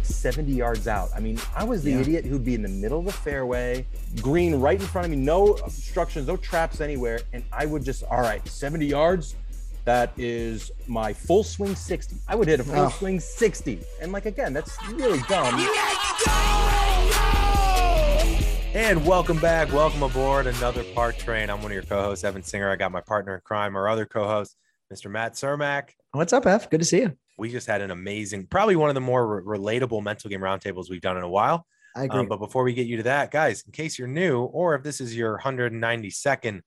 like 0.00 0.06
70 0.06 0.50
yards 0.52 0.88
out. 0.88 1.10
I 1.14 1.20
mean, 1.20 1.38
I 1.54 1.62
was 1.64 1.82
the 1.82 1.90
Yeah. 1.92 2.00
idiot 2.00 2.24
who'd 2.24 2.42
be 2.44 2.54
in 2.54 2.62
the 2.62 2.68
middle 2.68 3.00
of 3.00 3.04
the 3.04 3.12
fairway, 3.12 3.84
green 4.22 4.54
right 4.58 4.80
in 4.80 4.86
front 4.86 5.04
of 5.04 5.10
me, 5.10 5.16
no 5.18 5.52
obstructions, 5.56 6.26
no 6.26 6.38
traps 6.38 6.80
anywhere. 6.80 7.20
And 7.34 7.44
I 7.52 7.66
would 7.66 7.84
just, 7.84 8.04
all 8.04 8.22
right, 8.22 8.46
70 8.48 8.86
yards. 8.86 9.34
That 9.84 10.12
is 10.16 10.70
my 10.86 11.12
full 11.12 11.44
swing 11.44 11.74
60. 11.74 12.16
I 12.28 12.34
would 12.34 12.48
hit 12.48 12.60
a 12.60 12.64
full 12.64 12.86
Oh. 12.86 12.88
swing 12.88 13.20
60. 13.20 13.80
And 14.00 14.10
like, 14.12 14.24
again, 14.24 14.54
that's 14.54 14.72
really 14.92 15.20
dumb. 15.28 15.54
And 18.72 19.04
welcome 19.06 19.38
back. 19.40 19.70
Welcome 19.72 20.02
aboard 20.02 20.46
another 20.46 20.82
Par 20.94 21.12
Train. 21.12 21.50
I'm 21.50 21.58
one 21.60 21.72
of 21.72 21.74
your 21.74 21.82
co-hosts, 21.82 22.24
Evan 22.24 22.42
Singer. 22.42 22.70
I 22.70 22.76
got 22.76 22.90
my 22.92 23.00
partner 23.02 23.34
in 23.34 23.40
crime, 23.42 23.76
our 23.76 23.88
other 23.88 24.06
co-host, 24.06 24.56
Mr. 24.92 25.10
Matt 25.10 25.34
Cermak. 25.34 25.90
What's 26.12 26.32
up, 26.32 26.46
Ev? 26.46 26.70
Good 26.70 26.80
to 26.80 26.86
see 26.86 27.00
you. 27.00 27.16
We 27.40 27.50
just 27.50 27.66
had 27.66 27.80
an 27.80 27.90
amazing, 27.90 28.46
probably 28.46 28.76
one 28.76 28.90
of 28.90 28.94
the 28.94 29.00
more 29.00 29.40
re- 29.42 29.58
relatable 29.58 30.02
mental 30.02 30.30
game 30.30 30.40
roundtables 30.40 30.90
we've 30.90 31.00
done 31.00 31.16
in 31.16 31.22
a 31.22 31.28
while. 31.28 31.66
I 31.96 32.04
agree. 32.04 32.20
Um, 32.20 32.28
but 32.28 32.36
before 32.36 32.62
we 32.62 32.72
get 32.74 32.86
you 32.86 32.98
to 32.98 33.02
that, 33.04 33.30
guys, 33.30 33.62
in 33.66 33.72
case 33.72 33.98
you're 33.98 34.06
new, 34.06 34.42
or 34.42 34.74
if 34.76 34.82
this 34.82 35.00
is 35.00 35.16
your 35.16 35.38
192nd 35.38 36.60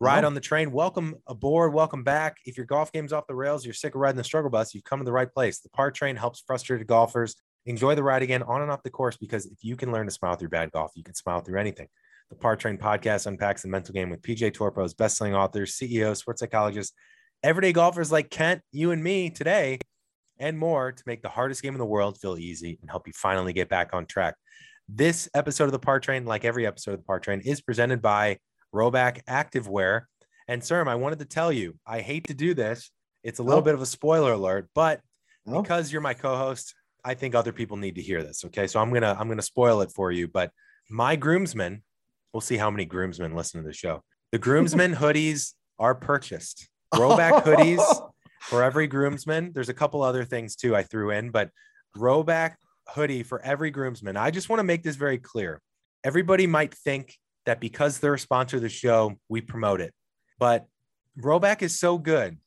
ride 0.00 0.24
Oh. 0.24 0.28
on 0.28 0.34
the 0.34 0.40
train, 0.40 0.72
welcome 0.72 1.16
aboard. 1.26 1.74
Welcome 1.74 2.04
back. 2.04 2.38
If 2.46 2.56
your 2.56 2.66
golf 2.66 2.90
game's 2.92 3.12
off 3.12 3.26
the 3.26 3.34
rails, 3.34 3.64
you're 3.64 3.74
sick 3.74 3.94
of 3.94 4.00
riding 4.00 4.16
the 4.16 4.24
struggle 4.24 4.50
bus, 4.50 4.74
you've 4.74 4.84
come 4.84 5.00
to 5.00 5.04
the 5.04 5.12
right 5.12 5.30
place. 5.32 5.58
The 5.60 5.68
Par 5.70 5.90
Train 5.90 6.16
helps 6.16 6.40
frustrated 6.46 6.86
golfers 6.86 7.36
enjoy 7.66 7.94
the 7.94 8.02
ride 8.02 8.22
again 8.22 8.42
on 8.44 8.62
and 8.62 8.70
off 8.70 8.82
the 8.82 8.90
course 8.90 9.16
because 9.16 9.46
if 9.46 9.62
you 9.62 9.76
can 9.76 9.92
learn 9.92 10.06
to 10.06 10.12
smile 10.12 10.34
through 10.36 10.48
bad 10.48 10.70
golf, 10.72 10.92
you 10.96 11.02
can 11.04 11.14
smile 11.14 11.40
through 11.40 11.58
anything. 11.60 11.88
The 12.30 12.36
Par 12.36 12.56
Train 12.56 12.78
podcast 12.78 13.26
unpacks 13.26 13.62
the 13.62 13.68
mental 13.68 13.92
game 13.92 14.08
with 14.10 14.22
PGA 14.22 14.52
Tour 14.52 14.70
pros, 14.70 14.94
best-selling 14.94 15.34
authors, 15.34 15.74
CEOs, 15.74 16.20
sports 16.20 16.40
psychologists, 16.40 16.94
everyday 17.42 17.72
golfers 17.72 18.10
like 18.10 18.30
Kent, 18.30 18.62
you 18.72 18.90
and 18.92 19.02
me 19.04 19.28
today, 19.28 19.78
and 20.42 20.58
more 20.58 20.90
to 20.92 21.02
make 21.06 21.22
the 21.22 21.28
hardest 21.28 21.62
game 21.62 21.72
in 21.74 21.78
the 21.78 21.86
world 21.86 22.18
feel 22.20 22.36
easy 22.36 22.76
and 22.82 22.90
help 22.90 23.06
you 23.06 23.12
finally 23.14 23.52
get 23.52 23.68
back 23.68 23.90
on 23.94 24.04
track. 24.04 24.34
This 24.88 25.28
episode 25.34 25.64
of 25.66 25.72
the 25.72 25.78
Par 25.78 26.00
Train, 26.00 26.24
like 26.26 26.44
every 26.44 26.66
episode 26.66 26.92
of 26.94 26.98
the 26.98 27.04
Par 27.04 27.20
Train, 27.20 27.40
is 27.40 27.60
presented 27.62 28.02
by 28.02 28.38
Rhoback 28.74 29.24
Activewear. 29.26 30.02
And 30.48 30.60
Serm, 30.60 30.88
I 30.88 30.96
wanted 30.96 31.20
to 31.20 31.24
tell 31.24 31.52
you, 31.52 31.76
I 31.86 32.00
hate 32.00 32.26
to 32.26 32.34
do 32.34 32.52
this. 32.54 32.90
It's 33.22 33.38
a 33.38 33.42
little 33.44 33.60
Oh. 33.60 33.64
bit 33.64 33.74
of 33.74 33.80
a 33.80 33.86
spoiler 33.86 34.32
alert, 34.32 34.68
but 34.74 35.00
Oh. 35.46 35.62
because 35.62 35.92
you're 35.92 36.02
my 36.02 36.14
co-host, 36.14 36.74
I 37.04 37.14
think 37.14 37.34
other 37.36 37.52
people 37.52 37.76
need 37.76 37.94
to 37.94 38.02
hear 38.02 38.22
this. 38.24 38.44
Okay. 38.44 38.66
So 38.66 38.80
I'm 38.80 38.92
gonna 38.92 39.16
I'm 39.18 39.28
gonna 39.28 39.42
spoil 39.42 39.80
it 39.82 39.92
for 39.92 40.10
you. 40.10 40.26
But 40.26 40.50
my 40.90 41.14
groomsmen, 41.16 41.82
we'll 42.32 42.40
see 42.40 42.56
how 42.56 42.70
many 42.70 42.84
groomsmen 42.84 43.34
listen 43.36 43.60
to 43.62 43.66
the 43.66 43.72
show. 43.72 44.02
The 44.32 44.38
groomsmen 44.46 44.96
hoodies 44.96 45.54
are 45.78 45.94
purchased. 45.94 46.68
Rhoback 46.94 47.42
hoodies 47.44 48.10
for 48.42 48.62
every 48.62 48.86
groomsman. 48.86 49.52
There's 49.52 49.68
a 49.68 49.74
couple 49.74 50.02
other 50.02 50.24
things 50.24 50.56
too 50.56 50.74
I 50.74 50.82
threw 50.82 51.10
in, 51.10 51.30
but 51.30 51.50
Rhoback 51.96 52.54
hoodie 52.88 53.22
for 53.22 53.40
every 53.42 53.70
groomsman. 53.70 54.16
I 54.16 54.30
just 54.30 54.48
want 54.48 54.58
to 54.58 54.64
make 54.64 54.82
this 54.82 54.96
very 54.96 55.18
clear. 55.18 55.60
Everybody 56.04 56.46
might 56.46 56.74
think 56.74 57.16
that 57.46 57.60
because 57.60 57.98
they're 57.98 58.14
a 58.14 58.18
sponsor 58.18 58.56
of 58.56 58.62
the 58.62 58.68
show, 58.68 59.16
we 59.28 59.40
promote 59.40 59.80
it. 59.80 59.94
But 60.38 60.66
Rhoback 61.20 61.62
is 61.62 61.78
so 61.78 61.98
good 61.98 62.38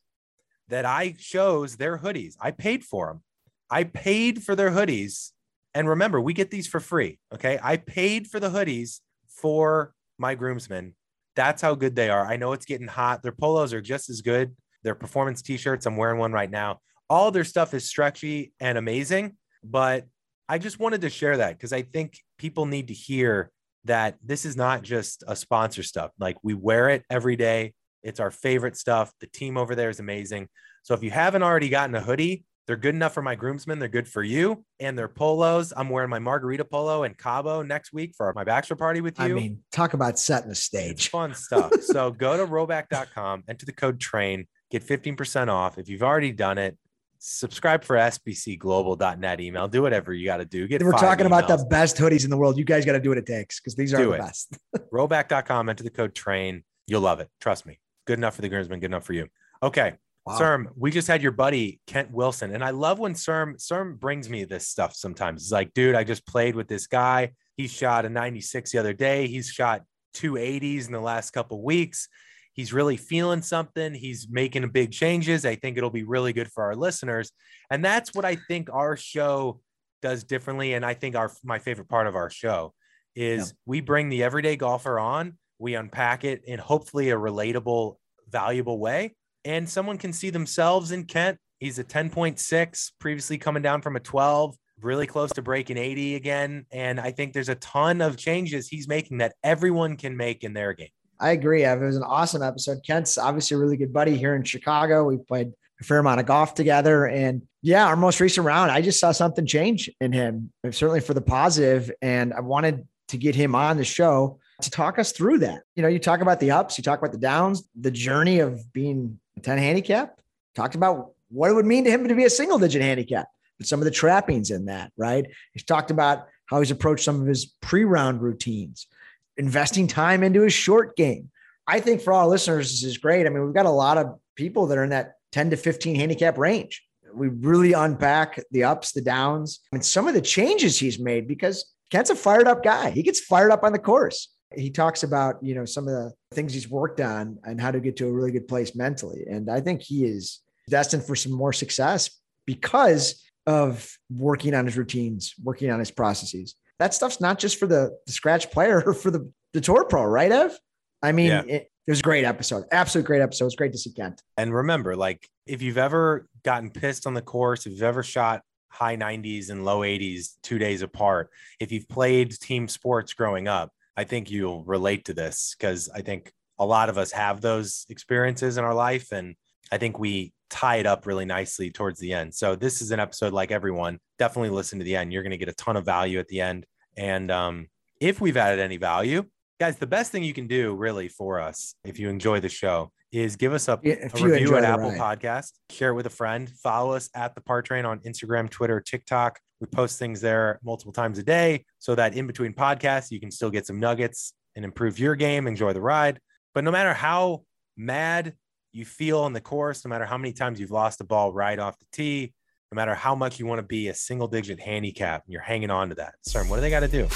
that 0.68 0.84
I 0.84 1.14
chose 1.18 1.76
their 1.76 1.98
hoodies. 1.98 2.34
I 2.40 2.50
paid 2.50 2.84
for 2.84 3.06
them. 3.06 3.22
I 3.70 3.84
paid 3.84 4.42
for 4.42 4.54
their 4.54 4.70
hoodies. 4.70 5.30
And 5.74 5.88
remember, 5.88 6.20
we 6.20 6.34
get 6.34 6.50
these 6.50 6.66
for 6.66 6.80
free. 6.80 7.18
Okay. 7.32 7.58
I 7.62 7.76
paid 7.76 8.26
for 8.26 8.40
the 8.40 8.50
hoodies 8.50 9.00
for 9.28 9.92
my 10.18 10.34
groomsmen. 10.34 10.94
That's 11.36 11.62
how 11.62 11.74
good 11.74 11.94
they 11.94 12.10
are. 12.10 12.26
I 12.26 12.36
know 12.36 12.52
it's 12.52 12.66
getting 12.66 12.86
hot. 12.86 13.22
Their 13.22 13.32
polos 13.32 13.72
are 13.72 13.82
just 13.82 14.08
as 14.10 14.20
good. 14.22 14.56
Their 14.86 14.94
performance 14.94 15.42
t 15.42 15.56
shirts, 15.56 15.84
I'm 15.84 15.96
wearing 15.96 16.20
one 16.20 16.30
right 16.32 16.48
now. 16.50 16.78
All 17.10 17.32
their 17.32 17.42
stuff 17.42 17.74
is 17.74 17.88
stretchy 17.88 18.52
and 18.60 18.78
amazing. 18.78 19.36
But 19.64 20.06
I 20.48 20.58
just 20.58 20.78
wanted 20.78 21.00
to 21.00 21.10
share 21.10 21.38
that 21.38 21.58
because 21.58 21.72
I 21.72 21.82
think 21.82 22.20
people 22.38 22.66
need 22.66 22.86
to 22.88 22.94
hear 22.94 23.50
that 23.86 24.16
this 24.24 24.44
is 24.44 24.56
not 24.56 24.82
just 24.82 25.24
a 25.26 25.34
sponsor 25.34 25.82
stuff. 25.82 26.12
Like 26.20 26.36
we 26.44 26.54
wear 26.54 26.88
it 26.88 27.02
every 27.10 27.34
day. 27.34 27.74
It's 28.04 28.20
our 28.20 28.30
favorite 28.30 28.76
stuff. 28.76 29.12
The 29.20 29.26
team 29.26 29.56
over 29.58 29.74
there 29.74 29.90
is 29.90 29.98
amazing. 29.98 30.48
So 30.84 30.94
if 30.94 31.02
you 31.02 31.10
haven't 31.10 31.42
already 31.42 31.68
gotten 31.68 31.96
a 31.96 32.00
hoodie, 32.00 32.44
they're 32.68 32.76
good 32.76 32.94
enough 32.94 33.14
for 33.14 33.22
my 33.22 33.34
groomsmen. 33.34 33.80
They're 33.80 33.88
good 33.88 34.06
for 34.08 34.22
you. 34.22 34.64
And 34.80 34.96
their 34.96 35.08
polos. 35.08 35.72
I'm 35.76 35.88
wearing 35.88 36.10
my 36.10 36.18
margarita 36.20 36.64
polo 36.64 37.02
in 37.04 37.14
Cabo 37.14 37.62
next 37.62 37.92
week 37.92 38.14
for 38.16 38.32
my 38.34 38.44
bachelor 38.44 38.76
party 38.76 39.00
with 39.00 39.18
you. 39.18 39.24
I 39.24 39.28
mean, 39.28 39.62
talk 39.72 39.94
about 39.94 40.18
setting 40.18 40.48
the 40.48 40.52
It's 40.52 40.62
stage. 40.62 41.08
fun 41.08 41.34
stuff. 41.34 41.72
so 41.82 42.10
go 42.10 42.36
to 42.36 42.46
rhoback.com, 42.46 43.44
enter 43.48 43.66
the 43.66 43.72
code 43.72 44.00
train, 44.00 44.46
get 44.70 44.84
15% 44.84 45.48
off. 45.48 45.78
If 45.78 45.88
you've 45.88 46.02
already 46.02 46.32
done 46.32 46.58
it, 46.58 46.76
subscribe 47.18 47.84
for 47.84 47.96
sbcglobal.net 47.96 49.40
email. 49.40 49.68
Do 49.68 49.82
whatever 49.82 50.12
you 50.12 50.26
got 50.26 50.38
to 50.38 50.44
do. 50.44 50.66
Get 50.68 50.82
We're 50.82 50.92
talking 50.92 51.26
about 51.26 51.48
the 51.48 51.64
best 51.70 51.96
hoodies 51.96 52.24
in 52.24 52.30
the 52.30 52.36
world. 52.36 52.58
You 52.58 52.64
guys 52.64 52.84
got 52.84 52.92
to 52.92 53.00
do 53.00 53.08
what 53.08 53.18
it 53.18 53.26
takes 53.26 53.60
because 53.60 53.74
these 53.74 53.92
are 53.94 53.98
Do 53.98 54.06
the 54.06 54.12
it. 54.12 54.18
best. 54.18 54.58
rhoback.com, 54.92 55.68
enter 55.68 55.84
the 55.84 55.90
code 55.90 56.14
train. 56.14 56.64
You'll 56.86 57.00
love 57.00 57.20
it. 57.20 57.28
Trust 57.40 57.66
me. 57.66 57.80
Good 58.06 58.18
enough 58.18 58.36
for 58.36 58.42
the 58.42 58.48
groomsmen, 58.48 58.80
good 58.80 58.86
enough 58.86 59.04
for 59.04 59.12
you. 59.14 59.28
Okay. 59.62 59.94
Wow. 60.24 60.38
Serm, 60.38 60.66
we 60.76 60.90
just 60.90 61.06
had 61.06 61.22
your 61.22 61.30
buddy 61.30 61.80
Kent 61.86 62.10
Wilson, 62.10 62.52
and 62.52 62.64
I 62.64 62.70
love 62.70 62.98
when 62.98 63.14
Serm 63.14 63.54
Serm 63.58 63.96
brings 63.96 64.28
me 64.28 64.42
this 64.42 64.66
stuff 64.66 64.92
sometimes. 64.92 65.42
He's 65.42 65.52
like, 65.52 65.72
dude, 65.72 65.94
I 65.94 66.02
just 66.02 66.26
played 66.26 66.56
with 66.56 66.66
this 66.66 66.88
guy. 66.88 67.30
He 67.56 67.68
shot 67.68 68.04
a 68.04 68.08
96 68.08 68.72
the 68.72 68.78
other 68.78 68.92
day. 68.92 69.28
He's 69.28 69.48
shot 69.48 69.82
two 70.14 70.32
80s 70.32 70.86
in 70.86 70.92
the 70.92 71.00
last 71.00 71.30
couple 71.30 71.62
weeks. 71.62 72.08
He's 72.56 72.72
really 72.72 72.96
feeling 72.96 73.42
something. 73.42 73.94
He's 73.94 74.26
making 74.28 74.68
big 74.70 74.90
changes. 74.90 75.46
I 75.46 75.54
think 75.54 75.76
it'll 75.76 75.90
be 75.90 76.04
really 76.04 76.32
good 76.32 76.50
for 76.50 76.64
our 76.64 76.74
listeners. 76.74 77.30
And 77.70 77.84
that's 77.84 78.14
what 78.14 78.24
I 78.24 78.36
think 78.48 78.68
our 78.72 78.96
show 78.96 79.60
does 80.02 80.24
differently. 80.24 80.72
And 80.72 80.84
I 80.84 80.94
think 80.94 81.14
our 81.14 81.30
my 81.44 81.58
favorite 81.58 81.88
part 81.88 82.06
of 82.06 82.16
our 82.16 82.30
show 82.30 82.72
is 83.14 83.54
we 83.64 83.80
bring 83.80 84.08
the 84.08 84.22
everyday 84.22 84.56
golfer 84.56 84.98
on, 84.98 85.38
we 85.58 85.74
unpack 85.74 86.24
it 86.24 86.42
in 86.44 86.58
hopefully 86.58 87.10
a 87.10 87.16
relatable, 87.16 87.96
valuable 88.30 88.78
way 88.78 89.14
and 89.46 89.68
someone 89.68 89.96
can 89.96 90.12
see 90.12 90.30
themselves 90.30 90.90
in 90.90 91.04
Kent. 91.04 91.38
He's 91.60 91.78
a 91.78 91.84
10.6, 91.84 92.90
previously 92.98 93.38
coming 93.38 93.62
down 93.62 93.80
from 93.80 93.94
a 93.94 94.00
12, 94.00 94.56
really 94.82 95.06
close 95.06 95.30
to 95.34 95.42
breaking 95.42 95.78
80 95.78 96.16
again. 96.16 96.66
And 96.72 96.98
I 96.98 97.12
think 97.12 97.32
there's 97.32 97.48
a 97.48 97.54
ton 97.54 98.00
of 98.00 98.16
changes 98.16 98.66
he's 98.66 98.88
making 98.88 99.18
that 99.18 99.36
everyone 99.44 99.96
can 99.96 100.16
make 100.16 100.42
in 100.42 100.52
their 100.52 100.72
game. 100.72 100.88
I 101.18 101.30
agree. 101.30 101.64
It 101.64 101.80
was 101.80 101.96
an 101.96 102.02
awesome 102.02 102.42
episode. 102.42 102.82
Kent's 102.84 103.18
obviously 103.18 103.56
a 103.56 103.58
really 103.58 103.76
good 103.76 103.92
buddy 103.92 104.16
here 104.16 104.34
in 104.34 104.42
Chicago. 104.42 105.04
We 105.04 105.16
played 105.16 105.52
a 105.80 105.84
fair 105.84 105.98
amount 105.98 106.20
of 106.20 106.26
golf 106.26 106.54
together. 106.54 107.06
And 107.06 107.42
yeah, 107.62 107.86
our 107.86 107.96
most 107.96 108.20
recent 108.20 108.46
round, 108.46 108.70
I 108.70 108.80
just 108.80 109.00
saw 109.00 109.12
something 109.12 109.46
change 109.46 109.90
in 110.00 110.12
him, 110.12 110.52
certainly 110.70 111.00
for 111.00 111.14
the 111.14 111.20
positive. 111.20 111.90
And 112.02 112.32
I 112.32 112.40
wanted 112.40 112.86
to 113.08 113.16
get 113.16 113.34
him 113.34 113.54
on 113.54 113.76
the 113.76 113.84
show 113.84 114.38
to 114.62 114.70
talk 114.70 114.98
us 114.98 115.12
through 115.12 115.38
that. 115.38 115.62
You 115.74 115.82
know, 115.82 115.88
you 115.88 115.98
talk 115.98 116.20
about 116.20 116.40
the 116.40 116.50
ups, 116.50 116.78
you 116.78 116.84
talk 116.84 116.98
about 116.98 117.12
the 117.12 117.18
downs, 117.18 117.62
the 117.78 117.90
journey 117.90 118.40
of 118.40 118.72
being 118.72 119.18
a 119.36 119.40
10 119.40 119.58
handicap, 119.58 120.18
talked 120.54 120.74
about 120.74 121.12
what 121.28 121.50
it 121.50 121.54
would 121.54 121.66
mean 121.66 121.84
to 121.84 121.90
him 121.90 122.08
to 122.08 122.14
be 122.14 122.24
a 122.24 122.30
single 122.30 122.58
digit 122.58 122.82
handicap, 122.82 123.28
but 123.58 123.66
some 123.66 123.80
of 123.80 123.84
the 123.84 123.90
trappings 123.90 124.50
in 124.50 124.66
that, 124.66 124.92
right? 124.96 125.26
He's 125.52 125.64
talked 125.64 125.90
about 125.90 126.26
how 126.46 126.60
he's 126.60 126.70
approached 126.70 127.04
some 127.04 127.20
of 127.20 127.26
his 127.26 127.46
pre 127.60 127.84
round 127.84 128.22
routines, 128.22 128.86
investing 129.36 129.86
time 129.86 130.22
into 130.22 130.42
his 130.42 130.52
short 130.52 130.96
game. 130.96 131.30
I 131.66 131.80
think 131.80 132.00
for 132.00 132.12
all 132.12 132.28
listeners, 132.28 132.70
this 132.70 132.84
is 132.84 132.98
great. 132.98 133.26
I 133.26 133.30
mean, 133.30 133.44
we've 133.44 133.54
got 133.54 133.66
a 133.66 133.70
lot 133.70 133.98
of 133.98 134.18
people 134.36 134.66
that 134.68 134.78
are 134.78 134.84
in 134.84 134.90
that 134.90 135.14
10 135.32 135.50
to 135.50 135.56
15 135.56 135.96
handicap 135.96 136.38
range. 136.38 136.82
We 137.12 137.28
really 137.28 137.72
unpack 137.72 138.40
the 138.50 138.64
ups, 138.64 138.92
the 138.92 139.00
downs, 139.00 139.60
and 139.72 139.84
some 139.84 140.06
of 140.06 140.14
the 140.14 140.20
changes 140.20 140.78
he's 140.78 140.98
made 140.98 141.26
because 141.26 141.72
Kent's 141.90 142.10
a 142.10 142.16
fired 142.16 142.46
up 142.46 142.62
guy. 142.62 142.90
He 142.90 143.02
gets 143.02 143.20
fired 143.20 143.50
up 143.50 143.64
on 143.64 143.72
the 143.72 143.78
course. 143.78 144.32
He 144.54 144.70
talks 144.70 145.02
about, 145.02 145.36
you 145.42 145.54
know, 145.54 145.64
some 145.64 145.88
of 145.88 145.94
the 145.94 146.12
things 146.32 146.52
he's 146.52 146.68
worked 146.68 147.00
on 147.00 147.38
and 147.44 147.60
how 147.60 147.70
to 147.70 147.80
get 147.80 147.96
to 147.96 148.06
a 148.06 148.12
really 148.12 148.32
good 148.32 148.48
place 148.48 148.76
mentally. 148.76 149.24
And 149.28 149.50
I 149.50 149.60
think 149.60 149.82
he 149.82 150.04
is 150.04 150.40
destined 150.68 151.04
for 151.04 151.16
some 151.16 151.32
more 151.32 151.52
success 151.52 152.10
because 152.44 153.22
of 153.46 153.90
working 154.10 154.54
on 154.54 154.66
his 154.66 154.76
routines, 154.76 155.34
working 155.42 155.70
on 155.70 155.78
his 155.78 155.90
processes. 155.90 156.54
That 156.78 156.94
stuff's 156.94 157.20
not 157.20 157.38
just 157.38 157.58
for 157.58 157.66
the, 157.66 157.96
the 158.06 158.12
scratch 158.12 158.50
player 158.50 158.82
or 158.84 158.92
for 158.94 159.10
the, 159.10 159.30
the 159.52 159.60
tour 159.60 159.84
pro, 159.84 160.04
right, 160.04 160.30
Ev? 160.30 160.58
I 161.02 161.12
mean, 161.12 161.28
Yeah. 161.28 161.42
it, 161.46 161.70
it 161.86 161.90
was 161.90 162.00
a 162.00 162.02
great 162.02 162.24
episode. 162.24 162.64
Absolute 162.72 163.04
great 163.06 163.22
episode. 163.22 163.46
It's 163.46 163.54
great 163.54 163.72
to 163.72 163.78
see 163.78 163.92
Kent. 163.92 164.20
And 164.36 164.52
remember, 164.52 164.96
like 164.96 165.28
if 165.46 165.62
you've 165.62 165.78
ever 165.78 166.26
gotten 166.44 166.70
pissed 166.70 167.06
on 167.06 167.14
the 167.14 167.22
course, 167.22 167.64
if 167.66 167.72
you've 167.72 167.82
ever 167.82 168.02
shot 168.02 168.42
high 168.68 168.96
90s 168.96 169.50
and 169.50 169.64
low 169.64 169.80
80s 169.80 170.34
two 170.42 170.58
days 170.58 170.82
apart, 170.82 171.30
if 171.60 171.70
you've 171.72 171.88
played 171.88 172.32
team 172.32 172.66
sports 172.68 173.14
growing 173.14 173.46
up, 173.48 173.70
I 173.96 174.04
think 174.04 174.30
you'll 174.30 174.64
relate 174.64 175.04
to 175.06 175.14
this 175.14 175.54
because 175.58 175.88
I 175.94 176.02
think 176.02 176.32
a 176.58 176.66
lot 176.66 176.88
of 176.88 176.98
us 176.98 177.12
have 177.12 177.40
those 177.40 177.86
experiences 177.88 178.58
in 178.58 178.64
our 178.64 178.74
life. 178.74 179.12
And 179.12 179.36
I 179.72 179.78
think 179.78 179.98
we 179.98 180.32
tie 180.50 180.76
it 180.76 180.86
up 180.86 181.06
really 181.06 181.24
nicely 181.24 181.70
towards 181.70 181.98
the 181.98 182.12
end. 182.12 182.34
So 182.34 182.54
this 182.54 182.80
is 182.80 182.90
an 182.90 183.00
episode 183.00 183.32
like 183.32 183.50
everyone. 183.50 183.98
Definitely 184.18 184.50
listen 184.50 184.78
to 184.78 184.84
the 184.84 184.96
end. 184.96 185.12
You're 185.12 185.22
going 185.22 185.32
to 185.32 185.36
get 185.36 185.48
a 185.48 185.54
ton 185.54 185.76
of 185.76 185.84
value 185.84 186.18
at 186.18 186.28
the 186.28 186.40
end. 186.40 186.66
And 186.96 187.30
um, 187.30 187.68
if 188.00 188.20
we've 188.20 188.36
added 188.36 188.60
any 188.60 188.76
value, 188.76 189.24
guys, 189.58 189.76
the 189.76 189.86
best 189.86 190.12
thing 190.12 190.22
you 190.22 190.32
can 190.32 190.46
do 190.46 190.74
really 190.74 191.08
for 191.08 191.40
us, 191.40 191.74
if 191.84 191.98
you 191.98 192.08
enjoy 192.08 192.40
the 192.40 192.48
show, 192.48 192.92
is 193.12 193.36
give 193.36 193.52
us 193.52 193.68
a, 193.68 193.78
Yeah, 193.82 194.08
a 194.12 194.22
review 194.22 194.56
at 194.56 194.64
Apple 194.64 194.90
ride. 194.90 195.20
Podcast, 195.20 195.52
share 195.70 195.90
it 195.90 195.94
with 195.94 196.06
a 196.06 196.10
friend, 196.10 196.50
follow 196.62 196.92
us 196.92 197.08
at 197.14 197.34
the 197.34 197.40
Par 197.40 197.62
Train 197.62 197.84
on 197.84 198.00
Instagram, 198.00 198.50
Twitter, 198.50 198.80
TikTok. 198.80 199.38
We 199.60 199.66
post 199.68 199.98
things 199.98 200.20
there 200.20 200.60
multiple 200.62 200.92
times 200.92 201.18
a 201.18 201.22
day 201.22 201.64
so 201.78 201.94
that 201.94 202.14
in 202.14 202.26
between 202.26 202.52
podcasts, 202.52 203.10
you 203.10 203.20
can 203.20 203.30
still 203.30 203.50
get 203.50 203.66
some 203.66 203.80
nuggets 203.80 204.34
and 204.54 204.64
improve 204.64 204.98
your 204.98 205.14
game, 205.14 205.46
enjoy 205.46 205.72
the 205.72 205.80
ride. 205.80 206.20
But 206.54 206.64
no 206.64 206.70
matter 206.70 206.92
how 206.92 207.44
mad 207.76 208.34
you 208.76 208.84
feel 208.84 209.20
on 209.20 209.32
the 209.32 209.40
course, 209.40 209.86
no 209.86 209.88
matter 209.88 210.04
how 210.04 210.18
many 210.18 210.34
times 210.34 210.60
you've 210.60 210.70
lost 210.70 210.98
the 210.98 211.04
ball 211.04 211.32
right 211.32 211.58
off 211.58 211.78
the 211.78 211.86
tee, 211.92 212.34
no 212.70 212.76
matter 212.76 212.94
how 212.94 213.14
much 213.14 213.40
you 213.40 213.46
want 213.46 213.58
to 213.58 213.66
be 213.66 213.88
a 213.88 213.94
single 213.94 214.28
digit 214.28 214.60
handicap, 214.60 215.22
you're 215.26 215.40
hanging 215.40 215.70
on 215.70 215.88
to 215.88 215.94
that. 215.94 216.14
Sir, 216.20 216.44
what 216.44 216.56
do 216.56 216.60
they 216.60 216.68
got 216.68 216.80
to 216.80 216.88
do? 216.88 217.08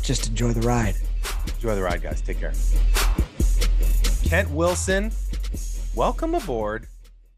Just 0.00 0.28
enjoy 0.28 0.52
the 0.52 0.60
ride. 0.60 0.94
Enjoy 1.56 1.74
the 1.74 1.82
ride, 1.82 2.02
guys. 2.02 2.20
Take 2.20 2.38
care. 2.38 2.52
Kent 4.22 4.48
Wilson, 4.50 5.10
welcome 5.96 6.36
aboard 6.36 6.86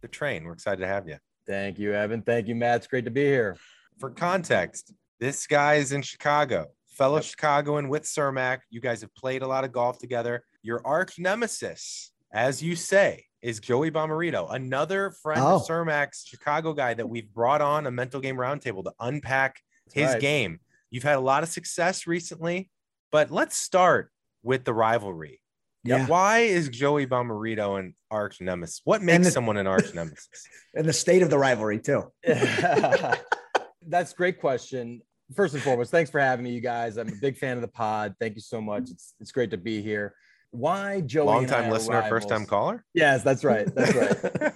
the 0.02 0.08
train. 0.08 0.44
We're 0.44 0.52
excited 0.52 0.82
to 0.82 0.86
have 0.86 1.08
you. 1.08 1.16
Thank 1.46 1.78
you, 1.78 1.94
Evan. 1.94 2.20
Thank 2.20 2.48
you, 2.48 2.54
Matt. 2.54 2.76
It's 2.76 2.86
great 2.86 3.06
to 3.06 3.10
be 3.10 3.24
here. 3.24 3.56
For 3.98 4.10
context, 4.10 4.92
this 5.20 5.46
guy 5.46 5.76
is 5.76 5.92
in 5.92 6.02
Chicago, 6.02 6.66
fellow 6.86 7.16
Yep. 7.16 7.24
Chicagoan 7.24 7.88
with 7.88 8.02
Cermak. 8.02 8.58
You 8.68 8.82
guys 8.82 9.00
have 9.00 9.14
played 9.14 9.40
a 9.40 9.46
lot 9.46 9.64
of 9.64 9.72
golf 9.72 9.98
together. 9.98 10.44
Your 10.62 10.86
arch 10.86 11.18
nemesis, 11.18 12.12
as 12.30 12.62
you 12.62 12.76
say, 12.76 13.24
is 13.42 13.60
Joey 13.60 13.90
Bomarito, 13.90 14.52
another 14.52 15.10
friend 15.22 15.40
of 15.40 15.62
Oh. 15.62 15.64
Cermak's 15.66 16.24
Chicago 16.26 16.72
guy 16.72 16.94
that 16.94 17.08
we've 17.08 17.32
brought 17.32 17.60
on 17.62 17.86
a 17.86 17.90
mental 17.90 18.20
game 18.20 18.36
roundtable 18.36 18.84
to 18.84 18.92
unpack 19.00 19.60
his 19.92 20.10
right. 20.10 20.20
game. 20.20 20.60
You've 20.90 21.02
had 21.04 21.16
a 21.16 21.20
lot 21.20 21.42
of 21.42 21.48
success 21.48 22.06
recently, 22.06 22.70
but 23.10 23.30
let's 23.30 23.56
start 23.56 24.10
with 24.42 24.64
the 24.64 24.74
rivalry. 24.74 25.40
Yeah. 25.84 26.06
Why 26.06 26.40
is 26.40 26.68
Joey 26.68 27.06
Bomarito 27.06 27.78
an 27.78 27.94
arch 28.10 28.40
nemesis? 28.40 28.82
What 28.84 29.02
makes 29.02 29.24
the- 29.26 29.30
someone 29.30 29.56
an 29.56 29.66
arch 29.66 29.94
nemesis? 29.94 30.28
And 30.74 30.86
the 30.88 30.92
state 30.92 31.22
of 31.22 31.30
the 31.30 31.38
rivalry, 31.38 31.80
too. 31.80 32.12
That's 32.22 34.12
a 34.12 34.14
great 34.16 34.40
question. 34.40 35.00
First 35.34 35.54
and 35.54 35.62
foremost, 35.62 35.90
thanks 35.90 36.10
for 36.10 36.20
having 36.20 36.44
me, 36.44 36.52
you 36.52 36.60
guys. 36.60 36.96
I'm 36.96 37.08
a 37.08 37.16
big 37.20 37.36
fan 37.36 37.56
of 37.56 37.62
the 37.62 37.68
pod. 37.68 38.14
Thank 38.20 38.34
you 38.36 38.40
so 38.40 38.60
much. 38.60 38.90
It's 38.90 39.14
it's 39.20 39.32
great 39.32 39.50
to 39.50 39.56
be 39.56 39.80
here. 39.82 40.14
Why 40.52 41.00
Joey? 41.00 41.26
Long 41.26 41.46
time 41.46 41.70
listener, 41.70 42.02
first 42.08 42.28
time 42.28 42.44
caller. 42.46 42.84
Yes, 42.94 43.22
that's 43.22 43.44
right. 43.44 43.72
That's 43.74 43.94
right. 43.94 44.52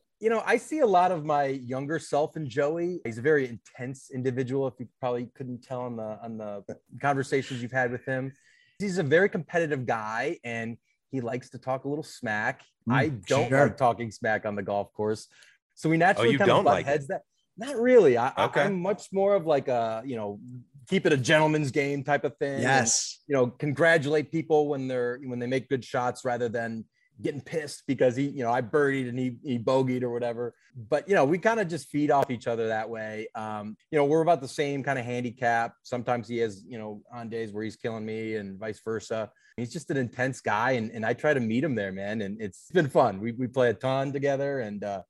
you 0.20 0.28
know, 0.28 0.42
I 0.44 0.56
see 0.58 0.80
a 0.80 0.86
lot 0.86 1.10
of 1.10 1.24
my 1.24 1.44
younger 1.46 1.98
self 1.98 2.36
in 2.36 2.48
Joey. 2.48 3.00
He's 3.04 3.18
a 3.18 3.22
very 3.22 3.48
intense 3.48 4.10
individual. 4.12 4.68
If 4.68 4.74
you 4.78 4.88
probably 5.00 5.28
couldn't 5.34 5.62
tell 5.62 5.80
on 5.82 5.96
the 5.96 6.18
on 6.22 6.38
the 6.38 6.64
conversations 7.00 7.62
you've 7.62 7.72
had 7.72 7.90
with 7.92 8.04
him, 8.04 8.32
he's 8.78 8.98
a 8.98 9.02
very 9.02 9.28
competitive 9.28 9.86
guy, 9.86 10.38
and 10.44 10.76
he 11.10 11.20
likes 11.20 11.48
to 11.50 11.58
talk 11.58 11.84
a 11.84 11.88
little 11.88 12.04
smack. 12.04 12.62
Mm, 12.88 12.94
I 12.94 13.08
don't 13.08 13.48
sure. 13.48 13.64
like 13.64 13.76
talking 13.76 14.10
smack 14.10 14.44
on 14.44 14.54
the 14.54 14.62
golf 14.62 14.92
course, 14.92 15.28
so 15.74 15.88
we 15.88 15.96
naturally 15.96 16.28
Oh, 16.28 16.32
you 16.32 16.38
kind 16.38 16.48
don't 16.48 16.58
of 16.60 16.64
butt 16.66 16.74
like 16.74 16.86
it? 16.86 16.90
heads 16.90 17.06
that. 17.08 17.22
Not 17.56 17.76
really. 17.76 18.16
I, 18.16 18.32
I- 18.36 18.44
Okay. 18.46 18.62
I'm 18.62 18.80
much 18.80 19.08
more 19.12 19.34
of 19.34 19.46
like 19.46 19.68
a 19.68 20.02
you 20.04 20.16
know 20.16 20.40
keep 20.88 21.06
it 21.06 21.12
a 21.12 21.16
gentleman's 21.16 21.70
game 21.70 22.02
type 22.04 22.24
of 22.24 22.36
thing. 22.38 22.54
and, 22.54 22.62
Yes. 22.62 23.20
you 23.26 23.34
know 23.34 23.46
congratulate 23.46 24.30
people 24.32 24.68
when 24.68 24.88
they're 24.88 25.18
when 25.24 25.38
they 25.38 25.46
make 25.46 25.68
good 25.68 25.84
shots 25.84 26.24
rather 26.24 26.48
than 26.48 26.84
getting 27.20 27.40
pissed 27.40 27.84
because 27.86 28.16
he 28.16 28.26
you 28.28 28.42
know 28.42 28.50
I 28.50 28.62
birdied 28.62 29.08
and 29.08 29.18
he 29.18 29.36
he 29.44 29.58
bogeyed 29.58 30.02
or 30.02 30.10
whatever. 30.10 30.54
But 30.90 31.08
you 31.08 31.14
know 31.14 31.24
we 31.24 31.38
kind 31.38 31.60
of 31.60 31.68
just 31.68 31.88
feed 31.88 32.10
off 32.10 32.30
each 32.30 32.46
other 32.46 32.68
that 32.68 32.88
way. 32.88 33.28
Um, 33.34 33.76
you 33.90 33.98
know 33.98 34.04
we're 34.06 34.22
about 34.22 34.40
the 34.40 34.48
same 34.48 34.82
kind 34.82 34.98
of 34.98 35.04
handicap. 35.04 35.74
Sometimes 35.82 36.26
he 36.28 36.38
has 36.38 36.64
you 36.66 36.78
know 36.78 37.02
on 37.12 37.28
days 37.28 37.52
where 37.52 37.62
he's 37.64 37.76
killing 37.76 38.04
me 38.04 38.36
and 38.36 38.58
vice 38.58 38.80
versa. 38.84 39.30
He's 39.56 39.72
just 39.72 39.90
an 39.90 39.98
intense 39.98 40.40
guy 40.40 40.72
and 40.72 40.90
and 40.90 41.04
I 41.04 41.12
try 41.12 41.34
to 41.34 41.40
meet 41.40 41.62
him 41.62 41.74
there, 41.74 41.92
man. 41.92 42.22
And 42.22 42.40
it's 42.40 42.70
been 42.72 42.88
fun. 42.88 43.20
We 43.20 43.32
we 43.32 43.46
play 43.46 43.70
a 43.70 43.74
ton 43.74 44.12
together 44.12 44.60
and. 44.60 44.82
uh 44.84 45.02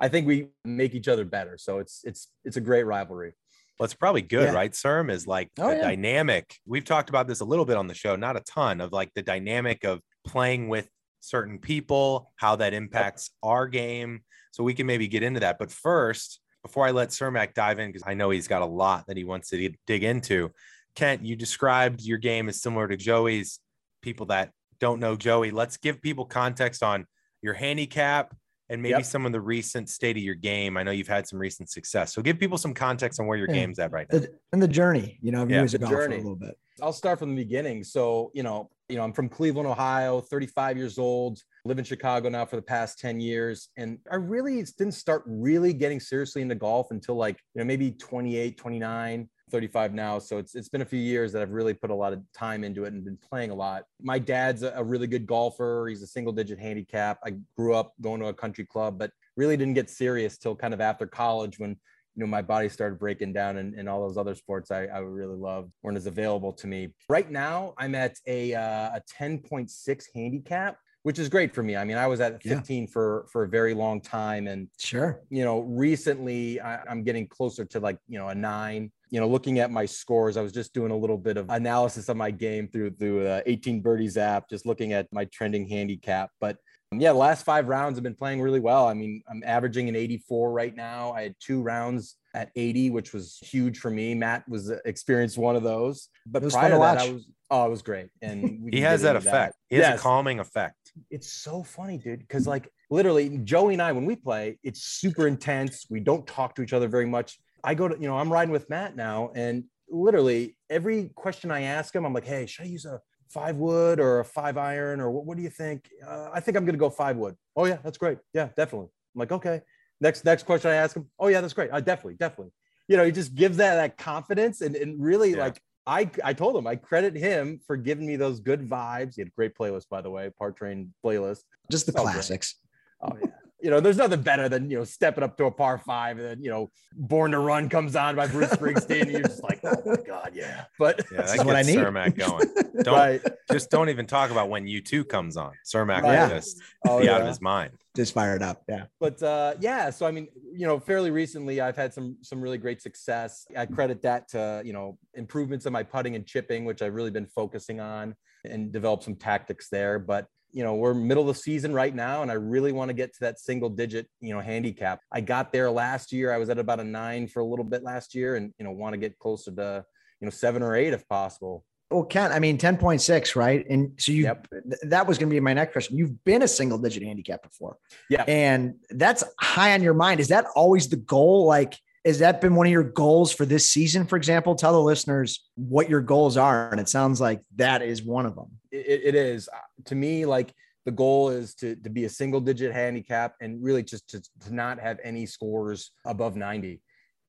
I 0.00 0.06
think 0.06 0.28
we 0.28 0.50
make 0.64 0.94
each 0.94 1.08
other 1.08 1.24
better, 1.24 1.58
so 1.58 1.80
it's 1.80 2.02
it's 2.04 2.28
it's 2.44 2.56
a 2.56 2.60
great 2.60 2.84
rivalry. 2.84 3.32
Well, 3.78 3.84
it's 3.84 3.94
probably 3.94 4.22
good, 4.22 4.48
Yeah. 4.48 4.54
right, 4.54 4.72
Serm? 4.72 5.10
Is 5.10 5.26
like 5.26 5.50
Oh, 5.58 5.70
the 5.70 5.76
yeah. 5.76 5.82
dynamic. 5.82 6.56
We've 6.66 6.84
talked 6.84 7.08
about 7.10 7.28
this 7.28 7.40
a 7.40 7.44
little 7.44 7.64
bit 7.64 7.76
on 7.76 7.86
the 7.86 7.94
show, 7.94 8.16
not 8.16 8.36
a 8.36 8.40
ton 8.40 8.80
of 8.80 8.92
like 8.92 9.12
the 9.14 9.22
dynamic 9.22 9.84
of 9.84 10.00
playing 10.24 10.68
with 10.68 10.88
certain 11.20 11.58
people, 11.58 12.32
how 12.36 12.56
that 12.56 12.74
impacts 12.74 13.30
our 13.42 13.68
game. 13.68 14.22
So 14.50 14.64
we 14.64 14.74
can 14.74 14.86
maybe 14.86 15.06
get 15.06 15.22
into 15.22 15.40
that. 15.40 15.58
But 15.58 15.70
first, 15.70 16.40
before 16.62 16.86
I 16.86 16.90
let 16.90 17.10
Cermak 17.10 17.54
dive 17.54 17.78
in, 17.78 17.88
because 17.90 18.02
I 18.06 18.14
know 18.14 18.30
he's 18.30 18.48
got 18.48 18.62
a 18.62 18.66
lot 18.66 19.06
that 19.06 19.16
he 19.16 19.24
wants 19.24 19.50
to 19.50 19.70
dig 19.86 20.02
into, 20.02 20.50
Kent, 20.96 21.24
you 21.24 21.36
described 21.36 22.02
your 22.02 22.18
game 22.18 22.48
as 22.48 22.60
similar 22.60 22.88
to 22.88 22.96
Joey's. 22.96 23.60
People 24.02 24.26
that 24.26 24.50
don't 24.80 25.00
know 25.00 25.16
Joey, 25.16 25.50
let's 25.50 25.76
give 25.76 26.00
people 26.02 26.24
context 26.24 26.82
on 26.82 27.06
your 27.42 27.54
handicap 27.54 28.34
and 28.70 28.82
maybe 28.82 28.92
Yep. 28.92 29.04
some 29.04 29.26
of 29.26 29.32
the 29.32 29.40
recent 29.40 29.88
state 29.88 30.16
of 30.16 30.22
your 30.22 30.34
game. 30.34 30.76
I 30.76 30.82
know 30.82 30.90
you've 30.90 31.08
had 31.08 31.26
some 31.26 31.38
recent 31.38 31.70
success. 31.70 32.12
So 32.12 32.20
give 32.22 32.38
people 32.38 32.58
some 32.58 32.74
context 32.74 33.18
on 33.20 33.26
where 33.26 33.38
your 33.38 33.48
Yeah. 33.48 33.54
game's 33.54 33.78
at 33.78 33.90
right 33.92 34.06
now. 34.12 34.20
And 34.52 34.62
the 34.62 34.68
journey, 34.68 35.18
you 35.22 35.32
know, 35.32 35.42
of 35.42 35.50
Yeah, 35.50 35.58
you 35.58 35.64
as 35.64 35.74
a 35.74 35.78
the 35.78 35.86
journey. 35.86 36.16
a 36.16 36.18
little 36.18 36.36
bit. 36.36 36.56
I'll 36.82 36.92
start 36.92 37.18
from 37.18 37.34
the 37.34 37.42
beginning. 37.42 37.82
So, 37.82 38.30
you 38.34 38.42
know, 38.42 38.70
you 38.88 38.96
know, 38.96 39.04
I'm 39.04 39.12
from 39.12 39.28
Cleveland, 39.28 39.66
Ohio, 39.68 40.20
35 40.20 40.76
years 40.76 40.98
old, 40.98 41.42
live 41.64 41.78
in 41.78 41.84
Chicago 41.84 42.28
now 42.28 42.44
for 42.46 42.56
the 42.56 42.62
past 42.62 42.98
10 42.98 43.20
years. 43.20 43.68
And 43.76 43.98
I 44.10 44.16
really 44.16 44.62
didn't 44.62 44.92
start 44.94 45.22
really 45.26 45.72
getting 45.72 46.00
seriously 46.00 46.40
into 46.42 46.54
golf 46.54 46.90
until 46.90 47.16
like, 47.16 47.38
you 47.54 47.58
know, 47.60 47.64
maybe 47.64 47.90
28, 47.90 48.56
29, 48.56 49.28
35 49.50 49.94
now. 49.94 50.18
So 50.18 50.38
it's 50.38 50.54
it's 50.54 50.68
been 50.68 50.82
a 50.82 50.86
few 50.86 50.98
years 51.00 51.32
that 51.32 51.42
I've 51.42 51.50
really 51.50 51.74
put 51.74 51.90
a 51.90 51.94
lot 51.94 52.12
of 52.12 52.20
time 52.32 52.64
into 52.64 52.84
it 52.84 52.92
and 52.92 53.04
been 53.04 53.18
playing 53.18 53.50
a 53.50 53.54
lot. 53.54 53.84
My 54.00 54.18
dad's 54.18 54.62
a, 54.62 54.82
really 54.82 55.06
good 55.06 55.26
golfer. 55.26 55.86
He's 55.88 56.02
a 56.02 56.06
single 56.06 56.32
digit 56.32 56.58
handicap. 56.58 57.18
I 57.24 57.34
grew 57.56 57.74
up 57.74 57.92
going 58.00 58.20
to 58.20 58.28
a 58.28 58.34
country 58.34 58.64
club, 58.64 58.98
but 58.98 59.10
really 59.36 59.56
didn't 59.56 59.74
get 59.74 59.90
serious 59.90 60.38
till 60.38 60.54
kind 60.56 60.72
of 60.74 60.80
after 60.80 61.06
college 61.06 61.58
when 61.58 61.76
you 62.18 62.24
know, 62.24 62.26
my 62.26 62.42
body 62.42 62.68
started 62.68 62.98
breaking 62.98 63.32
down 63.32 63.58
and, 63.58 63.74
and 63.74 63.88
all 63.88 64.00
those 64.00 64.16
other 64.18 64.34
sports 64.34 64.72
I, 64.72 64.86
I 64.86 64.98
really 64.98 65.36
loved 65.36 65.70
weren't 65.84 65.96
as 65.96 66.06
available 66.06 66.52
to 66.54 66.66
me. 66.66 66.88
Right 67.08 67.30
now, 67.30 67.74
I'm 67.78 67.94
at 67.94 68.16
a, 68.26 68.54
uh, 68.54 68.96
a 68.96 69.02
10.6 69.20 70.04
handicap, 70.12 70.78
which 71.04 71.20
is 71.20 71.28
great 71.28 71.54
for 71.54 71.62
me. 71.62 71.76
I 71.76 71.84
mean, 71.84 71.96
I 71.96 72.08
was 72.08 72.20
at 72.20 72.44
Yeah. 72.44 72.56
15 72.56 72.88
for, 72.88 73.26
for 73.30 73.44
a 73.44 73.48
very 73.48 73.72
long 73.72 74.00
time. 74.00 74.48
And, 74.48 74.66
Sure. 74.80 75.20
you 75.30 75.44
know, 75.44 75.60
recently 75.60 76.60
I, 76.60 76.82
I'm 76.90 77.04
getting 77.04 77.28
closer 77.28 77.64
to 77.66 77.78
like, 77.78 77.98
you 78.08 78.18
know, 78.18 78.26
a 78.28 78.34
nine. 78.34 78.90
You 79.10 79.20
know, 79.20 79.28
looking 79.28 79.58
at 79.58 79.70
my 79.70 79.86
scores, 79.86 80.36
I 80.36 80.42
was 80.42 80.52
just 80.52 80.74
doing 80.74 80.90
a 80.90 80.96
little 80.96 81.18
bit 81.18 81.36
of 81.36 81.48
analysis 81.50 82.08
of 82.08 82.16
my 82.16 82.30
game 82.30 82.68
through 82.68 82.90
through 82.92 83.24
the 83.24 83.42
18 83.46 83.80
birdies 83.80 84.16
app, 84.16 84.48
just 84.48 84.66
looking 84.66 84.92
at 84.92 85.12
my 85.12 85.24
trending 85.26 85.68
handicap. 85.68 86.30
But 86.40 86.58
um, 86.92 87.00
yeah, 87.00 87.12
the 87.12 87.18
last 87.18 87.44
five 87.44 87.68
rounds 87.68 87.96
have 87.96 88.02
been 88.02 88.14
playing 88.14 88.40
really 88.40 88.60
well. 88.60 88.86
I 88.86 88.94
mean, 88.94 89.22
I'm 89.28 89.42
averaging 89.44 89.88
an 89.88 89.96
84 89.96 90.52
right 90.52 90.74
now. 90.74 91.12
I 91.12 91.22
had 91.22 91.34
two 91.40 91.60
rounds 91.62 92.16
at 92.34 92.50
80, 92.56 92.90
which 92.90 93.12
was 93.12 93.38
huge 93.42 93.78
for 93.78 93.90
me. 93.90 94.14
Matt 94.14 94.48
was 94.48 94.70
uh, 94.70 94.78
experienced 94.84 95.38
one 95.38 95.56
of 95.56 95.62
those, 95.62 96.08
but 96.26 96.42
was 96.42 96.54
prior 96.54 96.70
to 96.70 96.78
that, 96.78 96.98
I 96.98 97.10
was 97.10 97.26
oh, 97.50 97.66
it 97.66 97.70
was 97.70 97.82
great. 97.82 98.08
And 98.22 98.62
we 98.62 98.70
He 98.72 98.80
has 98.80 99.02
that 99.02 99.16
effect. 99.16 99.54
Has 99.70 99.78
Yes 99.78 100.00
a 100.00 100.02
calming 100.02 100.38
effect. 100.40 100.92
it's 101.10 101.32
so 101.32 101.62
funny, 101.62 101.98
dude. 101.98 102.20
Because 102.20 102.46
like 102.46 102.68
literally, 102.90 103.38
Joey 103.38 103.74
and 103.74 103.82
I, 103.82 103.92
when 103.92 104.04
we 104.04 104.16
play, 104.16 104.58
it's 104.62 104.82
super 104.82 105.26
intense. 105.26 105.86
We 105.90 106.00
don't 106.00 106.26
talk 106.26 106.54
to 106.56 106.62
each 106.62 106.72
other 106.72 106.88
very 106.88 107.06
much. 107.06 107.38
I 107.64 107.74
go 107.74 107.88
to, 107.88 107.94
you 107.98 108.08
know, 108.08 108.16
I'm 108.18 108.32
riding 108.32 108.52
with 108.52 108.68
Matt 108.70 108.96
now, 108.96 109.30
and 109.34 109.64
literally 109.90 110.56
every 110.70 111.10
question 111.14 111.50
I 111.50 111.62
ask 111.62 111.94
him, 111.94 112.04
I'm 112.04 112.12
like, 112.12 112.26
hey, 112.26 112.46
should 112.46 112.64
I 112.64 112.68
use 112.68 112.84
a 112.84 113.00
five 113.28 113.56
wood 113.56 114.00
or 114.00 114.20
a 114.20 114.24
five 114.24 114.56
iron 114.56 115.00
or 115.00 115.10
what, 115.10 115.26
what 115.26 115.36
do 115.36 115.42
you 115.42 115.50
think? 115.50 115.90
Uh, 116.06 116.28
I 116.32 116.40
think 116.40 116.56
I'm 116.56 116.64
gonna 116.64 116.78
go 116.78 116.90
five 116.90 117.16
wood. 117.16 117.36
Oh 117.56 117.66
yeah, 117.66 117.78
that's 117.82 117.98
great. 117.98 118.18
Yeah, 118.32 118.48
definitely. 118.56 118.88
I'm 119.14 119.18
like, 119.18 119.32
okay. 119.32 119.62
Next 120.00 120.24
next 120.24 120.44
question 120.44 120.70
I 120.70 120.74
ask 120.74 120.96
him. 120.96 121.10
Oh 121.18 121.28
yeah, 121.28 121.40
that's 121.40 121.52
great. 121.52 121.70
I 121.72 121.80
definitely, 121.80 122.14
definitely. 122.14 122.52
You 122.86 122.96
know, 122.96 123.04
he 123.04 123.12
just 123.12 123.34
gives 123.34 123.56
that 123.58 123.74
that 123.74 123.98
confidence 123.98 124.60
and, 124.60 124.76
and 124.76 125.02
really 125.02 125.32
Yeah. 125.32 125.44
like 125.44 125.60
I, 125.86 126.10
I 126.22 126.34
told 126.34 126.54
him 126.56 126.66
I 126.66 126.76
credit 126.76 127.16
him 127.16 127.60
for 127.66 127.76
giving 127.76 128.06
me 128.06 128.16
those 128.16 128.40
good 128.40 128.68
vibes. 128.68 129.14
He 129.16 129.22
had 129.22 129.28
a 129.28 129.32
great 129.32 129.56
playlist, 129.56 129.88
by 129.88 130.02
the 130.02 130.10
way, 130.10 130.30
Par 130.38 130.52
Train 130.52 130.92
playlist. 131.04 131.40
Just 131.70 131.86
the 131.86 131.92
Oh, 131.96 132.02
great. 132.02 132.12
classics. 132.12 132.56
Oh 133.00 133.16
yeah. 133.20 133.27
You 133.60 133.70
know, 133.70 133.80
there's 133.80 133.96
nothing 133.96 134.22
better 134.22 134.48
than 134.48 134.70
you 134.70 134.78
know 134.78 134.84
stepping 134.84 135.24
up 135.24 135.36
to 135.38 135.46
a 135.46 135.50
par 135.50 135.78
five 135.78 136.18
and 136.18 136.26
then 136.26 136.42
you 136.42 136.50
know 136.50 136.70
Born 136.94 137.32
to 137.32 137.38
Run 137.40 137.68
comes 137.68 137.96
on 137.96 138.14
by 138.14 138.26
Bruce 138.28 138.50
Springsteen 138.50 139.02
and 139.02 139.10
you're 139.10 139.22
just 139.22 139.42
like, 139.42 139.60
oh 139.64 139.74
my 139.84 139.96
god, 140.06 140.30
yeah. 140.34 140.64
But 140.78 141.00
Yeah, 141.10 141.22
This 141.22 141.30
that 141.32 141.40
is 141.40 141.44
what 141.44 141.56
I 141.56 141.62
gets 141.62 141.68
need. 141.68 141.78
Cermak 141.78 142.16
going. 142.16 142.48
Don't 142.84 142.94
right. 142.94 143.20
just 143.50 143.70
don't 143.70 143.88
even 143.88 144.06
talk 144.06 144.30
about 144.30 144.48
when 144.48 144.66
U2 144.66 145.08
comes 145.08 145.36
on. 145.36 145.52
Cermak 145.66 146.02
Right. 146.02 146.22
will 146.22 146.28
just 146.28 146.62
Oh, 146.86 147.00
be 147.00 147.08
out 147.08 147.20
of 147.22 147.26
his 147.26 147.40
mind. 147.40 147.72
Just 147.96 148.14
fired 148.14 148.42
up. 148.42 148.62
Yeah. 148.68 148.84
but 149.00 149.20
uh, 149.24 149.54
yeah 149.58 149.90
so 149.90 150.06
i 150.06 150.12
mean 150.12 150.28
you 150.52 150.66
know 150.68 150.78
fairly 150.78 151.10
recently 151.10 151.60
i've 151.60 151.74
had 151.76 151.92
some 151.92 152.16
some 152.22 152.40
really 152.40 152.58
great 152.58 152.80
success 152.80 153.44
i 153.56 153.66
credit 153.66 154.02
that 154.02 154.28
to 154.28 154.62
you 154.64 154.72
know 154.72 154.96
improvements 155.14 155.66
in 155.66 155.72
my 155.72 155.82
putting 155.82 156.14
and 156.14 156.24
chipping 156.24 156.64
which 156.64 156.80
i've 156.80 156.94
really 156.94 157.10
been 157.10 157.26
focusing 157.26 157.80
on 157.80 158.14
and 158.44 158.70
develop 158.70 159.02
some 159.02 159.16
tactics 159.16 159.68
there 159.68 159.98
but 159.98 160.26
you 160.52 160.64
know 160.64 160.74
we're 160.74 160.94
middle 160.94 161.28
of 161.28 161.36
the 161.36 161.40
season 161.42 161.72
right 161.74 161.94
now 161.94 162.22
and 162.22 162.30
i 162.30 162.34
really 162.34 162.72
want 162.72 162.88
to 162.88 162.94
get 162.94 163.12
to 163.12 163.20
that 163.20 163.38
single 163.38 163.68
digit 163.68 164.08
you 164.20 164.32
know 164.34 164.40
handicap 164.40 165.00
i 165.12 165.20
got 165.20 165.52
there 165.52 165.70
last 165.70 166.12
year 166.12 166.32
i 166.32 166.38
was 166.38 166.48
at 166.50 166.58
about 166.58 166.80
a 166.80 166.84
nine 166.84 167.26
for 167.26 167.40
a 167.40 167.44
little 167.44 167.64
bit 167.64 167.82
last 167.82 168.14
year 168.14 168.36
and 168.36 168.52
you 168.58 168.64
know 168.64 168.70
want 168.72 168.92
to 168.94 168.98
get 168.98 169.18
closer 169.18 169.50
to 169.50 169.84
you 170.20 170.24
know 170.26 170.30
seven 170.30 170.62
or 170.62 170.74
eight 170.74 170.92
if 170.92 171.06
possible 171.08 171.64
Well, 171.90 172.04
Kent, 172.04 172.34
I 172.34 172.38
mean, 172.38 172.58
10.6, 172.58 173.34
right? 173.34 173.64
And 173.70 173.92
so 173.98 174.12
you, 174.12 174.24
Yep. 174.24 174.48
th- 174.50 174.80
that 174.90 175.06
was 175.06 175.16
going 175.16 175.30
to 175.30 175.34
be 175.34 175.40
my 175.40 175.54
next 175.54 175.72
question. 175.72 175.96
You've 175.96 176.22
been 176.24 176.42
a 176.42 176.48
single 176.48 176.76
digit 176.76 177.02
handicap 177.02 177.42
before. 177.42 177.78
Yeah. 178.10 178.24
And 178.28 178.74
that's 178.90 179.24
high 179.40 179.72
on 179.72 179.82
your 179.82 179.94
mind. 179.94 180.20
Is 180.20 180.28
that 180.28 180.44
always 180.54 180.90
the 180.90 180.96
goal? 180.98 181.46
Like, 181.46 181.74
Has 182.04 182.18
that 182.18 182.42
been 182.42 182.54
one 182.56 182.66
of 182.66 182.72
your 182.72 182.84
goals 183.04 183.32
for 183.32 183.46
this 183.46 183.64
season, 183.72 184.06
for 184.06 184.16
example? 184.16 184.54
Tell 184.54 184.72
the 184.74 184.82
listeners 184.92 185.48
what 185.54 185.88
your 185.88 186.02
goals 186.02 186.36
are. 186.36 186.70
And 186.70 186.78
it 186.78 186.90
sounds 186.90 187.22
like 187.22 187.40
that 187.56 187.80
is 187.80 188.02
one 188.02 188.26
of 188.26 188.34
them. 188.34 188.48
it, 188.70 189.00
it 189.08 189.14
is. 189.14 189.48
To 189.86 189.94
me, 189.94 190.26
like 190.26 190.54
the 190.84 190.92
goal 190.92 191.30
is 191.30 191.54
to, 191.56 191.76
to 191.76 191.90
be 191.90 192.04
a 192.04 192.08
single 192.08 192.40
digit 192.40 192.72
handicap 192.72 193.34
and 193.40 193.62
really 193.62 193.82
just 193.82 194.08
to, 194.10 194.22
to 194.46 194.54
not 194.54 194.78
have 194.80 194.98
any 195.04 195.26
scores 195.26 195.92
above 196.04 196.36
90 196.36 196.80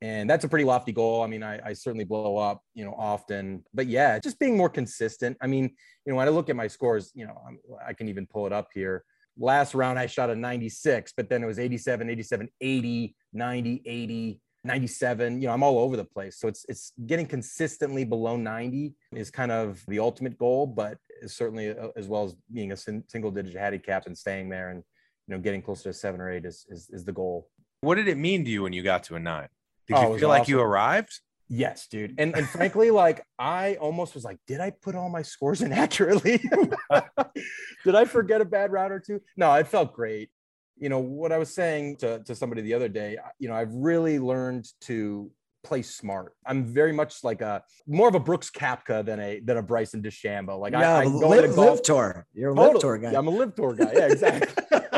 and 0.02 0.30
that's 0.30 0.46
a 0.46 0.48
pretty 0.48 0.66
lofty 0.66 0.92
goal. 0.92 1.24
I 1.24 1.28
mean, 1.28 1.44
I, 1.44 1.60
I, 1.64 1.74
certainly 1.74 2.06
blow 2.06 2.38
up, 2.38 2.64
you 2.74 2.86
know, 2.86 2.96
often, 2.98 3.64
but 3.74 3.88
yeah, 3.88 4.18
just 4.20 4.40
being 4.40 4.56
more 4.56 4.70
consistent. 4.70 5.38
I 5.42 5.48
mean, 5.48 5.66
you 6.06 6.12
know, 6.12 6.16
when 6.16 6.28
I 6.28 6.32
look 6.32 6.50
at 6.50 6.56
my 6.56 6.68
scores, 6.68 7.12
you 7.14 7.28
know, 7.28 7.36
I'm, 7.46 7.60
i 7.86 7.94
can 7.94 8.08
even 8.08 8.26
pull 8.26 8.46
it 8.48 8.54
up 8.54 8.70
here. 8.74 9.04
Last 9.38 9.74
round, 9.74 10.00
I 10.00 10.06
shot 10.06 10.30
a 10.30 10.36
96, 10.36 11.14
but 11.16 11.30
then 11.30 11.44
it 11.44 11.48
was 11.48 11.60
87, 11.60 12.10
87, 12.10 12.50
80, 12.62 13.16
90, 13.34 13.82
80, 13.86 14.42
97. 14.70 15.42
You 15.42 15.48
know, 15.48 15.54
I'm 15.54 15.64
all 15.64 15.80
over 15.80 15.98
the 15.98 16.06
place. 16.06 16.40
So 16.40 16.48
it's 16.48 16.66
it's 16.70 16.94
getting 17.06 17.26
consistently 17.26 18.06
below 18.06 18.38
90 18.38 18.94
is 19.14 19.32
kind 19.32 19.52
of 19.52 19.84
the 19.88 20.00
ultimate 20.00 20.38
goal, 20.38 20.68
but 20.68 20.98
certainly 21.26 21.70
uh, 21.70 21.90
as 21.96 22.08
well 22.08 22.24
as 22.26 22.36
being 22.54 22.72
a 22.72 22.78
single 22.78 23.32
digit 23.32 23.56
handicap 23.56 24.06
and 24.06 24.18
staying 24.18 24.50
there 24.50 24.70
and 24.70 24.84
you 25.28 25.36
know 25.36 25.42
getting 25.42 25.62
closer 25.62 25.90
to 25.90 25.94
seven 25.94 26.22
or 26.22 26.32
eight 26.32 26.46
is, 26.46 26.66
is 26.70 26.90
is 26.92 27.04
the 27.04 27.12
goal. 27.12 27.50
What 27.82 27.96
did 27.96 28.08
it 28.08 28.18
mean 28.18 28.44
to 28.46 28.52
you 28.52 28.64
when 28.64 28.74
you 28.74 28.84
got 28.84 29.04
to 29.06 29.16
a 29.16 29.20
nine? 29.20 29.50
Did 29.88 29.98
oh, 29.98 30.14
you 30.14 30.20
feel 30.20 30.30
like 30.30 30.48
you 30.48 30.60
arrived? 30.60 31.20
Yes, 31.50 31.88
dude. 31.88 32.16
And 32.20 32.36
and 32.36 32.48
frankly, 32.48 32.92
like 33.04 33.26
I 33.38 33.76
almost 33.76 34.14
was 34.14 34.24
like, 34.24 34.38
did 34.48 34.62
I 34.62 34.70
put 34.70 34.96
all 34.96 35.10
my 35.10 35.24
scores 35.24 35.62
in 35.66 35.74
accurately? 35.74 36.38
did 37.84 37.96
I 37.96 38.06
forget 38.06 38.42
a 38.42 38.46
bad 38.46 38.72
round 38.72 38.94
or 38.94 39.00
two? 39.00 39.22
No, 39.36 39.54
it 39.56 39.68
felt 39.68 39.94
great. 39.94 40.30
You 40.80 40.90
know, 40.90 41.00
what 41.00 41.32
I 41.32 41.38
was 41.38 41.54
saying 41.54 41.98
to, 41.98 42.20
to 42.24 42.36
somebody 42.36 42.62
the 42.62 42.74
other 42.74 42.90
day, 42.90 43.18
you 43.38 43.48
know, 43.48 43.56
I've 43.56 43.74
really 43.74 44.20
learned 44.20 44.68
to 44.82 45.32
play 45.64 45.82
smart. 45.82 46.34
I'm 46.46 46.66
very 46.66 46.94
much 46.94 47.24
like 47.24 47.42
a 47.42 47.64
more 47.86 48.08
of 48.08 48.16
a 48.16 48.20
Brooks 48.20 48.50
Koepka 48.50 49.06
than 49.06 49.20
a 49.20 49.40
than 49.42 49.58
a 49.58 49.62
Bryson 49.62 50.02
DeChambeau. 50.02 50.60
Like 50.60 50.74
yeah, 50.74 50.96
I, 50.96 51.02
I 51.02 51.04
go 51.04 51.28
live, 51.28 51.58
LIV 51.58 51.82
tour. 51.84 52.26
You're 52.34 52.52
a 52.52 52.56
totally. 52.56 52.74
LIV 52.74 52.82
tour 52.82 52.98
guy. 52.98 53.12
Yeah, 53.12 53.18
I'm 53.20 53.28
a 53.28 53.32
LIV 53.32 53.56
tour 53.56 53.74
guy. 53.74 53.92
Yeah, 53.94 54.08
exactly. 54.08 54.80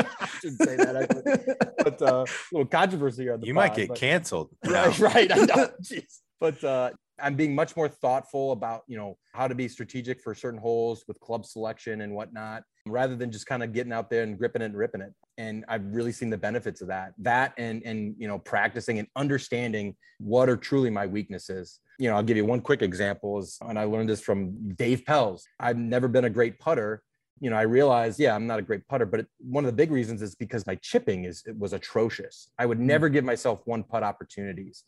shouldn't 0.42 0.62
say 0.62 0.76
that. 0.76 1.74
but 1.78 2.02
uh, 2.02 2.24
a 2.26 2.26
little 2.52 2.66
controversy 2.66 3.30
on 3.30 3.40
the 3.40 3.46
You 3.46 3.54
pod, 3.54 3.62
might 3.62 3.76
get 3.76 3.88
but, 3.88 3.98
canceled. 3.98 4.50
Right, 4.64 4.98
right. 4.98 5.32
I 5.32 5.36
know. 5.36 5.68
Jeez. 5.82 6.20
But 6.40 6.62
uh, 6.64 6.90
I'm 7.20 7.36
being 7.36 7.54
much 7.54 7.76
more 7.76 7.88
thoughtful 7.88 8.52
about, 8.52 8.82
you 8.88 8.96
know, 8.96 9.16
how 9.32 9.48
to 9.48 9.54
be 9.54 9.68
strategic 9.68 10.20
for 10.20 10.34
certain 10.34 10.58
holes 10.58 11.04
with 11.06 11.20
club 11.20 11.46
selection 11.46 12.00
and 12.00 12.14
whatnot, 12.14 12.64
rather 12.86 13.14
than 13.16 13.30
just 13.30 13.46
kind 13.46 13.62
of 13.62 13.72
getting 13.72 13.92
out 13.92 14.10
there 14.10 14.22
and 14.22 14.38
gripping 14.38 14.62
it 14.62 14.66
and 14.66 14.76
ripping 14.76 15.00
it. 15.00 15.12
And 15.38 15.64
I've 15.68 15.84
really 15.84 16.12
seen 16.12 16.30
the 16.30 16.38
benefits 16.38 16.80
of 16.80 16.88
that. 16.88 17.14
That 17.18 17.54
and 17.56 17.82
and 17.84 18.14
you 18.18 18.28
know, 18.28 18.38
practicing 18.38 18.98
and 18.98 19.08
understanding 19.16 19.96
what 20.18 20.48
are 20.48 20.56
truly 20.56 20.90
my 20.90 21.06
weaknesses. 21.06 21.80
You 21.98 22.08
know, 22.08 22.16
I'll 22.16 22.22
give 22.22 22.36
you 22.36 22.44
one 22.44 22.60
quick 22.60 22.82
example 22.82 23.38
is 23.38 23.58
and 23.60 23.78
I 23.78 23.84
learned 23.84 24.08
this 24.08 24.20
from 24.20 24.74
Dave 24.74 25.04
Pelz. 25.04 25.42
I've 25.60 25.78
never 25.78 26.08
been 26.08 26.24
a 26.24 26.30
great 26.30 26.58
putter, 26.58 27.02
you 27.42 27.50
know, 27.50 27.56
I 27.56 27.62
realized, 27.62 28.20
yeah, 28.20 28.36
I'm 28.36 28.46
not 28.46 28.60
a 28.60 28.62
great 28.62 28.86
putter, 28.86 29.04
but 29.04 29.18
it, 29.18 29.26
one 29.40 29.64
of 29.64 29.66
the 29.66 29.76
big 29.76 29.90
reasons 29.90 30.22
is 30.22 30.36
because 30.36 30.64
my 30.64 30.76
chipping 30.76 31.24
is 31.24 31.42
it 31.44 31.58
was 31.58 31.72
atrocious. 31.72 32.48
I 32.56 32.66
would 32.66 32.78
hmm. 32.78 32.86
never 32.86 33.08
give 33.08 33.24
myself 33.24 33.62
one 33.64 33.82
putt 33.82 34.04
opportunities, 34.04 34.84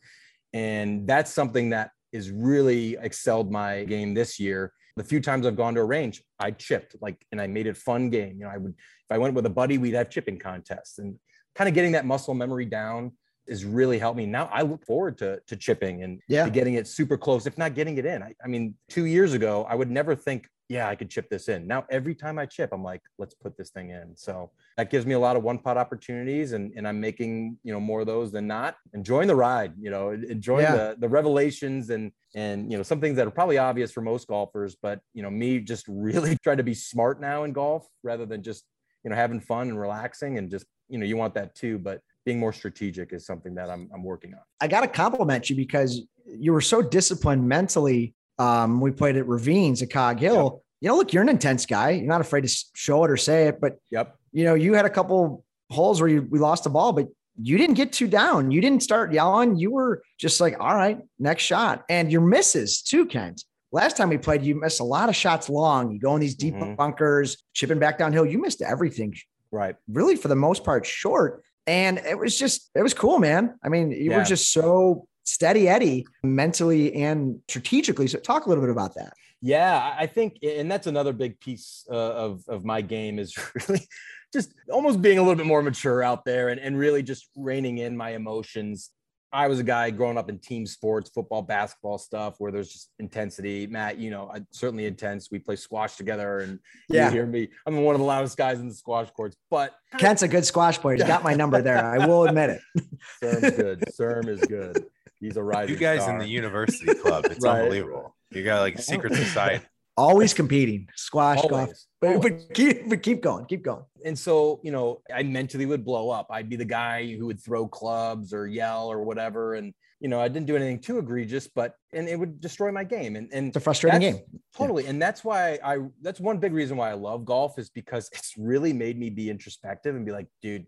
and 0.53 1.05
that's 1.05 1.33
something 1.33 1.71
that 1.71 1.91
is 2.13 2.31
really 2.31 2.97
excelled 3.01 3.51
my 3.51 3.83
game 3.83 4.15
this 4.15 4.39
year. 4.39 4.73
The 4.97 5.05
few 5.05 5.21
times 5.21 5.47
I've 5.47 5.57
gone 5.57 5.75
to 5.75 5.81
a 5.81 5.85
range, 5.85 6.23
I 6.39 6.53
chipped 6.53 6.95
like, 7.01 7.25
and 7.33 7.41
I 7.41 7.47
made 7.47 7.67
it 7.67 7.77
fun 7.77 8.11
game. 8.11 8.37
You 8.39 8.45
know, 8.45 8.51
I 8.51 8.59
would 8.59 8.73
if 8.73 9.11
I 9.11 9.19
went 9.19 9.35
with 9.35 9.47
a 9.47 9.51
buddy, 9.51 9.79
we'd 9.79 9.95
have 9.95 10.09
chipping 10.09 10.39
contests, 10.39 10.99
and 10.99 11.19
kind 11.55 11.69
of 11.69 11.75
getting 11.75 11.93
that 11.93 12.07
muscle 12.07 12.35
memory 12.35 12.65
down 12.65 13.13
is 13.47 13.65
really 13.65 13.99
helped 13.99 14.17
me. 14.17 14.27
Now 14.27 14.49
I 14.53 14.63
look 14.63 14.85
forward 14.87 15.19
to 15.19 15.41
to 15.47 15.57
chipping 15.57 16.03
and 16.03 16.21
yeah. 16.29 16.45
to 16.45 16.51
getting 16.51 16.75
it 16.75 16.87
super 16.87 17.17
close, 17.17 17.47
if 17.47 17.59
not 17.59 17.75
getting 17.75 17.99
it 17.99 18.07
in. 18.07 18.23
I, 18.23 18.35
I 18.43 18.49
mean, 18.49 18.75
two 18.89 19.05
years 19.05 19.33
ago, 19.33 19.67
I 19.69 19.75
would 19.75 19.91
never 19.91 20.15
think 20.15 20.49
yeah, 20.69 20.89
I 20.89 20.95
could 20.95 21.11
chip 21.11 21.29
this 21.29 21.49
in. 21.49 21.67
Now, 21.67 21.85
every 21.91 22.15
time 22.15 22.39
I 22.39 22.47
chip, 22.47 22.71
I'm 22.73 22.83
like, 22.83 23.03
let's 23.19 23.35
put 23.35 23.57
this 23.57 23.71
thing 23.71 23.91
in. 23.91 24.17
So 24.17 24.51
that 24.79 24.91
gives 24.91 25.05
me 25.05 25.13
a 25.13 25.19
lot 25.19 25.37
of 25.37 25.43
one 25.43 25.59
putt 25.59 25.77
opportunities 25.77 26.53
and, 26.53 26.73
and 26.75 26.89
I'm 26.89 27.01
making, 27.01 27.59
you 27.63 27.73
know, 27.73 27.81
more 27.81 28.01
of 28.01 28.07
those 28.07 28.33
than 28.33 28.47
not 28.47 28.77
enjoying 28.95 29.29
the 29.29 29.35
ride, 29.35 29.75
you 29.79 29.91
know, 29.91 30.11
enjoying 30.11 30.63
yeah. 30.63 30.77
the, 30.77 30.97
the 31.01 31.09
revelations 31.09 31.91
and, 31.91 32.13
and, 32.35 32.71
you 32.71 32.79
know, 32.79 32.83
some 32.83 33.01
things 33.01 33.17
that 33.17 33.27
are 33.27 33.31
probably 33.31 33.59
obvious 33.59 33.93
for 33.93 34.01
most 34.01 34.27
golfers, 34.27 34.75
but, 34.81 35.01
you 35.13 35.23
know, 35.23 35.31
me 35.31 35.61
just 35.61 35.85
really 35.87 36.37
trying 36.43 36.57
to 36.57 36.63
be 36.63 36.75
smart 36.75 37.21
now 37.21 37.45
in 37.45 37.53
golf 37.53 37.87
rather 38.03 38.25
than 38.25 38.43
just, 38.43 38.65
you 39.05 39.11
know, 39.11 39.17
having 39.17 39.41
fun 39.41 39.69
and 39.69 39.79
relaxing 39.79 40.39
and 40.39 40.51
just, 40.51 40.65
you 40.89 40.99
know, 40.99 41.05
you 41.05 41.17
want 41.17 41.35
that 41.35 41.55
too, 41.55 41.79
but 41.79 42.01
being 42.25 42.39
more 42.41 42.55
strategic 42.55 43.13
is 43.13 43.27
something 43.27 43.55
that 43.55 43.69
I'm, 43.69 43.91
I'm 43.95 44.03
working 44.03 44.33
on. 44.33 44.41
I 44.63 44.69
got 44.69 44.81
to 44.81 44.89
compliment 44.89 45.51
you 45.51 45.57
because 45.57 46.07
you 46.27 46.55
were 46.55 46.63
so 46.63 46.81
disciplined 46.81 47.47
mentally 47.47 48.15
um, 48.39 48.81
we 48.81 48.91
played 48.91 49.17
at 49.17 49.27
Ravines 49.27 49.83
at 49.83 49.91
Cog 49.91 50.19
Hill. 50.19 50.45
Yep. 50.45 50.63
You 50.81 50.89
know, 50.89 50.97
look, 50.97 51.13
you're 51.13 51.23
an 51.23 51.29
intense 51.29 51.67
guy. 51.67 51.91
You're 51.91 52.07
not 52.07 52.21
afraid 52.21 52.47
to 52.47 52.65
show 52.75 53.05
it 53.05 53.11
or 53.11 53.17
say 53.17 53.49
it, 53.49 53.61
but 53.61 53.79
yep. 53.91 54.17
You 54.33 54.45
know, 54.45 54.55
you 54.55 54.75
had 54.75 54.85
a 54.85 54.91
couple 54.91 55.45
holes 55.71 56.01
where 56.01 56.11
you, 56.11 56.27
we 56.29 56.39
lost 56.39 56.65
the 56.65 56.71
ball, 56.71 56.93
but 56.93 57.09
you 57.41 57.57
didn't 57.57 57.75
get 57.75 57.93
too 57.93 58.07
down. 58.07 58.51
You 58.51 58.61
didn't 58.61 58.83
start 58.83 59.13
yelling. 59.13 59.57
You 59.57 59.71
were 59.71 60.03
just 60.19 60.41
like, 60.41 60.57
all 60.61 60.75
right, 60.75 60.99
next 61.19 61.45
shot. 61.45 61.85
And 61.89 62.11
your 62.13 62.21
misses 62.21 62.83
too, 62.83 63.07
Kent. 63.07 63.45
Last 63.73 63.97
time 63.97 64.09
we 64.09 64.19
played, 64.19 64.43
you 64.43 64.55
missed 64.55 64.81
a 64.81 64.85
lot 64.85 65.09
of 65.09 65.17
shots 65.17 65.49
long. 65.49 65.91
You 65.91 65.99
go 65.99 66.15
in 66.15 66.21
these 66.21 66.37
deep 66.37 66.55
mm-hmm. 66.55 66.75
bunkers, 66.75 67.43
chipping 67.55 67.79
back 67.79 67.99
downhill. 67.99 68.27
You 68.27 68.39
missed 68.39 68.63
everything. 68.63 69.15
Right. 69.51 69.75
Really, 69.89 70.17
for 70.17 70.29
the 70.29 70.37
most 70.37 70.65
part, 70.65 70.87
short. 70.87 71.43
And 71.67 71.99
it 71.99 72.19
was 72.19 72.39
just, 72.39 72.71
it 72.75 72.83
was 72.83 72.95
cool, 72.95 73.19
man. 73.19 73.59
I 73.65 73.69
mean, 73.69 73.91
you 73.91 74.11
yeah. 74.11 74.19
were 74.19 74.25
just 74.25 74.53
so 74.53 75.09
steady 75.25 75.69
Eddie 75.69 76.07
mentally 76.23 76.95
and 76.95 77.41
strategically. 77.49 78.07
So 78.07 78.19
talk 78.19 78.47
a 78.47 78.49
little 78.49 78.63
bit 78.63 78.71
about 78.71 78.95
that. 78.95 79.13
Yeah, 79.41 79.95
I 79.99 80.07
think, 80.07 80.39
and 80.43 80.71
that's 80.71 80.87
another 80.87 81.13
big 81.13 81.39
piece 81.39 81.85
uh, 81.91 81.95
of 81.95 82.45
of 82.49 82.65
my 82.65 82.81
game 82.81 83.19
is 83.19 83.37
really 83.69 83.87
just 84.33 84.55
almost 84.71 85.03
being 85.03 85.19
a 85.19 85.23
little 85.23 85.37
bit 85.37 85.47
more 85.47 85.63
mature 85.63 86.03
out 86.03 86.25
there 86.25 86.49
and, 86.49 86.61
and 86.61 86.79
really 86.79 87.03
just 87.03 87.29
reining 87.37 87.79
in 87.79 87.97
my 87.97 88.11
emotions. 88.11 88.91
I 89.35 89.49
was 89.49 89.59
a 89.59 89.65
guy 89.65 89.91
growing 89.91 90.17
up 90.17 90.29
in 90.31 90.39
team 90.39 90.65
sports, 90.65 91.11
football, 91.11 91.43
basketball 91.43 91.99
stuff, 91.99 92.37
where 92.39 92.53
there's 92.53 92.69
just 92.69 92.91
intensity. 93.01 93.67
Matt, 93.67 93.99
you 93.99 94.11
know, 94.11 94.33
certainly 94.53 94.87
intense. 94.87 95.29
We 95.31 95.41
play 95.41 95.57
squash 95.57 95.97
together, 95.97 96.39
and 96.39 96.61
yeah. 96.89 97.07
you 97.07 97.15
hear 97.15 97.27
me. 97.27 97.49
I'm 97.67 97.83
one 97.83 97.97
of 97.97 98.01
the 98.01 98.07
loudest 98.07 98.37
guys 98.37 98.61
in 98.61 98.69
the 98.69 98.75
squash 98.75 99.11
courts. 99.11 99.37
But 99.51 99.75
Kent's 99.99 100.23
a 100.23 100.29
good 100.29 100.47
squash 100.47 100.79
player. 100.79 100.97
He's 100.97 101.05
got 101.05 101.25
my 101.25 101.35
number 101.35 101.61
there. 101.61 101.85
I 101.85 102.07
will 102.07 102.25
admit 102.25 102.51
it. 102.51 102.85
Serm's 103.23 103.57
good. 103.57 103.85
Serm 103.99 104.29
is 104.29 104.41
good. 104.43 104.87
He's 105.25 105.37
a 105.37 105.43
rising. 105.43 105.75
You 105.75 105.81
guys 105.81 106.03
star. 106.03 106.13
in 106.13 106.19
the 106.19 106.29
university 106.29 106.95
club. 107.03 107.27
It's 107.27 107.45
right. 107.45 107.63
unbelievable. 107.63 108.15
You 108.31 108.45
got 108.45 108.61
like 108.61 108.79
secret 108.79 109.15
society. 109.15 109.65
Always 109.97 110.35
competing, 110.35 110.89
squash, 110.97 111.39
Always. 111.39 111.51
golf. 111.51 111.71
But, 112.01 112.21
but, 112.21 112.53
keep 112.53 112.89
but 112.89 113.01
keep 113.01 113.23
going, 113.23 113.45
keep 113.45 113.63
going. 113.63 113.85
And 114.05 114.19
so, 114.19 114.61
you 114.65 114.73
know, 114.73 115.03
I 115.15 115.23
mentally 115.23 115.67
would 115.67 115.85
blow 115.85 116.11
up. 116.11 116.27
I'd 116.31 116.49
be 116.49 116.57
the 116.57 116.65
guy 116.65 117.15
who 117.15 117.27
would 117.27 117.41
throw 117.41 117.69
clubs 117.69 118.35
or 118.35 118.49
yell 118.49 118.89
or 118.89 119.05
whatever. 119.05 119.55
And 119.55 119.73
you 120.01 120.09
know, 120.09 120.21
I 120.21 120.29
didn't 120.29 120.47
do 120.47 120.57
anything 120.57 120.81
too 120.81 120.99
egregious, 120.99 121.47
but 121.47 121.77
and 121.93 122.09
it 122.09 122.19
would 122.19 122.41
destroy 122.41 122.73
my 122.73 122.83
game. 122.83 123.15
And 123.15 123.33
and 123.33 123.47
it's 123.49 123.57
a 123.57 123.61
frustrating 123.61 124.01
game. 124.01 124.19
Totally. 124.57 124.83
Yeah. 124.83 124.91
And 124.91 125.01
that's 125.01 125.25
why 125.25 125.61
I 125.65 125.79
that's 126.03 126.21
one 126.21 126.39
big 126.39 126.53
reason 126.53 126.77
why 126.77 126.91
I 126.91 126.95
love 126.95 127.25
golf 127.25 127.59
is 127.59 127.71
because 127.71 128.11
it's 128.13 128.35
really 128.37 128.73
made 128.73 128.99
me 128.99 129.11
be 129.11 129.31
introspective 129.31 129.95
and 129.95 130.05
be 130.05 130.13
like, 130.13 130.27
dude, 130.43 130.67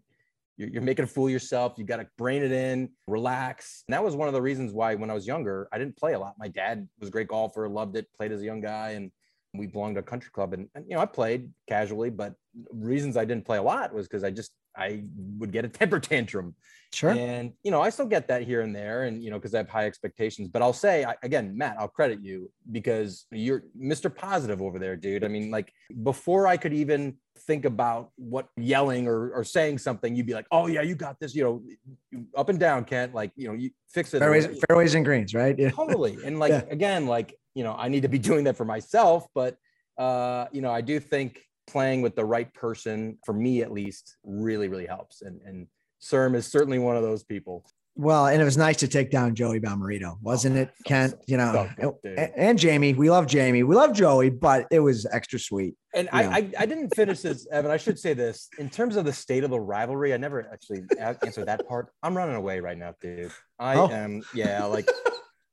you're, 0.56 0.68
you're 0.68 0.82
making 0.82 1.04
a 1.04 1.08
fool 1.08 1.26
of 1.26 1.32
yourself. 1.32 1.74
You 1.76 1.84
got 1.84 1.98
to 1.98 2.06
brain 2.16 2.42
it 2.42 2.52
in, 2.52 2.90
relax. 3.06 3.84
And 3.88 3.94
that 3.94 4.02
was 4.02 4.16
one 4.16 4.28
of 4.28 4.34
the 4.34 4.42
reasons 4.42 4.72
why 4.72 4.94
when 4.94 5.10
I 5.10 5.14
was 5.14 5.26
younger, 5.26 5.68
I 5.72 5.78
didn't 5.78 5.96
play 5.96 6.14
a 6.14 6.18
lot. 6.18 6.34
My 6.38 6.48
dad 6.48 6.88
was 6.98 7.08
a 7.08 7.12
great 7.12 7.28
golfer, 7.28 7.68
loved 7.68 7.96
it, 7.96 8.06
played 8.16 8.32
as 8.32 8.42
a 8.42 8.44
young 8.44 8.60
guy, 8.60 8.90
and 8.90 9.10
we 9.54 9.66
belonged 9.66 9.96
to 9.96 10.00
a 10.00 10.04
country 10.04 10.30
club. 10.32 10.52
And, 10.52 10.68
and 10.74 10.84
you 10.88 10.96
know, 10.96 11.02
I 11.02 11.06
played 11.06 11.50
casually, 11.68 12.10
but 12.10 12.34
reasons 12.72 13.16
I 13.16 13.24
didn't 13.24 13.44
play 13.44 13.58
a 13.58 13.62
lot 13.62 13.92
was 13.94 14.06
because 14.06 14.24
I 14.24 14.30
just 14.30 14.52
I 14.76 15.04
would 15.38 15.52
get 15.52 15.64
a 15.64 15.68
temper 15.80 16.00
tantrum. 16.00 16.54
Sure. 16.92 17.10
And 17.10 17.52
you 17.62 17.70
know, 17.70 17.82
I 17.82 17.90
still 17.90 18.06
get 18.06 18.28
that 18.28 18.42
here 18.42 18.60
and 18.60 18.74
there, 18.74 19.04
and 19.04 19.22
you 19.22 19.30
know, 19.30 19.38
because 19.38 19.54
I 19.54 19.58
have 19.58 19.68
high 19.68 19.86
expectations. 19.86 20.48
But 20.48 20.62
I'll 20.62 20.72
say 20.72 21.04
I, 21.04 21.14
again, 21.22 21.56
Matt, 21.56 21.76
I'll 21.78 21.88
credit 21.88 22.20
you 22.22 22.50
because 22.70 23.26
you're 23.30 23.64
Mr. 23.78 24.14
Positive 24.14 24.62
over 24.62 24.78
there, 24.78 24.96
dude. 24.96 25.24
I 25.24 25.28
mean, 25.28 25.50
like 25.50 25.72
before 26.02 26.46
I 26.46 26.56
could 26.56 26.72
even 26.72 27.16
think 27.38 27.64
about 27.64 28.10
what 28.16 28.48
yelling 28.56 29.06
or, 29.06 29.30
or 29.30 29.44
saying 29.44 29.78
something, 29.78 30.14
you'd 30.14 30.26
be 30.26 30.34
like, 30.34 30.46
"Oh 30.50 30.66
yeah, 30.66 30.82
you 30.82 30.94
got 30.94 31.18
this." 31.20 31.34
You 31.34 31.44
know, 32.12 32.20
up 32.36 32.48
and 32.48 32.58
down, 32.58 32.84
Kent. 32.84 33.14
Like 33.14 33.32
you 33.36 33.48
know, 33.48 33.54
you 33.54 33.70
fix 33.88 34.14
it. 34.14 34.20
Fairways, 34.20 34.48
fairways 34.68 34.94
and 34.94 35.04
greens, 35.04 35.34
right? 35.34 35.58
Yeah. 35.58 35.70
Totally. 35.70 36.18
And 36.24 36.38
like 36.38 36.50
yeah. 36.50 36.62
again, 36.70 37.06
like 37.06 37.38
you 37.54 37.64
know, 37.64 37.74
I 37.74 37.88
need 37.88 38.02
to 38.02 38.08
be 38.08 38.18
doing 38.18 38.44
that 38.44 38.56
for 38.56 38.64
myself, 38.64 39.26
but 39.34 39.56
uh, 39.98 40.46
you 40.52 40.60
know, 40.60 40.70
I 40.70 40.80
do 40.80 41.00
think 41.00 41.40
playing 41.66 42.02
with 42.02 42.14
the 42.14 42.24
right 42.24 42.52
person, 42.54 43.18
for 43.24 43.32
me 43.32 43.62
at 43.62 43.72
least, 43.72 44.16
really, 44.24 44.68
really 44.68 44.86
helps. 44.86 45.22
And 45.22 45.40
and 45.42 45.66
Serm 46.02 46.34
is 46.34 46.46
certainly 46.46 46.78
one 46.78 46.96
of 46.96 47.02
those 47.02 47.24
people. 47.24 47.64
Well, 47.98 48.26
and 48.26 48.42
it 48.42 48.44
was 48.44 48.58
nice 48.58 48.76
to 48.78 48.88
take 48.88 49.10
down 49.10 49.34
Joey 49.34 49.58
Balmerito, 49.58 50.12
oh, 50.12 50.18
wasn't 50.20 50.58
oh, 50.58 50.60
it, 50.60 50.70
Kent? 50.84 51.14
You 51.26 51.38
know, 51.38 51.68
and, 52.04 52.30
and, 52.36 52.58
Jamie. 52.58 52.92
We 52.92 53.08
love 53.08 53.26
Jamie. 53.26 53.62
We 53.62 53.74
love 53.74 53.94
Joey, 53.94 54.28
but 54.28 54.66
it 54.70 54.80
was 54.80 55.06
extra 55.06 55.38
sweet. 55.38 55.76
And 55.94 56.06
I, 56.12 56.24
I, 56.24 56.50
I 56.58 56.66
didn't 56.66 56.94
finish 56.94 57.20
this, 57.20 57.46
Evan. 57.50 57.70
I 57.70 57.78
should 57.78 57.98
say 57.98 58.12
this 58.12 58.50
in 58.58 58.68
terms 58.68 58.96
of 58.96 59.06
the 59.06 59.14
state 59.14 59.44
of 59.44 59.50
the 59.50 59.58
rivalry. 59.58 60.12
I 60.12 60.18
never 60.18 60.46
actually 60.52 60.82
answered 60.98 61.46
that 61.46 61.66
part. 61.66 61.90
I'm 62.02 62.14
running 62.14 62.36
away 62.36 62.60
right 62.60 62.76
now, 62.76 62.94
dude. 63.00 63.32
I 63.58 63.76
oh. 63.76 63.88
am, 63.88 64.22
yeah, 64.34 64.64
like 64.64 64.86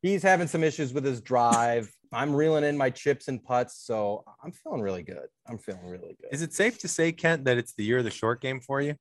he's 0.01 0.21
having 0.21 0.47
some 0.47 0.65
issues 0.65 0.91
with 0.91 1.05
his 1.05 1.21
drive. 1.21 1.89
I'm 2.11 2.35
reeling 2.35 2.65
in 2.65 2.77
my 2.77 2.89
chips 2.89 3.29
and 3.29 3.41
putts, 3.41 3.77
so 3.77 4.25
I'm 4.43 4.51
feeling 4.51 4.81
really 4.81 5.03
good. 5.03 5.27
I'm 5.47 5.57
feeling 5.57 5.85
really 5.87 6.17
good. 6.21 6.27
Is 6.33 6.41
it 6.41 6.53
safe 6.53 6.77
to 6.79 6.89
say, 6.89 7.13
Kent, 7.13 7.45
that 7.45 7.57
it's 7.57 7.73
the 7.73 7.85
year 7.85 7.99
of 7.99 8.03
the 8.03 8.11
short 8.11 8.41
game 8.41 8.59
for 8.59 8.81
you? 8.81 8.95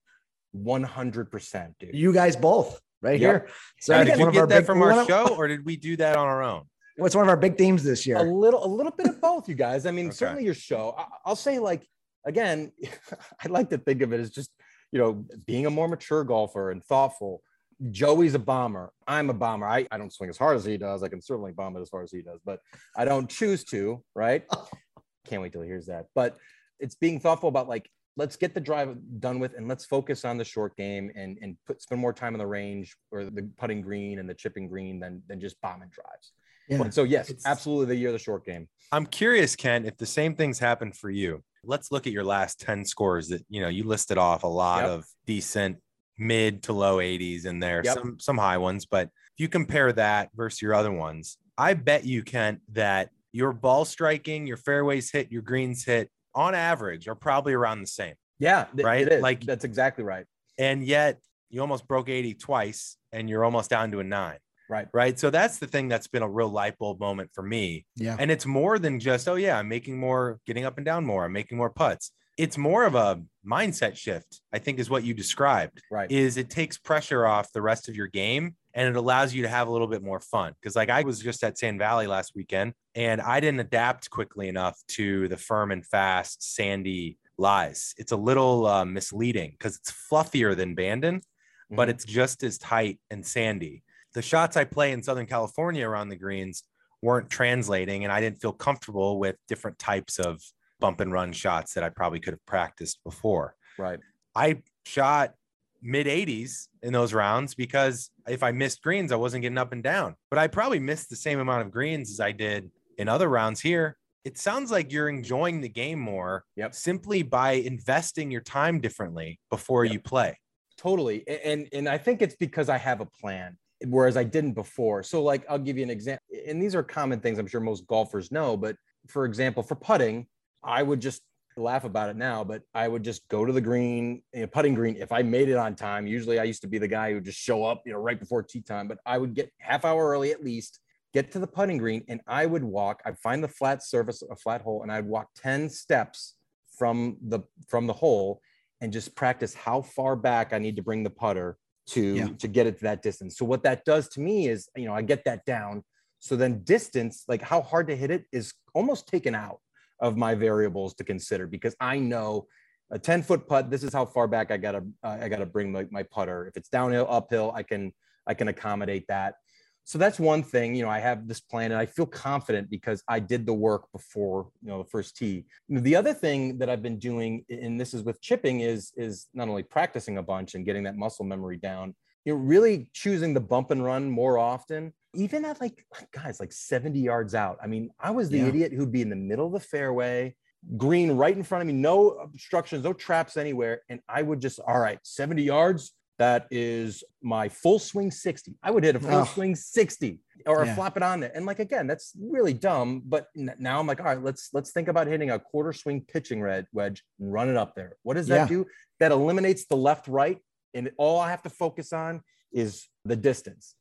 100%, 0.56 1.74
dude. 1.80 1.90
You 1.92 2.12
guys 2.12 2.36
both 2.36 2.80
right 3.02 3.20
yep. 3.20 3.30
here. 3.30 3.48
So 3.80 4.04
did 4.04 4.18
you 4.18 4.30
get 4.30 4.48
that 4.48 4.60
big, 4.60 4.66
from 4.66 4.82
our 4.82 5.06
show, 5.06 5.34
or 5.36 5.48
did 5.48 5.64
we 5.64 5.76
do 5.76 5.96
that 5.96 6.16
on 6.16 6.26
our 6.26 6.42
own? 6.42 6.64
What's 6.96 7.14
one 7.14 7.24
of 7.24 7.28
our 7.28 7.36
big 7.36 7.56
themes 7.56 7.82
this 7.82 8.06
year? 8.06 8.16
A 8.16 8.22
little, 8.22 8.64
a 8.64 8.68
little 8.68 8.92
bit 8.92 9.06
of 9.06 9.20
both, 9.20 9.48
you 9.48 9.54
guys. 9.54 9.86
I 9.86 9.90
mean, 9.90 10.06
okay. 10.06 10.14
certainly 10.14 10.44
your 10.44 10.54
show. 10.54 10.94
I, 10.96 11.28
will 11.28 11.36
say, 11.36 11.58
like, 11.58 11.86
again, 12.24 12.72
I 13.44 13.48
like 13.48 13.70
to 13.70 13.78
think 13.78 14.02
of 14.02 14.12
it 14.12 14.20
as 14.20 14.30
just, 14.30 14.50
you 14.92 14.98
know, 14.98 15.24
being 15.46 15.66
a 15.66 15.70
more 15.70 15.88
mature 15.88 16.22
golfer 16.24 16.70
and 16.70 16.84
thoughtful. 16.84 17.42
Joey's 17.90 18.34
a 18.34 18.38
bomber. 18.38 18.92
I'm 19.06 19.30
a 19.30 19.34
bomber. 19.34 19.66
I, 19.66 19.86
I 19.90 19.98
don't 19.98 20.12
swing 20.12 20.30
as 20.30 20.38
hard 20.38 20.56
as 20.56 20.64
he 20.64 20.76
does. 20.76 21.02
I 21.02 21.08
can 21.08 21.20
certainly 21.20 21.52
bomb 21.52 21.76
it 21.76 21.80
as 21.80 21.88
far 21.88 22.02
as 22.02 22.12
he 22.12 22.22
does, 22.22 22.40
but 22.44 22.60
I 22.96 23.04
don't 23.04 23.28
choose 23.28 23.64
to, 23.64 24.04
right? 24.14 24.44
Can't 25.26 25.42
wait 25.42 25.52
till 25.52 25.62
he 25.62 25.68
hears 25.68 25.86
that. 25.86 26.06
But 26.14 26.36
it's 26.78 26.94
being 26.94 27.20
thoughtful 27.20 27.48
about 27.48 27.68
like, 27.68 27.88
let's 28.16 28.36
get 28.36 28.54
the 28.54 28.60
drive 28.60 28.96
done 29.20 29.38
with 29.38 29.54
and 29.54 29.68
let's 29.68 29.84
focus 29.84 30.24
on 30.24 30.36
the 30.36 30.44
short 30.44 30.76
game 30.76 31.10
and, 31.14 31.38
and 31.40 31.56
put 31.66 31.80
spend 31.80 32.00
more 32.00 32.12
time 32.12 32.34
on 32.34 32.38
the 32.38 32.46
range 32.46 32.96
or 33.10 33.24
the 33.24 33.48
putting 33.58 33.80
green 33.80 34.18
and 34.18 34.28
the 34.28 34.34
chipping 34.34 34.68
green 34.68 35.00
than, 35.00 35.22
than 35.28 35.40
just 35.40 35.60
bombing 35.60 35.88
drives. 35.88 36.32
Yeah. 36.68 36.78
But, 36.78 36.94
so 36.94 37.04
yes, 37.04 37.30
it's, 37.30 37.46
absolutely 37.46 37.86
the 37.86 37.96
year 37.96 38.08
of 38.08 38.14
the 38.14 38.18
short 38.18 38.44
game. 38.44 38.68
I'm 38.92 39.06
curious, 39.06 39.56
Ken, 39.56 39.86
if 39.86 39.96
the 39.96 40.06
same 40.06 40.34
things 40.34 40.58
happen 40.58 40.92
for 40.92 41.10
you. 41.10 41.42
Let's 41.64 41.92
look 41.92 42.06
at 42.06 42.12
your 42.12 42.24
last 42.24 42.60
10 42.60 42.84
scores 42.84 43.28
that 43.28 43.44
you 43.48 43.62
know 43.62 43.68
you 43.68 43.84
listed 43.84 44.18
off 44.18 44.42
a 44.42 44.48
lot 44.48 44.82
yep. 44.82 44.90
of 44.90 45.06
decent 45.26 45.78
mid 46.18 46.64
to 46.64 46.72
low 46.72 46.98
80s 46.98 47.46
in 47.46 47.60
there, 47.60 47.82
yep. 47.84 47.94
some 47.94 48.18
some 48.18 48.38
high 48.38 48.58
ones. 48.58 48.84
But 48.84 49.04
if 49.06 49.38
you 49.38 49.48
compare 49.48 49.92
that 49.92 50.30
versus 50.34 50.60
your 50.60 50.74
other 50.74 50.90
ones, 50.90 51.38
I 51.56 51.74
bet 51.74 52.04
you, 52.04 52.22
Kent, 52.22 52.60
that 52.72 53.10
your 53.32 53.52
ball 53.52 53.84
striking, 53.84 54.46
your 54.46 54.56
fairways 54.56 55.10
hit, 55.10 55.30
your 55.30 55.42
greens 55.42 55.84
hit 55.84 56.10
on 56.34 56.54
average 56.54 57.08
are 57.08 57.14
probably 57.14 57.52
around 57.52 57.80
the 57.80 57.86
same. 57.86 58.14
Yeah, 58.38 58.66
right. 58.74 59.20
Like 59.20 59.44
that's 59.44 59.64
exactly 59.64 60.04
right. 60.04 60.26
And 60.58 60.84
yet 60.84 61.20
you 61.50 61.60
almost 61.60 61.86
broke 61.86 62.08
80 62.08 62.34
twice 62.34 62.96
and 63.12 63.28
you're 63.28 63.44
almost 63.44 63.70
down 63.70 63.90
to 63.92 64.00
a 64.00 64.04
nine. 64.04 64.38
Right. 64.68 64.88
Right. 64.92 65.18
So 65.18 65.30
that's 65.30 65.58
the 65.58 65.66
thing 65.66 65.88
that's 65.88 66.06
been 66.06 66.22
a 66.22 66.28
real 66.28 66.48
light 66.48 66.78
bulb 66.78 66.98
moment 66.98 67.30
for 67.34 67.42
me. 67.42 67.84
Yeah. 67.94 68.16
And 68.18 68.30
it's 68.30 68.46
more 68.46 68.78
than 68.78 69.00
just, 69.00 69.28
oh, 69.28 69.34
yeah, 69.34 69.58
I'm 69.58 69.68
making 69.68 69.98
more, 69.98 70.38
getting 70.46 70.64
up 70.64 70.78
and 70.78 70.84
down 70.86 71.04
more, 71.04 71.26
I'm 71.26 71.32
making 71.32 71.58
more 71.58 71.70
putts. 71.70 72.12
It's 72.38 72.56
more 72.56 72.84
of 72.84 72.94
a 72.94 73.22
mindset 73.46 73.96
shift, 73.96 74.40
I 74.52 74.58
think, 74.58 74.78
is 74.78 74.88
what 74.88 75.04
you 75.04 75.12
described. 75.12 75.82
Right. 75.90 76.10
Is 76.10 76.38
it 76.38 76.48
takes 76.48 76.78
pressure 76.78 77.26
off 77.26 77.52
the 77.52 77.60
rest 77.60 77.90
of 77.90 77.96
your 77.96 78.06
game 78.06 78.56
and 78.74 78.88
it 78.88 78.96
allows 78.96 79.34
you 79.34 79.42
to 79.42 79.48
have 79.48 79.68
a 79.68 79.70
little 79.70 79.86
bit 79.86 80.02
more 80.02 80.20
fun. 80.20 80.54
Cause 80.62 80.76
like 80.76 80.90
I 80.90 81.02
was 81.02 81.20
just 81.20 81.44
at 81.44 81.58
Sand 81.58 81.78
Valley 81.78 82.06
last 82.06 82.32
weekend 82.34 82.74
and 82.94 83.20
I 83.20 83.40
didn't 83.40 83.60
adapt 83.60 84.10
quickly 84.10 84.48
enough 84.48 84.80
to 84.88 85.28
the 85.28 85.36
firm 85.36 85.70
and 85.70 85.84
fast, 85.84 86.54
sandy 86.54 87.18
lies. 87.38 87.94
It's 87.98 88.12
a 88.12 88.16
little 88.16 88.66
uh, 88.66 88.84
misleading 88.84 89.52
because 89.52 89.76
it's 89.76 89.92
fluffier 89.92 90.56
than 90.56 90.74
Bandon, 90.74 91.16
mm-hmm. 91.16 91.76
but 91.76 91.88
it's 91.88 92.04
just 92.04 92.42
as 92.42 92.58
tight 92.58 92.98
and 93.10 93.24
sandy 93.24 93.82
the 94.14 94.22
shots 94.22 94.56
I 94.56 94.64
play 94.64 94.92
in 94.92 95.02
Southern 95.02 95.26
California 95.26 95.88
around 95.88 96.08
the 96.08 96.16
greens 96.16 96.64
weren't 97.00 97.30
translating, 97.30 98.04
and 98.04 98.12
I 98.12 98.20
didn't 98.20 98.40
feel 98.40 98.52
comfortable 98.52 99.18
with 99.18 99.36
different 99.48 99.78
types 99.78 100.18
of 100.18 100.40
bump 100.80 101.00
and 101.00 101.12
run 101.12 101.32
shots 101.32 101.74
that 101.74 101.84
I 101.84 101.88
probably 101.88 102.20
could 102.20 102.34
have 102.34 102.46
practiced 102.46 103.02
before. 103.04 103.54
Right. 103.78 103.98
I 104.34 104.62
shot 104.84 105.34
mid 105.82 106.06
80s 106.06 106.68
in 106.82 106.92
those 106.92 107.12
rounds 107.12 107.54
because 107.54 108.10
if 108.28 108.42
I 108.42 108.52
missed 108.52 108.82
greens, 108.82 109.12
I 109.12 109.16
wasn't 109.16 109.42
getting 109.42 109.58
up 109.58 109.72
and 109.72 109.82
down. 109.82 110.14
But 110.30 110.38
I 110.38 110.46
probably 110.46 110.78
missed 110.78 111.10
the 111.10 111.16
same 111.16 111.40
amount 111.40 111.62
of 111.62 111.70
greens 111.70 112.10
as 112.10 112.20
I 112.20 112.32
did 112.32 112.70
in 112.98 113.08
other 113.08 113.28
rounds 113.28 113.60
here. 113.60 113.96
It 114.24 114.38
sounds 114.38 114.70
like 114.70 114.92
you're 114.92 115.08
enjoying 115.08 115.60
the 115.60 115.68
game 115.68 115.98
more 115.98 116.44
yep. 116.54 116.74
simply 116.74 117.22
by 117.22 117.52
investing 117.52 118.30
your 118.30 118.40
time 118.40 118.80
differently 118.80 119.40
before 119.50 119.84
yep. 119.84 119.94
you 119.94 120.00
play. 120.00 120.38
Totally. 120.78 121.24
And 121.28 121.68
and 121.72 121.88
I 121.88 121.98
think 121.98 122.22
it's 122.22 122.36
because 122.36 122.68
I 122.68 122.78
have 122.78 123.00
a 123.00 123.06
plan 123.06 123.56
whereas 123.88 124.16
I 124.16 124.24
didn't 124.24 124.52
before. 124.52 125.02
So, 125.02 125.22
like, 125.22 125.44
I'll 125.48 125.58
give 125.58 125.76
you 125.76 125.82
an 125.82 125.90
example, 125.90 126.24
and 126.46 126.62
these 126.62 126.74
are 126.74 126.82
common 126.82 127.20
things 127.20 127.38
I'm 127.38 127.46
sure 127.46 127.60
most 127.60 127.86
golfers 127.86 128.30
know. 128.30 128.56
But 128.56 128.76
for 129.08 129.24
example, 129.24 129.62
for 129.62 129.74
putting, 129.74 130.26
I 130.62 130.82
would 130.82 131.00
just 131.00 131.22
laugh 131.56 131.84
about 131.84 132.10
it 132.10 132.16
now, 132.16 132.44
but 132.44 132.62
I 132.74 132.88
would 132.88 133.02
just 133.02 133.28
go 133.28 133.44
to 133.44 133.52
the 133.52 133.60
green, 133.60 134.22
you 134.32 134.42
know, 134.42 134.46
putting 134.46 134.74
green. 134.74 134.96
If 134.96 135.12
I 135.12 135.22
made 135.22 135.48
it 135.48 135.56
on 135.56 135.74
time, 135.74 136.06
usually 136.06 136.38
I 136.38 136.44
used 136.44 136.62
to 136.62 136.68
be 136.68 136.78
the 136.78 136.88
guy 136.88 137.10
who 137.10 137.16
would 137.16 137.24
just 137.24 137.38
show 137.38 137.64
up, 137.64 137.82
you 137.84 137.92
know, 137.92 137.98
right 137.98 138.18
before 138.18 138.42
tee 138.42 138.60
time, 138.60 138.88
but 138.88 138.98
I 139.06 139.18
would 139.18 139.34
get 139.34 139.50
half 139.58 139.84
hour 139.84 140.10
early 140.10 140.32
at 140.32 140.42
least, 140.42 140.80
get 141.12 141.32
to 141.32 141.38
the 141.38 141.46
putting 141.46 141.78
green, 141.78 142.04
and 142.08 142.20
I 142.26 142.46
would 142.46 142.64
walk. 142.64 143.02
I'd 143.04 143.18
find 143.18 143.42
the 143.42 143.48
flat 143.48 143.82
surface, 143.82 144.22
a 144.30 144.36
flat 144.36 144.62
hole, 144.62 144.82
and 144.82 144.90
I'd 144.90 145.06
walk 145.06 145.28
10 145.36 145.68
steps 145.68 146.34
from 146.76 147.18
the 147.22 147.40
from 147.68 147.86
the 147.86 147.92
hole 147.92 148.40
and 148.80 148.92
just 148.92 149.14
practice 149.14 149.54
how 149.54 149.82
far 149.82 150.16
back 150.16 150.52
I 150.52 150.58
need 150.58 150.76
to 150.76 150.82
bring 150.82 151.04
the 151.04 151.10
putter 151.10 151.56
to 151.88 152.14
yeah. 152.14 152.28
to 152.38 152.48
get 152.48 152.66
it 152.66 152.78
to 152.78 152.84
that 152.84 153.02
distance. 153.02 153.36
So 153.36 153.44
what 153.44 153.62
that 153.64 153.84
does 153.84 154.08
to 154.10 154.20
me 154.20 154.48
is, 154.48 154.68
you 154.76 154.86
know, 154.86 154.94
I 154.94 155.02
get 155.02 155.24
that 155.24 155.44
down. 155.44 155.84
So 156.18 156.36
then 156.36 156.62
distance, 156.64 157.24
like 157.28 157.42
how 157.42 157.62
hard 157.62 157.88
to 157.88 157.96
hit 157.96 158.10
it, 158.10 158.24
is 158.32 158.54
almost 158.74 159.08
taken 159.08 159.34
out 159.34 159.58
of 160.02 160.18
my 160.18 160.34
variables 160.34 160.94
to 160.94 161.04
consider 161.04 161.46
because 161.46 161.74
I 161.80 161.98
know 161.98 162.46
a 162.90 162.98
10 162.98 163.22
foot 163.22 163.46
putt. 163.46 163.70
This 163.70 163.82
is 163.82 163.94
how 163.94 164.04
far 164.04 164.28
back 164.28 164.50
I 164.50 164.58
gotta 164.58 164.84
uh, 165.02 165.16
I 165.22 165.28
gotta 165.30 165.46
bring 165.46 165.72
my, 165.72 165.86
my 165.90 166.02
putter. 166.02 166.46
If 166.46 166.58
it's 166.58 166.68
downhill, 166.68 167.06
uphill, 167.08 167.52
I 167.54 167.62
can 167.62 167.92
I 168.26 168.34
can 168.34 168.48
accommodate 168.48 169.06
that 169.08 169.36
so 169.84 169.98
that's 169.98 170.20
one 170.20 170.42
thing 170.42 170.74
you 170.74 170.82
know 170.82 170.90
i 170.90 170.98
have 170.98 171.26
this 171.26 171.40
plan 171.40 171.72
and 171.72 171.80
i 171.80 171.86
feel 171.86 172.06
confident 172.06 172.70
because 172.70 173.02
i 173.08 173.18
did 173.18 173.44
the 173.46 173.52
work 173.52 173.90
before 173.92 174.48
you 174.62 174.68
know 174.68 174.78
the 174.78 174.88
first 174.88 175.16
tee 175.16 175.44
the 175.68 175.96
other 175.96 176.14
thing 176.14 176.58
that 176.58 176.70
i've 176.70 176.82
been 176.82 176.98
doing 176.98 177.44
and 177.48 177.80
this 177.80 177.94
is 177.94 178.02
with 178.02 178.20
chipping 178.20 178.60
is 178.60 178.92
is 178.96 179.26
not 179.34 179.48
only 179.48 179.62
practicing 179.62 180.18
a 180.18 180.22
bunch 180.22 180.54
and 180.54 180.64
getting 180.64 180.84
that 180.84 180.96
muscle 180.96 181.24
memory 181.24 181.56
down 181.56 181.94
you 182.24 182.34
know 182.34 182.38
really 182.38 182.88
choosing 182.92 183.34
the 183.34 183.40
bump 183.40 183.70
and 183.70 183.84
run 183.84 184.10
more 184.10 184.38
often 184.38 184.92
even 185.14 185.44
at 185.44 185.60
like 185.60 185.84
guys 186.12 186.40
like 186.40 186.52
70 186.52 186.98
yards 186.98 187.34
out 187.34 187.58
i 187.62 187.66
mean 187.66 187.90
i 188.00 188.10
was 188.10 188.28
the 188.28 188.38
yeah. 188.38 188.46
idiot 188.46 188.72
who'd 188.72 188.92
be 188.92 189.02
in 189.02 189.10
the 189.10 189.16
middle 189.16 189.46
of 189.46 189.52
the 189.52 189.60
fairway 189.60 190.34
green 190.76 191.12
right 191.12 191.36
in 191.36 191.42
front 191.42 191.62
of 191.62 191.66
me 191.66 191.72
no 191.72 192.10
obstructions 192.10 192.84
no 192.84 192.92
traps 192.92 193.36
anywhere 193.36 193.82
and 193.88 194.00
i 194.08 194.22
would 194.22 194.40
just 194.40 194.60
all 194.60 194.78
right 194.78 195.00
70 195.02 195.42
yards 195.42 195.92
that 196.22 196.46
is 196.52 197.02
my 197.20 197.48
full 197.48 197.80
swing 197.80 198.12
60. 198.12 198.54
I 198.62 198.70
would 198.70 198.84
hit 198.84 198.94
a 198.94 199.00
full 199.00 199.12
oh. 199.12 199.24
swing 199.24 199.56
60 199.56 200.20
or 200.46 200.64
yeah. 200.64 200.74
flop 200.76 200.96
it 200.96 201.02
on 201.02 201.18
there. 201.18 201.32
And 201.34 201.46
like 201.46 201.58
again, 201.58 201.88
that's 201.88 202.12
really 202.20 202.52
dumb. 202.52 203.02
But 203.04 203.26
now 203.34 203.80
I'm 203.80 203.88
like, 203.88 203.98
all 203.98 204.06
right, 204.06 204.22
let's 204.22 204.50
let's 204.52 204.70
think 204.70 204.86
about 204.86 205.08
hitting 205.08 205.30
a 205.30 205.40
quarter 205.40 205.72
swing 205.72 206.02
pitching 206.02 206.40
red 206.40 206.66
wedge 206.72 207.02
and 207.18 207.32
run 207.32 207.48
it 207.48 207.56
up 207.56 207.74
there. 207.74 207.96
What 208.02 208.14
does 208.14 208.28
that 208.28 208.42
yeah. 208.42 208.46
do? 208.46 208.66
That 209.00 209.10
eliminates 209.10 209.64
the 209.66 209.76
left 209.76 210.06
right, 210.06 210.38
and 210.74 210.90
all 210.96 211.20
I 211.20 211.30
have 211.30 211.42
to 211.42 211.50
focus 211.50 211.92
on 211.92 212.22
is 212.52 212.88
the 213.04 213.16
distance. 213.16 213.74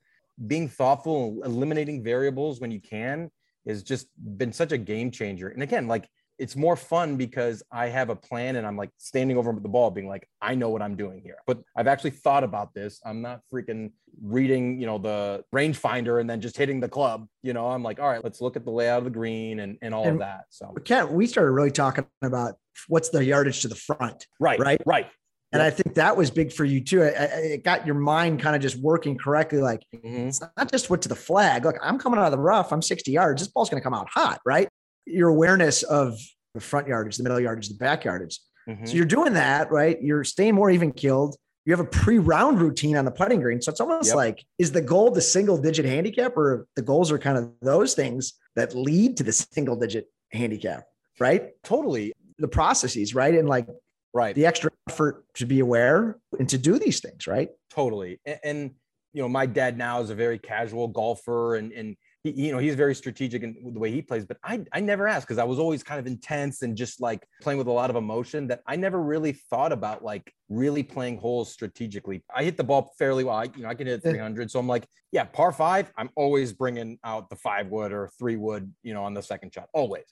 Being 0.47 0.67
thoughtful, 0.67 1.41
eliminating 1.43 2.03
variables 2.03 2.59
when 2.59 2.71
you 2.71 2.79
can 2.79 3.29
is 3.65 3.83
just 3.83 4.07
been 4.37 4.53
such 4.53 4.71
a 4.71 4.77
game 4.77 5.11
changer. 5.11 5.49
And 5.49 5.61
again, 5.61 5.87
like 5.87 6.07
it's 6.41 6.55
more 6.55 6.75
fun 6.75 7.17
because 7.17 7.61
I 7.71 7.89
have 7.89 8.09
a 8.09 8.15
plan 8.15 8.55
and 8.55 8.65
I'm 8.65 8.75
like 8.75 8.89
standing 8.97 9.37
over 9.37 9.53
the 9.53 9.69
ball 9.69 9.91
being 9.91 10.07
like, 10.07 10.27
I 10.41 10.55
know 10.55 10.69
what 10.69 10.81
I'm 10.81 10.95
doing 10.95 11.21
here. 11.21 11.37
But 11.45 11.59
I've 11.75 11.85
actually 11.85 12.09
thought 12.09 12.43
about 12.43 12.73
this. 12.73 12.99
I'm 13.05 13.21
not 13.21 13.41
freaking 13.53 13.91
reading, 14.19 14.79
you 14.79 14.87
know, 14.87 14.97
the 14.97 15.43
rangefinder 15.53 16.19
and 16.19 16.27
then 16.27 16.41
just 16.41 16.57
hitting 16.57 16.79
the 16.79 16.89
club. 16.89 17.27
You 17.43 17.53
know, 17.53 17.67
I'm 17.67 17.83
like, 17.83 17.99
all 17.99 18.09
right, 18.09 18.23
let's 18.23 18.41
look 18.41 18.55
at 18.55 18.65
the 18.65 18.71
layout 18.71 18.99
of 18.99 19.03
the 19.03 19.11
green 19.11 19.59
and, 19.59 19.77
and 19.83 19.93
all 19.93 20.05
and 20.05 20.13
of 20.13 20.19
that. 20.19 20.45
So 20.49 20.73
Kent, 20.83 21.11
we 21.11 21.27
started 21.27 21.51
really 21.51 21.69
talking 21.69 22.07
about 22.23 22.55
what's 22.87 23.09
the 23.09 23.23
yardage 23.23 23.61
to 23.61 23.67
the 23.67 23.75
front. 23.75 24.25
Right. 24.39 24.59
Right. 24.59 24.81
Right. 24.83 25.07
And. 25.53 25.61
I 25.61 25.69
think 25.69 25.95
that 25.95 26.15
was 26.15 26.31
big 26.31 26.53
for 26.53 26.63
you 26.63 26.81
too. 26.81 27.01
It, 27.01 27.13
it 27.15 27.63
got 27.63 27.85
your 27.85 27.95
mind 27.95 28.39
kind 28.41 28.55
of 28.55 28.61
just 28.61 28.77
working 28.77 29.17
correctly. 29.17 29.59
Like 29.59 29.83
mm-hmm. 29.93 30.27
it's 30.27 30.41
not 30.41 30.71
just 30.71 30.89
what 30.89 31.01
to 31.01 31.09
the 31.09 31.15
flag. 31.15 31.65
Look, 31.65 31.75
I'm 31.81 31.99
coming 31.99 32.19
out 32.19 32.25
of 32.25 32.31
the 32.31 32.39
rough. 32.39 32.71
I'm 32.71 32.81
60 32.81 33.11
yards. 33.11 33.41
This 33.41 33.49
ball's 33.49 33.69
going 33.69 33.81
to 33.81 33.83
come 33.83 33.93
out 33.93 34.07
hot, 34.09 34.39
right? 34.45 34.69
your 35.05 35.29
awareness 35.29 35.83
of 35.83 36.19
the 36.53 36.61
front 36.61 36.87
yardage, 36.87 37.17
the 37.17 37.23
middle 37.23 37.39
yardage, 37.39 37.69
the 37.69 37.75
back 37.75 38.05
yardage. 38.05 38.39
Mm-hmm. 38.67 38.85
So 38.85 38.93
you're 38.93 39.05
doing 39.05 39.33
that, 39.33 39.71
right? 39.71 40.01
You're 40.01 40.23
staying 40.23 40.55
more 40.55 40.69
even 40.69 40.91
killed. 40.91 41.35
You 41.65 41.73
have 41.73 41.79
a 41.79 41.89
pre-round 41.89 42.59
routine 42.59 42.97
on 42.97 43.05
the 43.05 43.11
putting 43.11 43.39
green. 43.39 43.61
So 43.61 43.71
it's 43.71 43.79
almost 43.79 44.07
yep. 44.07 44.15
like, 44.15 44.45
is 44.57 44.71
the 44.71 44.81
goal 44.81 45.11
the 45.11 45.21
single 45.21 45.57
digit 45.57 45.85
handicap 45.85 46.35
or 46.35 46.67
the 46.75 46.81
goals 46.81 47.11
are 47.11 47.19
kind 47.19 47.37
of 47.37 47.51
those 47.61 47.93
things 47.93 48.33
that 48.55 48.75
lead 48.75 49.17
to 49.17 49.23
the 49.23 49.31
single 49.31 49.75
digit 49.75 50.07
handicap, 50.31 50.85
right? 51.19 51.51
Totally. 51.63 52.13
The 52.39 52.47
processes, 52.47 53.13
right? 53.13 53.35
And 53.35 53.47
like, 53.47 53.67
right. 54.13 54.35
The 54.35 54.45
extra 54.45 54.71
effort 54.89 55.25
to 55.35 55.45
be 55.45 55.59
aware 55.59 56.19
and 56.37 56.47
to 56.49 56.57
do 56.57 56.77
these 56.79 56.99
things, 56.99 57.27
right? 57.27 57.49
Totally. 57.69 58.19
And, 58.25 58.39
and 58.43 58.71
you 59.13 59.21
know, 59.21 59.29
my 59.29 59.45
dad 59.45 59.77
now 59.77 60.01
is 60.01 60.09
a 60.09 60.15
very 60.15 60.39
casual 60.39 60.87
golfer 60.87 61.55
and, 61.55 61.71
and 61.73 61.95
he, 62.23 62.31
you 62.31 62.51
know, 62.51 62.59
he's 62.59 62.75
very 62.75 62.95
strategic 62.95 63.43
in 63.43 63.73
the 63.73 63.79
way 63.79 63.91
he 63.91 64.01
plays, 64.01 64.25
but 64.25 64.37
I, 64.43 64.63
I 64.71 64.79
never 64.79 65.07
asked 65.07 65.27
because 65.27 65.39
I 65.39 65.43
was 65.43 65.59
always 65.59 65.83
kind 65.83 65.99
of 65.99 66.07
intense 66.07 66.61
and 66.61 66.77
just 66.77 67.01
like 67.01 67.25
playing 67.41 67.57
with 67.57 67.67
a 67.67 67.71
lot 67.71 67.89
of 67.89 67.95
emotion 67.95 68.47
that 68.47 68.61
I 68.67 68.75
never 68.75 69.01
really 69.01 69.33
thought 69.49 69.71
about 69.71 70.03
like 70.03 70.31
really 70.47 70.83
playing 70.83 71.17
holes 71.17 71.51
strategically. 71.51 72.23
I 72.33 72.43
hit 72.43 72.57
the 72.57 72.63
ball 72.63 72.93
fairly 72.97 73.23
well. 73.23 73.35
I, 73.35 73.43
you 73.55 73.63
know, 73.63 73.69
I 73.69 73.73
can 73.73 73.87
hit 73.87 74.03
300. 74.03 74.51
So 74.51 74.59
I'm 74.59 74.67
like, 74.67 74.85
yeah, 75.11 75.25
par 75.25 75.51
five, 75.51 75.91
I'm 75.97 76.09
always 76.15 76.53
bringing 76.53 76.99
out 77.03 77.29
the 77.29 77.35
five 77.35 77.67
wood 77.67 77.91
or 77.91 78.09
three 78.17 78.37
wood, 78.37 78.71
you 78.83 78.93
know, 78.93 79.03
on 79.03 79.13
the 79.13 79.23
second 79.23 79.53
shot, 79.53 79.67
always. 79.73 80.05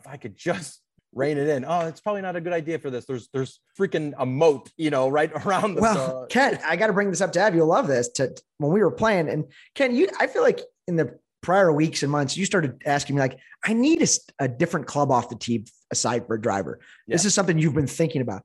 If 0.00 0.06
I 0.06 0.16
could 0.16 0.36
just 0.36 0.80
rein 1.18 1.36
it 1.36 1.48
in. 1.48 1.64
Oh, 1.66 1.80
it's 1.80 2.00
probably 2.00 2.22
not 2.22 2.36
a 2.36 2.40
good 2.40 2.52
idea 2.52 2.78
for 2.78 2.90
this. 2.90 3.04
There's 3.04 3.28
there's 3.32 3.60
freaking 3.78 4.14
a 4.16 4.24
moat, 4.24 4.70
you 4.76 4.90
know, 4.90 5.08
right 5.08 5.30
around 5.46 5.74
the. 5.74 5.82
Well, 5.82 6.26
Ken, 6.30 6.58
I 6.64 6.76
got 6.76 6.86
to 6.86 6.92
bring 6.92 7.10
this 7.10 7.20
up 7.20 7.32
to 7.32 7.40
Ev. 7.40 7.54
You'll 7.54 7.66
love 7.66 7.86
this. 7.86 8.08
To 8.10 8.34
when 8.58 8.72
we 8.72 8.80
were 8.80 8.90
playing, 8.90 9.28
and 9.28 9.46
Ken, 9.74 9.94
you, 9.94 10.08
I 10.18 10.28
feel 10.28 10.42
like 10.42 10.60
in 10.86 10.96
the 10.96 11.18
prior 11.42 11.72
weeks 11.72 12.02
and 12.02 12.10
months, 12.10 12.36
you 12.36 12.46
started 12.46 12.82
asking 12.86 13.16
me 13.16 13.20
like, 13.20 13.38
I 13.64 13.72
need 13.72 14.02
a, 14.02 14.44
a 14.44 14.48
different 14.48 14.86
club 14.86 15.10
off 15.10 15.28
the 15.28 15.36
tee 15.36 15.66
aside 15.90 16.26
for 16.26 16.34
a 16.34 16.40
driver. 16.40 16.80
Yeah. 17.06 17.14
This 17.14 17.24
is 17.24 17.34
something 17.34 17.58
you've 17.58 17.74
been 17.74 17.86
thinking 17.86 18.22
about. 18.22 18.42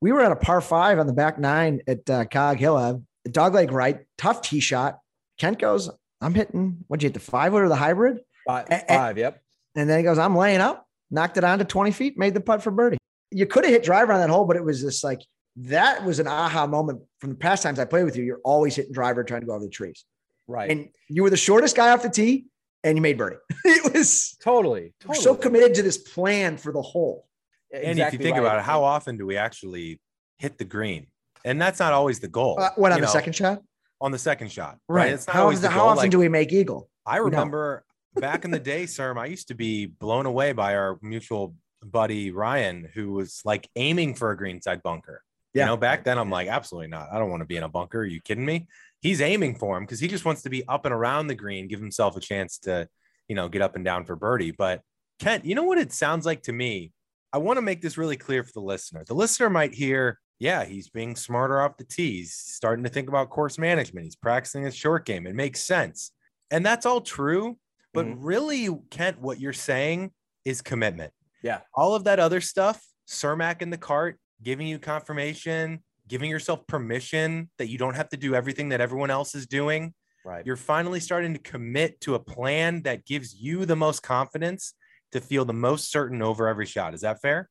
We 0.00 0.12
were 0.12 0.20
at 0.20 0.32
a 0.32 0.36
par 0.36 0.60
five 0.60 0.98
on 0.98 1.06
the 1.06 1.12
back 1.12 1.38
nine 1.38 1.80
at 1.86 2.08
uh, 2.10 2.24
Cog 2.26 2.58
Hill, 2.58 2.76
uh, 2.76 2.94
dog 3.30 3.54
leg 3.54 3.72
right, 3.72 4.04
tough 4.18 4.42
tee 4.42 4.60
shot. 4.60 4.98
Kent 5.38 5.58
goes, 5.58 5.90
I'm 6.20 6.34
hitting, 6.34 6.84
what'd 6.86 7.02
you 7.02 7.08
hit, 7.08 7.14
the 7.14 7.20
five 7.20 7.52
wood 7.52 7.62
or 7.62 7.68
the 7.68 7.76
hybrid? 7.76 8.20
Five, 8.46 8.68
five, 8.88 9.18
yep. 9.18 9.42
And 9.74 9.90
then 9.90 9.98
he 9.98 10.04
goes, 10.04 10.18
I'm 10.18 10.36
laying 10.36 10.60
up, 10.60 10.85
knocked 11.10 11.36
it 11.36 11.44
on 11.44 11.58
to 11.58 11.64
20 11.64 11.90
feet, 11.92 12.18
made 12.18 12.34
the 12.34 12.40
putt 12.40 12.62
for 12.62 12.70
birdie. 12.70 12.98
You 13.30 13.46
could 13.46 13.64
have 13.64 13.72
hit 13.72 13.82
driver 13.82 14.12
on 14.12 14.20
that 14.20 14.30
hole, 14.30 14.44
but 14.44 14.56
it 14.56 14.64
was 14.64 14.80
just 14.80 15.02
like, 15.04 15.20
that 15.56 16.04
was 16.04 16.18
an 16.18 16.26
aha 16.26 16.66
moment 16.66 17.02
from 17.18 17.30
the 17.30 17.36
past 17.36 17.62
times 17.62 17.78
I 17.78 17.84
played 17.84 18.04
with 18.04 18.16
you. 18.16 18.24
You're 18.24 18.40
always 18.44 18.76
hitting 18.76 18.92
driver 18.92 19.24
trying 19.24 19.40
to 19.40 19.46
go 19.46 19.54
over 19.54 19.64
the 19.64 19.70
trees. 19.70 20.04
Right. 20.46 20.70
And 20.70 20.88
you 21.08 21.22
were 21.22 21.30
the 21.30 21.36
shortest 21.36 21.76
guy 21.76 21.90
off 21.90 22.02
the 22.02 22.10
tee 22.10 22.46
and 22.84 22.96
you 22.96 23.02
made 23.02 23.18
birdie. 23.18 23.36
it 23.64 23.92
was 23.92 24.36
totally, 24.42 24.94
totally, 25.00 25.18
so 25.18 25.34
committed 25.34 25.74
to 25.74 25.82
this 25.82 25.98
plan 25.98 26.56
for 26.56 26.72
the 26.72 26.82
hole. 26.82 27.26
Exactly 27.70 27.90
and 27.90 28.00
if 28.00 28.12
you 28.12 28.18
think 28.18 28.36
right. 28.36 28.42
about 28.42 28.58
it, 28.58 28.62
how 28.62 28.84
often 28.84 29.16
do 29.16 29.26
we 29.26 29.36
actually 29.36 30.00
hit 30.38 30.56
the 30.58 30.64
green? 30.64 31.08
And 31.44 31.60
that's 31.60 31.80
not 31.80 31.92
always 31.92 32.20
the 32.20 32.28
goal. 32.28 32.58
Uh, 32.60 32.70
what 32.76 32.92
on 32.92 32.98
you 32.98 33.02
the 33.02 33.06
know, 33.06 33.12
second 33.12 33.34
shot? 33.34 33.62
On 34.00 34.12
the 34.12 34.18
second 34.18 34.52
shot, 34.52 34.78
right? 34.88 35.04
right? 35.04 35.12
It's 35.12 35.26
not 35.26 35.34
how, 35.36 35.42
always 35.42 35.60
the, 35.60 35.68
how 35.68 35.86
often 35.86 36.04
like, 36.04 36.10
do 36.10 36.18
we 36.18 36.28
make 36.28 36.52
eagle? 36.52 36.88
I 37.04 37.16
remember 37.16 37.84
back 38.16 38.44
in 38.44 38.50
the 38.50 38.58
day, 38.58 38.86
sir. 38.86 39.16
I 39.16 39.26
used 39.26 39.48
to 39.48 39.54
be 39.54 39.86
blown 39.86 40.26
away 40.26 40.52
by 40.52 40.76
our 40.76 40.98
mutual 41.02 41.54
buddy 41.82 42.30
Ryan, 42.30 42.88
who 42.94 43.12
was 43.12 43.42
like 43.44 43.68
aiming 43.76 44.14
for 44.14 44.30
a 44.30 44.36
greenside 44.36 44.82
bunker. 44.82 45.22
Yeah. 45.54 45.64
You 45.64 45.66
know, 45.68 45.76
back 45.76 46.04
then 46.04 46.18
I'm 46.18 46.30
like, 46.30 46.48
absolutely 46.48 46.88
not. 46.88 47.08
I 47.12 47.18
don't 47.18 47.30
want 47.30 47.40
to 47.40 47.46
be 47.46 47.56
in 47.56 47.62
a 47.62 47.68
bunker. 47.68 48.00
Are 48.00 48.04
you 48.04 48.20
kidding 48.20 48.44
me? 48.44 48.66
he's 49.06 49.20
aiming 49.20 49.54
for 49.54 49.76
him 49.76 49.84
because 49.84 50.00
he 50.00 50.08
just 50.08 50.24
wants 50.24 50.42
to 50.42 50.50
be 50.50 50.66
up 50.68 50.84
and 50.84 50.94
around 50.94 51.26
the 51.26 51.34
green, 51.34 51.68
give 51.68 51.80
himself 51.80 52.16
a 52.16 52.20
chance 52.20 52.58
to, 52.58 52.88
you 53.28 53.36
know, 53.36 53.48
get 53.48 53.62
up 53.62 53.76
and 53.76 53.84
down 53.84 54.04
for 54.04 54.16
birdie. 54.16 54.50
But 54.50 54.82
Kent, 55.20 55.44
you 55.44 55.54
know 55.54 55.62
what 55.62 55.78
it 55.78 55.92
sounds 55.92 56.26
like 56.26 56.42
to 56.44 56.52
me? 56.52 56.92
I 57.32 57.38
want 57.38 57.56
to 57.58 57.62
make 57.62 57.82
this 57.82 57.98
really 57.98 58.16
clear 58.16 58.42
for 58.42 58.52
the 58.52 58.60
listener. 58.60 59.04
The 59.06 59.14
listener 59.14 59.50
might 59.50 59.74
hear, 59.74 60.18
yeah, 60.38 60.64
he's 60.64 60.88
being 60.88 61.16
smarter 61.16 61.60
off 61.60 61.76
the 61.76 61.84
tee. 61.84 62.18
He's 62.18 62.34
starting 62.34 62.84
to 62.84 62.90
think 62.90 63.08
about 63.08 63.30
course 63.30 63.58
management. 63.58 64.04
He's 64.04 64.16
practicing 64.16 64.64
his 64.64 64.74
short 64.74 65.04
game. 65.04 65.26
It 65.26 65.34
makes 65.34 65.62
sense. 65.62 66.12
And 66.50 66.64
that's 66.64 66.86
all 66.86 67.00
true. 67.00 67.58
But 67.96 68.06
mm-hmm. 68.06 68.24
really, 68.24 68.68
Kent, 68.90 69.20
what 69.20 69.40
you're 69.40 69.52
saying 69.52 70.12
is 70.44 70.60
commitment. 70.60 71.12
Yeah. 71.42 71.60
All 71.74 71.94
of 71.94 72.04
that 72.04 72.20
other 72.20 72.40
stuff, 72.40 72.84
Cermak 73.08 73.62
in 73.62 73.70
the 73.70 73.78
cart, 73.78 74.18
giving 74.42 74.66
you 74.66 74.78
confirmation, 74.78 75.82
giving 76.06 76.30
yourself 76.30 76.66
permission 76.66 77.50
that 77.58 77.68
you 77.68 77.78
don't 77.78 77.96
have 77.96 78.10
to 78.10 78.16
do 78.16 78.34
everything 78.34 78.68
that 78.68 78.80
everyone 78.82 79.10
else 79.10 79.34
is 79.34 79.46
doing. 79.46 79.94
Right. 80.26 80.44
You're 80.44 80.56
finally 80.56 81.00
starting 81.00 81.32
to 81.32 81.40
commit 81.40 82.00
to 82.02 82.16
a 82.16 82.18
plan 82.18 82.82
that 82.82 83.06
gives 83.06 83.34
you 83.34 83.64
the 83.64 83.76
most 83.76 84.02
confidence 84.02 84.74
to 85.12 85.20
feel 85.20 85.44
the 85.44 85.54
most 85.54 85.90
certain 85.90 86.20
over 86.20 86.48
every 86.48 86.66
shot. 86.66 86.94
Is 86.94 87.00
that 87.00 87.22
fair? 87.22 87.48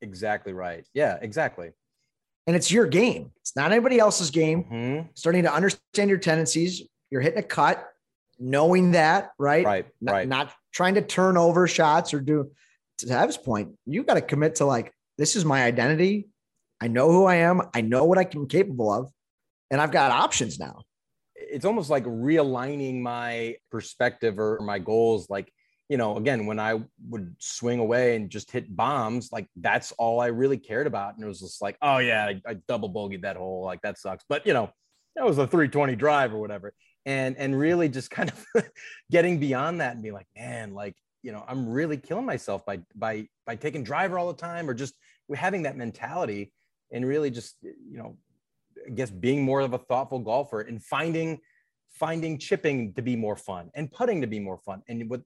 Exactly 0.00 0.52
right. 0.52 0.86
Yeah, 0.94 1.18
exactly. 1.20 1.70
And 2.46 2.54
it's 2.54 2.70
your 2.70 2.86
game. 2.86 3.32
It's 3.40 3.56
not 3.56 3.72
anybody 3.72 3.98
else's 3.98 4.30
game. 4.30 4.64
Mm-hmm. 4.64 5.08
Starting 5.14 5.42
to 5.42 5.52
understand 5.52 6.08
your 6.08 6.18
tendencies. 6.18 6.82
You're 7.10 7.20
hitting 7.20 7.40
a 7.40 7.42
cut, 7.42 7.84
knowing 8.38 8.92
that, 8.92 9.30
right? 9.38 9.64
Right. 9.64 9.86
Not, 10.00 10.12
right. 10.12 10.28
not 10.28 10.52
trying 10.72 10.94
to 10.94 11.02
turn 11.02 11.36
over 11.36 11.66
shots 11.66 12.14
or 12.14 12.20
do 12.20 12.50
to 12.98 13.10
Ev's 13.10 13.36
point, 13.36 13.70
you 13.86 14.02
got 14.02 14.14
to 14.14 14.20
commit 14.20 14.56
to 14.56 14.64
like, 14.64 14.92
this 15.16 15.36
is 15.36 15.44
my 15.44 15.64
identity. 15.64 16.28
I 16.80 16.88
know 16.88 17.10
who 17.10 17.24
I 17.24 17.36
am. 17.36 17.62
I 17.74 17.80
know 17.80 18.04
what 18.04 18.18
I'm 18.18 18.46
capable 18.46 18.92
of, 18.92 19.10
and 19.70 19.80
I've 19.80 19.90
got 19.90 20.12
options 20.12 20.58
now. 20.58 20.82
It's 21.34 21.64
almost 21.64 21.90
like 21.90 22.04
realigning 22.04 23.00
my 23.00 23.56
perspective 23.70 24.38
or 24.38 24.60
my 24.60 24.78
goals. 24.78 25.28
Like, 25.30 25.52
you 25.88 25.96
know, 25.96 26.16
again, 26.16 26.46
when 26.46 26.60
I 26.60 26.80
would 27.08 27.34
swing 27.38 27.80
away 27.80 28.16
and 28.16 28.30
just 28.30 28.50
hit 28.50 28.74
bombs, 28.74 29.30
like 29.32 29.48
that's 29.56 29.92
all 29.92 30.20
I 30.20 30.26
really 30.26 30.58
cared 30.58 30.86
about. 30.86 31.14
And 31.14 31.24
it 31.24 31.26
was 31.26 31.40
just 31.40 31.62
like, 31.62 31.76
oh 31.82 31.98
yeah, 31.98 32.26
I, 32.26 32.50
I 32.50 32.54
double 32.68 32.92
bogeyed 32.92 33.22
that 33.22 33.36
hole. 33.36 33.64
Like 33.64 33.80
that 33.82 33.98
sucks. 33.98 34.24
But 34.28 34.46
you 34.46 34.52
know, 34.52 34.70
that 35.16 35.24
was 35.24 35.38
a 35.38 35.46
320 35.46 35.96
drive 35.96 36.32
or 36.34 36.38
whatever. 36.38 36.74
And 37.08 37.36
and 37.38 37.58
really 37.58 37.88
just 37.88 38.10
kind 38.10 38.30
of 38.30 38.64
getting 39.10 39.40
beyond 39.40 39.80
that 39.80 39.94
and 39.94 40.02
be 40.02 40.10
like, 40.10 40.26
man, 40.36 40.74
like, 40.74 40.94
you 41.22 41.32
know, 41.32 41.42
I'm 41.48 41.68
really 41.68 41.96
killing 41.96 42.26
myself 42.26 42.66
by 42.66 42.80
by 42.94 43.28
by 43.46 43.56
taking 43.56 43.82
driver 43.82 44.18
all 44.18 44.28
the 44.28 44.38
time 44.38 44.68
or 44.68 44.74
just 44.74 44.94
having 45.34 45.62
that 45.62 45.76
mentality 45.76 46.52
and 46.92 47.06
really 47.06 47.30
just 47.30 47.56
you 47.62 47.98
know 47.98 48.16
i 48.86 48.90
guess 48.90 49.10
being 49.10 49.42
more 49.42 49.60
of 49.60 49.74
a 49.74 49.78
thoughtful 49.78 50.18
golfer 50.18 50.62
and 50.62 50.82
finding 50.82 51.38
finding 51.98 52.38
chipping 52.38 52.92
to 52.94 53.02
be 53.02 53.16
more 53.16 53.36
fun 53.36 53.70
and 53.74 53.90
putting 53.90 54.20
to 54.20 54.26
be 54.26 54.38
more 54.38 54.58
fun. 54.58 54.82
And 54.88 55.08
what 55.10 55.22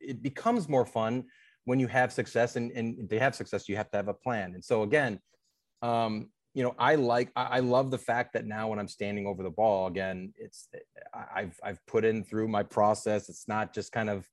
it 0.00 0.22
becomes 0.22 0.68
more 0.68 0.86
fun 0.86 1.24
when 1.64 1.80
you 1.80 1.88
have 1.88 2.12
success 2.12 2.56
and, 2.56 2.70
and 2.72 3.08
to 3.10 3.18
have 3.18 3.34
success 3.34 3.68
you 3.68 3.76
have 3.76 3.90
to 3.90 3.96
have 3.96 4.08
a 4.08 4.14
plan. 4.14 4.54
And 4.54 4.64
so 4.64 4.82
again 4.82 5.20
um, 5.82 6.30
you 6.56 6.62
know 6.62 6.74
i 6.78 6.94
like 6.94 7.30
I, 7.36 7.60
love 7.60 7.90
the 7.90 7.98
fact 7.98 8.32
that 8.32 8.46
now 8.46 8.68
when 8.68 8.78
i'm 8.78 8.88
standing 8.88 9.26
over 9.26 9.42
the 9.42 9.50
ball 9.50 9.86
again 9.88 10.32
it's 10.36 10.68
i've 11.34 11.54
i've 11.62 11.84
put 11.86 12.04
in 12.04 12.24
through 12.24 12.48
my 12.48 12.62
process 12.62 13.28
it's 13.28 13.46
not 13.46 13.74
just 13.74 13.92
kind 13.92 14.08
of 14.08 14.26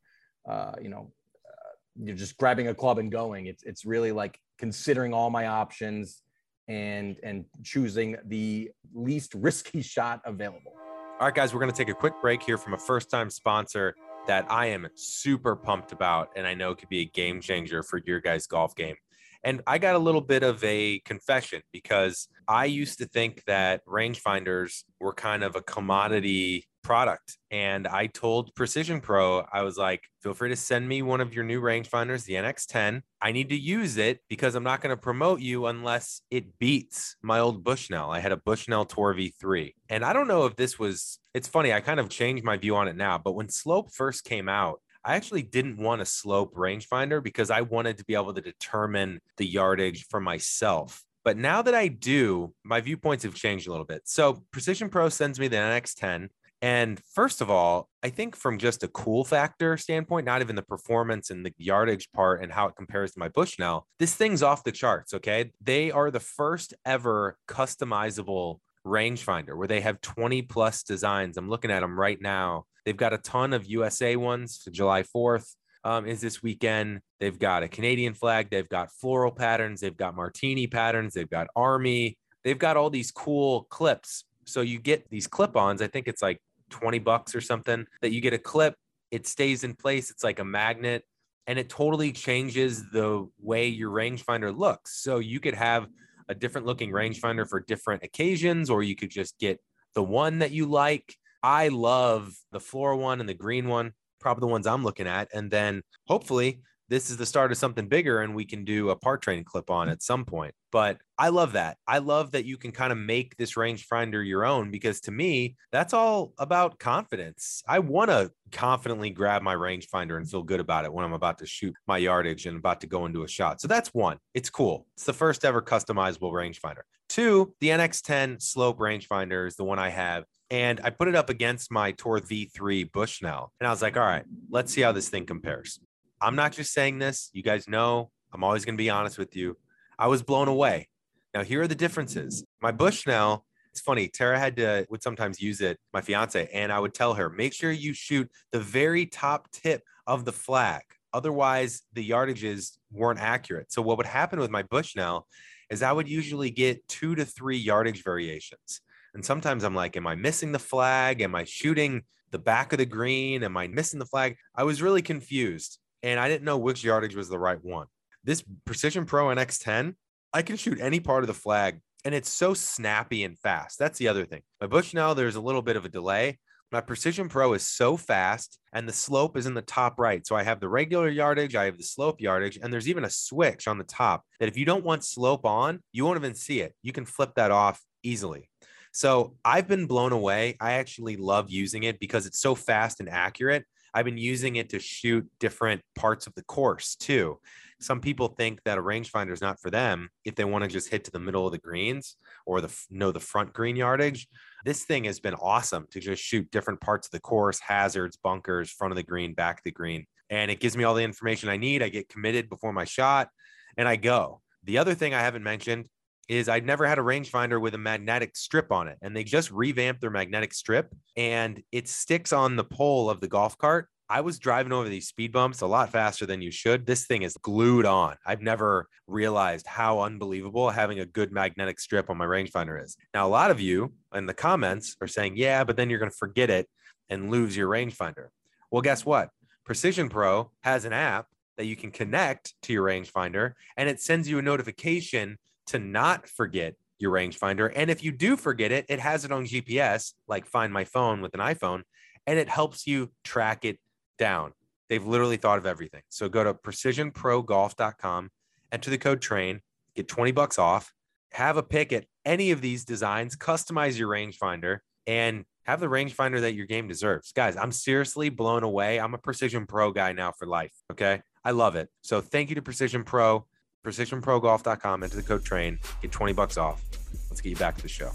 uh, 0.49 0.73
you 0.81 0.89
know 0.89 1.11
uh, 1.45 1.73
you're 2.03 2.15
just 2.15 2.37
grabbing 2.37 2.69
a 2.69 2.73
club 2.73 2.97
and 2.97 3.11
going 3.11 3.47
it's 3.47 3.63
it's 3.63 3.85
really 3.85 4.11
like 4.11 4.39
considering 4.57 5.13
all 5.13 5.29
my 5.29 5.47
options 5.47 6.23
and 6.67 7.17
and 7.23 7.45
choosing 7.63 8.15
the 8.25 8.71
least 8.93 9.33
risky 9.35 9.81
shot 9.81 10.21
available. 10.25 10.73
All 11.19 11.27
right, 11.27 11.35
guys, 11.35 11.53
we're 11.53 11.59
going 11.59 11.71
to 11.71 11.77
take 11.77 11.89
a 11.89 11.93
quick 11.93 12.13
break 12.21 12.41
here 12.41 12.57
from 12.57 12.73
a 12.73 12.77
first 12.77 13.09
time 13.09 13.29
sponsor 13.29 13.95
that 14.27 14.49
I 14.49 14.67
am 14.67 14.87
super 14.95 15.55
pumped 15.55 15.91
about, 15.91 16.29
and 16.35 16.47
I 16.47 16.53
know 16.53 16.73
could 16.75 16.89
be 16.89 17.01
a 17.01 17.05
game 17.05 17.39
changer 17.41 17.83
for 17.83 18.01
your 18.05 18.19
guys' 18.19 18.47
golf 18.47 18.75
game. 18.75 18.95
And 19.43 19.61
I 19.67 19.77
got 19.77 19.95
a 19.95 19.99
little 19.99 20.21
bit 20.21 20.43
of 20.43 20.63
a 20.63 20.99
confession 20.99 21.61
because 21.71 22.27
I 22.47 22.65
used 22.65 22.99
to 22.99 23.05
think 23.05 23.43
that 23.45 23.85
rangefinders 23.85 24.83
were 24.99 25.13
kind 25.13 25.43
of 25.43 25.55
a 25.55 25.61
commodity 25.61 26.65
product. 26.83 27.37
And 27.49 27.87
I 27.87 28.07
told 28.07 28.53
Precision 28.55 29.01
Pro, 29.01 29.45
I 29.51 29.63
was 29.63 29.77
like, 29.77 30.03
feel 30.21 30.33
free 30.33 30.49
to 30.49 30.55
send 30.55 30.87
me 30.87 31.01
one 31.01 31.21
of 31.21 31.33
your 31.33 31.43
new 31.43 31.61
rangefinders, 31.61 32.25
the 32.25 32.33
NX10. 32.33 33.01
I 33.21 33.31
need 33.31 33.49
to 33.49 33.57
use 33.57 33.97
it 33.97 34.19
because 34.29 34.53
I'm 34.55 34.63
not 34.63 34.81
going 34.81 34.95
to 34.95 35.01
promote 35.01 35.39
you 35.39 35.65
unless 35.67 36.21
it 36.29 36.59
beats 36.59 37.15
my 37.21 37.39
old 37.39 37.63
Bushnell. 37.63 38.11
I 38.11 38.19
had 38.19 38.33
a 38.33 38.37
Bushnell 38.37 38.85
Tour 38.85 39.15
V3. 39.15 39.73
And 39.89 40.03
I 40.03 40.13
don't 40.13 40.27
know 40.27 40.45
if 40.45 40.55
this 40.55 40.77
was, 40.77 41.19
it's 41.33 41.47
funny, 41.47 41.73
I 41.73 41.79
kind 41.79 41.99
of 41.99 42.09
changed 42.09 42.43
my 42.43 42.57
view 42.57 42.75
on 42.75 42.87
it 42.87 42.97
now, 42.97 43.17
but 43.17 43.33
when 43.33 43.49
Slope 43.49 43.91
first 43.91 44.25
came 44.25 44.49
out, 44.49 44.81
I 45.05 45.15
actually 45.15 45.43
didn't 45.43 45.77
want 45.77 46.01
a 46.01 46.05
slope 46.05 46.55
rangefinder 46.55 47.21
because 47.21 47.51
I 47.51 47.61
wanted 47.61 47.97
to 47.97 48.05
be 48.05 48.15
able 48.15 48.33
to 48.33 48.41
determine 48.41 49.19
the 49.37 49.45
yardage 49.45 50.07
for 50.09 50.19
myself. 50.19 51.03
But 51.23 51.37
now 51.37 51.61
that 51.61 51.73
I 51.73 51.87
do, 51.87 52.53
my 52.63 52.81
viewpoints 52.81 53.23
have 53.23 53.33
changed 53.33 53.67
a 53.67 53.71
little 53.71 53.85
bit. 53.85 54.01
So 54.05 54.43
Precision 54.51 54.89
Pro 54.89 55.09
sends 55.09 55.39
me 55.39 55.47
the 55.47 55.57
NX10. 55.57 56.29
And 56.61 57.01
first 57.13 57.41
of 57.41 57.49
all, 57.49 57.89
I 58.03 58.09
think 58.09 58.37
from 58.37 58.57
just 58.57 58.83
a 58.83 58.87
cool 58.87 59.25
factor 59.25 59.75
standpoint, 59.75 60.25
not 60.25 60.41
even 60.41 60.55
the 60.55 60.61
performance 60.61 61.29
and 61.29 61.45
the 61.45 61.53
yardage 61.57 62.09
part 62.13 62.41
and 62.41 62.53
how 62.53 62.67
it 62.67 62.75
compares 62.77 63.11
to 63.13 63.19
my 63.19 63.27
Bushnell, 63.27 63.85
this 63.99 64.15
thing's 64.15 64.41
off 64.41 64.63
the 64.63 64.71
charts. 64.71 65.13
Okay. 65.13 65.51
They 65.61 65.91
are 65.91 66.09
the 66.09 66.21
first 66.21 66.73
ever 66.85 67.37
customizable 67.49 68.59
rangefinder 68.85 69.57
where 69.57 69.67
they 69.67 69.81
have 69.81 69.99
20 70.01 70.41
plus 70.43 70.83
designs. 70.83 71.35
I'm 71.35 71.49
looking 71.49 71.71
at 71.71 71.81
them 71.81 71.99
right 71.99 72.21
now. 72.21 72.65
They've 72.85 72.97
got 72.97 73.13
a 73.13 73.17
ton 73.17 73.53
of 73.53 73.65
USA 73.65 74.15
ones 74.15 74.67
July 74.71 75.03
4th. 75.03 75.55
Um, 75.85 76.05
is 76.05 76.21
this 76.21 76.41
weekend. 76.41 77.01
They've 77.19 77.37
got 77.37 77.61
a 77.61 77.67
Canadian 77.67 78.13
flag. 78.13 78.49
They've 78.49 78.69
got 78.69 78.89
floral 78.89 79.31
patterns. 79.31 79.81
They've 79.81 79.97
got 79.97 80.15
martini 80.15 80.65
patterns. 80.65 81.13
They've 81.13 81.29
got 81.29 81.47
army. 81.57 82.17
They've 82.45 82.57
got 82.57 82.77
all 82.77 82.89
these 82.89 83.11
cool 83.11 83.63
clips. 83.69 84.23
So 84.45 84.61
you 84.61 84.79
get 84.79 85.09
these 85.09 85.27
clip 85.27 85.57
ons. 85.57 85.81
I 85.81 85.87
think 85.87 86.07
it's 86.07 86.21
like 86.21 86.39
20 86.69 86.99
bucks 86.99 87.35
or 87.35 87.41
something 87.41 87.85
that 88.01 88.11
you 88.11 88.21
get 88.21 88.33
a 88.33 88.37
clip, 88.37 88.75
it 89.11 89.27
stays 89.27 89.63
in 89.63 89.75
place. 89.75 90.09
It's 90.09 90.23
like 90.23 90.39
a 90.39 90.43
magnet 90.43 91.03
and 91.47 91.59
it 91.59 91.69
totally 91.69 92.11
changes 92.11 92.89
the 92.91 93.27
way 93.41 93.67
your 93.67 93.91
rangefinder 93.91 94.57
looks. 94.57 95.01
So 95.03 95.19
you 95.19 95.39
could 95.39 95.53
have 95.53 95.87
a 96.29 96.35
different 96.35 96.65
looking 96.65 96.91
rangefinder 96.91 97.47
for 97.47 97.59
different 97.59 98.03
occasions, 98.03 98.69
or 98.69 98.81
you 98.81 98.95
could 98.95 99.09
just 99.09 99.37
get 99.39 99.59
the 99.93 100.03
one 100.03 100.39
that 100.39 100.51
you 100.51 100.65
like. 100.65 101.15
I 101.43 101.67
love 101.67 102.33
the 102.51 102.59
floor 102.59 102.95
one 102.95 103.19
and 103.19 103.27
the 103.27 103.33
green 103.33 103.67
one. 103.67 103.93
probably 104.19 104.41
the 104.41 104.47
ones 104.47 104.65
I'm 104.65 104.83
looking 104.85 105.07
at. 105.07 105.27
And 105.33 105.51
then 105.51 105.83
hopefully 106.07 106.61
this 106.87 107.09
is 107.09 107.17
the 107.17 107.25
start 107.25 107.51
of 107.51 107.57
something 107.57 107.87
bigger 107.87 108.21
and 108.21 108.33
we 108.35 108.45
can 108.45 108.63
do 108.63 108.89
a 108.89 108.95
part 108.95 109.21
training 109.21 109.43
clip 109.43 109.69
on 109.69 109.89
at 109.89 110.01
some 110.01 110.23
point. 110.23 110.53
But 110.71 110.99
I 111.17 111.29
love 111.29 111.53
that. 111.53 111.77
I 111.87 111.97
love 111.97 112.31
that 112.31 112.45
you 112.45 112.55
can 112.55 112.71
kind 112.71 112.91
of 112.91 112.97
make 112.97 113.35
this 113.35 113.55
rangefinder 113.55 114.25
your 114.25 114.45
own 114.45 114.71
because 114.71 115.01
to 115.01 115.11
me, 115.11 115.55
that's 115.71 115.93
all 115.93 116.33
about 116.37 116.79
confidence. 116.79 117.63
I 117.67 117.79
want 117.79 118.11
to 118.11 118.31
confidently 118.51 119.09
grab 119.09 119.41
my 119.41 119.55
rangefinder 119.55 120.17
and 120.17 120.29
feel 120.29 120.43
good 120.43 120.59
about 120.59 120.85
it 120.85 120.93
when 120.93 121.03
I'm 121.03 121.13
about 121.13 121.39
to 121.39 121.45
shoot 121.45 121.73
my 121.87 121.97
yardage 121.97 122.45
and 122.45 122.57
about 122.57 122.79
to 122.81 122.87
go 122.87 123.05
into 123.05 123.23
a 123.23 123.27
shot. 123.27 123.59
So 123.59 123.67
that's 123.67 123.89
one. 123.93 124.17
It's 124.33 124.49
cool. 124.49 124.87
It's 124.95 125.05
the 125.05 125.13
first 125.13 125.43
ever 125.43 125.61
customizable 125.61 126.31
rangefinder. 126.31 126.83
Two, 127.09 127.53
the 127.59 127.67
NX10 127.67 128.41
slope 128.41 128.79
rangefinder 128.79 129.47
is 129.47 129.55
the 129.55 129.63
one 129.63 129.79
I 129.79 129.89
have 129.89 130.25
and 130.49 130.79
I 130.83 130.89
put 130.89 131.07
it 131.07 131.15
up 131.15 131.29
against 131.29 131.71
my 131.71 131.91
Tour 131.91 132.19
V3 132.19 132.91
Bushnell. 132.91 133.51
And 133.59 133.67
I 133.67 133.71
was 133.71 133.81
like, 133.81 133.97
all 133.97 134.03
right, 134.03 134.25
let's 134.49 134.73
see 134.73 134.81
how 134.81 134.91
this 134.91 135.09
thing 135.09 135.25
compares. 135.25 135.79
I'm 136.21 136.35
not 136.35 136.53
just 136.53 136.73
saying 136.73 136.99
this. 136.99 137.29
You 137.33 137.43
guys 137.43 137.67
know 137.67 138.11
I'm 138.33 138.43
always 138.43 138.65
going 138.65 138.75
to 138.75 138.81
be 138.81 138.89
honest 138.89 139.17
with 139.17 139.35
you. 139.35 139.57
I 139.97 140.07
was 140.07 140.23
blown 140.23 140.47
away. 140.47 140.89
Now, 141.33 141.43
here 141.43 141.61
are 141.61 141.67
the 141.67 141.75
differences. 141.75 142.43
My 142.61 142.71
Bushnell, 142.71 143.45
it's 143.71 143.81
funny. 143.81 144.07
Tara 144.07 144.37
had 144.37 144.55
to 144.57 144.85
would 144.89 145.01
sometimes 145.01 145.41
use 145.41 145.61
it, 145.61 145.79
my 145.93 146.01
fiance, 146.01 146.47
and 146.53 146.71
I 146.71 146.79
would 146.79 146.93
tell 146.93 147.15
her, 147.15 147.29
make 147.29 147.53
sure 147.53 147.71
you 147.71 147.93
shoot 147.93 148.29
the 148.51 148.59
very 148.59 149.05
top 149.05 149.49
tip 149.51 149.83
of 150.05 150.25
the 150.25 150.31
flag. 150.31 150.83
Otherwise, 151.13 151.81
the 151.93 152.07
yardages 152.07 152.77
weren't 152.91 153.19
accurate. 153.19 153.71
So 153.71 153.81
what 153.81 153.97
would 153.97 154.05
happen 154.05 154.39
with 154.39 154.49
my 154.49 154.63
Bushnell 154.63 155.27
is 155.69 155.81
I 155.81 155.91
would 155.91 156.07
usually 156.07 156.51
get 156.51 156.87
two 156.87 157.15
to 157.15 157.25
three 157.25 157.57
yardage 157.57 158.03
variations. 158.03 158.81
And 159.13 159.23
sometimes 159.23 159.63
I'm 159.63 159.75
like, 159.75 159.95
am 159.95 160.07
I 160.07 160.15
missing 160.15 160.51
the 160.51 160.59
flag? 160.59 161.21
Am 161.21 161.35
I 161.35 161.43
shooting 161.43 162.03
the 162.31 162.39
back 162.39 162.73
of 162.73 162.79
the 162.79 162.85
green? 162.85 163.43
Am 163.43 163.55
I 163.55 163.67
missing 163.67 163.99
the 163.99 164.05
flag? 164.05 164.37
I 164.55 164.63
was 164.63 164.81
really 164.81 165.01
confused 165.01 165.79
and 166.01 166.19
I 166.19 166.27
didn't 166.27 166.45
know 166.45 166.57
which 166.57 166.83
yardage 166.83 167.15
was 167.15 167.29
the 167.29 167.39
right 167.39 167.63
one. 167.63 167.87
This 168.23 168.43
Precision 168.65 169.05
Pro 169.05 169.27
NX10, 169.27 169.95
I 170.33 170.41
can 170.41 170.57
shoot 170.57 170.79
any 170.79 170.99
part 170.99 171.23
of 171.23 171.27
the 171.27 171.33
flag 171.33 171.79
and 172.05 172.13
it's 172.13 172.29
so 172.29 172.53
snappy 172.53 173.23
and 173.23 173.37
fast. 173.37 173.79
That's 173.79 173.99
the 173.99 174.07
other 174.07 174.25
thing. 174.25 174.41
My 174.59 174.67
Bushnell, 174.67 175.15
there's 175.15 175.35
a 175.35 175.41
little 175.41 175.61
bit 175.61 175.75
of 175.75 175.85
a 175.85 175.89
delay. 175.89 176.39
My 176.71 176.81
Precision 176.81 177.29
Pro 177.29 177.53
is 177.53 177.63
so 177.63 177.95
fast 177.97 178.57
and 178.73 178.89
the 178.89 178.93
slope 178.93 179.37
is 179.37 179.45
in 179.45 179.53
the 179.53 179.61
top 179.61 179.99
right. 179.99 180.25
So 180.25 180.35
I 180.35 180.41
have 180.41 180.59
the 180.59 180.67
regular 180.67 181.07
yardage, 181.07 181.55
I 181.55 181.65
have 181.65 181.77
the 181.77 181.83
slope 181.83 182.19
yardage, 182.19 182.57
and 182.61 182.73
there's 182.73 182.89
even 182.89 183.05
a 183.05 183.11
switch 183.11 183.67
on 183.67 183.77
the 183.77 183.83
top 183.83 184.23
that 184.39 184.49
if 184.49 184.57
you 184.57 184.65
don't 184.65 184.83
want 184.83 185.03
slope 185.03 185.45
on, 185.45 185.83
you 185.91 186.03
won't 186.03 186.17
even 186.17 186.33
see 186.33 186.61
it. 186.61 186.73
You 186.81 186.91
can 186.91 187.05
flip 187.05 187.35
that 187.35 187.51
off 187.51 187.79
easily. 188.01 188.49
So 188.93 189.35
I've 189.43 189.67
been 189.67 189.87
blown 189.87 190.11
away. 190.11 190.55
I 190.61 190.73
actually 190.73 191.17
love 191.17 191.49
using 191.49 191.83
it 191.83 191.99
because 191.99 192.27
it's 192.27 192.39
so 192.39 192.53
fast 192.53 192.99
and 192.99 193.09
accurate. 193.09 193.65
I've 193.91 194.05
been 194.05 194.19
using 194.19 194.55
it 194.55 194.69
to 194.69 194.79
shoot 194.79 195.27
different 195.39 195.81
parts 195.95 196.27
of 196.27 196.35
the 196.35 196.43
course 196.43 196.95
too. 196.95 197.39
Some 197.81 197.99
people 197.99 198.27
think 198.27 198.61
that 198.65 198.77
a 198.77 198.81
rangefinder 198.81 199.33
is 199.33 199.41
not 199.41 199.59
for 199.59 199.71
them 199.71 200.09
if 200.23 200.35
they 200.35 200.45
want 200.45 200.63
to 200.63 200.69
just 200.69 200.89
hit 200.89 201.03
to 201.05 201.11
the 201.11 201.19
middle 201.19 201.45
of 201.47 201.51
the 201.51 201.57
greens 201.57 202.17
or 202.45 202.61
the 202.61 202.73
know 202.91 203.11
the 203.11 203.19
front 203.19 203.51
green 203.51 203.75
yardage. 203.75 204.27
This 204.63 204.83
thing 204.83 205.05
has 205.05 205.19
been 205.19 205.33
awesome 205.35 205.87
to 205.91 205.99
just 205.99 206.23
shoot 206.23 206.49
different 206.51 206.79
parts 206.79 207.07
of 207.07 207.11
the 207.11 207.19
course, 207.19 207.59
hazards, 207.59 208.17
bunkers, 208.17 208.69
front 208.69 208.91
of 208.91 208.95
the 208.95 209.03
green, 209.03 209.33
back 209.33 209.57
of 209.57 209.63
the 209.63 209.71
green. 209.71 210.05
And 210.29 210.51
it 210.51 210.59
gives 210.59 210.77
me 210.77 210.83
all 210.83 210.93
the 210.93 211.03
information 211.03 211.49
I 211.49 211.57
need. 211.57 211.81
I 211.81 211.89
get 211.89 212.09
committed 212.09 212.47
before 212.47 212.73
my 212.73 212.85
shot 212.85 213.29
and 213.75 213.87
I 213.87 213.95
go. 213.95 214.41
The 214.63 214.77
other 214.77 214.93
thing 214.93 215.15
I 215.15 215.19
haven't 215.19 215.43
mentioned 215.43 215.89
is 216.29 216.47
I'd 216.49 216.65
never 216.65 216.85
had 216.85 216.99
a 216.99 217.03
rangefinder 217.03 217.59
with 217.59 217.73
a 217.73 217.77
magnetic 217.77 218.35
strip 218.35 218.71
on 218.71 218.87
it. 218.87 218.97
And 219.01 219.15
they 219.15 219.23
just 219.23 219.51
revamped 219.51 220.01
their 220.01 220.09
magnetic 220.09 220.53
strip 220.53 220.93
and 221.17 221.61
it 221.71 221.87
sticks 221.87 222.31
on 222.33 222.55
the 222.55 222.63
pole 222.63 223.09
of 223.09 223.19
the 223.19 223.27
golf 223.27 223.57
cart. 223.57 223.87
I 224.09 224.21
was 224.21 224.37
driving 224.37 224.73
over 224.73 224.89
these 224.89 225.07
speed 225.07 225.31
bumps 225.31 225.61
a 225.61 225.67
lot 225.67 225.89
faster 225.89 226.25
than 226.25 226.41
you 226.41 226.51
should. 226.51 226.85
This 226.85 227.05
thing 227.05 227.23
is 227.23 227.35
glued 227.41 227.85
on. 227.85 228.15
I've 228.25 228.41
never 228.41 228.87
realized 229.07 229.65
how 229.65 230.01
unbelievable 230.01 230.69
having 230.69 230.99
a 230.99 231.05
good 231.05 231.31
magnetic 231.31 231.79
strip 231.79 232.09
on 232.09 232.17
my 232.17 232.25
rangefinder 232.25 232.81
is. 232.83 232.95
Now, 233.13 233.25
a 233.25 233.29
lot 233.29 233.49
of 233.49 233.59
you 233.59 233.93
in 234.13 234.25
the 234.25 234.33
comments 234.33 234.95
are 235.01 235.07
saying, 235.07 235.37
yeah, 235.37 235.63
but 235.63 235.77
then 235.77 235.89
you're 235.89 235.99
going 235.99 236.11
to 236.11 236.17
forget 236.17 236.49
it 236.49 236.67
and 237.09 237.31
lose 237.31 237.57
your 237.57 237.69
rangefinder. 237.69 238.27
Well, 238.71 238.81
guess 238.81 239.05
what? 239.05 239.29
Precision 239.65 240.09
Pro 240.09 240.51
has 240.61 240.85
an 240.85 240.93
app 240.93 241.27
that 241.57 241.65
you 241.65 241.75
can 241.75 241.91
connect 241.91 242.53
to 242.63 242.73
your 242.73 242.85
rangefinder 242.85 243.53
and 243.77 243.87
it 243.89 244.01
sends 244.01 244.27
you 244.27 244.37
a 244.37 244.41
notification 244.41 245.37
to 245.67 245.79
not 245.79 246.27
forget 246.27 246.75
your 246.99 247.11
rangefinder. 247.11 247.71
And 247.75 247.89
if 247.89 248.03
you 248.03 248.11
do 248.11 248.37
forget 248.37 248.71
it, 248.71 248.85
it 248.89 248.99
has 248.99 249.25
it 249.25 249.31
on 249.31 249.45
GPS, 249.45 250.13
like 250.27 250.45
Find 250.45 250.71
My 250.71 250.85
Phone 250.85 251.21
with 251.21 251.33
an 251.33 251.39
iPhone, 251.39 251.83
and 252.25 252.39
it 252.39 252.49
helps 252.49 252.87
you 252.87 253.11
track 253.23 253.65
it 253.65 253.79
down. 254.17 254.53
They've 254.89 255.05
literally 255.05 255.37
thought 255.37 255.57
of 255.57 255.65
everything. 255.65 256.01
So 256.09 256.29
go 256.29 256.43
to 256.43 256.53
precisionprogolf.com, 256.53 258.29
enter 258.71 258.89
the 258.89 258.97
code 258.97 259.21
train, 259.21 259.61
get 259.95 260.07
20 260.07 260.31
bucks 260.31 260.59
off, 260.59 260.93
have 261.31 261.57
a 261.57 261.63
pick 261.63 261.91
at 261.91 262.05
any 262.25 262.51
of 262.51 262.61
these 262.61 262.85
designs, 262.85 263.35
customize 263.35 263.97
your 263.97 264.09
rangefinder, 264.09 264.79
and 265.07 265.45
have 265.63 265.79
the 265.79 265.87
rangefinder 265.87 266.41
that 266.41 266.53
your 266.53 266.65
game 266.65 266.87
deserves. 266.87 267.31
Guys, 267.31 267.57
I'm 267.57 267.71
seriously 267.71 268.29
blown 268.29 268.63
away. 268.63 268.99
I'm 268.99 269.13
a 269.13 269.17
Precision 269.17 269.65
Pro 269.65 269.91
guy 269.91 270.11
now 270.11 270.31
for 270.31 270.45
life. 270.45 270.73
Okay. 270.91 271.21
I 271.43 271.51
love 271.51 271.75
it. 271.75 271.89
So 272.01 272.21
thank 272.21 272.49
you 272.49 272.55
to 272.55 272.61
Precision 272.61 273.03
Pro 273.03 273.45
precisionprogolf.com, 273.83 275.03
enter 275.03 275.15
the 275.15 275.23
code 275.23 275.43
train, 275.43 275.79
get 276.01 276.11
20 276.11 276.33
bucks 276.33 276.57
off. 276.57 276.81
Let's 277.29 277.41
get 277.41 277.49
you 277.49 277.55
back 277.55 277.75
to 277.77 277.81
the 277.81 277.89
show. 277.89 278.11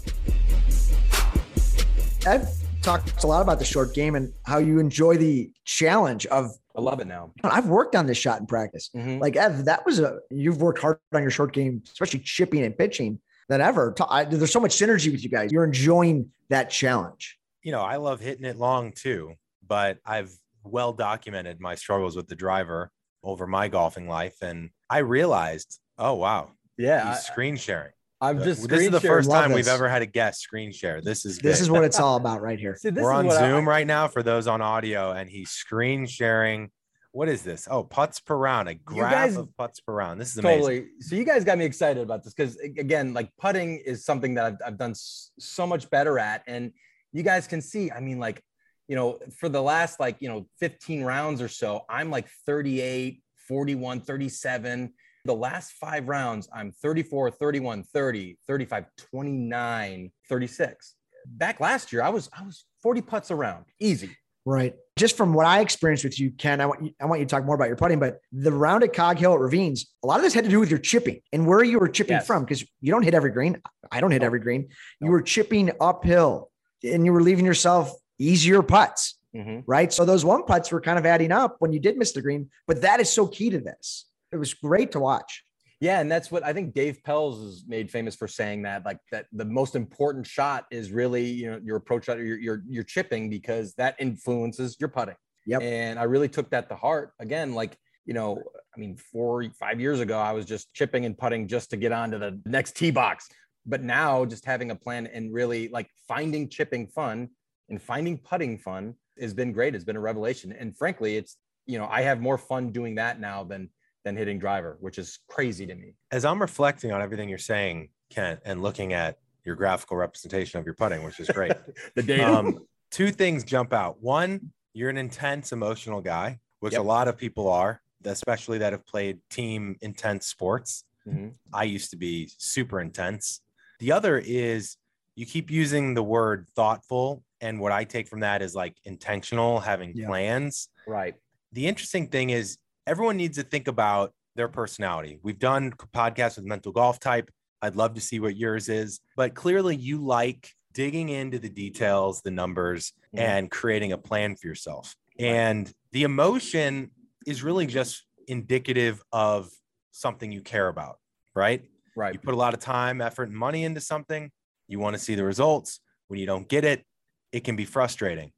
I've 2.27 2.49
talked 2.81 3.23
a 3.23 3.27
lot 3.27 3.41
about 3.41 3.59
the 3.59 3.65
short 3.65 3.93
game 3.93 4.15
and 4.15 4.33
how 4.45 4.57
you 4.57 4.79
enjoy 4.79 5.17
the 5.17 5.51
challenge 5.65 6.25
of. 6.27 6.51
I 6.75 6.81
love 6.81 6.99
it 6.99 7.07
now. 7.07 7.33
I've 7.43 7.67
worked 7.67 7.95
on 7.95 8.05
this 8.05 8.17
shot 8.17 8.39
in 8.39 8.47
practice. 8.47 8.89
Mm-hmm. 8.95 9.19
Like 9.19 9.35
Ev, 9.35 9.65
that 9.65 9.85
was 9.85 9.99
a 9.99 10.19
you've 10.29 10.61
worked 10.61 10.79
hard 10.79 10.99
on 11.13 11.21
your 11.21 11.31
short 11.31 11.53
game, 11.53 11.81
especially 11.91 12.19
chipping 12.19 12.63
and 12.63 12.77
pitching 12.77 13.19
than 13.49 13.61
ever. 13.61 13.93
I, 14.09 14.23
there's 14.23 14.51
so 14.51 14.59
much 14.59 14.71
synergy 14.71 15.11
with 15.11 15.23
you 15.23 15.29
guys. 15.29 15.51
You're 15.51 15.65
enjoying 15.65 16.31
that 16.49 16.69
challenge. 16.69 17.37
You 17.63 17.71
know, 17.73 17.81
I 17.81 17.97
love 17.97 18.19
hitting 18.19 18.45
it 18.45 18.57
long 18.57 18.93
too, 18.93 19.33
but 19.67 19.97
I've 20.05 20.31
well 20.63 20.93
documented 20.93 21.59
my 21.59 21.75
struggles 21.75 22.15
with 22.15 22.27
the 22.27 22.35
driver 22.35 22.91
over 23.23 23.47
my 23.47 23.67
golfing 23.67 24.07
life, 24.07 24.37
and 24.41 24.69
I 24.89 24.99
realized, 24.99 25.79
oh 25.97 26.15
wow, 26.15 26.51
yeah, 26.77 27.09
he's 27.09 27.25
screen 27.25 27.55
sharing. 27.55 27.91
I'm 28.21 28.39
uh, 28.39 28.43
just. 28.43 28.67
This 28.67 28.81
is 28.81 28.91
the 28.91 28.99
first 28.99 29.29
time 29.29 29.53
we've 29.53 29.67
ever 29.67 29.87
had 29.87 30.01
a 30.01 30.05
guest 30.05 30.41
screen 30.41 30.71
share. 30.71 31.01
This 31.01 31.25
is 31.25 31.39
this 31.39 31.61
is 31.61 31.69
what 31.69 31.83
it's 31.83 31.99
all 31.99 32.15
about 32.17 32.41
right 32.41 32.59
here. 32.59 32.75
See, 32.75 32.89
We're 32.89 33.13
on 33.13 33.29
Zoom 33.29 33.67
I, 33.67 33.71
right 33.71 33.87
now 33.87 34.07
for 34.07 34.23
those 34.23 34.47
on 34.47 34.61
audio, 34.61 35.11
and 35.11 35.29
he's 35.29 35.51
screen 35.51 36.05
sharing. 36.05 36.71
What 37.11 37.27
is 37.27 37.41
this? 37.41 37.67
Oh, 37.71 37.83
putts 37.83 38.19
per 38.19 38.35
round, 38.35 38.69
a 38.69 38.75
graph 38.75 39.11
guys, 39.11 39.35
of 39.35 39.49
putts 39.57 39.79
per 39.79 39.93
round. 39.93 40.21
This 40.21 40.31
is 40.31 40.37
amazing. 40.37 40.59
Totally. 40.59 40.87
So 40.99 41.15
you 41.15 41.23
guys 41.23 41.43
got 41.43 41.57
me 41.57 41.65
excited 41.65 42.03
about 42.03 42.23
this 42.23 42.33
because 42.33 42.55
again, 42.57 43.13
like 43.13 43.31
putting 43.39 43.77
is 43.77 44.05
something 44.05 44.35
that 44.35 44.45
I've, 44.45 44.57
I've 44.65 44.77
done 44.77 44.93
so 44.95 45.65
much 45.65 45.89
better 45.89 46.19
at, 46.19 46.43
and 46.45 46.71
you 47.11 47.23
guys 47.23 47.47
can 47.47 47.61
see. 47.61 47.89
I 47.89 47.99
mean, 47.99 48.19
like 48.19 48.43
you 48.89 48.95
know, 48.95 49.19
for 49.37 49.47
the 49.47 49.61
last 49.61 49.99
like, 49.99 50.17
you 50.19 50.27
know, 50.27 50.47
15 50.59 51.03
rounds 51.03 51.41
or 51.41 51.47
so, 51.47 51.85
I'm 51.87 52.09
like 52.09 52.27
38, 52.47 53.21
41, 53.47 54.01
37. 54.01 54.93
The 55.25 55.35
last 55.35 55.73
five 55.73 56.09
rounds, 56.09 56.49
I'm 56.51 56.71
34, 56.71 57.29
31, 57.29 57.83
30, 57.83 58.39
35, 58.47 58.85
29, 59.11 60.11
36. 60.27 60.95
Back 61.27 61.59
last 61.59 61.93
year, 61.93 62.01
I 62.01 62.09
was 62.09 62.29
I 62.37 62.41
was 62.41 62.65
40 62.81 63.01
putts 63.01 63.29
around, 63.29 63.65
easy. 63.79 64.17
Right. 64.43 64.73
Just 64.97 65.15
from 65.15 65.33
what 65.33 65.45
I 65.45 65.59
experienced 65.59 66.03
with 66.03 66.19
you, 66.19 66.31
Ken, 66.31 66.59
I 66.59 66.65
want 66.65 66.83
you, 66.83 66.91
I 66.99 67.05
want 67.05 67.19
you 67.19 67.27
to 67.27 67.29
talk 67.29 67.45
more 67.45 67.53
about 67.53 67.67
your 67.67 67.75
putting, 67.75 67.99
but 67.99 68.19
the 68.31 68.51
round 68.51 68.83
at 68.83 68.93
Cog 68.93 69.19
Hill 69.19 69.33
at 69.33 69.39
Ravines, 69.39 69.85
a 70.03 70.07
lot 70.07 70.17
of 70.17 70.23
this 70.23 70.33
had 70.33 70.45
to 70.45 70.49
do 70.49 70.59
with 70.59 70.71
your 70.71 70.79
chipping 70.79 71.21
and 71.31 71.45
where 71.45 71.63
you 71.63 71.77
were 71.77 71.89
chipping 71.89 72.15
yes. 72.15 72.25
from 72.25 72.43
because 72.43 72.65
you 72.81 72.91
don't 72.91 73.03
hit 73.03 73.13
every 73.13 73.29
green. 73.29 73.61
I 73.91 74.01
don't 74.01 74.11
hit 74.11 74.23
every 74.23 74.39
green. 74.39 74.69
You 74.99 75.11
were 75.11 75.21
chipping 75.21 75.71
uphill 75.79 76.49
and 76.83 77.05
you 77.05 77.13
were 77.13 77.21
leaving 77.21 77.45
yourself 77.45 77.93
easier 78.19 78.61
putts. 78.61 79.17
Mm-hmm. 79.35 79.59
Right. 79.67 79.93
So 79.93 80.05
those 80.05 80.25
one 80.25 80.43
putts 80.43 80.71
were 80.71 80.81
kind 80.81 80.97
of 80.97 81.05
adding 81.05 81.31
up 81.31 81.57
when 81.59 81.71
you 81.71 81.79
did 81.79 81.97
miss 81.97 82.13
the 82.13 82.21
green, 82.21 82.49
but 82.67 82.81
that 82.81 82.99
is 82.99 83.11
so 83.11 83.27
key 83.27 83.49
to 83.51 83.59
this. 83.59 84.07
It 84.31 84.37
was 84.37 84.53
great 84.53 84.91
to 84.93 84.99
watch. 84.99 85.43
Yeah, 85.81 86.01
and 86.01 86.11
that's 86.11 86.29
what 86.29 86.43
I 86.43 86.51
think 86.51 86.73
Dave 86.73 86.99
Pelz 87.07 87.41
is 87.47 87.63
made 87.65 87.89
famous 87.89 88.13
for 88.15 88.27
saying 88.27 88.63
that 88.63 88.85
like 88.85 88.99
that 89.11 89.27
the 89.31 89.45
most 89.45 89.75
important 89.75 90.27
shot 90.27 90.65
is 90.71 90.91
really 90.91 91.23
you 91.23 91.49
know 91.49 91.59
your 91.63 91.77
approach 91.77 92.05
shot 92.05 92.17
your 92.17 92.37
your, 92.37 92.63
your 92.67 92.83
chipping 92.83 93.29
because 93.29 93.75
that 93.75 93.95
influences 93.97 94.75
your 94.79 94.89
putting. 94.89 95.15
Yep. 95.45 95.61
And 95.61 95.97
I 95.97 96.03
really 96.03 96.27
took 96.27 96.49
that 96.49 96.67
to 96.69 96.75
heart. 96.75 97.13
Again, 97.19 97.53
like 97.53 97.77
you 98.05 98.13
know, 98.13 98.43
I 98.75 98.79
mean, 98.79 98.97
four 98.97 99.45
five 99.57 99.79
years 99.79 99.99
ago, 99.99 100.19
I 100.19 100.33
was 100.33 100.45
just 100.45 100.73
chipping 100.73 101.05
and 101.05 101.17
putting 101.17 101.47
just 101.47 101.69
to 101.69 101.77
get 101.77 101.91
onto 101.91 102.19
the 102.19 102.41
next 102.45 102.75
tee 102.75 102.91
box. 102.91 103.29
But 103.65 103.81
now, 103.81 104.25
just 104.25 104.45
having 104.45 104.71
a 104.71 104.75
plan 104.75 105.07
and 105.07 105.33
really 105.33 105.69
like 105.69 105.87
finding 106.07 106.49
chipping 106.49 106.87
fun 106.87 107.29
and 107.69 107.81
finding 107.81 108.17
putting 108.17 108.57
fun 108.57 108.95
has 109.19 109.33
been 109.33 109.51
great. 109.51 109.75
It's 109.75 109.83
been 109.83 109.95
a 109.95 110.01
revelation. 110.01 110.51
And 110.51 110.75
frankly, 110.75 111.17
it's, 111.17 111.37
you 111.65 111.77
know, 111.77 111.87
I 111.89 112.01
have 112.01 112.19
more 112.19 112.37
fun 112.37 112.71
doing 112.71 112.95
that 112.95 113.19
now 113.19 113.43
than 113.43 113.69
than 114.05 114.15
hitting 114.15 114.39
driver, 114.39 114.77
which 114.79 114.97
is 114.97 115.19
crazy 115.27 115.65
to 115.67 115.75
me. 115.75 115.93
As 116.11 116.23
I'm 116.23 116.39
reflecting 116.41 116.91
on 116.93 117.01
everything 117.01 117.27
you're 117.27 117.37
saying, 117.37 117.89
Kent, 118.09 118.39
and 118.45 118.61
looking 118.61 118.93
at 118.93 119.17
your 119.43 119.55
graphical 119.55 119.97
representation 119.97 120.57
of 120.59 120.65
your 120.65 120.73
putting, 120.73 121.03
which 121.03 121.19
is 121.19 121.27
great. 121.29 121.53
the 121.95 122.03
data. 122.03 122.33
Um, 122.33 122.59
two 122.91 123.11
things 123.11 123.43
jump 123.43 123.73
out. 123.73 124.01
One, 124.01 124.51
you're 124.73 124.89
an 124.89 124.97
intense 124.97 125.51
emotional 125.51 125.99
guy, 125.99 126.39
which 126.61 126.73
Yep. 126.73 126.81
a 126.81 126.83
lot 126.83 127.07
of 127.09 127.17
people 127.17 127.49
are, 127.49 127.81
especially 128.05 128.57
that 128.59 128.71
have 128.71 128.85
played 128.85 129.19
team 129.29 129.75
intense 129.81 130.27
sports. 130.27 130.85
Mhm. 131.05 131.33
I 131.51 131.63
used 131.65 131.89
to 131.91 131.97
be 131.97 132.31
super 132.37 132.79
intense. 132.79 133.41
The 133.79 133.91
other 133.91 134.17
is 134.17 134.77
you 135.15 135.25
keep 135.25 135.51
using 135.51 135.93
the 135.93 136.03
word 136.03 136.47
thoughtful. 136.55 137.23
And 137.41 137.59
what 137.59 137.71
I 137.71 137.83
take 137.83 138.07
from 138.07 138.21
that 138.21 138.41
is 138.41 138.55
like 138.55 138.75
intentional, 138.85 139.59
having 139.59 139.93
Yeah. 139.95 140.07
plans. 140.07 140.69
Right. 140.87 141.15
The 141.51 141.67
interesting 141.67 142.07
thing 142.07 142.29
is 142.29 142.57
everyone 142.85 143.17
needs 143.17 143.37
to 143.37 143.43
think 143.43 143.67
about 143.67 144.13
their 144.35 144.47
personality. 144.47 145.19
We've 145.23 145.39
done 145.39 145.71
podcasts 145.71 146.35
with 146.35 146.45
mental 146.45 146.71
golf 146.71 146.99
type. 146.99 147.29
I'd 147.61 147.75
love 147.75 147.93
to 147.95 148.01
see 148.01 148.19
what 148.19 148.37
yours 148.37 148.69
is, 148.69 148.99
but 149.15 149.35
clearly 149.35 149.75
you 149.75 150.03
like 150.03 150.53
digging 150.73 151.09
into 151.09 151.39
the 151.39 151.49
details, 151.49 152.21
the 152.21 152.31
numbers, 152.31 152.93
Mhm. 153.13 153.19
and 153.19 153.51
creating 153.51 153.91
a 153.91 153.97
plan 153.97 154.35
for 154.35 154.47
yourself. 154.47 154.95
And 155.17 155.71
the 155.91 156.03
emotion 156.03 156.91
is 157.25 157.43
really 157.43 157.65
just 157.65 158.05
indicative 158.27 159.03
of 159.11 159.49
something 159.91 160.31
you 160.31 160.41
care 160.41 160.67
about, 160.69 160.99
right? 161.35 161.69
Right. 161.95 162.13
You 162.13 162.19
put 162.19 162.33
a 162.33 162.37
lot 162.37 162.53
of 162.53 162.59
time, 162.61 163.01
effort, 163.01 163.27
and 163.27 163.35
money 163.37 163.63
into 163.65 163.81
something. 163.81 164.31
You 164.67 164.79
want 164.79 164.93
to 164.95 164.99
see 164.99 165.15
the 165.15 165.25
results. 165.25 165.81
When 166.07 166.19
you 166.19 166.25
don't 166.25 166.47
get 166.47 166.63
it, 166.63 166.85
it 167.31 167.43
can 167.43 167.55
be 167.55 167.65
frustrating. 167.65 168.31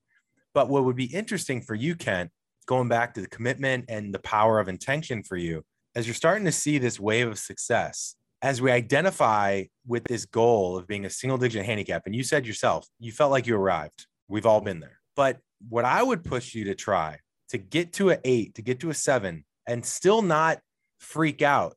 But 0.53 0.69
what 0.69 0.83
would 0.83 0.95
be 0.95 1.05
interesting 1.05 1.61
for 1.61 1.75
you, 1.75 1.95
Kent, 1.95 2.31
going 2.65 2.87
back 2.87 3.13
to 3.13 3.21
the 3.21 3.27
commitment 3.27 3.85
and 3.89 4.13
the 4.13 4.19
power 4.19 4.59
of 4.59 4.67
intention 4.67 5.23
for 5.23 5.37
you, 5.37 5.63
as 5.95 6.07
you're 6.07 6.13
starting 6.13 6.45
to 6.45 6.51
see 6.51 6.77
this 6.77 6.99
wave 6.99 7.27
of 7.27 7.39
success, 7.39 8.15
as 8.41 8.61
we 8.61 8.71
identify 8.71 9.63
with 9.85 10.03
this 10.05 10.25
goal 10.25 10.77
of 10.77 10.87
being 10.87 11.05
a 11.05 11.09
single 11.09 11.37
digit 11.37 11.65
handicap, 11.65 12.03
and 12.05 12.15
you 12.15 12.23
said 12.23 12.47
yourself, 12.47 12.87
you 12.99 13.11
felt 13.11 13.31
like 13.31 13.45
you 13.45 13.55
arrived. 13.55 14.07
We've 14.27 14.45
all 14.45 14.61
been 14.61 14.79
there. 14.79 14.99
But 15.15 15.37
what 15.69 15.85
I 15.85 16.01
would 16.01 16.23
push 16.23 16.55
you 16.55 16.65
to 16.65 16.75
try 16.75 17.19
to 17.49 17.57
get 17.57 17.93
to 17.93 18.09
an 18.09 18.19
eight, 18.23 18.55
to 18.55 18.61
get 18.61 18.79
to 18.79 18.89
a 18.89 18.93
seven, 18.93 19.45
and 19.67 19.85
still 19.85 20.21
not 20.21 20.59
freak 20.99 21.41
out 21.41 21.75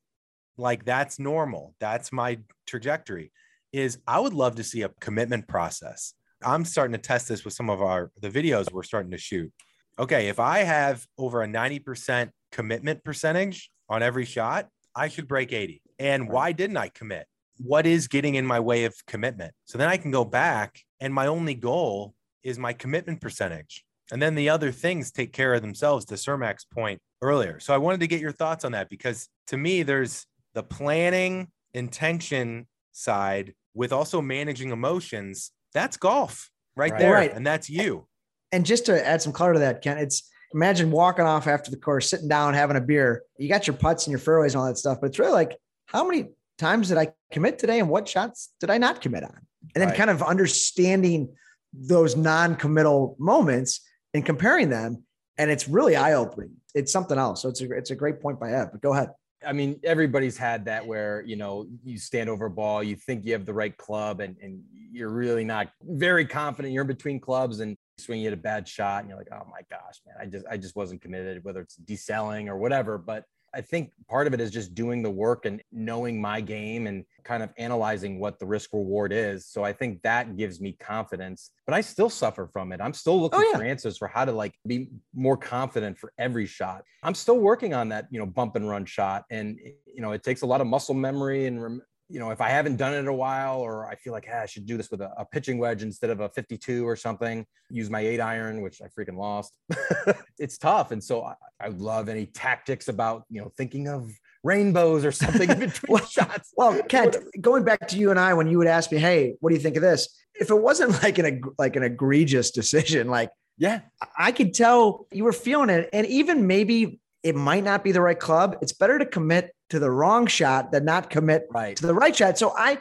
like 0.57 0.85
that's 0.85 1.19
normal. 1.19 1.75
That's 1.81 2.13
my 2.13 2.39
trajectory. 2.67 3.33
Is 3.73 3.99
I 4.07 4.21
would 4.21 4.35
love 4.35 4.55
to 4.57 4.65
see 4.65 4.83
a 4.83 4.89
commitment 5.01 5.49
process. 5.49 6.15
I'm 6.45 6.65
starting 6.65 6.93
to 6.93 6.99
test 6.99 7.29
this 7.29 7.45
with 7.45 7.55
some 7.55 7.71
of 7.71 7.83
our 7.83 8.11
the 8.21 8.31
videos 8.31 8.73
we're 8.73 8.83
starting 8.83 9.11
to 9.13 9.19
shoot. 9.19 9.53
Okay, 9.99 10.29
if 10.29 10.41
I 10.41 10.59
have 10.61 11.07
over 11.19 11.43
a 11.43 11.47
90% 11.47 12.31
commitment 12.51 13.05
percentage 13.05 13.71
on 13.89 14.03
every 14.03 14.25
shot, 14.25 14.69
I 14.95 15.09
should 15.09 15.29
break 15.29 15.53
80. 15.53 15.83
And 15.99 16.29
why 16.29 16.53
didn't 16.53 16.77
I 16.77 16.89
commit? 16.89 17.27
What 17.59 17.87
is 17.87 18.09
getting 18.09 18.35
in 18.35 18.47
my 18.47 18.59
way 18.59 18.85
of 18.85 18.95
commitment? 19.07 19.53
So 19.65 19.79
then 19.79 19.89
I 19.89 19.97
can 19.97 20.11
go 20.11 20.25
back 20.25 20.81
and 21.01 21.15
my 21.15 21.27
only 21.27 21.55
goal 21.55 22.15
is 22.43 22.59
my 22.59 22.73
commitment 22.73 23.21
percentage. 23.21 23.85
And 24.13 24.21
then 24.21 24.35
the 24.35 24.51
other 24.51 24.71
things 24.71 25.11
take 25.11 25.33
care 25.33 25.55
of 25.55 25.63
themselves 25.63 26.05
to 26.07 26.15
Cermak's 26.15 26.65
point 26.65 27.01
earlier. 27.23 27.59
So 27.61 27.73
I 27.75 27.79
wanted 27.79 28.01
to 28.01 28.07
get 28.07 28.21
your 28.21 28.33
thoughts 28.33 28.65
on 28.65 28.73
that 28.73 28.91
because 28.91 29.29
to 29.49 29.57
me, 29.57 29.83
there's 29.83 30.27
the 30.53 30.63
planning 30.63 31.49
intention 31.73 32.67
side 32.93 33.55
with 33.75 33.93
also 33.93 34.21
managing 34.21 34.71
emotions. 34.71 35.51
That's 35.75 35.97
golf 35.97 36.51
right, 36.77 36.93
Right. 36.93 36.99
there. 36.99 37.13
Right. 37.13 37.33
And 37.35 37.47
that's 37.47 37.69
you. 37.69 38.07
And 38.53 38.65
just 38.65 38.87
to 38.87 39.07
add 39.07 39.21
some 39.21 39.33
color 39.33 39.53
to 39.55 39.59
that, 39.59 39.83
Kent, 39.83 40.01
it's 40.01 40.31
imagine 40.55 40.91
walking 40.93 41.25
off 41.25 41.47
after 41.49 41.71
the 41.71 41.77
course, 41.77 42.09
sitting 42.09 42.29
down, 42.29 42.55
having 42.55 42.77
a 42.77 42.81
beer. 42.81 43.25
You 43.39 43.49
got 43.49 43.67
your 43.67 43.75
putts 43.77 44.07
and 44.07 44.13
your 44.13 44.21
fairways 44.21 44.55
and 44.55 44.61
all 44.61 44.69
that 44.69 44.79
stuff, 44.79 44.99
but 45.01 45.09
it's 45.09 45.19
really 45.19 45.33
like, 45.33 45.57
how 45.87 46.07
many 46.07 46.31
times 46.59 46.89
did 46.89 46.97
I 46.99 47.13
commit 47.33 47.59
today 47.59 47.81
and 47.81 47.89
what 47.89 48.09
shots 48.09 48.55
did 48.61 48.71
I 48.71 48.79
not 48.79 49.01
commit 49.01 49.25
on? 49.25 49.37
And 49.75 49.83
then 49.83 49.89
Right. 49.89 49.99
kind 49.99 50.11
of 50.11 50.23
understanding 50.23 51.35
those 51.73 52.15
non-committal 52.17 53.17
moments 53.19 53.81
and 54.15 54.25
comparing 54.25 54.71
them. 54.71 55.03
And 55.37 55.51
it's 55.51 55.67
really 55.67 55.97
eye-opening. 55.97 56.53
It's 56.77 56.93
something 56.93 57.19
else. 57.19 57.43
So 57.43 57.49
it's 57.49 57.61
a 57.61 57.73
it's 57.73 57.91
a 57.91 57.97
great 57.97 58.21
point 58.21 58.39
by 58.39 58.53
Ed. 58.53 58.69
But 58.71 58.81
go 58.81 58.93
ahead. 58.93 59.11
I 59.47 59.53
mean, 59.53 59.81
everybody's 59.85 60.37
had 60.37 60.65
that 60.67 60.87
where, 60.87 61.23
you 61.27 61.37
know, 61.37 61.67
you 61.85 61.99
stand 61.99 62.29
over 62.29 62.47
a 62.47 62.51
ball, 62.51 62.83
you 62.83 62.97
think 62.97 63.25
you 63.25 63.33
have 63.33 63.47
the 63.47 63.55
right 63.55 63.77
club 63.77 64.21
and, 64.21 64.37
and 64.43 64.63
you're 64.93 65.11
really 65.11 65.45
not 65.45 65.69
very 65.83 66.27
confident. 66.27 66.73
You're 66.73 66.83
in 66.83 66.89
between 66.89 67.21
clubs 67.21 67.61
and 67.61 67.77
swing 67.99 68.21
you 68.21 68.25
hit 68.31 68.33
a 68.33 68.41
bad 68.41 68.67
shot 68.69 69.01
and 69.01 69.09
you're 69.09 69.19
like, 69.19 69.29
oh 69.33 69.47
my 69.51 69.61
gosh, 69.71 70.01
man, 70.07 70.17
I 70.21 70.27
just 70.27 70.47
I 70.51 70.57
just 70.57 70.77
wasn't 70.77 71.01
committed, 71.01 71.45
whether 71.45 71.61
it's 71.61 71.79
decelling 71.79 72.49
or 72.49 72.57
whatever. 72.57 72.99
But 72.99 73.25
I 73.55 73.61
think 73.61 73.93
part 74.09 74.27
of 74.27 74.35
it 74.35 74.41
is 74.41 74.51
just 74.51 74.75
doing 74.75 75.03
the 75.03 75.11
work 75.11 75.47
and 75.47 75.63
knowing 75.71 76.21
my 76.21 76.41
game 76.41 76.87
and 76.87 77.05
kind 77.23 77.43
of 77.43 77.51
analyzing 77.57 78.19
what 78.19 78.39
the 78.39 78.47
risk 78.47 78.73
reward 78.73 79.13
is. 79.13 79.47
So 79.47 79.65
I 79.65 79.73
think 79.73 80.03
that 80.03 80.37
gives 80.37 80.61
me 80.61 80.73
confidence, 80.73 81.51
but 81.67 81.75
I 81.75 81.81
still 81.81 82.11
suffer 82.11 82.49
from 82.53 82.73
it. 82.73 82.81
I'm 82.81 82.93
still 82.93 83.21
looking 83.21 83.41
Oh, 83.41 83.51
yeah. 83.53 83.59
for 83.59 83.65
answers 83.65 83.97
for 83.97 84.09
how 84.09 84.25
to 84.25 84.33
like 84.33 84.55
be 84.67 84.89
more 85.15 85.37
confident 85.37 85.99
for 85.99 86.13
every 86.19 86.47
shot. 86.47 86.83
I'm 87.03 87.15
still 87.15 87.39
working 87.39 87.73
on 87.75 87.89
that, 87.91 88.09
you 88.11 88.19
know, 88.19 88.27
bump 88.27 88.57
and 88.57 88.69
run 88.69 88.85
shot. 88.85 89.25
And, 89.31 89.59
you 89.87 90.03
know, 90.03 90.13
it 90.13 90.23
takes 90.23 90.43
a 90.43 90.47
lot 90.47 90.61
of 90.61 90.67
muscle 90.67 90.95
memory 90.95 91.47
and, 91.47 91.63
rem- 91.63 91.83
you 92.09 92.21
know, 92.21 92.31
if 92.31 92.41
I 92.41 92.51
haven't 92.51 92.77
done 92.77 92.93
it 92.95 92.99
in 92.99 93.09
a 93.09 93.15
while, 93.15 93.61
or 93.61 93.87
I 93.87 93.95
feel 93.97 94.13
like, 94.13 94.27
ah, 94.33 94.43
I 94.43 94.47
should 94.47 94.67
do 94.67 94.77
this 94.77 94.91
with 94.91 95.01
a, 95.01 95.13
a 95.17 95.25
pitching 95.25 95.59
wedge 95.59 95.83
instead 95.83 96.11
of 96.11 96.21
a 96.21 96.29
52 96.29 96.87
or 96.87 96.97
something, 96.97 97.47
use 97.71 97.89
my 97.89 98.01
eight 98.01 98.21
iron, 98.21 98.61
which 98.61 98.81
I 98.83 98.87
freaking 98.89 99.17
lost. 99.17 99.53
it's 100.39 100.59
tough. 100.59 100.91
And 100.91 101.03
so 101.03 101.23
I, 101.23 101.35
I 101.61 101.69
love 101.69 102.09
any 102.09 102.27
tactics 102.27 102.89
about, 102.89 103.25
you 103.31 103.41
know, 103.41 103.51
thinking 103.57 103.89
of 103.89 104.11
rainbows 104.43 105.05
or 105.05 105.13
something 105.13 105.51
in 105.51 105.59
between 105.61 105.89
Well, 105.89 106.05
shots. 106.07 106.53
Well, 106.57 106.83
Kent, 106.89 107.17
going 107.41 107.65
back 107.65 107.89
to 107.89 107.99
you 107.99 108.11
and 108.11 108.21
I, 108.21 108.35
when 108.35 108.47
you 108.47 108.59
would 108.59 108.67
ask 108.67 108.93
me, 108.93 108.99
"Hey, 108.99 109.35
what 109.41 109.51
do 109.51 109.57
you 109.57 109.61
think 109.61 109.77
of 109.77 109.83
this?" 109.83 110.09
If 110.35 110.51
it 110.51 110.55
wasn't 110.61 111.03
like 111.03 111.19
an 111.19 111.43
like 111.59 111.77
an 111.77 111.83
egregious 111.83 112.51
decision, 112.51 113.09
like 113.09 113.31
Yeah. 113.57 113.81
I 114.19 114.33
could 114.33 114.53
tell 114.53 115.07
you 115.11 115.25
were 115.25 115.33
feeling 115.33 115.71
it, 115.71 115.89
and 115.93 116.07
even 116.07 116.47
maybe 116.47 117.01
it 117.23 117.35
might 117.35 117.65
not 117.65 117.83
be 117.83 117.91
the 117.91 118.03
right 118.03 118.19
club. 118.19 118.59
It's 118.61 118.73
better 118.73 118.99
to 118.99 119.07
commit 119.07 119.55
to 119.75 119.81
the 119.81 119.91
wrong 119.91 120.27
shot 120.27 120.71
than 120.73 120.85
not 120.85 121.11
commit 121.11 121.47
Right. 121.51 121.77
to 121.77 121.87
the 121.87 121.95
right 121.95 122.15
shot. 122.15 122.39
So 122.39 122.55
I, 122.57 122.79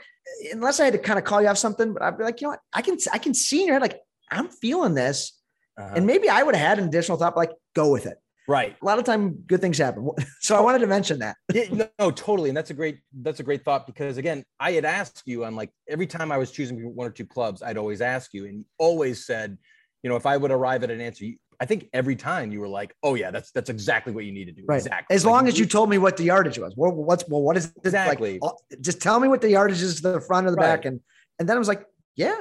unless 0.51 0.79
I 0.79 0.85
had 0.85 0.93
to 0.93 0.99
kind 0.99 1.17
of 1.17 1.25
call 1.25 1.41
you 1.41 1.47
off 1.47 1.57
something, 1.57 1.91
but 1.93 2.03
I'd 2.03 2.17
be 2.17 2.23
like, 2.23 2.39
you 2.39 2.45
know 2.45 2.51
what, 2.51 2.59
I 2.71 2.81
can 2.83 2.97
I 3.11 3.17
can 3.17 3.33
see 3.33 3.61
in 3.61 3.67
your 3.67 3.75
head 3.75 3.81
like 3.81 3.99
I'm 4.31 4.47
feeling 4.49 4.93
this, 4.93 5.37
Uh-huh. 5.77 5.93
and 5.95 6.05
maybe 6.05 6.29
I 6.29 6.43
would 6.43 6.55
have 6.55 6.67
had 6.67 6.79
an 6.79 6.87
additional 6.87 7.17
thought, 7.17 7.35
like 7.35 7.51
go 7.75 7.91
with 7.91 8.05
it. 8.05 8.17
right. 8.47 8.75
A 8.81 8.85
lot 8.85 8.99
of 8.99 9.05
time, 9.05 9.33
good 9.47 9.61
things 9.61 9.77
happen. 9.79 10.07
So 10.41 10.55
I 10.55 10.61
wanted 10.61 10.79
to 10.79 10.87
mention 10.87 11.19
that. 11.19 11.35
Yeah, 11.53 11.65
no, 11.71 11.87
no, 11.99 12.11
totally. 12.11 12.49
And 12.51 12.57
that's 12.57 12.69
a 12.69 12.73
great, 12.75 12.99
that's 13.25 13.39
a 13.39 13.43
great 13.43 13.63
thought 13.65 13.87
because 13.87 14.17
again, 14.17 14.43
I 14.59 14.71
had 14.73 14.85
asked 14.85 15.23
you 15.25 15.45
on 15.45 15.55
like 15.55 15.71
every 15.89 16.05
time 16.07 16.31
I 16.31 16.37
was 16.37 16.51
choosing 16.51 16.77
one 16.95 17.07
or 17.07 17.11
two 17.11 17.25
clubs, 17.25 17.63
I'd 17.63 17.77
always 17.77 18.01
ask 18.01 18.33
you 18.35 18.45
and 18.45 18.55
you 18.59 18.65
always 18.77 19.25
said, 19.25 19.57
you 20.03 20.09
know, 20.09 20.15
if 20.17 20.25
I 20.25 20.35
would 20.37 20.51
arrive 20.51 20.83
at 20.83 20.91
an 20.91 20.99
answer, 21.01 21.25
you, 21.25 21.37
I 21.63 21.65
think 21.65 21.87
every 21.93 22.17
time 22.17 22.51
you 22.51 22.59
were 22.59 22.67
like, 22.67 22.93
oh 23.03 23.15
yeah, 23.15 23.31
that's, 23.31 23.51
that's 23.51 23.69
exactly 23.69 24.11
what 24.11 24.25
you 24.25 24.33
need 24.33 24.45
to 24.45 24.51
do. 24.51 24.63
Right. 24.67 24.81
Exactly. 24.81 25.15
As 25.15 25.23
Like, 25.23 25.31
long 25.31 25.47
as 25.47 25.57
you 25.57 25.65
told 25.65 25.89
me 25.89 25.97
what 25.97 26.17
the 26.17 26.25
yardage 26.25 26.59
was. 26.59 26.73
Well, 26.75 26.91
what's 26.91 27.23
well, 27.29 27.41
what 27.41 27.55
is 27.55 27.67
it 27.67 27.71
Exactly. 27.85 28.37
like? 28.41 28.51
Just 28.81 29.01
tell 29.01 29.17
me 29.17 29.29
what 29.29 29.39
the 29.39 29.49
yardage 29.49 29.81
is 29.81 30.01
to 30.01 30.11
the 30.11 30.19
front 30.19 30.45
or 30.45 30.51
the 30.51 30.57
back, 30.57 30.83
and 30.83 30.99
and 31.39 31.47
then 31.47 31.55
I 31.55 31.59
was 31.59 31.69
like, 31.69 31.85
yeah, 32.17 32.35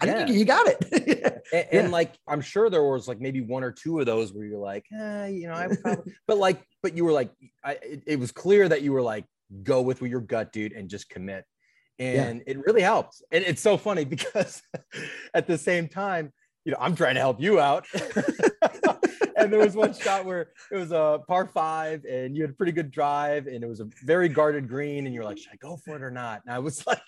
I 0.00 0.06
think 0.06 0.18
Yeah. 0.18 0.26
you, 0.26 0.34
you 0.40 0.44
got 0.44 0.66
it. 0.66 0.78
and, 0.92 1.66
Yeah. 1.72 1.80
and 1.82 1.92
like 1.92 2.14
I'm 2.26 2.40
sure 2.40 2.68
there 2.68 2.82
was 2.82 3.06
like 3.06 3.20
maybe 3.20 3.42
one 3.42 3.62
or 3.62 3.70
two 3.70 4.00
of 4.00 4.06
those 4.06 4.32
where 4.32 4.44
you're 4.44 4.58
like, 4.58 4.86
eh, 4.92 5.26
you 5.28 5.46
know, 5.46 5.54
I 5.54 5.68
probably, 5.80 6.12
but 6.26 6.38
like, 6.38 6.66
but 6.82 6.96
you 6.96 7.04
were 7.04 7.12
like, 7.12 7.30
I, 7.64 7.72
it, 7.80 8.02
it 8.08 8.18
was 8.18 8.32
clear 8.32 8.68
that 8.68 8.82
you 8.82 8.92
were 8.92 9.02
like, 9.02 9.24
go 9.62 9.82
with 9.82 10.02
your 10.02 10.20
gut, 10.20 10.52
dude, 10.52 10.72
and 10.72 10.88
just 10.90 11.08
commit. 11.08 11.44
And 12.00 12.42
it 12.48 12.58
really 12.66 12.82
helps. 12.82 13.22
And 13.30 13.44
it's 13.44 13.62
so 13.62 13.76
funny 13.76 14.04
because 14.04 14.60
at 15.34 15.46
the 15.46 15.56
same 15.56 15.86
time, 15.86 16.32
you 16.64 16.72
know, 16.72 16.78
I'm 16.80 16.96
trying 16.96 17.14
to 17.14 17.20
help 17.20 17.40
you 17.40 17.60
out. 17.60 17.86
And 19.44 19.52
there 19.52 19.60
was 19.60 19.76
one 19.76 19.94
shot 19.94 20.24
where 20.24 20.48
it 20.70 20.76
was 20.76 20.90
a 20.92 21.20
par 21.28 21.46
five 21.46 22.04
and 22.04 22.36
you 22.36 22.42
had 22.42 22.50
a 22.50 22.54
pretty 22.54 22.72
good 22.72 22.90
drive 22.90 23.46
and 23.46 23.62
it 23.62 23.66
was 23.66 23.80
a 23.80 23.88
very 24.04 24.28
guarded 24.28 24.68
green 24.68 25.06
and 25.06 25.14
you're 25.14 25.24
like, 25.24 25.38
should 25.38 25.52
I 25.52 25.56
go 25.56 25.76
for 25.76 25.96
it 25.96 26.02
or 26.02 26.10
not? 26.10 26.42
And 26.44 26.54
I 26.54 26.58
was 26.58 26.86
like, 26.86 27.02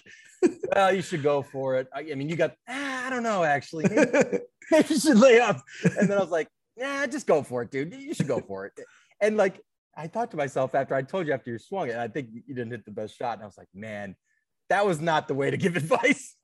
well, 0.75 0.93
you 0.95 1.03
should 1.03 1.23
go 1.23 1.43
for 1.43 1.77
it. 1.77 1.89
I, 1.95 2.01
I 2.13 2.15
mean, 2.15 2.29
you 2.29 2.37
got, 2.37 2.55
ah, 2.69 3.07
I 3.07 3.11
don't 3.11 3.23
know, 3.23 3.43
actually. 3.43 3.87
Maybe, 3.89 4.11
maybe 4.71 4.89
you 4.89 5.01
should 5.01 5.19
lay 5.19 5.41
up. 5.41 5.61
And 5.99 6.09
then 6.09 6.19
I 6.19 6.21
was 6.21 6.31
like, 6.31 6.49
yeah, 6.77 7.07
just 7.07 7.27
go 7.27 7.43
for 7.43 7.63
it, 7.63 7.71
dude. 7.71 7.95
You 7.95 8.15
should 8.15 8.29
go 8.29 8.41
for 8.41 8.67
it. 8.67 8.73
And 9.21 9.37
like, 9.37 9.61
I 9.97 10.07
thought 10.09 10.31
to 10.33 10.37
myself 10.37 10.75
after 10.75 10.95
I 10.95 11.03
told 11.03 11.27
you 11.27 11.33
after 11.33 11.51
you 11.51 11.59
swung 11.59 11.89
it, 11.89 11.97
I 11.97 12.09
think 12.09 12.29
you 12.33 12.55
didn't 12.55 12.71
hit 12.71 12.85
the 12.85 12.91
best 12.91 13.17
shot. 13.17 13.35
And 13.35 13.43
I 13.43 13.47
was 13.47 13.57
like, 13.57 13.69
man, 13.75 14.15
that 14.69 14.85
was 14.85 15.01
not 15.01 15.29
the 15.29 15.35
way 15.35 15.51
to 15.51 15.57
give 15.57 15.77
advice. 15.77 16.37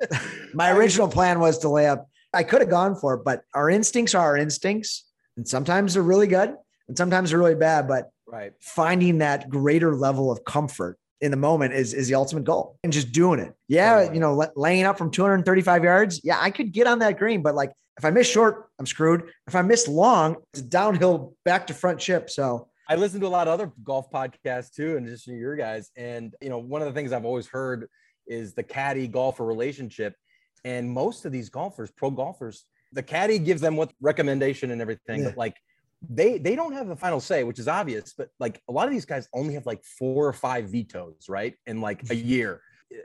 My 0.54 0.71
original 0.71 1.08
plan 1.08 1.38
was 1.38 1.58
to 1.58 1.69
lay 1.69 1.87
up. 1.87 2.08
I 2.33 2.42
could 2.44 2.62
have 2.62 2.71
gone 2.71 2.96
for 2.96 3.14
it, 3.14 3.25
but 3.25 3.42
our 3.54 3.69
instincts 3.69 4.14
are 4.14 4.23
our 4.23 4.37
instincts, 4.38 5.04
and 5.37 5.46
sometimes 5.46 5.94
they're 5.94 6.02
really 6.02 6.26
good, 6.26 6.54
and 6.88 6.96
sometimes 6.96 7.30
they're 7.30 7.38
really 7.38 7.54
bad. 7.54 7.88
But 7.88 8.10
right. 8.26 8.52
finding 8.60 9.18
that 9.18 9.48
greater 9.48 9.94
level 9.94 10.30
of 10.30 10.44
comfort 10.44 10.98
in 11.20 11.30
the 11.30 11.37
moment 11.37 11.72
is 11.74 11.94
is 11.94 12.08
the 12.08 12.14
ultimate 12.14 12.44
goal, 12.44 12.78
and 12.85 12.92
just 12.92 13.12
doing 13.12 13.40
it. 13.40 13.54
Yeah, 13.68 13.94
Totally. 13.96 14.14
you 14.14 14.20
know, 14.20 14.46
laying 14.56 14.85
up 14.85 14.98
from 14.98 15.10
235 15.10 15.85
yards. 15.85 16.20
Yeah, 16.24 16.38
I 16.40 16.50
could 16.50 16.72
get 16.72 16.87
on 16.87 16.98
that 17.00 17.18
green, 17.18 17.42
but 17.42 17.54
like 17.54 17.72
if 17.98 18.04
I 18.04 18.10
miss 18.10 18.28
short, 18.28 18.68
I'm 18.78 18.87
screwed. 18.87 19.30
If 19.46 19.54
I 19.54 19.62
miss 19.62 19.87
long, 19.87 20.37
it's 20.52 20.62
a 20.62 20.64
downhill 20.64 21.35
back 21.44 21.66
to 21.68 21.74
front 21.74 22.00
chip. 22.00 22.30
So 22.30 22.68
I 22.88 22.96
listen 22.96 23.20
to 23.20 23.26
a 23.26 23.28
lot 23.28 23.48
of 23.48 23.54
other 23.54 23.72
golf 23.85 24.10
podcasts 24.10 24.74
too, 24.74 24.96
and 24.96 25.06
just 25.06 25.26
your 25.26 25.56
guys. 25.56 25.90
And 25.96 26.35
you 26.40 26.48
know, 26.48 26.58
one 26.58 26.83
of 26.83 26.88
the 26.88 26.94
things 26.94 27.12
I've 27.12 27.24
always 27.24 27.46
heard 27.46 27.88
is 28.26 28.54
the 28.54 28.62
caddy 28.62 29.08
golfer 29.08 29.44
relationship. 29.44 30.14
And 30.64 30.90
most 30.90 31.24
of 31.24 31.33
these 31.33 31.48
golfers, 31.48 31.90
pro 31.90 32.10
golfers, 32.10 32.64
the 32.93 33.03
caddy 33.03 33.38
gives 33.38 33.61
them 33.61 33.77
what 33.77 33.93
recommendation 34.01 34.71
and 34.71 34.81
everything, 34.81 35.21
Yeah. 35.21 35.29
but 35.29 35.37
like 35.37 35.57
they 36.09 36.38
they 36.38 36.57
don't 36.57 36.73
have 36.73 36.88
the 36.88 36.97
final 36.97 37.21
say, 37.21 37.45
which 37.45 37.59
is 37.59 37.69
obvious. 37.69 38.15
But 38.17 38.31
like 38.38 38.61
a 38.69 38.73
lot 38.73 38.87
of 38.87 38.93
these 38.93 39.05
guys 39.05 39.29
only 39.33 39.55
have 39.55 39.67
like 39.67 39.83
four 39.85 40.27
or 40.27 40.33
five 40.33 40.69
vetoes, 40.69 41.27
right? 41.29 41.55
In 41.67 41.81
like 41.81 42.03
a 42.03 42.07
mm-hmm. 42.07 42.29
year. 42.29 42.61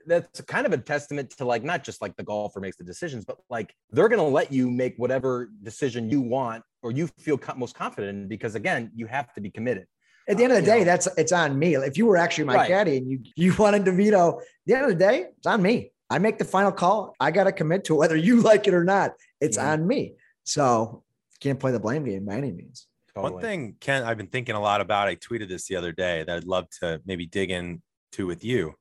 That's 0.06 0.42
kind 0.42 0.66
of 0.66 0.74
a 0.74 0.78
testament 0.78 1.30
to 1.38 1.46
like 1.46 1.64
not 1.64 1.84
just 1.84 2.02
like 2.02 2.16
the 2.18 2.24
golfer 2.24 2.60
makes 2.60 2.76
the 2.78 2.84
decisions, 2.84 3.24
but 3.24 3.38
like 3.50 3.74
they're 3.92 4.10
gonna 4.10 4.28
let 4.28 4.52
you 4.52 4.70
make 4.70 4.96
whatever 4.98 5.50
decision 5.64 6.10
you 6.10 6.20
want 6.22 6.64
or 6.82 6.92
you 6.92 7.08
feel 7.20 7.38
co- 7.38 7.56
most 7.56 7.76
confident 7.76 8.18
in 8.18 8.28
because 8.28 8.56
again, 8.56 8.92
you 8.96 9.06
have 9.08 9.34
to 9.34 9.42
be 9.42 9.50
committed. 9.50 9.88
At 10.30 10.36
the 10.38 10.44
end 10.44 10.52
of 10.52 10.60
the 10.60 10.66
day, 10.66 10.84
that's 10.84 11.08
it's 11.18 11.32
on 11.32 11.58
me. 11.58 11.76
If 11.76 11.98
you 11.98 12.06
were 12.06 12.18
actually 12.18 12.46
my 12.46 12.56
Right. 12.56 12.68
caddy 12.68 12.98
and 12.98 13.10
you 13.10 13.20
you 13.36 13.56
wanted 13.60 13.86
to 13.86 13.92
veto, 13.94 14.40
at 14.40 14.46
the 14.66 14.74
end 14.74 14.84
of 14.84 14.90
the 14.90 14.96
day, 14.96 15.28
it's 15.38 15.48
on 15.48 15.62
me. 15.62 15.92
I 16.10 16.20
make 16.20 16.38
the 16.38 16.45
final 16.45 16.72
call. 16.72 17.16
I 17.20 17.32
got 17.32 17.45
to 17.45 17.51
commit 17.51 17.86
to 17.86 17.95
whether 17.95 18.16
you 18.16 18.41
like 18.41 18.68
it 18.68 18.74
or 18.74 18.84
not. 18.84 19.14
It's 19.41 19.58
Mhm. 19.58 19.64
on 19.66 19.88
me. 19.88 20.16
So 20.43 21.03
can't 21.39 21.60
play 21.60 21.72
the 21.72 21.80
blame 21.80 22.05
game 22.05 22.26
by 22.26 22.36
any 22.36 22.51
means. 22.51 22.88
One 23.14 23.39
thing, 23.41 23.76
Kent, 23.80 24.05
I've 24.05 24.18
been 24.18 24.28
thinking 24.28 24.53
a 24.55 24.62
lot 24.62 24.80
about. 24.80 25.08
I 25.08 25.16
tweeted 25.16 25.49
this 25.49 25.68
the 25.68 25.76
other 25.76 25.91
day 25.91 26.24
that 26.24 26.38
I'd 26.38 26.43
love 26.43 26.70
to 26.82 27.01
maybe 27.05 27.26
dig 27.26 27.49
into 27.49 28.28
with 28.28 28.43
you. 28.43 28.76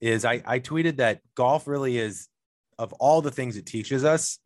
Is 0.00 0.24
I, 0.24 0.42
I 0.44 0.58
tweeted 0.58 0.96
that 0.96 1.20
golf 1.36 1.68
really 1.68 1.96
is, 1.96 2.28
of 2.78 2.92
all 2.94 3.22
the 3.22 3.30
things 3.30 3.56
it 3.56 3.64
teaches 3.64 4.04
us, 4.04 4.38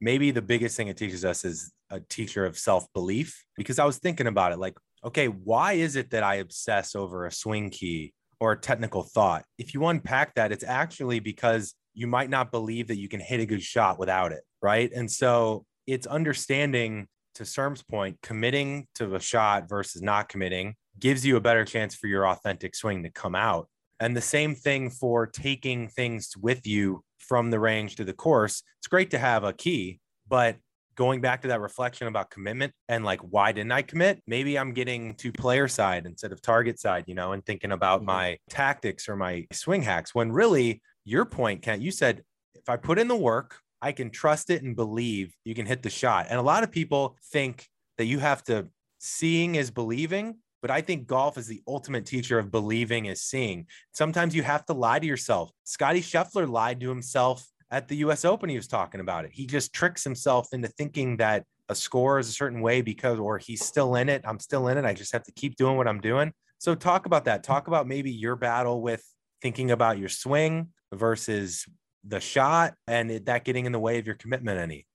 maybe 0.00 0.30
the 0.30 0.40
biggest 0.42 0.76
thing 0.78 0.88
it 0.88 0.96
teaches 0.96 1.24
us 1.26 1.44
is 1.44 1.72
a 1.90 2.00
teacher 2.00 2.46
of 2.46 2.58
self 2.58 2.90
belief. 2.94 3.44
Because 3.54 3.78
I 3.78 3.84
was 3.84 3.98
thinking 3.98 4.26
about 4.26 4.52
it, 4.52 4.58
like, 4.58 4.78
okay, 5.04 5.28
why 5.28 5.74
is 5.74 5.94
it 5.94 6.10
that 6.10 6.22
I 6.22 6.36
obsess 6.36 6.96
over 6.96 7.26
a 7.26 7.30
swing 7.30 7.68
key 7.68 8.14
or 8.40 8.52
a 8.52 8.60
technical 8.60 9.02
thought? 9.02 9.44
If 9.58 9.74
you 9.74 9.86
unpack 9.86 10.34
that, 10.34 10.52
it's 10.52 10.64
actually 10.64 11.20
because 11.20 11.74
you 11.94 12.06
might 12.06 12.30
not 12.30 12.50
believe 12.50 12.88
that 12.88 12.98
you 12.98 13.08
can 13.08 13.20
hit 13.20 13.40
a 13.40 13.46
good 13.46 13.62
shot 13.62 13.98
without 13.98 14.32
it, 14.32 14.42
right? 14.62 14.90
And 14.92 15.10
so 15.10 15.64
it's 15.86 16.06
understanding 16.06 17.06
to 17.36 17.44
Serm's 17.44 17.82
point, 17.82 18.18
committing 18.22 18.86
to 18.96 19.14
a 19.14 19.20
shot 19.20 19.68
versus 19.68 20.02
not 20.02 20.28
committing 20.28 20.74
gives 20.98 21.24
you 21.24 21.36
a 21.36 21.40
better 21.40 21.64
chance 21.64 21.94
for 21.94 22.06
your 22.06 22.26
authentic 22.26 22.74
swing 22.74 23.02
to 23.02 23.10
come 23.10 23.34
out. 23.34 23.68
And 24.00 24.16
the 24.16 24.22
same 24.22 24.54
thing 24.54 24.90
for 24.90 25.26
taking 25.26 25.88
things 25.88 26.30
with 26.40 26.66
you 26.66 27.02
from 27.18 27.50
the 27.50 27.60
range 27.60 27.96
to 27.96 28.04
the 28.04 28.12
course. 28.12 28.62
It's 28.78 28.88
great 28.88 29.10
to 29.10 29.18
have 29.18 29.44
a 29.44 29.52
key, 29.52 30.00
but 30.28 30.56
going 30.96 31.20
back 31.20 31.42
to 31.42 31.48
that 31.48 31.60
reflection 31.60 32.08
about 32.08 32.30
commitment 32.30 32.72
and 32.88 33.04
like, 33.04 33.20
why 33.20 33.52
didn't 33.52 33.72
I 33.72 33.82
commit? 33.82 34.22
Maybe 34.26 34.58
I'm 34.58 34.72
getting 34.72 35.14
to 35.16 35.30
player 35.30 35.68
side 35.68 36.06
instead 36.06 36.32
of 36.32 36.42
target 36.42 36.80
side, 36.80 37.04
you 37.06 37.14
know, 37.14 37.32
and 37.32 37.44
thinking 37.44 37.72
about 37.72 38.02
Mhm. 38.02 38.06
my 38.06 38.38
tactics 38.48 39.08
or 39.08 39.16
my 39.16 39.46
swing 39.52 39.82
hacks 39.82 40.14
when 40.14 40.32
really 40.32 40.82
your 41.04 41.24
point, 41.24 41.62
Kent, 41.62 41.82
you 41.82 41.90
said, 41.90 42.24
if 42.54 42.68
I 42.68 42.76
put 42.76 42.98
in 42.98 43.08
the 43.08 43.16
work, 43.16 43.60
I 43.80 43.92
can 43.92 44.10
trust 44.10 44.50
it 44.50 44.62
and 44.62 44.74
believe 44.74 45.36
you 45.44 45.54
can 45.54 45.66
hit 45.66 45.82
the 45.82 45.90
shot. 45.90 46.26
And 46.30 46.38
a 46.38 46.42
lot 46.42 46.64
of 46.64 46.72
people 46.72 47.16
think 47.30 47.68
that 47.98 48.06
you 48.06 48.18
have 48.18 48.42
to 48.44 48.68
seeing 48.98 49.54
is 49.54 49.70
believing, 49.70 50.38
but 50.62 50.70
I 50.70 50.80
think 50.80 51.06
golf 51.06 51.36
is 51.38 51.46
the 51.46 51.62
ultimate 51.68 52.06
teacher 52.06 52.38
of 52.38 52.50
believing 52.50 53.04
is 53.06 53.22
seeing. 53.22 53.66
Sometimes 53.92 54.34
you 54.34 54.42
have 54.42 54.64
to 54.66 54.72
lie 54.72 54.98
to 54.98 55.06
yourself. 55.06 55.52
Scottie 55.64 56.00
Scheffler 56.00 56.48
lied 56.48 56.80
to 56.80 56.88
himself 56.88 57.46
at 57.70 57.88
the 57.88 57.96
US 57.96 58.24
Open. 58.24 58.48
He 58.48 58.56
was 58.56 58.68
talking 58.68 59.00
about 59.00 59.24
it. 59.24 59.32
He 59.32 59.46
just 59.46 59.72
tricks 59.72 60.04
himself 60.04 60.48
into 60.52 60.68
thinking 60.68 61.16
that 61.18 61.44
a 61.68 61.74
score 61.74 62.18
is 62.18 62.28
a 62.28 62.32
certain 62.32 62.60
way 62.60 62.80
because, 62.80 63.18
or 63.18 63.38
he's 63.38 63.64
still 63.64 63.96
in 63.96 64.08
it. 64.08 64.22
I'm 64.24 64.38
still 64.38 64.68
in 64.68 64.78
it. 64.78 64.84
I 64.84 64.94
just 64.94 65.12
have 65.12 65.24
to 65.24 65.32
keep 65.32 65.56
doing 65.56 65.76
what 65.76 65.88
I'm 65.88 66.00
doing. 66.00 66.32
So 66.58 66.74
talk 66.74 67.06
about 67.06 67.24
that. 67.24 67.42
Talk 67.42 67.68
about 67.68 67.86
maybe 67.86 68.10
your 68.10 68.36
battle 68.36 68.80
with 68.80 69.02
thinking 69.42 69.70
about 69.70 69.98
your 69.98 70.08
swing 70.08 70.68
versus 70.92 71.66
the 72.04 72.20
shot 72.20 72.74
and 72.86 73.10
it, 73.10 73.26
that 73.26 73.44
getting 73.44 73.66
in 73.66 73.72
the 73.72 73.80
way 73.80 73.98
of 73.98 74.06
your 74.06 74.14
commitment 74.14 74.58
any. 74.58 74.86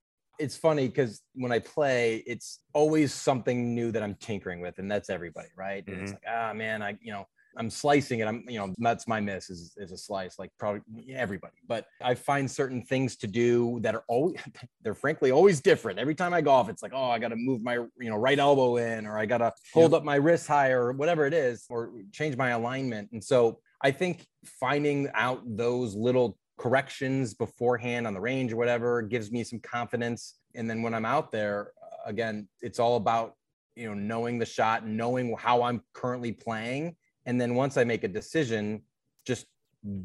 it's 0.42 0.58
funny 0.58 0.88
because 0.88 1.22
when 1.36 1.52
I 1.52 1.60
play, 1.60 2.24
it's 2.26 2.60
always 2.74 3.14
something 3.14 3.76
new 3.76 3.92
that 3.92 4.02
I'm 4.02 4.16
tinkering 4.16 4.60
with, 4.60 4.80
and 4.80 4.90
that's 4.90 5.10
everybody, 5.10 5.50
right? 5.56 5.84
And 5.88 6.02
it's 6.02 6.14
like, 6.14 6.24
ah, 6.28 6.52
man, 6.54 6.82
I, 6.82 6.98
you 7.00 7.12
know, 7.12 7.28
I'm 7.58 7.70
slicing 7.70 8.20
it. 8.20 8.28
I'm, 8.28 8.44
you 8.48 8.60
know, 8.60 8.74
that's 8.78 9.08
my 9.08 9.20
miss 9.20 9.50
is, 9.50 9.74
is 9.78 9.92
a 9.92 9.98
slice, 9.98 10.40
like 10.40 10.52
probably 10.58 10.82
everybody. 11.14 11.56
But 11.68 11.86
I 12.02 12.16
find 12.16 12.50
certain 12.50 12.82
things 12.84 13.16
to 13.18 13.28
do 13.28 13.80
that 13.82 13.96
are 13.96 14.04
always, 14.08 14.36
they're 14.82 14.96
frankly 14.96 15.32
always 15.32 15.62
different. 15.62 16.00
Every 16.00 16.16
time 16.16 16.34
I 16.34 16.42
golf, 16.42 16.70
it's 16.70 16.82
like, 16.82 16.94
oh, 16.94 17.10
I 17.10 17.20
got 17.20 17.30
to 17.30 17.36
move 17.36 17.62
my, 17.62 17.76
you 17.76 18.10
know, 18.10 18.16
right 18.16 18.40
elbow 18.40 18.78
in, 18.78 19.06
or 19.06 19.18
I 19.18 19.26
got 19.26 19.40
to 19.40 19.52
hold 19.74 19.94
up 19.94 20.04
my 20.04 20.16
wrist 20.16 20.48
higher, 20.48 20.86
or 20.86 20.92
whatever 20.94 21.26
it 21.26 21.34
is, 21.34 21.66
or 21.70 21.92
change 22.12 22.38
my 22.38 22.50
alignment. 22.50 23.10
And 23.12 23.24
so 23.24 23.60
I 23.82 23.92
think 23.92 24.26
finding 24.46 25.10
out 25.14 25.42
those 25.46 25.96
little 25.96 26.38
corrections 26.58 27.34
beforehand 27.34 28.06
on 28.06 28.14
the 28.14 28.22
range 28.22 28.54
or 28.54 28.56
whatever 28.56 29.02
gives 29.02 29.32
me 29.32 29.44
some 29.44 29.60
confidence. 29.60 30.36
And 30.54 30.70
then 30.70 30.84
when 30.84 30.94
I'm 30.94 31.06
out 31.06 31.32
there, 31.32 31.72
again, 32.06 32.48
it's 32.62 32.80
all 32.80 32.98
about, 32.98 33.34
you 33.76 33.88
know, 33.88 33.96
knowing 33.96 34.38
the 34.38 34.46
shot, 34.46 34.86
knowing 34.86 35.36
how 35.38 35.64
I'm 35.64 35.82
currently 35.94 36.32
playing. 36.32 36.96
And 37.26 37.40
then 37.40 37.56
once 37.56 37.78
I 37.78 37.84
make 37.84 38.04
a 38.04 38.08
decision, 38.08 38.84
just 39.26 39.46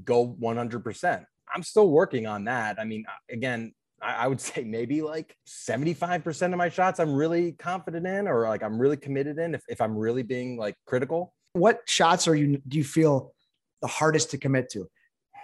go 0.05 0.37
100%. 0.41 1.25
I'm 1.55 1.63
still 1.63 1.91
working 1.91 2.27
on 2.27 2.45
that. 2.45 2.79
I 2.79 2.85
mean, 2.85 3.05
again, 3.31 3.73
I, 4.03 4.15
I 4.15 4.27
would 4.27 4.41
say 4.49 4.65
maybe 4.65 5.03
like 5.03 5.37
75% 5.47 6.53
of 6.53 6.59
my 6.59 6.69
shots 6.69 7.01
I'm 7.01 7.15
really 7.15 7.53
confident 7.53 8.07
in, 8.07 8.29
or 8.29 8.49
like 8.49 8.63
I'm 8.63 8.79
really 8.79 8.97
committed 8.97 9.39
in 9.39 9.55
if, 9.55 9.63
if 9.69 9.81
I'm 9.81 9.97
really 9.97 10.23
being 10.23 10.57
like 10.57 10.77
critical. 10.87 11.33
What 11.53 11.81
shots 11.87 12.29
are 12.29 12.35
you 12.35 12.61
do 12.69 12.77
you 12.77 12.85
feel 12.85 13.33
the 13.81 13.89
hardest 13.89 14.31
to 14.33 14.39
commit 14.39 14.71
to? 14.73 14.89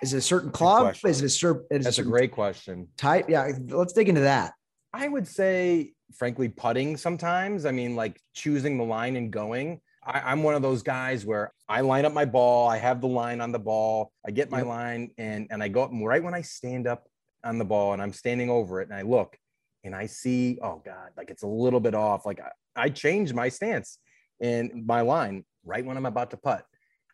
Is 0.03 0.13
it 0.13 0.19
a 0.19 0.23
certain 0.23 0.51
club? 0.51 0.97
Is 1.05 1.23
it 1.23 1.27
a 1.27 1.29
certain 1.29 1.65
That's 1.71 1.87
a 1.87 1.93
certain 1.93 2.11
great 2.11 2.33
question. 2.33 2.89
type? 2.97 3.31
Yeah, 3.31 3.51
let's 3.69 3.93
dig 3.93 4.09
into 4.09 4.23
that. 4.23 4.53
I 4.93 5.09
would 5.09 5.27
say, 5.27 5.93
frankly, 6.17 6.49
putting 6.49 6.97
sometimes. 6.97 7.65
I 7.65 7.71
mean, 7.71 7.95
like 7.95 8.21
choosing 8.35 8.77
the 8.77 8.85
line 8.85 9.17
and 9.17 9.31
going. 9.31 9.81
I, 10.05 10.21
I'm 10.21 10.43
one 10.43 10.55
of 10.55 10.63
those 10.63 10.83
guys 10.83 11.25
where 11.25 11.53
I 11.73 11.81
line 11.81 12.05
up 12.05 12.13
my 12.13 12.27
ball, 12.27 12.69
I 12.69 12.77
have 12.77 13.01
the 13.01 13.09
line 13.09 13.41
on 13.41 13.51
the 13.51 13.59
ball, 13.59 14.13
I 14.27 14.31
get 14.31 14.51
my 14.51 14.59
Yep. 14.59 14.67
line, 14.67 15.11
and 15.17 15.47
and 15.51 15.63
I 15.63 15.69
go 15.69 15.83
up 15.83 15.91
and 15.91 16.07
right 16.07 16.23
when 16.23 16.35
I 16.35 16.43
stand 16.43 16.87
up 16.87 17.09
on 17.43 17.57
the 17.57 17.65
ball 17.65 17.95
and 17.95 18.03
I'm 18.03 18.13
standing 18.13 18.51
over 18.51 18.83
it 18.83 18.89
and 18.91 18.95
I 18.95 19.01
look 19.01 19.39
and 19.83 19.95
I 19.95 20.05
see, 20.05 20.59
oh 20.63 20.83
God, 20.85 21.13
like 21.17 21.31
it's 21.31 21.45
a 21.45 21.47
little 21.47 21.81
bit 21.81 21.95
off. 21.95 22.27
Like 22.27 22.41
I, 22.41 22.51
I 22.77 22.89
change 22.91 23.33
my 23.33 23.49
stance 23.49 23.99
and 24.39 24.85
my 24.87 25.01
line 25.01 25.45
right 25.65 25.83
when 25.85 25.97
I'm 25.97 26.05
about 26.05 26.31
to 26.33 26.37
putt. 26.37 26.67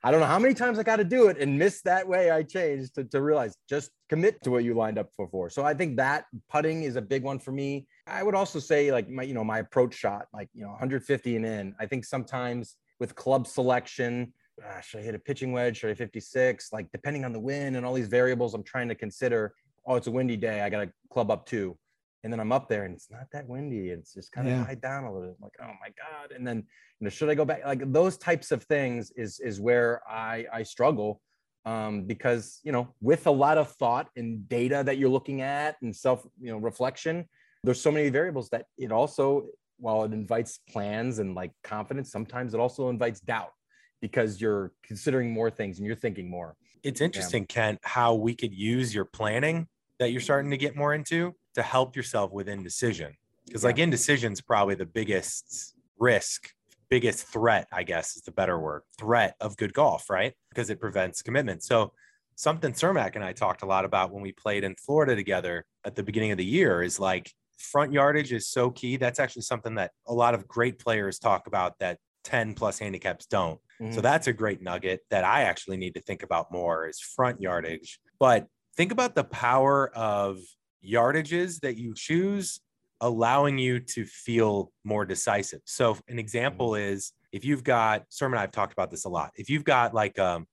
I 0.03 0.11
don't 0.11 0.19
know 0.19 0.27
how 0.27 0.41
many 0.41 0.55
times 0.55 0.79
I 0.79 0.83
got 0.83 0.97
to 0.97 1.05
do 1.05 1.29
it 1.29 1.39
and 1.39 1.57
miss 1.57 1.81
that 1.83 2.09
way 2.09 2.31
I 2.33 2.43
changed 2.43 2.97
to, 2.97 3.05
to 3.05 3.23
realize 3.23 3.55
just 3.69 3.91
commit 4.09 4.43
to 4.43 4.51
what 4.51 4.65
you 4.65 4.75
lined 4.75 4.99
up 4.99 5.11
for. 5.31 5.51
So 5.51 5.65
I 5.65 5.73
think 5.73 5.97
that 5.99 6.25
putting 6.51 6.83
is 6.83 6.97
a 6.97 7.03
big 7.03 7.23
one 7.23 7.39
for 7.39 7.53
me. 7.53 7.87
I 8.09 8.25
would 8.25 8.35
also 8.35 8.59
say 8.59 8.91
like 8.91 9.09
my, 9.09 9.23
you 9.23 9.35
know, 9.35 9.45
my 9.45 9.61
approach 9.61 9.95
shot, 9.95 10.27
like, 10.33 10.49
you 10.53 10.63
know, 10.63 10.71
150 10.71 11.37
and 11.37 11.47
in. 11.47 11.75
I 11.79 11.87
think 11.87 12.05
sometimes 12.05 12.77
with 13.01 13.15
club 13.15 13.47
selection, 13.47 14.33
ah, 14.67 14.81
should 14.81 15.01
I 15.01 15.03
hit 15.03 15.15
a 15.15 15.19
pitching 15.19 15.53
wedge? 15.53 15.79
Should 15.79 15.91
I 15.91 15.95
56? 15.95 16.73
Like 16.73 16.91
depending 16.93 17.25
on 17.25 17.33
the 17.33 17.41
wind 17.41 17.77
and 17.77 17.85
all 17.87 17.95
these 17.95 18.09
variables 18.09 18.55
I'm 18.55 18.63
trying 18.63 18.89
to 18.89 18.95
consider. 18.95 19.55
Oh, 19.87 19.97
it's 19.97 20.07
a 20.07 20.11
windy 20.11 20.37
day. 20.37 20.61
I 20.63 20.69
got 20.71 20.85
to 20.85 20.93
club 21.11 21.31
up 21.31 21.47
two. 21.47 21.77
And 22.25 22.33
then 22.33 22.41
I'm 22.41 22.51
up 22.53 22.69
there 22.69 22.85
and 22.85 22.95
it's 22.95 23.11
not 23.11 23.27
that 23.33 23.47
windy. 23.49 23.91
It's 23.91 24.13
just 24.13 24.33
kind 24.33 24.49
of 24.49 24.53
Yeah. 24.55 24.75
down 24.75 25.05
a 25.05 25.13
little 25.13 25.29
bit. 25.29 25.37
I'm 25.39 25.43
like, 25.45 25.57
oh 25.63 25.75
my 25.81 25.89
God. 25.89 26.33
And 26.35 26.47
then, 26.47 26.59
you 26.59 27.05
know, 27.05 27.11
should 27.11 27.29
I 27.31 27.35
go 27.35 27.45
back? 27.45 27.65
Like 27.65 27.91
those 27.93 28.17
types 28.19 28.51
of 28.51 28.65
things 28.65 29.13
is 29.17 29.41
is 29.41 29.61
where 29.61 30.03
I 30.09 30.47
I 30.53 30.63
struggle. 30.65 31.21
Um, 31.65 32.05
because 32.05 32.61
you 32.65 32.73
know, 32.73 32.95
with 33.01 33.27
a 33.27 33.31
lot 33.31 33.59
of 33.59 33.71
thought 33.73 34.09
and 34.17 34.49
data 34.49 34.83
that 34.85 34.97
you're 34.99 35.11
looking 35.11 35.43
at 35.43 35.77
and 35.83 35.95
self, 35.95 36.27
you 36.41 36.51
know, 36.51 36.59
reflection, 36.59 37.29
there's 37.63 37.81
so 37.81 37.93
many 37.93 38.09
variables 38.09 38.49
that 38.51 38.67
it 38.79 38.91
also, 38.91 39.47
while 39.79 40.05
it 40.05 40.13
invites 40.13 40.59
plans 40.69 41.19
and 41.19 41.35
like 41.35 41.53
confidence, 41.63 42.11
sometimes 42.11 42.55
it 42.55 42.61
also 42.61 42.89
invites 42.89 43.21
doubt 43.21 43.53
because 44.01 44.41
you're 44.41 44.73
considering 44.83 45.31
more 45.31 45.51
things 45.51 45.79
and 45.79 45.87
you're 45.87 45.97
thinking 45.97 46.31
more. 46.31 46.57
It's 46.83 47.01
interesting, 47.01 47.47
Kent, 47.47 47.81
how 47.83 48.15
we 48.15 48.35
could 48.35 48.55
use 48.55 48.95
your 48.95 49.05
planning 49.05 49.67
that 49.99 50.13
you're 50.13 50.21
starting 50.21 50.51
to 50.51 50.57
get 50.57 50.77
more 50.77 50.95
into 50.95 51.35
to 51.55 51.63
help 51.63 51.97
yourself 51.97 52.33
with 52.33 52.49
indecision. 52.49 53.15
Because 53.47 53.65
like 53.65 53.79
indecision 53.79 54.33
is 54.33 54.41
probably 54.41 54.75
the 54.75 54.87
biggest 54.87 55.75
risk, 55.99 56.51
biggest 56.89 57.27
threat, 57.27 57.67
I 57.73 57.83
guess 57.83 58.17
is 58.17 58.23
the 58.23 58.31
better 58.31 58.59
word, 58.59 58.83
threat 58.99 59.35
of 59.41 59.57
good 59.57 59.73
golf, 59.73 60.09
right? 60.09 60.35
Because 60.51 60.71
it 60.71 60.81
prevents 60.81 61.23
commitment. 61.23 61.65
So 61.65 61.93
something 62.37 62.73
Cermak 62.73 63.17
and 63.17 63.25
I 63.25 63.33
talked 63.33 63.63
a 63.63 63.67
lot 63.67 63.85
about 63.85 64.13
when 64.13 64.23
we 64.23 64.33
played 64.33 64.65
in 64.65 64.77
Florida 64.77 65.17
together 65.17 65.65
at 65.85 65.97
the 65.97 66.03
beginning 66.03 66.31
of 66.31 66.39
the 66.39 66.45
year 66.45 66.83
is 66.83 67.01
like 67.01 67.33
front 67.59 67.93
yardage 67.93 68.33
is 68.33 68.47
so 68.47 68.71
key. 68.71 68.97
That's 68.97 69.19
actually 69.19 69.43
something 69.43 69.75
that 69.75 69.91
a 70.07 70.15
lot 70.15 70.35
of 70.35 70.47
great 70.47 70.79
players 70.79 71.19
talk 71.19 71.47
about 71.49 71.79
that 71.81 71.99
10 72.25 72.55
plus 72.55 72.79
handicaps 72.79 73.27
don't. 73.27 73.61
So 73.91 74.01
Mhm. 74.01 74.03
that's 74.03 74.27
a 74.27 74.33
great 74.33 74.61
nugget 74.61 75.01
that 75.11 75.25
I 75.25 75.43
actually 75.43 75.77
need 75.77 75.95
to 75.95 76.01
think 76.01 76.23
about 76.23 76.51
more 76.53 76.89
is 76.89 77.01
front 77.01 77.41
yardage. 77.41 78.01
But 78.19 78.49
think 78.77 78.91
about 78.93 79.15
the 79.15 79.25
power 79.25 79.89
of 79.97 80.39
yardages 80.85 81.61
that 81.61 81.77
you 81.77 81.95
choose 81.95 82.61
allowing 83.01 83.59
you 83.59 83.79
to 83.79 84.05
feel 84.05 84.73
more 84.85 85.05
decisive. 85.05 85.61
So 85.65 85.97
an 86.09 86.19
example 86.19 86.75
is 86.75 87.13
if 87.31 87.45
you've 87.45 87.63
got 87.63 88.07
Sermon 88.09 88.39
I've 88.41 88.51
talked 88.51 88.73
about 88.73 88.91
this 88.91 89.05
a 89.05 89.09
lot. 89.09 89.31
If 89.37 89.49
you've 89.49 89.65
got 89.65 89.95
like 89.95 90.19
um, 90.19 90.47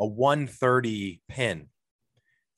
a 0.00 0.06
130 0.06 1.22
pin 1.28 1.68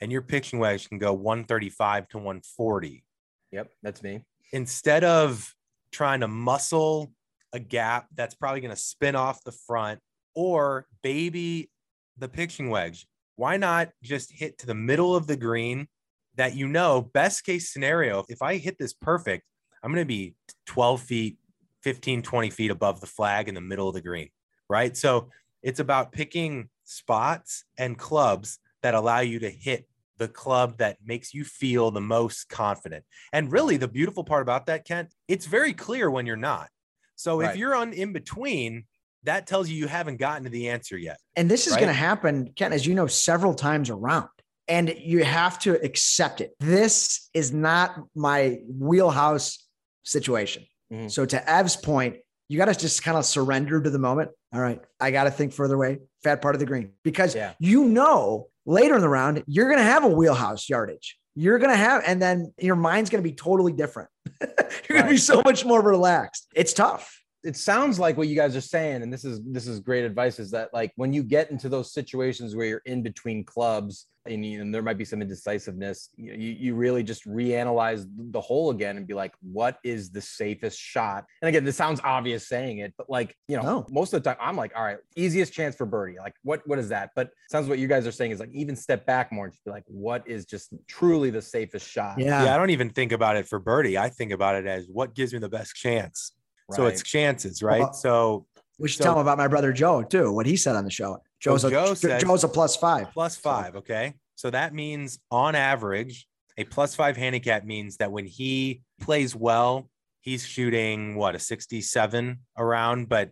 and 0.00 0.10
your 0.10 0.22
pitching 0.22 0.58
wedge 0.58 0.88
can 0.88 0.98
go 0.98 1.12
135 1.12 2.08
to 2.08 2.16
140, 2.18 3.04
Yep, 3.52 3.70
that's 3.82 4.02
me. 4.02 4.22
instead 4.52 5.04
of 5.04 5.54
trying 5.92 6.20
to 6.20 6.28
muscle 6.28 7.12
a 7.54 7.60
gap 7.60 8.08
that's 8.14 8.34
probably 8.34 8.60
going 8.60 8.74
to 8.74 8.80
spin 8.80 9.14
off 9.14 9.42
the 9.44 9.52
front 9.52 10.00
or 10.34 10.86
baby 11.02 11.70
the 12.18 12.28
pitching 12.28 12.68
wedge, 12.68 13.06
why 13.36 13.56
not 13.56 13.90
just 14.02 14.32
hit 14.32 14.58
to 14.58 14.66
the 14.66 14.74
middle 14.74 15.16
of 15.16 15.26
the 15.26 15.36
green 15.36 15.88
that 16.36 16.56
you 16.56 16.66
know, 16.66 17.00
best 17.00 17.44
case 17.44 17.72
scenario, 17.72 18.24
if 18.28 18.42
I 18.42 18.56
hit 18.56 18.76
this 18.78 18.92
perfect, 18.92 19.44
I'm 19.82 19.92
going 19.92 20.02
to 20.02 20.06
be 20.06 20.34
12 20.66 21.00
feet, 21.00 21.38
15, 21.82 22.22
20 22.22 22.50
feet 22.50 22.70
above 22.70 23.00
the 23.00 23.06
flag 23.06 23.48
in 23.48 23.54
the 23.54 23.60
middle 23.60 23.88
of 23.88 23.94
the 23.94 24.00
green, 24.00 24.30
right? 24.68 24.96
So 24.96 25.30
it's 25.62 25.80
about 25.80 26.12
picking 26.12 26.68
spots 26.84 27.64
and 27.78 27.96
clubs 27.96 28.58
that 28.82 28.94
allow 28.94 29.20
you 29.20 29.38
to 29.40 29.50
hit 29.50 29.86
the 30.18 30.28
club 30.28 30.78
that 30.78 30.98
makes 31.04 31.34
you 31.34 31.44
feel 31.44 31.90
the 31.90 32.00
most 32.00 32.48
confident. 32.48 33.04
And 33.32 33.50
really, 33.52 33.76
the 33.76 33.88
beautiful 33.88 34.24
part 34.24 34.42
about 34.42 34.66
that, 34.66 34.84
Kent, 34.84 35.12
it's 35.28 35.46
very 35.46 35.72
clear 35.72 36.10
when 36.10 36.26
you're 36.26 36.36
not. 36.36 36.68
So 37.16 37.40
Right. 37.40 37.50
if 37.50 37.56
you're 37.56 37.74
on 37.74 37.92
in 37.92 38.12
between, 38.12 38.84
that 39.24 39.46
tells 39.46 39.68
you 39.68 39.76
you 39.76 39.86
haven't 39.88 40.16
gotten 40.18 40.44
to 40.44 40.50
the 40.50 40.68
answer 40.68 40.98
yet. 40.98 41.18
And 41.36 41.50
this 41.50 41.66
is 41.66 41.72
Right. 41.72 41.80
going 41.80 41.88
to 41.88 41.94
happen, 41.94 42.52
Kent, 42.56 42.74
as 42.74 42.86
you 42.86 42.94
know, 42.94 43.06
several 43.06 43.54
times 43.54 43.90
around. 43.90 44.28
And 44.68 44.94
you 44.98 45.24
have 45.24 45.58
to 45.60 45.72
accept 45.84 46.40
it. 46.40 46.54
This 46.60 47.28
is 47.34 47.52
not 47.52 47.98
my 48.14 48.60
wheelhouse 48.68 49.66
situation. 50.04 50.66
Mhm. 50.92 51.10
So, 51.10 51.24
to 51.26 51.50
Ev's 51.50 51.76
point, 51.76 52.16
you 52.48 52.58
got 52.58 52.66
to 52.66 52.74
just 52.74 53.02
kind 53.02 53.16
of 53.16 53.24
surrender 53.24 53.80
to 53.80 53.90
the 53.90 53.98
moment. 53.98 54.30
All 54.52 54.60
right, 54.60 54.80
I 55.00 55.10
got 55.10 55.24
to 55.24 55.30
think 55.30 55.52
further 55.52 55.74
away, 55.74 55.98
fat 56.22 56.40
part 56.42 56.54
of 56.54 56.60
the 56.60 56.66
green, 56.66 56.92
because 57.02 57.34
Yeah. 57.34 57.54
you 57.58 57.84
know 57.86 58.48
later 58.66 58.94
in 58.94 59.00
the 59.00 59.08
round, 59.08 59.42
you're 59.46 59.66
going 59.68 59.78
to 59.78 59.84
have 59.84 60.04
a 60.04 60.08
wheelhouse 60.08 60.68
yardage. 60.68 61.18
You're 61.34 61.58
going 61.58 61.70
to 61.70 61.76
have, 61.76 62.02
and 62.06 62.22
then 62.22 62.52
your 62.58 62.76
mind's 62.76 63.10
going 63.10 63.22
to 63.22 63.28
be 63.28 63.34
totally 63.34 63.72
different. 63.72 64.08
you're 64.40 64.98
going 64.98 65.04
to 65.04 65.10
be 65.10 65.16
so 65.16 65.42
much 65.44 65.64
more 65.64 65.82
relaxed. 65.82 66.46
It's 66.54 66.72
tough. 66.72 67.20
it 67.44 67.56
sounds 67.56 67.98
like 67.98 68.16
what 68.16 68.28
you 68.28 68.34
guys 68.34 68.56
are 68.56 68.60
saying 68.60 69.02
and 69.02 69.12
this 69.12 69.24
is 69.24 69.40
this 69.44 69.66
is 69.66 69.80
great 69.80 70.04
advice 70.04 70.38
is 70.38 70.50
that 70.50 70.72
like 70.72 70.92
when 70.96 71.12
you 71.12 71.22
get 71.22 71.50
into 71.50 71.68
those 71.68 71.92
situations 71.92 72.56
where 72.56 72.66
you're 72.66 72.82
in 72.86 73.02
between 73.02 73.44
clubs 73.44 74.06
and, 74.26 74.44
you, 74.44 74.60
and 74.62 74.74
there 74.74 74.82
might 74.82 74.96
be 74.98 75.04
some 75.04 75.20
indecisiveness 75.20 76.08
you, 76.16 76.32
you 76.32 76.50
you 76.52 76.74
really 76.74 77.02
just 77.02 77.26
reanalyze 77.28 78.06
the 78.16 78.40
whole 78.40 78.70
again 78.70 78.96
and 78.96 79.06
be 79.06 79.14
like 79.14 79.32
what 79.42 79.78
is 79.84 80.10
the 80.10 80.20
safest 80.20 80.78
shot 80.78 81.24
and 81.42 81.48
again 81.48 81.64
this 81.64 81.76
sounds 81.76 82.00
obvious 82.04 82.48
saying 82.48 82.78
it 82.78 82.92
but 82.96 83.08
like 83.10 83.36
you 83.48 83.56
know 83.56 83.62
No. 83.62 83.86
most 83.90 84.12
of 84.14 84.22
the 84.22 84.30
time 84.30 84.38
i'm 84.40 84.56
like 84.56 84.72
all 84.76 84.82
right 84.84 84.98
easiest 85.16 85.52
chance 85.52 85.76
for 85.76 85.84
birdie 85.86 86.16
like 86.18 86.34
what 86.42 86.62
what 86.66 86.78
is 86.78 86.88
that 86.88 87.10
but 87.14 87.30
sounds 87.50 87.68
what 87.68 87.78
you 87.78 87.86
guys 87.86 88.06
are 88.06 88.12
saying 88.12 88.30
is 88.30 88.40
like 88.40 88.50
even 88.52 88.76
step 88.76 89.04
back 89.06 89.30
more 89.32 89.44
and 89.44 89.52
just 89.52 89.64
be 89.64 89.70
like 89.70 89.84
what 89.86 90.26
is 90.26 90.46
just 90.46 90.72
truly 90.88 91.30
the 91.30 91.42
safest 91.42 91.88
shot 91.88 92.18
Yeah. 92.18 92.44
Yeah, 92.44 92.54
I 92.54 92.58
don't 92.58 92.70
even 92.70 92.90
think 92.90 93.12
about 93.12 93.36
it 93.36 93.46
for 93.46 93.58
birdie. 93.58 93.98
I 93.98 94.08
think 94.08 94.32
about 94.32 94.54
it 94.56 94.66
as 94.66 94.86
what 94.90 95.14
gives 95.14 95.32
me 95.32 95.38
the 95.38 95.48
best 95.48 95.74
chance. 95.74 96.32
So 96.72 96.86
it's 96.86 97.02
chances, 97.02 97.62
right? 97.62 97.80
Well, 97.80 97.92
so 97.92 98.46
We 98.78 98.88
should 98.88 98.98
So- 98.98 99.04
tell 99.04 99.14
him 99.14 99.20
about 99.20 99.38
my 99.38 99.48
brother 99.48 99.72
Joe 99.72 100.02
too. 100.02 100.32
What 100.32 100.46
he 100.46 100.56
said 100.56 100.74
on 100.76 100.84
the 100.84 100.90
show. 100.90 101.18
Joe's 101.44 101.64
a 101.64 101.70
Joe 101.70 101.94
said- 101.94 102.20
Joe's 102.20 102.42
a 102.44 102.48
plus 102.48 102.74
five. 102.76 103.12
plus 103.12 103.36
five. 103.36 103.76
Okay. 103.76 104.14
So 104.34 104.50
that 104.50 104.72
means 104.74 105.18
on 105.30 105.54
average, 105.54 106.26
a 106.56 106.64
plus 106.64 106.94
five 106.94 107.16
handicap 107.16 107.64
means 107.64 107.98
that 107.98 108.10
when 108.10 108.24
he 108.24 108.82
plays 109.00 109.36
well, 109.36 109.88
he's 110.20 110.44
shooting 110.46 111.14
what 111.16 111.34
a 111.34 111.38
67 111.38 112.38
around, 112.56 113.08
but 113.08 113.30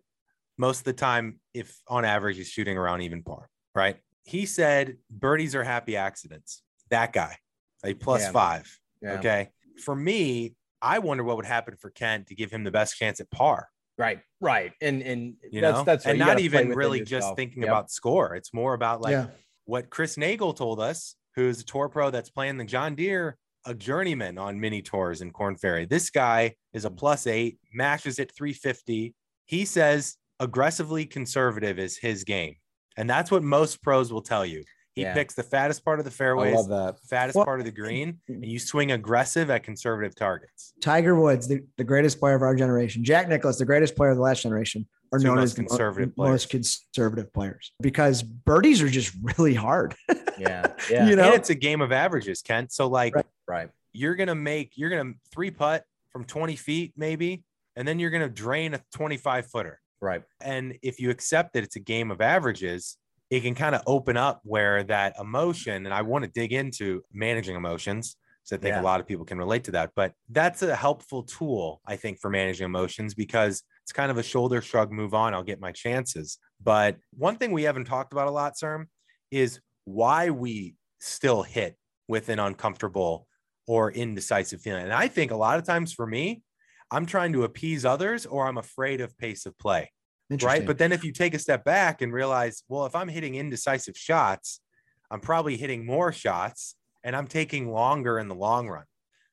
most 0.58 0.78
of 0.80 0.84
the 0.84 0.92
time, 0.92 1.40
if 1.54 1.80
on 1.88 2.04
average, 2.04 2.36
he's 2.36 2.48
shooting 2.48 2.76
around 2.76 3.00
even 3.00 3.22
par, 3.22 3.48
right? 3.74 3.96
He 4.24 4.44
said 4.46 4.98
birdies 5.10 5.54
are 5.54 5.64
happy 5.64 5.96
accidents. 5.96 6.62
That 6.90 7.12
guy, 7.12 7.38
a 7.84 7.94
plus 7.94 8.22
Yeah. 8.22 8.32
five. 8.32 8.78
Yeah. 9.00 9.12
Okay. 9.14 9.48
For 9.82 9.96
me, 9.96 10.54
I 10.82 10.98
wonder 10.98 11.24
what 11.24 11.36
would 11.36 11.46
happen 11.46 11.76
for 11.76 11.90
Kent 11.90 12.26
to 12.28 12.34
give 12.34 12.50
him 12.50 12.62
the 12.64 12.70
best 12.70 12.96
chance 12.96 13.18
at 13.20 13.30
par. 13.30 13.68
Right 14.02 14.20
right 14.40 14.72
and 14.82 15.00
and 15.02 15.34
You 15.50 15.60
that's 15.60 15.78
know, 15.78 15.84
that's 15.84 16.04
right. 16.04 16.10
and 16.12 16.18
You 16.18 16.24
not 16.24 16.40
even 16.40 16.70
really 16.70 17.00
just 17.00 17.10
yourself. 17.12 17.36
thinking 17.36 17.62
Yep. 17.62 17.70
about 17.70 17.90
score. 17.90 18.34
It's 18.34 18.52
more 18.52 18.74
about 18.74 19.00
like 19.00 19.12
yeah. 19.12 19.26
what 19.64 19.88
Chris 19.88 20.16
Nagel 20.18 20.52
told 20.52 20.80
us, 20.80 21.14
who's 21.36 21.60
a 21.60 21.64
tour 21.64 21.88
pro 21.88 22.10
that's 22.10 22.30
playing 22.30 22.58
the 22.58 22.64
John 22.64 22.94
Deere, 22.94 23.38
a 23.64 23.74
journeyman 23.74 24.38
on 24.38 24.60
mini 24.60 24.82
tours 24.82 25.22
in 25.22 25.30
Korn 25.30 25.56
Ferry. 25.56 25.86
This 25.86 26.10
guy 26.10 26.54
is 26.72 26.84
a 26.84 26.90
mm. 26.90 26.96
plus 26.96 27.26
eight, 27.26 27.58
mashes 27.72 28.18
at 28.18 28.34
350. 28.34 29.14
He 29.46 29.64
says 29.64 30.16
aggressively 30.40 31.06
conservative 31.06 31.78
is 31.78 31.96
his 31.96 32.24
game. 32.24 32.56
And 32.96 33.08
that's 33.08 33.30
what 33.30 33.42
most 33.42 33.80
pros 33.82 34.12
will 34.12 34.22
tell 34.22 34.44
you. 34.44 34.64
He 34.94 35.02
Yeah. 35.02 35.14
picks 35.14 35.34
the 35.34 35.42
fattest 35.42 35.84
part 35.84 35.98
of 35.98 36.04
the 36.04 36.10
I 36.10 36.14
fairways, 36.14 36.54
love 36.54 36.68
that. 36.68 37.00
fattest 37.08 37.36
Well- 37.36 37.44
part 37.46 37.60
of 37.60 37.64
the 37.66 37.72
green, 37.72 38.20
and 38.28 38.44
you 38.44 38.58
swing 38.58 38.92
aggressive 38.92 39.48
at 39.50 39.62
conservative 39.62 40.14
targets. 40.14 40.74
Tiger 40.82 41.14
Woods, 41.18 41.48
the, 41.48 41.60
the 41.78 41.84
greatest 41.84 42.18
player 42.20 42.34
of 42.34 42.42
our 42.42 42.54
generation. 42.54 43.02
Jack 43.04 43.28
Nicklaus, 43.28 43.58
the 43.58 43.64
greatest 43.64 43.96
player 43.96 44.10
of 44.10 44.16
the 44.16 44.22
last 44.22 44.42
generation, 44.42 44.86
are 45.12 45.18
Two 45.18 45.26
known 45.26 45.36
most 45.36 45.44
as 45.44 45.54
the 45.54 45.62
mo- 45.62 45.68
conservative 45.68 46.12
most 46.16 46.48
conservative 46.50 47.32
players 47.34 47.72
because 47.80 48.22
birdies 48.22 48.80
are 48.82 48.88
just 48.88 49.14
really 49.38 49.54
hard. 49.54 49.94
Yeah. 50.38 50.66
Yeah. 50.90 51.06
You 51.06 51.16
know? 51.16 51.24
And 51.26 51.34
it's 51.34 51.50
a 51.50 51.54
game 51.54 51.80
of 51.80 51.92
averages, 51.92 52.42
Kent. 52.42 52.72
So 52.72 52.86
like 52.88 53.14
Right. 53.14 53.26
right. 53.46 53.70
you're 53.92 54.14
gonna 54.16 54.34
make 54.34 54.72
you're 54.76 54.90
gonna 54.90 55.12
three 55.32 55.50
putt 55.50 55.84
from 56.10 56.24
20 56.24 56.56
feet 56.56 56.92
maybe, 56.96 57.44
and 57.76 57.86
then 57.86 57.98
you're 57.98 58.10
gonna 58.10 58.28
drain 58.28 58.74
a 58.74 58.80
25 58.94 59.46
footer. 59.46 59.80
Right. 60.00 60.22
And 60.40 60.76
if 60.82 60.98
you 60.98 61.10
accept 61.10 61.52
that 61.54 61.62
it's 61.62 61.76
a 61.76 61.80
game 61.80 62.10
of 62.10 62.20
averages, 62.20 62.96
it 63.32 63.40
can 63.40 63.54
kind 63.54 63.74
of 63.74 63.80
open 63.86 64.18
up 64.18 64.42
where 64.44 64.84
that 64.84 65.14
emotion, 65.18 65.86
and 65.86 65.94
I 65.94 66.02
want 66.02 66.22
to 66.22 66.30
dig 66.30 66.52
into 66.52 67.00
managing 67.14 67.56
emotions. 67.56 68.14
So 68.42 68.56
I 68.56 68.58
think 68.58 68.74
Yeah. 68.74 68.82
a 68.82 68.84
lot 68.84 69.00
of 69.00 69.06
people 69.06 69.24
can 69.24 69.38
relate 69.38 69.64
to 69.64 69.70
that. 69.70 69.92
But 69.96 70.12
that's 70.28 70.60
a 70.60 70.76
helpful 70.76 71.22
tool, 71.22 71.80
I 71.86 71.96
think, 71.96 72.20
for 72.20 72.28
managing 72.28 72.66
emotions 72.66 73.14
because 73.14 73.62
it's 73.84 73.92
kind 73.92 74.10
of 74.10 74.18
a 74.18 74.22
shoulder 74.22 74.60
shrug, 74.60 74.92
move 74.92 75.14
on, 75.14 75.32
I'll 75.32 75.42
get 75.42 75.60
my 75.60 75.72
chances. 75.72 76.36
But 76.62 76.98
one 77.16 77.36
thing 77.36 77.52
we 77.52 77.62
haven't 77.62 77.86
talked 77.86 78.12
about 78.12 78.28
a 78.28 78.30
lot, 78.30 78.52
Serm, 78.62 78.88
is 79.30 79.60
why 79.84 80.28
we 80.28 80.74
still 81.00 81.42
hit 81.42 81.78
with 82.08 82.28
an 82.28 82.38
uncomfortable 82.38 83.26
or 83.66 83.90
indecisive 83.92 84.60
feeling. 84.60 84.84
And 84.84 84.92
I 84.92 85.08
think 85.08 85.30
a 85.30 85.36
lot 85.36 85.58
of 85.58 85.64
times 85.64 85.94
for 85.94 86.06
me, 86.06 86.42
I'm 86.90 87.06
trying 87.06 87.32
to 87.32 87.44
appease 87.44 87.86
others 87.86 88.26
or 88.26 88.46
I'm 88.46 88.58
afraid 88.58 89.00
of 89.00 89.16
pace 89.16 89.46
of 89.46 89.56
play 89.56 89.90
right? 90.40 90.66
But 90.66 90.78
then 90.78 90.92
if 90.92 91.04
you 91.04 91.12
take 91.12 91.34
a 91.34 91.38
step 91.38 91.64
back 91.64 92.02
and 92.02 92.12
realize, 92.12 92.62
well, 92.68 92.86
if 92.86 92.94
I'm 92.94 93.08
hitting 93.08 93.34
indecisive 93.34 93.96
shots, 93.96 94.60
I'm 95.10 95.20
probably 95.20 95.56
hitting 95.56 95.84
more 95.84 96.12
shots 96.12 96.76
and 97.04 97.14
I'm 97.16 97.26
taking 97.26 97.70
longer 97.70 98.18
in 98.18 98.28
the 98.28 98.34
long 98.34 98.68
run. 98.68 98.84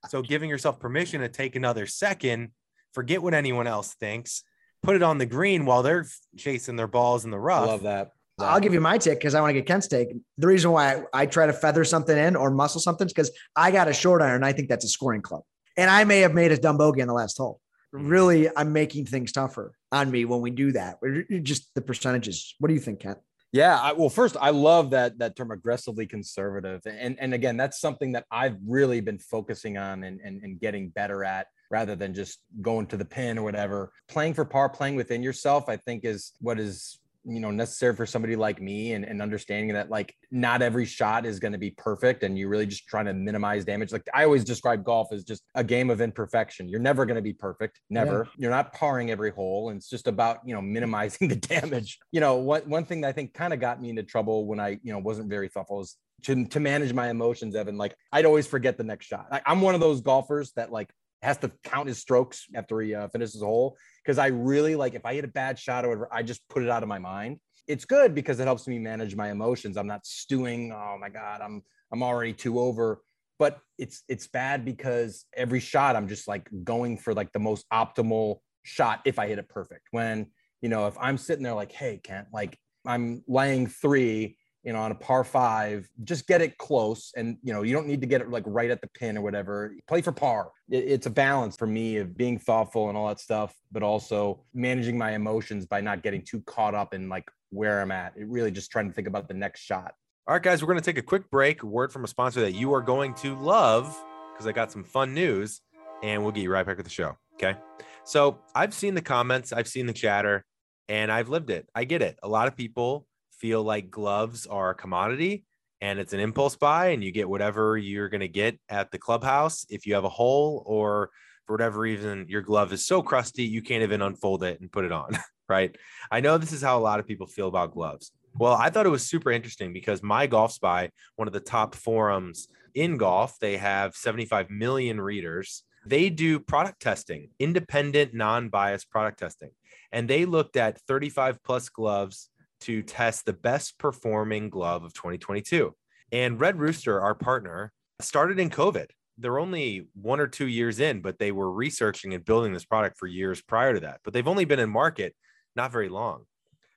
So 0.09 0.21
giving 0.21 0.49
yourself 0.49 0.79
permission 0.79 1.21
to 1.21 1.29
take 1.29 1.55
another 1.55 1.85
second, 1.85 2.51
forget 2.93 3.21
what 3.21 3.33
anyone 3.33 3.67
else 3.67 3.93
thinks, 3.95 4.43
put 4.81 4.95
it 4.95 5.03
on 5.03 5.17
the 5.17 5.25
green 5.25 5.65
while 5.65 5.83
they're 5.83 6.05
chasing 6.37 6.75
their 6.75 6.87
balls 6.87 7.25
in 7.25 7.31
the 7.31 7.37
I 7.37 7.41
rough. 7.41 7.67
love 7.67 7.83
that. 7.83 8.11
I'll 8.39 8.59
give 8.61 8.73
you 8.73 8.79
my 8.79 8.97
take 8.97 9.19
because 9.19 9.35
I 9.35 9.41
want 9.41 9.49
to 9.49 9.53
get 9.53 9.65
Kent's 9.65 9.87
take. 9.87 10.09
The 10.37 10.47
reason 10.47 10.71
why 10.71 10.95
I, 10.95 11.03
I 11.13 11.25
try 11.25 11.45
to 11.45 11.53
feather 11.53 11.83
something 11.83 12.17
in 12.17 12.37
or 12.37 12.49
muscle 12.49 12.79
something 12.79 13.05
is 13.05 13.13
because 13.13 13.31
I 13.55 13.71
got 13.71 13.89
a 13.89 13.93
short 13.93 14.21
iron. 14.21 14.35
And 14.35 14.45
I 14.45 14.53
think 14.53 14.69
that's 14.69 14.85
a 14.85 14.89
scoring 14.89 15.21
club. 15.21 15.41
And 15.75 15.89
I 15.89 16.03
may 16.05 16.21
have 16.21 16.33
made 16.33 16.51
a 16.51 16.57
dumb 16.57 16.77
bogey 16.77 17.01
in 17.01 17.07
the 17.07 17.13
last 17.13 17.37
hole. 17.37 17.59
Mhm. 17.93 18.09
Really, 18.09 18.49
I'm 18.55 18.71
making 18.73 19.05
things 19.05 19.31
tougher 19.31 19.73
on 19.91 20.11
me 20.11 20.25
when 20.25 20.41
we 20.41 20.51
do 20.51 20.71
that. 20.73 20.99
Just 21.43 21.73
the 21.73 21.81
percentages. 21.81 22.55
What 22.59 22.67
do 22.67 22.73
you 22.73 22.79
think, 22.79 22.99
Kent? 22.99 23.19
Yeah, 23.51 23.79
I, 23.79 23.93
well, 23.93 24.09
first, 24.09 24.37
I 24.39 24.51
love 24.51 24.91
that 24.91 25.17
that 25.17 25.35
term 25.35 25.49
aggressively 25.49 26.05
conservative, 26.05 26.81
and 26.85 27.17
and 27.19 27.33
again, 27.33 27.57
that's 27.57 27.79
something 27.81 28.11
that 28.11 28.25
I've 28.29 28.57
really 28.63 29.01
been 29.01 29.17
focusing 29.17 29.75
on 29.75 30.03
and 30.03 30.19
and, 30.21 30.43
and 30.43 30.59
getting 30.59 30.89
better 30.89 31.23
at, 31.23 31.47
rather 31.71 31.95
than 31.95 32.13
just 32.13 32.41
going 32.61 32.85
to 32.87 32.97
the 32.97 33.05
pin 33.05 33.39
or 33.39 33.43
whatever. 33.43 33.91
Playing 34.07 34.35
for 34.35 34.45
par, 34.45 34.69
playing 34.69 34.95
within 34.95 35.23
yourself, 35.23 35.67
I 35.67 35.77
think 35.77 36.05
is 36.05 36.33
what 36.39 36.59
is 36.59 36.98
you 37.25 37.39
know 37.39 37.51
necessary 37.51 37.95
for 37.95 38.05
somebody 38.05 38.35
like 38.35 38.61
me, 38.61 38.93
and 38.93 39.05
and 39.05 39.21
understanding 39.21 39.73
that 39.73 39.89
like 39.89 40.15
not 40.31 40.61
every 40.61 40.85
shot 40.85 41.25
is 41.25 41.39
going 41.39 41.51
to 41.51 41.57
be 41.57 41.71
perfect, 41.71 42.23
and 42.23 42.37
you're 42.37 42.49
really 42.49 42.65
just 42.65 42.87
trying 42.87 43.05
to 43.05 43.13
minimize 43.13 43.65
damage. 43.65 43.91
Like 43.91 44.07
I 44.13 44.23
always 44.23 44.43
describe 44.43 44.83
golf 44.83 45.11
as 45.11 45.23
just 45.23 45.43
a 45.55 45.63
game 45.63 45.89
of 45.89 46.01
imperfection. 46.01 46.69
You're 46.69 46.79
never 46.79 47.05
going 47.05 47.15
to 47.15 47.21
be 47.21 47.33
perfect, 47.33 47.79
never. 47.89 48.27
You're 48.37 48.51
not 48.51 48.73
parring 48.73 49.11
every 49.11 49.31
hole, 49.31 49.69
and 49.69 49.77
it's 49.77 49.89
just 49.89 50.07
about 50.07 50.39
you 50.45 50.53
know 50.53 50.61
minimizing 50.61 51.27
the 51.29 51.35
damage. 51.35 51.99
You 52.11 52.21
know, 52.21 52.35
one 52.35 52.61
one 52.61 52.85
thing 52.85 53.01
that 53.01 53.09
I 53.09 53.11
think 53.11 53.33
kind 53.33 53.53
of 53.53 53.59
got 53.59 53.81
me 53.81 53.89
into 53.89 54.03
trouble 54.03 54.45
when 54.45 54.59
I 54.59 54.79
you 54.83 54.93
know 54.93 54.99
wasn't 54.99 55.29
very 55.29 55.49
thoughtful 55.49 55.81
is 55.81 55.95
to 56.23 56.45
to 56.45 56.59
manage 56.59 56.93
my 56.93 57.09
emotions. 57.09 57.55
Evan, 57.55 57.77
like 57.77 57.95
I'd 58.11 58.25
always 58.25 58.47
forget 58.47 58.77
the 58.77 58.83
next 58.83 59.05
shot. 59.05 59.27
I, 59.31 59.41
I'm 59.45 59.61
one 59.61 59.75
of 59.75 59.81
those 59.81 60.01
golfers 60.01 60.51
that 60.55 60.71
like 60.71 60.89
has 61.21 61.37
to 61.37 61.51
count 61.63 61.87
his 61.87 61.99
strokes 61.99 62.45
after 62.55 62.79
he 62.79 62.95
uh, 62.95 63.07
finishes 63.09 63.41
a 63.41 63.45
hole 63.45 63.77
because 64.09 64.17
I 64.17 64.29
really 64.29 64.75
like 64.75 64.95
if 64.95 65.05
I 65.05 65.13
hit 65.13 65.23
a 65.23 65.27
bad 65.27 65.59
shot 65.59 65.85
or 65.85 65.89
whatever, 65.89 66.09
I 66.11 66.23
just 66.23 66.41
put 66.49 66.63
it 66.63 66.69
out 66.69 66.81
of 66.81 66.89
my 66.89 66.97
mind. 66.97 67.37
It's 67.67 67.85
good 67.85 68.15
because 68.15 68.39
it 68.39 68.45
helps 68.45 68.67
me 68.67 68.79
manage 68.79 69.15
my 69.15 69.29
emotions. 69.29 69.77
I'm 69.77 69.85
not 69.85 70.03
stewing. 70.03 70.71
Oh 70.71 70.97
my 70.99 71.09
god, 71.09 71.41
I'm 71.41 71.61
I'm 71.93 72.01
already 72.01 72.33
two 72.33 72.59
over. 72.59 73.03
But 73.37 73.59
it's 73.77 74.01
it's 74.07 74.25
bad 74.25 74.65
because 74.65 75.25
every 75.37 75.59
shot 75.59 75.95
I'm 75.95 76.07
just 76.07 76.27
like 76.27 76.49
going 76.63 76.97
for 76.97 77.13
like 77.13 77.31
the 77.33 77.39
most 77.39 77.67
optimal 77.71 78.37
shot 78.63 79.01
if 79.05 79.19
I 79.19 79.27
hit 79.27 79.37
it 79.37 79.47
perfect. 79.47 79.89
When 79.91 80.25
you 80.63 80.69
know 80.69 80.87
if 80.87 80.97
I'm 80.99 81.19
sitting 81.19 81.43
there 81.43 81.53
like, 81.53 81.71
hey, 81.71 81.99
Kent, 82.03 82.29
like 82.33 82.57
I'm 82.87 83.23
laying 83.27 83.67
three 83.67 84.38
you 84.63 84.73
know, 84.73 84.79
on 84.79 84.91
a 84.91 84.95
par 84.95 85.23
five, 85.23 85.87
just 86.03 86.27
get 86.27 86.41
it 86.41 86.57
close. 86.57 87.11
And, 87.15 87.37
you 87.43 87.53
know, 87.53 87.61
you 87.61 87.73
don't 87.73 87.87
need 87.87 88.01
to 88.01 88.07
get 88.07 88.21
it 88.21 88.29
like 88.29 88.43
right 88.45 88.69
at 88.69 88.81
the 88.81 88.87
pin 88.87 89.17
or 89.17 89.21
whatever. 89.21 89.73
Play 89.87 90.01
for 90.01 90.11
par. 90.11 90.51
It, 90.69 90.85
it's 90.85 91.05
a 91.05 91.09
balance 91.09 91.55
for 91.55 91.67
me 91.67 91.97
of 91.97 92.17
being 92.17 92.37
thoughtful 92.37 92.89
and 92.89 92.97
all 92.97 93.07
that 93.07 93.19
stuff, 93.19 93.53
but 93.71 93.83
also 93.83 94.43
managing 94.53 94.97
my 94.97 95.11
emotions 95.11 95.65
by 95.65 95.81
not 95.81 96.03
getting 96.03 96.21
too 96.21 96.41
caught 96.41 96.75
up 96.75 96.93
in 96.93 97.09
like 97.09 97.29
where 97.51 97.81
I'm 97.81 97.91
at. 97.91 98.13
It 98.17 98.27
really 98.27 98.51
just 98.51 98.71
trying 98.71 98.87
to 98.87 98.93
think 98.93 99.07
about 99.07 99.27
the 99.27 99.33
next 99.33 99.61
shot. 99.61 99.93
All 100.27 100.33
right, 100.33 100.43
guys, 100.43 100.61
we're 100.61 100.67
going 100.67 100.79
to 100.79 100.85
take 100.85 100.97
a 100.97 101.03
quick 101.03 101.31
break. 101.31 101.63
Word 101.63 101.91
from 101.91 102.03
a 102.03 102.07
sponsor 102.07 102.41
that 102.41 102.53
you 102.53 102.73
are 102.73 102.81
going 102.81 103.13
to 103.15 103.35
love 103.35 103.97
because 104.33 104.45
I 104.45 104.51
got 104.51 104.71
some 104.71 104.83
fun 104.83 105.13
news 105.13 105.61
and 106.03 106.21
we'll 106.21 106.31
get 106.31 106.41
you 106.41 106.51
right 106.51 106.65
back 106.65 106.77
with 106.77 106.85
the 106.85 106.91
show. 106.91 107.17
Okay. 107.35 107.57
So 108.03 108.39
I've 108.53 108.73
seen 108.73 108.93
the 108.93 109.01
comments, 109.01 109.53
I've 109.53 109.67
seen 109.67 109.85
the 109.85 109.93
chatter, 109.93 110.45
and 110.87 111.11
I've 111.11 111.29
lived 111.29 111.49
it. 111.49 111.67
I 111.73 111.85
get 111.85 112.01
it. 112.01 112.17
A 112.23 112.27
lot 112.27 112.47
of 112.47 112.55
people 112.55 113.05
feel 113.39 113.63
like 113.63 113.89
gloves 113.89 114.45
are 114.45 114.71
a 114.71 114.75
commodity 114.75 115.45
and 115.81 115.99
it's 115.99 116.13
an 116.13 116.19
impulse 116.19 116.55
buy 116.55 116.87
and 116.87 117.03
you 117.03 117.11
get 117.11 117.29
whatever 117.29 117.77
you're 117.77 118.09
going 118.09 118.19
to 118.21 118.27
get 118.27 118.59
at 118.69 118.91
the 118.91 118.97
clubhouse 118.97 119.65
if 119.69 119.85
you 119.85 119.93
have 119.93 120.03
a 120.03 120.09
hole 120.09 120.63
or 120.65 121.09
for 121.45 121.53
whatever 121.53 121.79
reason 121.79 122.25
your 122.27 122.41
glove 122.41 122.73
is 122.73 122.85
so 122.85 123.01
crusty 123.01 123.43
you 123.43 123.61
can't 123.61 123.83
even 123.83 124.01
unfold 124.01 124.43
it 124.43 124.59
and 124.59 124.71
put 124.71 124.85
it 124.85 124.91
on 124.91 125.17
right? 125.49 125.75
I 126.11 126.19
know 126.19 126.37
this 126.37 126.53
is 126.53 126.61
how 126.61 126.77
a 126.77 126.79
lot 126.79 126.99
of 126.99 127.07
people 127.07 127.25
feel 127.25 127.47
about 127.47 127.73
gloves. 127.73 128.11
Well 128.35 128.53
i 128.53 128.69
thought 128.69 128.85
it 128.85 128.89
was 128.89 129.07
super 129.07 129.31
interesting 129.31 129.73
because 129.73 130.01
MyGolfSpy 130.01 130.89
one 131.15 131.27
of 131.27 131.33
the 131.33 131.39
top 131.39 131.75
forums 131.75 132.47
in 132.75 132.97
golf 132.97 133.39
they 133.39 133.57
have 133.57 133.95
75 133.95 134.49
million 134.49 135.01
readers. 135.01 135.63
They 135.85 136.09
do 136.09 136.39
product 136.39 136.81
testing 136.81 137.29
independent 137.39 138.13
non-biased 138.13 138.89
product 138.91 139.19
testing 139.19 139.51
and 139.91 140.07
they 140.07 140.25
looked 140.25 140.57
at 140.57 140.79
35 140.81 141.41
plus 141.43 141.69
gloves 141.69 142.29
to 142.61 142.81
test 142.81 143.25
the 143.25 143.33
best 143.33 143.77
performing 143.77 144.49
glove 144.49 144.83
of 144.83 144.93
2022. 144.93 145.75
And 146.11 146.39
Red 146.39 146.59
Rooster, 146.59 146.99
our 146.99 147.15
partner, 147.15 147.71
started 148.01 148.39
in 148.39 148.49
COVID. 148.49 148.87
They're 149.17 149.39
only 149.39 149.87
one 149.93 150.19
or 150.19 150.27
two 150.27 150.47
years 150.47 150.79
in, 150.79 151.01
but 151.01 151.19
they 151.19 151.31
were 151.31 151.51
researching 151.51 152.13
and 152.13 152.23
building 152.23 152.53
this 152.53 152.65
product 152.65 152.97
for 152.97 153.07
years 153.07 153.41
prior 153.41 153.73
to 153.73 153.79
that. 153.81 153.99
But 154.03 154.13
they've 154.13 154.27
only 154.27 154.45
been 154.45 154.59
in 154.59 154.69
market 154.69 155.15
not 155.55 155.71
very 155.71 155.89
long. 155.89 156.25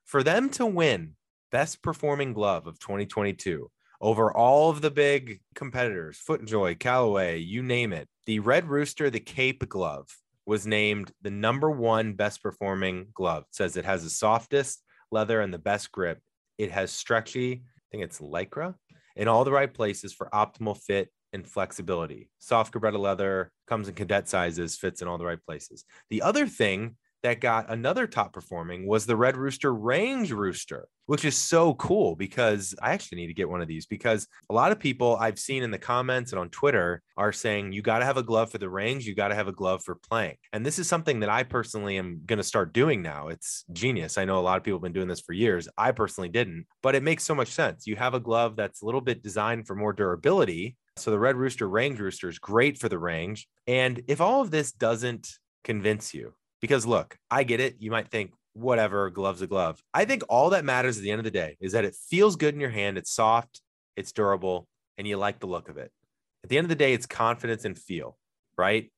For 0.04 0.22
them 0.22 0.48
to 0.50 0.66
win 0.66 1.14
best 1.50 1.82
performing 1.82 2.32
glove 2.32 2.66
of 2.66 2.78
2022 2.80 3.70
over 4.00 4.32
all 4.32 4.70
of 4.70 4.80
the 4.80 4.90
big 4.90 5.40
competitors, 5.54 6.20
FootJoy, 6.28 6.78
Callaway, 6.80 7.38
you 7.38 7.62
name 7.62 7.92
it, 7.92 8.08
the 8.26 8.40
Red 8.40 8.68
Rooster, 8.68 9.10
the 9.10 9.20
Cape 9.20 9.68
glove 9.68 10.08
was 10.44 10.66
named 10.66 11.12
the 11.22 11.30
number 11.30 11.70
one 11.70 12.14
best 12.14 12.42
performing 12.42 13.06
glove. 13.14 13.44
It 13.48 13.54
says 13.54 13.76
it 13.76 13.84
has 13.84 14.02
the 14.02 14.10
softest, 14.10 14.82
leather 15.12 15.40
and 15.40 15.52
the 15.52 15.58
best 15.58 15.92
grip. 15.92 16.18
It 16.58 16.70
has 16.70 16.90
stretchy, 16.90 17.62
I 17.64 17.82
think 17.90 18.04
it's 18.04 18.20
lycra, 18.20 18.74
in 19.16 19.28
all 19.28 19.44
the 19.44 19.52
right 19.52 19.72
places 19.72 20.12
for 20.12 20.28
optimal 20.32 20.76
fit 20.76 21.10
and 21.32 21.46
flexibility. 21.46 22.28
Soft 22.38 22.74
Cabretta 22.74 22.98
leather 22.98 23.50
comes 23.66 23.88
in 23.88 23.94
cadet 23.94 24.28
sizes, 24.28 24.76
fits 24.76 25.02
in 25.02 25.08
all 25.08 25.18
the 25.18 25.24
right 25.24 25.42
places. 25.44 25.84
The 26.10 26.22
other 26.22 26.46
thing 26.46 26.96
that 27.22 27.40
got 27.40 27.70
another 27.70 28.06
top 28.06 28.32
performing 28.32 28.86
was 28.86 29.06
the 29.06 29.16
Red 29.16 29.36
Rooster 29.36 29.72
Range 29.72 30.30
Rooster, 30.30 30.88
which 31.06 31.24
is 31.24 31.36
so 31.36 31.74
cool 31.74 32.16
because 32.16 32.74
I 32.82 32.92
actually 32.92 33.18
need 33.18 33.28
to 33.28 33.34
get 33.34 33.48
one 33.48 33.60
of 33.60 33.68
these 33.68 33.86
because 33.86 34.26
a 34.50 34.54
lot 34.54 34.72
of 34.72 34.78
people 34.78 35.16
I've 35.16 35.38
seen 35.38 35.62
in 35.62 35.70
the 35.70 35.78
comments 35.78 36.32
and 36.32 36.40
on 36.40 36.50
Twitter 36.50 37.02
are 37.16 37.32
saying 37.32 37.72
you 37.72 37.82
got 37.82 38.00
to 38.00 38.04
have 38.04 38.16
a 38.16 38.22
glove 38.22 38.50
for 38.50 38.58
the 38.58 38.68
range, 38.68 39.06
you 39.06 39.14
got 39.14 39.28
to 39.28 39.34
have 39.34 39.48
a 39.48 39.52
glove 39.52 39.82
for 39.84 39.94
playing. 39.94 40.36
And 40.52 40.66
this 40.66 40.78
is 40.78 40.88
something 40.88 41.20
that 41.20 41.28
I 41.28 41.44
personally 41.44 41.96
am 41.96 42.22
going 42.26 42.38
to 42.38 42.42
start 42.42 42.72
doing 42.72 43.02
now. 43.02 43.28
It's 43.28 43.64
genius. 43.72 44.18
I 44.18 44.24
know 44.24 44.38
a 44.38 44.40
lot 44.40 44.56
of 44.56 44.64
people 44.64 44.78
have 44.78 44.82
been 44.82 44.92
doing 44.92 45.08
this 45.08 45.20
for 45.20 45.32
years. 45.32 45.68
I 45.78 45.92
personally 45.92 46.28
didn't, 46.28 46.66
but 46.82 46.94
it 46.94 47.02
makes 47.02 47.24
so 47.24 47.34
much 47.34 47.48
sense. 47.48 47.86
You 47.86 47.96
have 47.96 48.14
a 48.14 48.20
glove 48.20 48.56
that's 48.56 48.82
a 48.82 48.86
little 48.86 49.00
bit 49.00 49.22
designed 49.22 49.66
for 49.66 49.74
more 49.74 49.92
durability. 49.92 50.76
So 50.96 51.10
the 51.10 51.18
Red 51.18 51.36
Rooster 51.36 51.68
Range 51.68 51.98
Rooster 51.98 52.28
is 52.28 52.38
great 52.38 52.78
for 52.78 52.88
the 52.88 52.98
range. 52.98 53.48
And 53.66 54.02
if 54.08 54.20
all 54.20 54.42
of 54.42 54.50
this 54.50 54.72
doesn't 54.72 55.28
convince 55.64 56.12
you, 56.12 56.34
because 56.62 56.86
look, 56.86 57.18
I 57.30 57.42
get 57.42 57.60
it. 57.60 57.76
You 57.80 57.90
might 57.90 58.08
think, 58.08 58.32
whatever, 58.54 59.10
glove's 59.10 59.42
a 59.42 59.46
glove. 59.46 59.82
I 59.92 60.06
think 60.06 60.22
all 60.28 60.50
that 60.50 60.64
matters 60.64 60.96
at 60.96 61.02
the 61.02 61.10
end 61.10 61.18
of 61.18 61.24
the 61.24 61.30
day 61.30 61.56
is 61.60 61.72
that 61.72 61.84
it 61.84 61.94
feels 62.08 62.36
good 62.36 62.54
in 62.54 62.60
your 62.60 62.70
hand. 62.70 62.96
It's 62.96 63.12
soft, 63.12 63.60
it's 63.96 64.12
durable, 64.12 64.66
and 64.96 65.06
you 65.06 65.18
like 65.18 65.40
the 65.40 65.46
look 65.46 65.68
of 65.68 65.76
it. 65.76 65.90
At 66.44 66.50
the 66.50 66.56
end 66.56 66.64
of 66.64 66.70
the 66.70 66.76
day, 66.76 66.94
it's 66.94 67.06
confidence 67.06 67.64
and 67.64 67.76
feel, 67.76 68.16
right? 68.56 68.90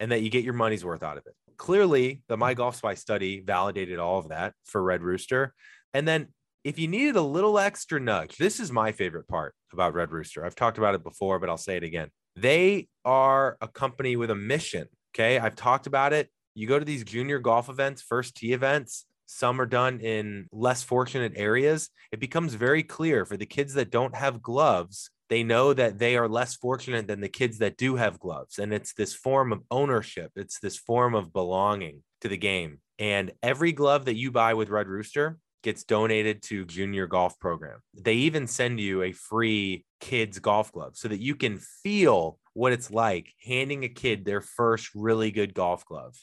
And 0.00 0.10
that 0.10 0.22
you 0.22 0.30
get 0.30 0.44
your 0.44 0.54
money's 0.54 0.84
worth 0.84 1.02
out 1.02 1.18
of 1.18 1.26
it. 1.26 1.34
Clearly, 1.58 2.22
the 2.28 2.36
MyGolfSpy 2.36 2.96
study 2.98 3.40
validated 3.40 3.98
all 3.98 4.18
of 4.18 4.30
that 4.30 4.54
for 4.64 4.82
Red 4.82 5.02
Rooster. 5.02 5.54
And 5.94 6.08
then 6.08 6.28
if 6.64 6.78
you 6.78 6.88
needed 6.88 7.16
a 7.16 7.22
little 7.22 7.58
extra 7.58 8.00
nudge, 8.00 8.36
this 8.36 8.58
is 8.58 8.72
my 8.72 8.92
favorite 8.92 9.28
part 9.28 9.54
about 9.72 9.94
Red 9.94 10.12
Rooster. 10.12 10.44
I've 10.44 10.54
talked 10.54 10.78
about 10.78 10.94
it 10.94 11.02
before, 11.02 11.38
but 11.38 11.48
I'll 11.48 11.56
say 11.56 11.76
it 11.76 11.82
again. 11.82 12.08
They 12.36 12.88
are 13.04 13.58
a 13.60 13.68
company 13.68 14.16
with 14.16 14.30
a 14.30 14.34
mission. 14.34 14.86
Okay. 15.14 15.38
I've 15.38 15.56
talked 15.56 15.86
about 15.86 16.12
it 16.12 16.30
you 16.54 16.66
go 16.66 16.78
to 16.78 16.84
these 16.84 17.04
junior 17.04 17.38
golf 17.38 17.68
events, 17.68 18.02
first 18.02 18.36
tee 18.36 18.52
events, 18.52 19.06
some 19.26 19.60
are 19.60 19.66
done 19.66 20.00
in 20.00 20.46
less 20.52 20.82
fortunate 20.82 21.32
areas. 21.36 21.88
It 22.10 22.20
becomes 22.20 22.54
very 22.54 22.82
clear 22.82 23.24
for 23.24 23.36
the 23.36 23.46
kids 23.46 23.74
that 23.74 23.90
don't 23.90 24.14
have 24.14 24.42
gloves, 24.42 25.10
they 25.32 25.42
know 25.42 25.72
that 25.72 25.98
they 25.98 26.16
are 26.16 26.28
less 26.28 26.56
fortunate 26.56 27.06
than 27.06 27.22
the 27.22 27.28
kids 27.28 27.56
that 27.58 27.78
do 27.78 27.96
have 27.96 28.18
gloves. 28.18 28.58
And 28.58 28.70
it's 28.70 28.92
this 28.92 29.14
form 29.14 29.50
of 29.50 29.62
ownership, 29.70 30.30
it's 30.36 30.60
this 30.60 30.76
form 30.76 31.14
of 31.14 31.32
belonging 31.32 32.02
to 32.20 32.28
the 32.28 32.36
game. 32.36 32.80
And 32.98 33.32
every 33.42 33.72
glove 33.72 34.04
that 34.04 34.16
you 34.16 34.30
buy 34.30 34.52
with 34.52 34.68
Red 34.68 34.88
Rooster 34.88 35.38
gets 35.62 35.84
donated 35.84 36.42
to 36.42 36.66
junior 36.66 37.06
golf 37.06 37.38
program. 37.38 37.78
They 37.94 38.14
even 38.14 38.46
send 38.46 38.78
you 38.78 39.02
a 39.02 39.12
free 39.12 39.86
kids 40.00 40.38
golf 40.38 40.70
glove 40.70 40.96
so 40.96 41.08
that 41.08 41.20
you 41.20 41.34
can 41.34 41.58
feel 41.82 42.38
what 42.52 42.72
it's 42.72 42.90
like 42.90 43.32
handing 43.42 43.84
a 43.84 43.88
kid 43.88 44.26
their 44.26 44.42
first 44.42 44.90
really 44.94 45.30
good 45.30 45.54
golf 45.54 45.86
glove 45.86 46.14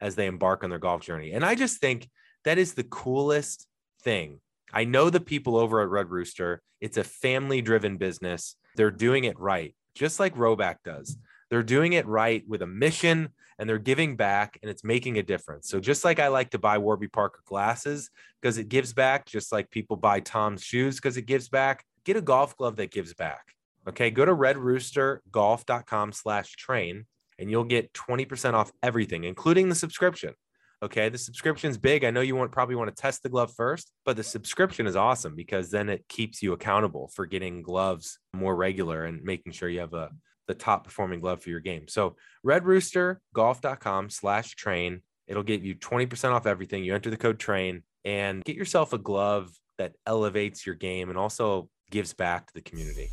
as 0.00 0.14
they 0.14 0.26
embark 0.26 0.64
on 0.64 0.70
their 0.70 0.78
golf 0.78 1.02
journey. 1.02 1.32
And 1.32 1.44
I 1.44 1.54
just 1.54 1.78
think 1.78 2.08
that 2.44 2.58
is 2.58 2.74
the 2.74 2.84
coolest 2.84 3.66
thing. 4.02 4.40
I 4.72 4.84
know 4.84 5.10
the 5.10 5.20
people 5.20 5.56
over 5.56 5.80
at 5.80 5.88
Red 5.88 6.10
Rooster, 6.10 6.62
it's 6.80 6.96
a 6.96 7.04
family 7.04 7.62
driven 7.62 7.96
business. 7.96 8.56
They're 8.76 8.90
doing 8.90 9.24
it 9.24 9.38
right, 9.38 9.74
just 9.94 10.20
like 10.20 10.34
Rhoback 10.36 10.76
does. 10.84 11.16
They're 11.50 11.62
doing 11.62 11.92
it 11.92 12.06
right 12.06 12.42
with 12.46 12.62
a 12.62 12.66
mission 12.66 13.30
and 13.58 13.68
they're 13.68 13.78
giving 13.78 14.16
back 14.16 14.58
and 14.62 14.70
it's 14.70 14.84
making 14.84 15.18
a 15.18 15.22
difference. 15.22 15.68
So 15.68 15.80
just 15.80 16.04
like 16.04 16.18
I 16.18 16.28
like 16.28 16.50
to 16.50 16.58
buy 16.58 16.78
Warby 16.78 17.08
Parker 17.08 17.40
glasses 17.46 18.10
because 18.40 18.58
it 18.58 18.68
gives 18.68 18.92
back, 18.92 19.26
just 19.26 19.52
like 19.52 19.70
people 19.70 19.96
buy 19.96 20.20
TOMS 20.20 20.62
shoes 20.62 20.96
because 20.96 21.16
it 21.16 21.26
gives 21.26 21.48
back, 21.48 21.84
get 22.04 22.16
a 22.16 22.22
golf 22.22 22.56
glove 22.56 22.76
that 22.76 22.90
gives 22.90 23.14
back. 23.14 23.54
Okay, 23.88 24.10
go 24.10 24.24
to 24.24 24.34
redroostergolf.com 24.34 26.12
slash 26.12 26.56
train 26.56 27.06
and 27.38 27.50
you'll 27.50 27.64
get 27.64 27.92
20% 27.92 28.54
off 28.54 28.72
everything, 28.82 29.24
including 29.24 29.68
the 29.68 29.74
subscription. 29.74 30.34
Okay. 30.82 31.08
The 31.08 31.18
subscription's 31.18 31.78
big. 31.78 32.04
I 32.04 32.10
know 32.10 32.20
you 32.20 32.36
want 32.36 32.52
probably 32.52 32.74
want 32.74 32.94
to 32.94 33.00
test 33.00 33.22
the 33.22 33.28
glove 33.28 33.52
first, 33.56 33.92
but 34.04 34.16
the 34.16 34.22
subscription 34.22 34.86
is 34.86 34.94
awesome 34.94 35.34
because 35.34 35.70
then 35.70 35.88
it 35.88 36.04
keeps 36.08 36.42
you 36.42 36.52
accountable 36.52 37.10
for 37.14 37.24
getting 37.24 37.62
gloves 37.62 38.18
more 38.34 38.54
regular 38.54 39.04
and 39.04 39.22
making 39.22 39.52
sure 39.52 39.68
you 39.68 39.80
have 39.80 39.94
a 39.94 40.10
the 40.46 40.54
top 40.54 40.84
performing 40.84 41.20
glove 41.20 41.42
for 41.42 41.50
your 41.50 41.60
game. 41.60 41.88
So 41.88 42.16
redroostergolf.com 42.46 44.10
slash 44.10 44.54
train. 44.54 45.02
It'll 45.26 45.42
get 45.42 45.62
you 45.62 45.74
20% 45.74 46.30
off 46.30 46.46
everything. 46.46 46.84
You 46.84 46.94
enter 46.94 47.10
the 47.10 47.16
code 47.16 47.40
train 47.40 47.82
and 48.04 48.44
get 48.44 48.54
yourself 48.54 48.92
a 48.92 48.98
glove 48.98 49.50
that 49.78 49.94
elevates 50.06 50.64
your 50.64 50.76
game 50.76 51.08
and 51.08 51.18
also 51.18 51.68
gives 51.90 52.12
back 52.12 52.46
to 52.46 52.54
the 52.54 52.60
community. 52.60 53.10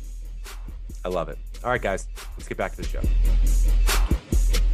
I 1.04 1.08
love 1.08 1.28
it. 1.28 1.38
All 1.62 1.70
right, 1.70 1.82
guys, 1.82 2.06
let's 2.36 2.48
get 2.48 2.56
back 2.56 2.76
to 2.76 2.82
the 2.82 2.88
show. 2.88 3.93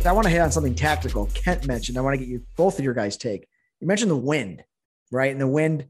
I 0.06 0.12
want 0.12 0.24
to 0.24 0.30
hit 0.30 0.40
on 0.40 0.50
something 0.50 0.74
tactical. 0.74 1.26
Kent 1.34 1.66
mentioned. 1.66 1.98
I 1.98 2.00
want 2.00 2.14
to 2.14 2.18
get 2.18 2.28
you 2.28 2.42
both 2.56 2.78
of 2.78 2.84
your 2.84 2.94
guys' 2.94 3.16
take. 3.16 3.46
You 3.80 3.86
mentioned 3.86 4.10
the 4.10 4.16
wind, 4.16 4.62
right? 5.10 5.30
And 5.30 5.40
the 5.40 5.46
wind. 5.46 5.86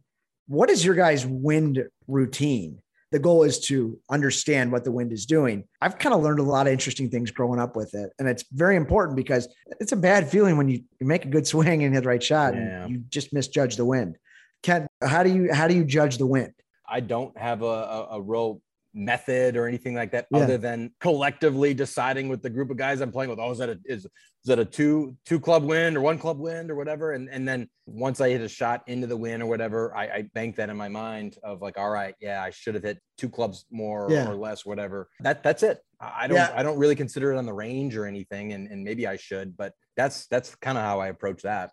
What 0.49 0.69
is 0.69 0.85
your 0.85 0.97
guys' 0.97 1.25
wind 1.25 1.85
routine? 2.09 2.81
The 3.13 3.21
goal 3.21 3.45
is 3.45 3.61
to 3.67 3.99
understand 4.11 4.73
what 4.73 4.85
the 4.85 4.91
wind 4.91 5.13
is 5.13 5.27
doing. 5.27 5.65
I've 5.81 5.99
kind 5.99 6.15
of 6.15 6.23
learned 6.23 6.41
a 6.41 6.45
lot 6.45 6.67
of 6.67 6.73
interesting 6.73 7.09
things 7.09 7.31
growing 7.31 7.61
up 7.61 7.77
with 7.77 7.95
it. 7.95 8.11
And 8.19 8.29
it's 8.29 8.45
very 8.53 8.77
important 8.77 9.17
because 9.17 9.49
it's 9.81 9.93
a 9.93 9.97
bad 9.97 10.29
feeling 10.29 10.57
when 10.57 10.69
you, 10.69 10.83
you 11.01 11.07
make 11.07 11.25
a 11.25 11.29
good 11.29 11.47
swing 11.47 11.85
and 11.85 11.95
hit 11.95 12.03
the 12.03 12.09
right 12.09 12.23
shot 12.23 12.55
yeah. 12.55 12.85
and 12.85 12.91
you 12.91 12.99
just 13.09 13.33
misjudge 13.33 13.77
the 13.77 13.85
wind. 13.85 14.17
Kent, 14.63 14.89
how 15.03 15.23
do 15.23 15.31
you 15.31 15.53
how 15.53 15.69
do 15.69 15.75
you 15.75 15.85
judge 15.85 16.19
the 16.19 16.27
wind? 16.27 16.53
I 16.89 17.01
don't 17.01 17.37
have 17.39 17.63
a, 17.63 17.67
a, 17.67 18.09
a 18.13 18.21
real 18.21 18.61
method 18.93 19.57
or 19.57 19.67
anything 19.67 19.95
like 19.95 20.11
that 20.13 20.27
yeah. 20.31 20.39
other 20.39 20.59
than 20.59 20.93
collectively 21.01 21.75
deciding 21.75 22.29
with 22.29 22.43
the 22.43 22.51
group 22.51 22.71
of 22.71 22.77
guys 22.77 23.01
I'm 23.01 23.13
playing 23.13 23.31
with. 23.31 23.39
Oh, 23.39 23.51
is 23.51 23.59
that 23.59 23.69
a 23.69 23.79
is, 23.85 24.05
is 24.05 24.11
that 24.47 24.59
a 24.59 24.65
two 24.65 25.17
two 25.25 25.39
club 25.39 25.65
wind 25.65 25.97
or 25.97 26.01
one 26.01 26.19
club 26.19 26.39
wind 26.39 26.71
or 26.71 26.75
whatever? 26.75 27.13
And 27.13 27.29
and 27.29 27.47
then 27.47 27.69
once 27.87 28.21
I 28.21 28.31
hit 28.31 28.41
a 28.41 28.49
shot 28.49 28.83
into 28.87 29.07
the 29.07 29.17
wind 29.17 29.43
or 29.43 29.47
whatever, 29.47 29.97
I, 29.97 30.05
I 30.05 30.23
bank 30.35 30.57
that 30.57 30.71
in 30.71 30.77
my 30.77 30.89
mind 30.89 31.37
of 31.43 31.63
like, 31.63 31.79
all 31.79 31.91
right, 31.91 32.15
yeah, 32.21 32.43
I 32.43 32.51
should 32.51 32.75
have 32.75 32.85
hit 32.85 32.99
two 33.19 33.29
clubs 33.29 33.65
more 33.71 34.09
yeah. 34.11 34.29
or 34.29 34.35
less, 34.35 34.67
whatever. 34.67 35.09
That 35.21 35.43
that's 35.43 35.63
it. 35.63 35.81
I 36.01 36.27
don't 36.27 36.37
yeah. 36.37 36.53
I 36.55 36.63
don't 36.63 36.79
really 36.79 36.97
consider 36.97 37.33
it 37.33 37.39
on 37.39 37.47
the 37.47 37.53
range 37.53 37.97
or 37.97 38.07
anything, 38.07 38.53
and, 38.53 38.69
and 38.69 38.83
maybe 38.83 39.07
I 39.07 39.17
should, 39.17 39.57
but 39.57 39.75
that's 39.97 40.27
that's 40.27 40.55
kind 40.57 40.79
of 40.79 40.85
how 40.85 41.01
I 41.01 41.09
approach 41.09 41.43
that. 41.43 41.71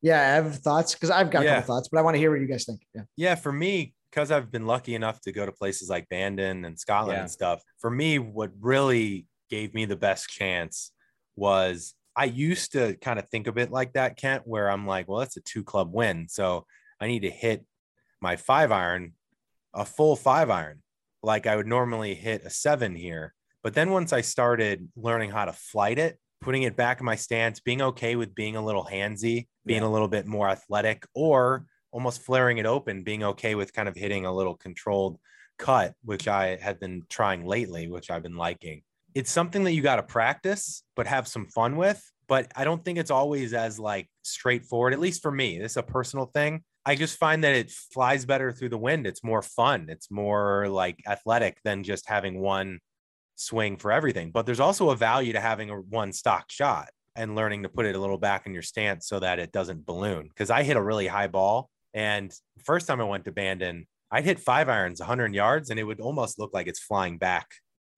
Yeah, 0.00 0.20
I 0.20 0.34
have 0.34 0.56
thoughts 0.56 0.92
because 0.92 1.10
I've 1.10 1.30
got 1.30 1.44
a 1.44 1.48
couple 1.48 1.62
thoughts, 1.62 1.88
but 1.90 1.98
I 1.98 2.02
want 2.02 2.14
to 2.14 2.18
hear 2.18 2.30
what 2.30 2.40
you 2.40 2.46
guys 2.46 2.66
think. 2.66 2.82
Yeah. 2.94 3.02
Yeah, 3.16 3.34
for 3.36 3.50
me, 3.50 3.94
because 4.14 4.30
I've 4.30 4.52
been 4.52 4.66
lucky 4.66 4.94
enough 4.94 5.20
to 5.22 5.32
go 5.32 5.44
to 5.44 5.50
places 5.50 5.88
like 5.90 6.08
Bandon 6.08 6.64
and 6.64 6.78
Scotland 6.78 7.16
Yeah. 7.16 7.20
and 7.22 7.30
stuff, 7.30 7.62
for 7.80 7.90
me, 7.90 8.20
what 8.20 8.52
really 8.60 9.26
gave 9.50 9.74
me 9.74 9.86
the 9.86 9.96
best 9.96 10.28
chance 10.28 10.92
was 11.34 11.94
I 12.14 12.26
used 12.26 12.70
to 12.72 12.94
kind 12.96 13.18
of 13.18 13.28
think 13.28 13.48
of 13.48 13.58
it 13.58 13.72
like 13.72 13.94
that, 13.94 14.16
Kent, 14.16 14.42
where 14.46 14.70
I'm 14.70 14.86
like, 14.86 15.08
well, 15.08 15.18
that's 15.18 15.36
a 15.36 15.40
two 15.40 15.64
club 15.64 15.92
win. 15.92 16.28
So 16.28 16.64
I 17.00 17.08
need 17.08 17.22
to 17.22 17.30
hit 17.30 17.64
my 18.20 18.36
five 18.36 18.70
iron, 18.70 19.14
a 19.74 19.84
full 19.84 20.14
five 20.14 20.48
iron, 20.48 20.82
like 21.24 21.48
I 21.48 21.56
would 21.56 21.66
normally 21.66 22.14
hit 22.14 22.44
a 22.44 22.50
seven 22.50 22.94
here. 22.94 23.34
But 23.64 23.74
then 23.74 23.90
once 23.90 24.12
I 24.12 24.20
started 24.20 24.88
learning 24.94 25.30
how 25.32 25.46
to 25.46 25.52
flight 25.52 25.98
it, 25.98 26.20
putting 26.40 26.62
it 26.62 26.76
back 26.76 27.00
in 27.00 27.06
my 27.06 27.16
stance, 27.16 27.58
being 27.58 27.82
okay 27.82 28.14
with 28.14 28.32
being 28.34 28.54
a 28.54 28.64
little 28.64 28.84
handsy, 28.84 29.48
being 29.66 29.82
Yeah. 29.82 29.88
a 29.88 29.90
little 29.90 30.08
bit 30.08 30.26
more 30.26 30.48
athletic, 30.48 31.04
or 31.14 31.66
almost 31.94 32.22
flaring 32.22 32.58
it 32.58 32.66
open, 32.66 33.04
being 33.04 33.22
okay 33.22 33.54
with 33.54 33.72
kind 33.72 33.88
of 33.88 33.94
hitting 33.94 34.26
a 34.26 34.34
little 34.34 34.56
controlled 34.56 35.16
cut, 35.58 35.94
which 36.02 36.26
I 36.26 36.56
had 36.56 36.80
been 36.80 37.04
trying 37.08 37.46
lately, 37.46 37.86
which 37.86 38.10
I've 38.10 38.24
been 38.24 38.36
liking. 38.36 38.82
It's 39.14 39.30
something 39.30 39.62
that 39.62 39.74
you 39.74 39.80
got 39.80 39.96
to 39.96 40.02
practice, 40.02 40.82
but 40.96 41.06
have 41.06 41.28
some 41.28 41.46
fun 41.46 41.76
with. 41.76 42.02
But 42.26 42.50
I 42.56 42.64
don't 42.64 42.84
think 42.84 42.98
it's 42.98 43.12
always 43.12 43.54
as 43.54 43.78
like 43.78 44.08
straightforward, 44.22 44.92
at 44.92 44.98
least 44.98 45.22
for 45.22 45.30
me. 45.30 45.56
This 45.56 45.72
is 45.72 45.76
a 45.76 45.84
personal 45.84 46.26
thing. 46.26 46.64
I 46.84 46.96
just 46.96 47.16
find 47.16 47.44
that 47.44 47.54
it 47.54 47.70
flies 47.70 48.24
better 48.24 48.50
through 48.50 48.70
the 48.70 48.78
wind. 48.78 49.06
It's 49.06 49.22
more 49.22 49.42
fun. 49.42 49.86
It's 49.88 50.10
more 50.10 50.66
like 50.68 51.00
athletic 51.06 51.58
than 51.62 51.84
just 51.84 52.08
having 52.08 52.40
one 52.40 52.80
swing 53.36 53.76
for 53.76 53.92
everything. 53.92 54.32
But 54.32 54.46
there's 54.46 54.58
also 54.58 54.90
a 54.90 54.96
value 54.96 55.32
to 55.34 55.40
having 55.40 55.70
a 55.70 55.76
one 55.76 56.12
stock 56.12 56.50
shot 56.50 56.88
and 57.14 57.36
learning 57.36 57.62
to 57.62 57.68
put 57.68 57.86
it 57.86 57.94
a 57.94 58.00
little 58.00 58.18
back 58.18 58.46
in 58.46 58.52
your 58.52 58.62
stance 58.62 59.06
so 59.06 59.20
that 59.20 59.38
it 59.38 59.52
doesn't 59.52 59.86
balloon. 59.86 60.26
Because 60.28 60.50
I 60.50 60.64
hit 60.64 60.76
a 60.76 60.82
really 60.82 61.06
high 61.06 61.28
ball. 61.28 61.70
And 61.94 62.34
first 62.64 62.86
time 62.86 63.00
I 63.00 63.04
went 63.04 63.24
to 63.24 63.32
Bandon, 63.32 63.86
I'd 64.10 64.24
hit 64.24 64.40
five 64.40 64.68
irons 64.68 65.00
100 65.00 65.34
yards 65.34 65.70
and 65.70 65.80
it 65.80 65.84
would 65.84 66.00
almost 66.00 66.38
look 66.38 66.52
like 66.52 66.66
it's 66.66 66.80
flying 66.80 67.18
back 67.18 67.46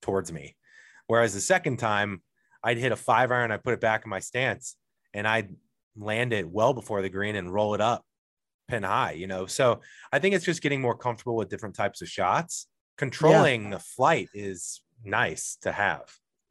towards 0.02 0.32
me. 0.32 0.56
Whereas 1.06 1.34
the 1.34 1.40
second 1.40 1.78
time 1.78 2.22
I'd 2.62 2.78
hit 2.78 2.92
a 2.92 2.96
five 2.96 3.32
iron, 3.32 3.50
I 3.50 3.56
put 3.56 3.74
it 3.74 3.80
back 3.80 4.02
in 4.04 4.10
my 4.10 4.20
stance 4.20 4.76
and 5.14 5.26
I'd 5.26 5.54
land 5.96 6.32
it 6.32 6.48
well 6.48 6.74
before 6.74 7.02
the 7.02 7.08
green 7.08 7.36
and 7.36 7.52
roll 7.52 7.74
it 7.74 7.80
up 7.80 8.04
pin 8.68 8.82
high, 8.82 9.12
you 9.12 9.26
know. 9.26 9.46
So 9.46 9.80
I 10.12 10.18
think 10.18 10.34
it's 10.34 10.44
just 10.44 10.62
getting 10.62 10.80
more 10.80 10.96
comfortable 10.96 11.36
with 11.36 11.48
different 11.48 11.74
types 11.74 12.02
of 12.02 12.08
shots. 12.08 12.66
Controlling 12.98 13.70
the 13.70 13.78
flight 13.78 14.28
is 14.34 14.80
nice 15.04 15.56
to 15.62 15.72
have. 15.72 16.04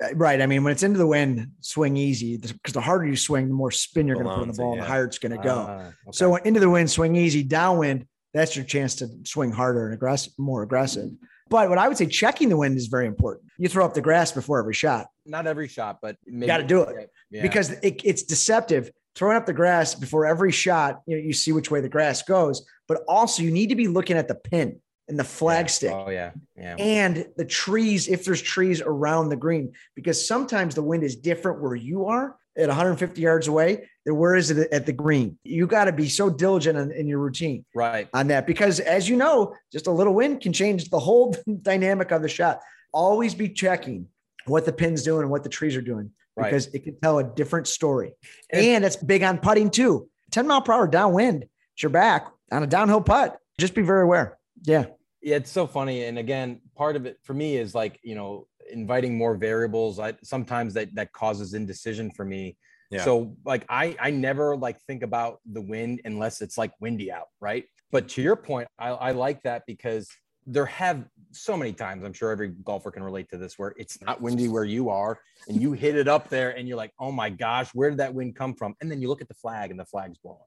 Uh, 0.03 0.13
Right. 0.15 0.41
I 0.41 0.45
mean, 0.45 0.63
when 0.63 0.71
it's 0.71 0.83
into 0.83 0.97
the 0.97 1.07
wind, 1.07 1.51
swing 1.61 1.95
easy 1.97 2.37
because 2.37 2.73
the 2.73 2.81
harder 2.81 3.05
you 3.05 3.15
swing, 3.15 3.47
the 3.47 3.53
more 3.53 3.71
spin 3.71 4.07
you're 4.07 4.15
going 4.17 4.27
to 4.27 4.33
put 4.33 4.41
on 4.41 4.47
the 4.49 4.53
ball 4.53 4.73
and 4.73 4.81
the 4.81 4.85
higher 4.85 5.05
it's 5.05 5.19
going 5.19 5.31
to 5.31 5.41
go. 5.41 5.65
Ah, 5.67 5.77
okay. 5.79 5.91
So 6.11 6.35
into 6.35 6.59
the 6.59 6.69
wind, 6.69 6.91
swing 6.91 7.15
easy. 7.15 7.43
Downwind, 7.43 8.05
that's 8.33 8.55
your 8.55 8.65
chance 8.65 8.95
to 8.95 9.07
swing 9.23 9.51
harder 9.51 9.85
and 9.85 9.93
aggressive, 9.93 10.33
more 10.37 10.63
aggressive. 10.63 11.11
But 11.49 11.69
what 11.69 11.77
I 11.77 11.87
would 11.87 11.95
say, 11.97 12.07
checking 12.07 12.49
the 12.49 12.57
wind 12.57 12.75
is 12.75 12.87
very 12.87 13.05
important. 13.07 13.45
You 13.57 13.69
throw 13.69 13.85
up 13.85 13.93
the 13.93 14.01
grass 14.01 14.31
before 14.31 14.59
every 14.59 14.73
shot 14.73 15.07
not 15.25 15.47
every 15.47 15.67
shot, 15.67 15.99
but 16.01 16.17
maybe, 16.25 16.45
Gotta 16.47 16.63
do 16.63 16.81
it. 16.81 17.09
Yeah. 17.31 17.41
because 17.41 17.71
it, 17.71 18.01
it's 18.03 18.23
deceptive. 18.23 18.91
Throwing 19.15 19.37
up 19.37 19.45
the 19.45 19.53
grass 19.53 19.95
before 19.95 20.25
every 20.25 20.51
shot, 20.51 21.01
you 21.07 21.15
know, 21.17 21.23
you 21.23 21.33
see 21.33 21.51
which 21.51 21.71
way 21.71 21.81
the 21.81 21.89
grass 21.89 22.21
goes. 22.21 22.65
But 22.87 23.01
also, 23.07 23.41
you 23.41 23.49
need 23.51 23.69
to 23.69 23.75
be 23.75 23.87
looking 23.87 24.17
at 24.17 24.27
the 24.27 24.35
pin 24.35 24.81
and 25.07 25.19
the 25.19 25.23
flag 25.23 25.65
Yeah. 25.65 25.67
stick 25.67 25.91
Oh 25.93 26.09
yeah, 26.09 26.31
yeah. 26.57 26.75
and 26.77 27.27
the 27.37 27.45
trees 27.45 28.07
if 28.07 28.25
there's 28.25 28.41
trees 28.41 28.81
around 28.81 29.29
the 29.29 29.35
green 29.35 29.73
because 29.95 30.25
sometimes 30.27 30.75
the 30.75 30.81
wind 30.83 31.03
is 31.03 31.15
different 31.15 31.61
where 31.61 31.75
you 31.75 32.05
are 32.05 32.35
at 32.57 32.67
150 32.67 33.21
yards 33.21 33.47
away 33.47 33.87
than 34.05 34.15
where 34.15 34.33
is 34.35 34.49
it 34.49 34.71
at 34.71 34.85
the 34.85 34.93
green 34.93 35.37
you 35.43 35.67
got 35.67 35.85
to 35.85 35.91
be 35.91 36.07
so 36.09 36.29
diligent 36.29 36.77
in, 36.77 36.91
in 36.91 37.07
your 37.07 37.19
routine 37.19 37.65
right. 37.75 38.07
on 38.13 38.27
that 38.27 38.47
because 38.47 38.79
as 38.79 39.07
you 39.09 39.15
know 39.15 39.53
just 39.71 39.87
a 39.87 39.91
little 39.91 40.13
wind 40.13 40.41
can 40.41 40.53
change 40.53 40.89
the 40.89 40.99
whole 40.99 41.35
dynamic 41.61 42.11
of 42.11 42.21
the 42.21 42.29
shot 42.29 42.59
always 42.93 43.35
be 43.35 43.49
checking 43.49 44.07
what 44.47 44.65
the 44.65 44.71
pin's 44.73 45.03
doing 45.03 45.21
and 45.21 45.29
what 45.29 45.43
the 45.43 45.49
trees 45.49 45.75
are 45.75 45.81
doing 45.81 46.11
Right. 46.37 46.45
because 46.51 46.67
it 46.73 46.83
can 46.83 46.99
tell 46.99 47.19
a 47.19 47.23
different 47.23 47.65
story 47.67 48.11
And- 48.51 48.65
and 48.65 48.85
it's 48.85 48.97
big 48.97 49.23
on 49.23 49.37
putting 49.37 49.69
too 49.69 50.09
10 50.31 50.47
mile 50.47 50.61
per 50.61 50.73
hour 50.73 50.87
downwind 50.87 51.43
it's 51.73 51.83
your 51.83 51.89
back 51.91 52.27
on 52.51 52.61
a 52.63 52.67
downhill 52.67 52.99
putt 53.01 53.37
just 53.59 53.73
be 53.73 53.81
very 53.81 54.03
aware 54.03 54.37
yeah 54.63 54.85
Yeah, 55.21 55.37
it's 55.37 55.51
so 55.51 55.65
funny. 55.65 56.05
And 56.05 56.19
again, 56.19 56.61
part 56.75 56.95
of 56.95 57.07
it 57.07 57.17
for 57.23 57.33
me 57.33 57.57
is 57.57 57.73
like, 57.73 57.99
you 58.03 58.13
know, 58.13 58.45
inviting 58.71 59.17
more 59.17 59.35
variables. 59.35 59.99
I 59.99 60.13
sometimes 60.23 60.75
that 60.75 60.93
that 60.95 61.13
causes 61.13 61.55
indecision 61.55 62.11
for 62.11 62.23
me. 62.25 62.57
Yeah. 62.91 63.03
So 63.03 63.35
like 63.43 63.65
I 63.67 63.95
I 63.99 64.11
never 64.11 64.55
like 64.55 64.79
think 64.81 65.01
about 65.01 65.39
the 65.51 65.61
wind 65.61 66.01
unless 66.05 66.41
it's 66.41 66.59
like 66.59 66.73
windy 66.79 67.11
out, 67.11 67.29
right? 67.41 67.65
But 67.91 68.07
to 68.09 68.21
your 68.21 68.35
point, 68.35 68.67
I, 68.77 68.89
I 68.89 69.11
like 69.11 69.41
that 69.43 69.63
because 69.65 70.07
there 70.45 70.67
have 70.67 71.07
so 71.31 71.57
many 71.57 71.73
times, 71.73 72.03
I'm 72.03 72.13
sure 72.13 72.29
every 72.29 72.49
golfer 72.63 72.91
can 72.91 73.01
relate 73.01 73.27
to 73.29 73.37
this, 73.37 73.57
where 73.57 73.73
it's 73.77 73.99
not 74.01 74.21
windy 74.21 74.47
where 74.47 74.63
you 74.63 74.89
are 74.91 75.19
and 75.47 75.59
you 75.59 75.71
hit 75.73 75.95
it 75.95 76.07
up 76.07 76.29
there 76.29 76.55
and 76.55 76.67
you're 76.67 76.77
like, 76.77 76.93
oh 76.99 77.11
my 77.11 77.31
gosh, 77.31 77.69
where 77.73 77.89
did 77.89 77.97
that 77.97 78.13
wind 78.13 78.35
come 78.35 78.53
from? 78.53 78.75
And 78.79 78.91
then 78.91 79.01
you 79.01 79.07
look 79.07 79.21
at 79.21 79.27
the 79.27 79.33
flag 79.33 79.71
and 79.71 79.79
the 79.79 79.85
flag's 79.85 80.19
blowing. 80.19 80.37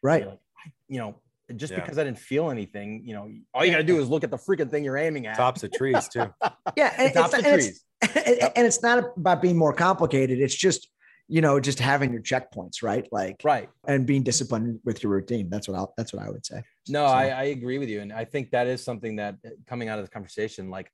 right 0.00 0.26
like, 0.26 0.38
you 0.88 0.98
know, 0.98 1.20
just 1.56 1.72
Yeah. 1.72 1.80
because 1.80 1.98
I 1.98 2.04
didn't 2.04 2.18
feel 2.18 2.50
anything, 2.50 3.02
you 3.04 3.14
know, 3.14 3.30
all 3.54 3.64
you 3.64 3.70
got 3.72 3.78
to 3.78 3.84
do 3.84 4.00
is 4.00 4.08
look 4.08 4.24
at 4.24 4.30
the 4.30 4.36
freaking 4.36 4.70
thing 4.70 4.84
you're 4.84 4.96
aiming 4.98 5.26
at. 5.26 5.36
Tops 5.36 5.62
of 5.62 5.72
trees 5.72 6.08
too. 6.08 6.26
yeah 6.76 6.94
and, 6.98 7.12
tops 7.14 7.34
it's, 7.34 7.42
the 7.42 7.48
and 7.50 7.60
it's- 7.60 7.64
trees. 7.66 7.84
and, 8.56 8.66
it's 8.66 8.82
not 8.82 9.04
about 9.16 9.42
being 9.42 9.56
more 9.56 9.72
complicated. 9.72 10.38
It's 10.38 10.54
just, 10.54 10.88
you 11.26 11.40
know, 11.40 11.58
just 11.58 11.78
having 11.80 12.12
your 12.12 12.22
checkpoints, 12.22 12.82
right? 12.82 13.06
Like, 13.10 13.40
Right. 13.42 13.68
and 13.86 14.06
being 14.06 14.22
disciplined 14.22 14.80
with 14.84 15.02
your 15.02 15.10
routine. 15.12 15.50
That's 15.50 15.66
what 15.68 15.76
I'll, 15.76 15.94
that's 15.96 16.12
what 16.12 16.22
I 16.22 16.30
would 16.30 16.46
say. 16.46 16.62
No, 16.88 17.06
So- 17.06 17.12
I, 17.12 17.28
I 17.28 17.42
agree 17.44 17.78
with 17.78 17.88
you. 17.88 18.00
And 18.00 18.12
I 18.12 18.24
think 18.24 18.50
that 18.52 18.66
is 18.66 18.84
something 18.84 19.16
that 19.16 19.36
uh, 19.44 19.50
coming 19.66 19.88
out 19.88 19.98
of 19.98 20.04
this 20.04 20.10
conversation, 20.10 20.70
like 20.70 20.92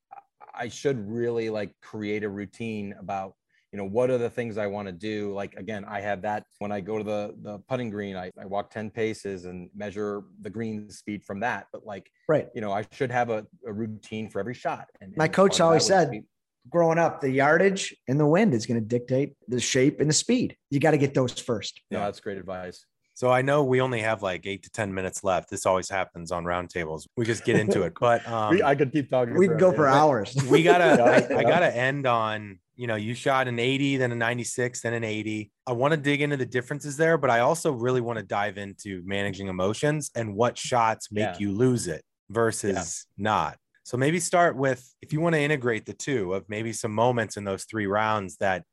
I 0.55 0.69
should 0.69 0.99
really 1.09 1.51
like 1.51 1.75
create 1.83 2.25
a 2.25 2.29
routine 2.29 2.95
about, 2.99 3.35
you 3.75 3.79
know, 3.79 3.85
what 3.87 4.09
are 4.09 4.19
the 4.19 4.31
things 4.31 4.57
I 4.57 4.69
want 4.69 4.87
to 4.87 4.93
do? 4.93 5.35
Like, 5.35 5.55
again, 5.57 5.85
I 5.85 6.01
have 6.01 6.23
that 6.23 6.45
when 6.61 6.71
I 6.71 6.81
go 6.81 6.97
to 6.97 7.03
the, 7.03 7.35
the 7.43 7.59
putting 7.69 7.91
green, 7.91 8.15
I, 8.15 8.31
I 8.41 8.47
walk 8.47 8.71
10 8.71 8.89
paces 8.89 9.47
and 9.47 9.69
measure 9.75 10.23
the 10.43 10.49
green 10.49 10.89
speed 10.91 11.25
from 11.25 11.41
that. 11.41 11.67
But 11.73 11.85
like, 11.85 12.09
Right. 12.29 12.47
you 12.55 12.61
know, 12.61 12.71
I 12.71 12.87
should 12.93 13.11
have 13.11 13.31
a, 13.31 13.45
a 13.67 13.73
routine 13.73 14.31
for 14.31 14.39
every 14.39 14.55
shot. 14.55 14.87
And 15.01 15.13
My 15.17 15.27
coach 15.27 15.35
part 15.35 15.51
of 15.55 15.59
that 15.59 15.65
always 15.65 15.87
said, 15.87 16.11
be- 16.13 16.23
Growing 16.71 16.99
up, 16.99 17.21
the 17.21 17.29
yardage 17.29 17.93
and 18.07 18.19
the 18.19 18.25
wind 18.27 18.55
is 18.55 18.65
going 18.65 18.81
to 18.81 18.87
dictate 18.87 19.35
the 19.49 19.59
shape 19.61 19.99
and 20.01 20.09
the 20.09 20.15
speed. 20.15 20.57
You 20.71 20.79
got 20.79 20.93
to 20.93 20.97
get 20.97 21.13
those 21.13 21.33
first. 21.33 21.81
no, 21.91 21.99
Yeah. 21.99 22.05
that's 22.05 22.21
great 22.21 22.39
advice. 22.39 22.87
So 23.15 23.31
I 23.31 23.43
know 23.43 23.63
we 23.65 23.81
only 23.81 24.01
have 24.01 24.23
like 24.23 24.45
eight 24.45 24.65
to 24.65 24.71
10 24.71 24.93
minutes 24.93 25.23
left. 25.23 25.49
This 25.49 25.67
always 25.67 25.89
happens 25.89 26.33
on 26.33 26.45
roundtables. 26.45 27.07
We 27.17 27.25
just 27.25 27.45
get 27.45 27.57
into 27.57 27.83
it. 27.83 27.95
But 28.01 28.27
um, 28.29 28.51
We- 28.51 28.63
I 28.63 28.75
could 28.75 28.93
keep 28.93 29.09
talking. 29.11 29.35
We 29.37 29.47
can 29.49 29.57
go 29.57 29.73
for 29.73 29.87
hours. 29.87 30.35
we 30.51 30.63
gotta 30.63 30.97
Yeah. 31.31 31.37
I, 31.37 31.39
I 31.41 31.43
gotta 31.45 31.75
end 31.75 32.07
on 32.07 32.59
you 32.77 32.89
know 32.89 32.97
you 32.97 33.15
shot 33.15 33.47
an 33.47 33.61
80 33.61 33.99
then 33.99 34.11
a 34.11 34.17
96 34.17 34.81
then 34.81 34.95
an 34.95 35.05
80 35.05 35.49
i 35.69 35.71
want 35.73 35.93
to 35.93 35.97
dig 35.97 36.23
into 36.23 36.37
the 36.37 36.45
differences 36.45 36.97
there 36.97 37.17
but 37.17 37.31
i 37.31 37.39
also 37.39 37.71
really 37.71 38.01
want 38.01 38.19
to 38.19 38.25
dive 38.25 38.59
into 38.59 39.01
managing 39.07 39.47
emotions 39.47 40.11
and 40.17 40.35
what 40.35 40.59
shots 40.59 41.13
make 41.13 41.23
Yeah. 41.23 41.37
you 41.39 41.53
lose 41.53 41.87
it 41.87 42.03
versus 42.31 43.07
not 43.17 43.59
so 43.85 43.97
maybe 43.97 44.19
start 44.19 44.57
with 44.57 44.93
if 45.03 45.13
you 45.13 45.21
want 45.21 45.37
to 45.37 45.41
integrate 45.41 45.87
the 45.87 45.93
two 45.93 46.35
of 46.35 46.49
maybe 46.49 46.73
some 46.73 46.93
moments 46.93 47.37
in 47.37 47.45
those 47.45 47.63
three 47.63 47.87
rounds 47.87 48.39
that 48.39 48.65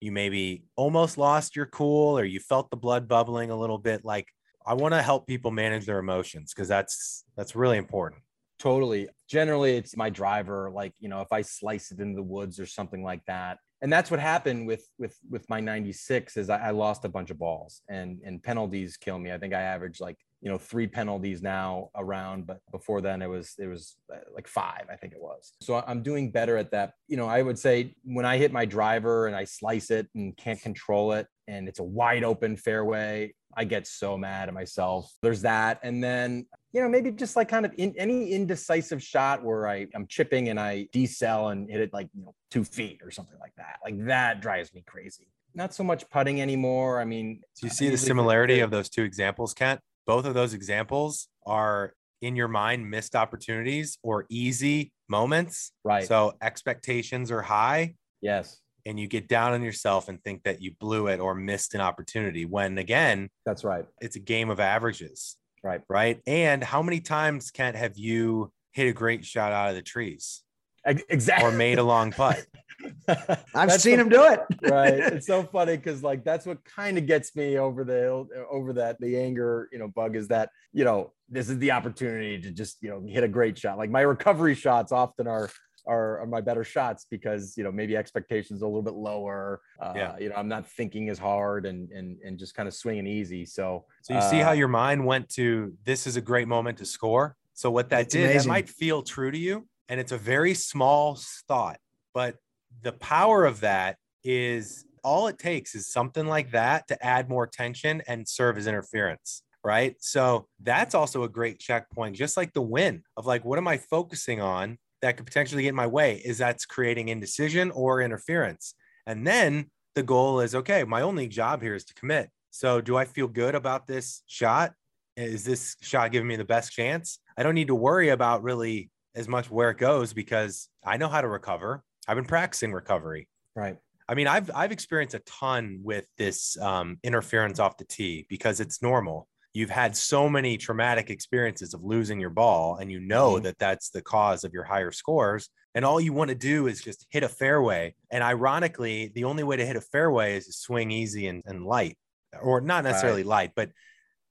you 0.00 0.12
maybe 0.12 0.64
almost 0.76 1.18
lost 1.18 1.56
your 1.56 1.66
cool 1.66 2.18
or 2.18 2.24
you 2.24 2.40
felt 2.40 2.70
the 2.70 2.76
blood 2.76 3.08
bubbling 3.08 3.50
a 3.50 3.58
little 3.58 3.78
bit 3.78 4.04
like 4.04 4.28
i 4.66 4.74
want 4.74 4.94
to 4.94 5.02
help 5.02 5.26
people 5.26 5.50
manage 5.50 5.86
their 5.86 5.98
emotions 5.98 6.52
because 6.54 6.68
that's 6.68 7.24
that's 7.36 7.56
really 7.56 7.78
important 7.78 8.22
Totally. 8.58 9.08
Generally, 9.28 9.76
it's 9.76 9.96
my 9.96 10.10
driver. 10.10 10.70
Like 10.70 10.92
you 10.98 11.08
know, 11.08 11.20
if 11.20 11.32
I 11.32 11.42
slice 11.42 11.92
it 11.92 12.00
into 12.00 12.16
the 12.16 12.22
woods 12.22 12.58
or 12.58 12.66
something 12.66 13.04
like 13.04 13.24
that, 13.26 13.58
and 13.80 13.92
that's 13.92 14.10
what 14.10 14.18
happened 14.18 14.66
with 14.66 14.84
with 14.98 15.16
with 15.30 15.48
my 15.48 15.60
'96 15.60 16.36
is 16.36 16.50
I, 16.50 16.58
I 16.58 16.70
lost 16.70 17.04
a 17.04 17.08
bunch 17.08 17.30
of 17.30 17.38
balls 17.38 17.82
and 17.88 18.20
and 18.24 18.42
penalties 18.42 18.96
kill 18.96 19.18
me. 19.18 19.32
I 19.32 19.38
think 19.38 19.54
I 19.54 19.62
average 19.62 20.00
like 20.00 20.16
you 20.40 20.50
know 20.50 20.58
three 20.58 20.86
penalties 20.86 21.42
now 21.42 21.90
around, 21.96 22.46
but 22.46 22.60
before 22.70 23.00
then 23.00 23.22
it 23.22 23.28
was 23.28 23.54
it 23.58 23.66
was 23.66 23.96
uh, 24.12 24.18
like 24.34 24.46
five, 24.46 24.86
I 24.90 24.96
think 24.96 25.12
it 25.12 25.20
was. 25.20 25.52
So 25.60 25.82
I'm 25.86 26.02
doing 26.02 26.30
better 26.30 26.56
at 26.56 26.70
that. 26.70 26.94
You 27.08 27.16
know, 27.16 27.26
I 27.26 27.42
would 27.42 27.58
say 27.58 27.94
when 28.04 28.24
I 28.24 28.38
hit 28.38 28.52
my 28.52 28.64
driver 28.64 29.26
and 29.26 29.34
I 29.34 29.44
slice 29.44 29.90
it 29.90 30.08
and 30.14 30.36
can't 30.36 30.60
control 30.60 31.12
it, 31.12 31.26
and 31.46 31.68
it's 31.68 31.80
a 31.80 31.84
wide 31.84 32.24
open 32.24 32.56
fairway, 32.56 33.34
I 33.56 33.64
get 33.64 33.86
so 33.86 34.16
mad 34.16 34.48
at 34.48 34.54
myself. 34.54 35.12
There's 35.22 35.42
that. 35.42 35.80
And 35.82 36.02
then, 36.02 36.46
you 36.72 36.80
know, 36.80 36.88
maybe 36.88 37.10
just 37.10 37.34
like 37.34 37.48
kind 37.48 37.66
of 37.66 37.72
in 37.76 37.92
any 37.98 38.30
indecisive 38.30 39.02
shot 39.02 39.42
where 39.42 39.66
I, 39.66 39.88
I'm 39.94 40.06
chipping 40.06 40.48
and 40.48 40.60
I 40.60 40.86
decel 40.94 41.50
and 41.50 41.68
hit 41.68 41.80
it 41.80 41.92
like, 41.92 42.08
you 42.14 42.22
know, 42.22 42.34
two 42.50 42.62
feet 42.62 43.00
or 43.02 43.10
something 43.10 43.38
like 43.40 43.54
that. 43.56 43.78
Like 43.82 44.06
that 44.06 44.40
drives 44.40 44.72
me 44.74 44.84
crazy. 44.86 45.26
Not 45.54 45.74
so 45.74 45.82
much 45.82 46.08
putting 46.10 46.40
anymore. 46.40 47.00
I 47.00 47.04
mean, 47.04 47.40
Do 47.60 47.66
you 47.66 47.72
see 47.72 47.88
the 47.88 47.98
similarity 47.98 48.60
of 48.60 48.70
those 48.70 48.88
two 48.88 49.02
examples, 49.02 49.54
Kent? 49.54 49.80
Both 50.08 50.24
of 50.24 50.32
those 50.32 50.54
examples 50.54 51.28
are 51.46 51.92
in 52.22 52.34
your 52.34 52.48
mind 52.48 52.90
missed 52.90 53.14
opportunities 53.14 53.98
or 54.02 54.24
easy 54.30 54.90
moments. 55.08 55.70
Right. 55.84 56.08
So 56.08 56.32
expectations 56.42 57.30
are 57.30 57.42
high 57.42 57.94
yes, 58.22 58.58
and 58.86 58.98
you 58.98 59.06
get 59.06 59.28
down 59.28 59.52
on 59.52 59.62
yourself 59.62 60.08
and 60.08 60.22
think 60.24 60.44
that 60.44 60.62
you 60.62 60.72
blew 60.80 61.08
it 61.08 61.20
or 61.20 61.34
missed 61.34 61.74
an 61.74 61.82
opportunity 61.82 62.46
when 62.46 62.78
again, 62.78 63.28
that's 63.44 63.64
right. 63.64 63.84
it's 64.00 64.16
a 64.16 64.20
game 64.20 64.48
of 64.48 64.60
averages. 64.60 65.36
Right. 65.62 65.82
Right. 65.90 66.20
And 66.26 66.64
how 66.64 66.82
many 66.82 67.00
times, 67.00 67.50
Kent, 67.50 67.76
have 67.76 67.98
you 67.98 68.50
hit 68.72 68.88
a 68.88 68.92
great 68.92 69.26
shot 69.26 69.52
out 69.52 69.68
of 69.68 69.76
the 69.76 69.82
trees 69.82 70.42
exactly 70.84 71.48
or 71.48 71.52
made 71.52 71.78
a 71.78 71.82
long 71.82 72.10
putt. 72.12 72.44
I've 73.08 73.44
That's 73.52 73.82
seen 73.82 73.96
the- 73.96 74.02
him 74.02 74.08
do 74.08 74.24
it. 74.24 74.40
right 74.70 74.94
it's 74.94 75.26
so 75.26 75.42
funny 75.52 75.76
because 75.76 76.02
like 76.02 76.24
that's 76.24 76.46
what 76.46 76.64
kind 76.64 76.96
of 76.96 77.06
gets 77.06 77.34
me 77.34 77.58
over 77.58 77.82
the 77.84 78.26
over 78.50 78.72
that 78.74 79.00
the 79.00 79.18
anger 79.18 79.68
you 79.72 79.78
know 79.78 79.88
bug 79.88 80.14
is 80.14 80.28
that 80.28 80.50
you 80.72 80.84
know 80.84 81.12
this 81.28 81.48
is 81.48 81.58
the 81.58 81.72
opportunity 81.72 82.40
to 82.40 82.50
just 82.52 82.76
you 82.80 82.88
know 82.88 83.02
hit 83.06 83.24
a 83.24 83.28
great 83.28 83.58
shot 83.58 83.78
like 83.78 83.90
my 83.90 84.02
recovery 84.02 84.54
shots 84.54 84.92
often 84.92 85.26
are 85.26 85.50
are, 85.86 86.20
are 86.20 86.26
my 86.26 86.40
better 86.40 86.62
shots 86.64 87.06
because 87.10 87.56
you 87.56 87.64
know 87.64 87.72
maybe 87.72 87.96
expectations 87.96 88.62
are 88.62 88.66
a 88.66 88.68
little 88.68 88.82
bit 88.82 88.94
lower 88.94 89.60
uh, 89.80 89.92
Yeah. 89.96 90.16
you 90.18 90.28
know 90.28 90.36
i'm 90.36 90.48
not 90.48 90.66
thinking 90.68 91.08
as 91.08 91.18
hard 91.18 91.66
and 91.66 91.90
and 91.90 92.18
and 92.24 92.38
just 92.38 92.54
kind 92.54 92.68
of 92.68 92.74
swinging 92.74 93.06
easy 93.06 93.44
so 93.44 93.86
So 94.02 94.14
you 94.14 94.20
see 94.22 94.38
how 94.38 94.50
uh, 94.50 94.54
your 94.54 94.68
mind 94.68 95.04
went 95.04 95.28
to 95.30 95.72
this 95.84 96.06
is 96.06 96.16
a 96.16 96.20
great 96.20 96.46
moment 96.46 96.78
to 96.78 96.84
score. 96.86 97.36
So 97.54 97.72
what 97.72 97.88
that 97.90 98.02
It's 98.02 98.12
did, 98.14 98.38
that 98.38 98.46
might 98.46 98.68
feel 98.68 99.02
true 99.02 99.32
to 99.32 99.38
you, 99.38 99.66
and 99.88 99.98
it's 100.00 100.12
a 100.12 100.18
very 100.18 100.54
small 100.54 101.18
thought, 101.46 101.78
but 102.14 102.36
the 102.82 102.92
power 102.92 103.44
of 103.44 103.60
that 103.60 103.96
is 104.24 104.84
all 105.02 105.28
it 105.28 105.38
takes 105.38 105.74
is 105.74 105.88
something 105.88 106.26
like 106.26 106.50
that 106.52 106.86
to 106.88 107.04
add 107.04 107.28
more 107.28 107.46
tension 107.46 108.02
and 108.06 108.28
serve 108.28 108.58
as 108.58 108.66
interference. 108.66 109.42
Right. 109.64 109.96
So 110.00 110.46
that's 110.62 110.94
also 110.94 111.24
a 111.24 111.28
great 111.28 111.58
checkpoint, 111.58 112.16
just 112.16 112.36
like 112.36 112.52
the 112.52 112.62
win 112.62 113.02
of 113.16 113.26
like, 113.26 113.44
what 113.44 113.58
am 113.58 113.68
I 113.68 113.78
focusing 113.78 114.40
on 114.40 114.78
that 115.02 115.16
could 115.16 115.26
potentially 115.26 115.62
get 115.62 115.70
in 115.70 115.74
my 115.74 115.86
way? 115.86 116.22
Is 116.24 116.38
that's 116.38 116.64
creating 116.64 117.08
indecision 117.08 117.70
or 117.72 118.00
interference? 118.00 118.74
And 119.06 119.26
then 119.26 119.70
the 119.94 120.02
goal 120.02 120.40
is 120.40 120.54
okay, 120.54 120.84
my 120.84 121.02
only 121.02 121.26
job 121.26 121.60
here 121.60 121.74
is 121.74 121.84
to 121.86 121.94
commit. 121.94 122.30
So, 122.50 122.80
do 122.80 122.96
I 122.96 123.04
feel 123.04 123.28
good 123.28 123.54
about 123.54 123.86
this 123.86 124.22
shot? 124.26 124.72
Is 125.16 125.44
this 125.44 125.76
shot 125.80 126.12
giving 126.12 126.28
me 126.28 126.36
the 126.36 126.44
best 126.44 126.72
chance? 126.72 127.18
I 127.36 127.42
don't 127.42 127.54
need 127.54 127.66
to 127.66 127.74
worry 127.74 128.10
about 128.10 128.42
really 128.42 128.90
as 129.14 129.28
much 129.28 129.50
where 129.50 129.70
it 129.70 129.78
goes 129.78 130.12
because 130.12 130.68
I 130.84 130.96
know 130.96 131.08
how 131.08 131.20
to 131.20 131.28
recover. 131.28 131.82
I've 132.06 132.16
been 132.16 132.24
practicing 132.24 132.72
recovery. 132.72 133.28
right 133.54 133.76
I 134.10 134.14
mean, 134.14 134.26
I've 134.26 134.50
I've 134.54 134.72
experienced 134.72 135.14
a 135.14 135.18
ton 135.20 135.80
with 135.82 136.06
this 136.16 136.56
um, 136.58 136.98
interference 137.02 137.58
off 137.58 137.76
the 137.76 137.84
tee 137.84 138.24
because 138.30 138.58
it's 138.58 138.80
normal. 138.80 139.28
You've 139.52 139.68
had 139.68 139.94
so 139.94 140.30
many 140.30 140.56
traumatic 140.56 141.10
experiences 141.10 141.74
of 141.74 141.84
losing 141.84 142.18
your 142.18 142.30
ball, 142.30 142.76
and 142.76 142.90
you 142.90 143.00
know 143.00 143.32
Mhm. 143.34 143.42
that 143.42 143.58
that's 143.58 143.90
the 143.90 144.00
cause 144.00 144.44
of 144.44 144.54
your 144.54 144.64
higher 144.64 144.92
scores. 144.92 145.50
And 145.74 145.84
all 145.84 146.00
you 146.00 146.14
want 146.14 146.30
to 146.30 146.34
do 146.34 146.68
is 146.68 146.80
just 146.80 147.06
hit 147.10 147.22
a 147.22 147.28
fairway. 147.28 147.94
And 148.10 148.24
ironically, 148.24 149.08
the 149.14 149.24
only 149.24 149.42
way 149.42 149.56
to 149.56 149.66
hit 149.66 149.76
a 149.76 149.80
fairway 149.82 150.38
is 150.38 150.46
to 150.46 150.52
swing 150.54 150.90
easy 150.90 151.26
and, 151.26 151.42
and 151.44 151.66
light, 151.66 151.98
or 152.40 152.62
not 152.62 152.84
necessarily 152.84 153.24
light, 153.24 153.52
but 153.54 153.70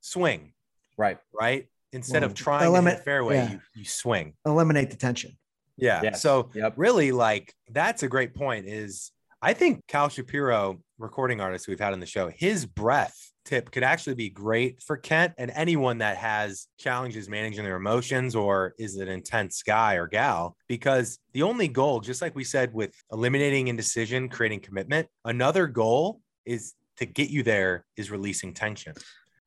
swing 0.01 0.53
right 0.97 1.19
right. 1.32 1.67
Instead 1.97 2.23
of 2.23 2.29
Well, 2.29 2.35
trying 2.35 2.73
to 2.73 2.89
hit 2.89 3.03
fairway, 3.03 3.35
yeah. 3.35 3.51
you, 3.51 3.59
you 3.75 3.85
swing. 3.85 4.33
Eliminate 4.45 4.89
the 4.89 4.97
tension. 4.97 5.37
Yeah. 5.75 6.01
Yes. 6.01 6.21
So 6.21 6.49
yep 6.55 6.73
really 6.77 7.11
like 7.11 7.53
that's 7.71 8.03
a 8.03 8.07
great 8.07 8.33
point 8.33 8.67
is 8.67 9.11
i 9.41 9.53
think 9.53 9.85
cal 9.87 10.09
shapiro 10.09 10.79
recording 10.97 11.41
artist 11.41 11.67
we've 11.67 11.79
had 11.79 11.93
on 11.93 11.99
the 11.99 12.05
show 12.05 12.29
his 12.29 12.65
breath 12.65 13.15
tip 13.45 13.71
could 13.71 13.83
actually 13.83 14.15
be 14.15 14.29
great 14.29 14.81
for 14.81 14.97
kent 14.97 15.33
and 15.37 15.51
anyone 15.55 15.99
that 15.99 16.17
has 16.17 16.67
challenges 16.79 17.29
managing 17.29 17.63
their 17.63 17.75
emotions 17.75 18.35
or 18.35 18.73
is 18.77 18.97
an 18.97 19.07
intense 19.07 19.63
guy 19.63 19.95
or 19.95 20.07
gal 20.07 20.55
because 20.67 21.19
the 21.33 21.43
only 21.43 21.67
goal 21.67 21.99
just 21.99 22.21
like 22.21 22.35
we 22.35 22.43
said 22.43 22.73
with 22.73 22.93
eliminating 23.11 23.67
indecision 23.67 24.29
creating 24.29 24.59
commitment 24.59 25.07
another 25.25 25.67
goal 25.67 26.21
is 26.45 26.73
to 26.97 27.05
get 27.05 27.29
you 27.29 27.43
there 27.43 27.85
is 27.95 28.11
releasing 28.11 28.53
tension 28.53 28.93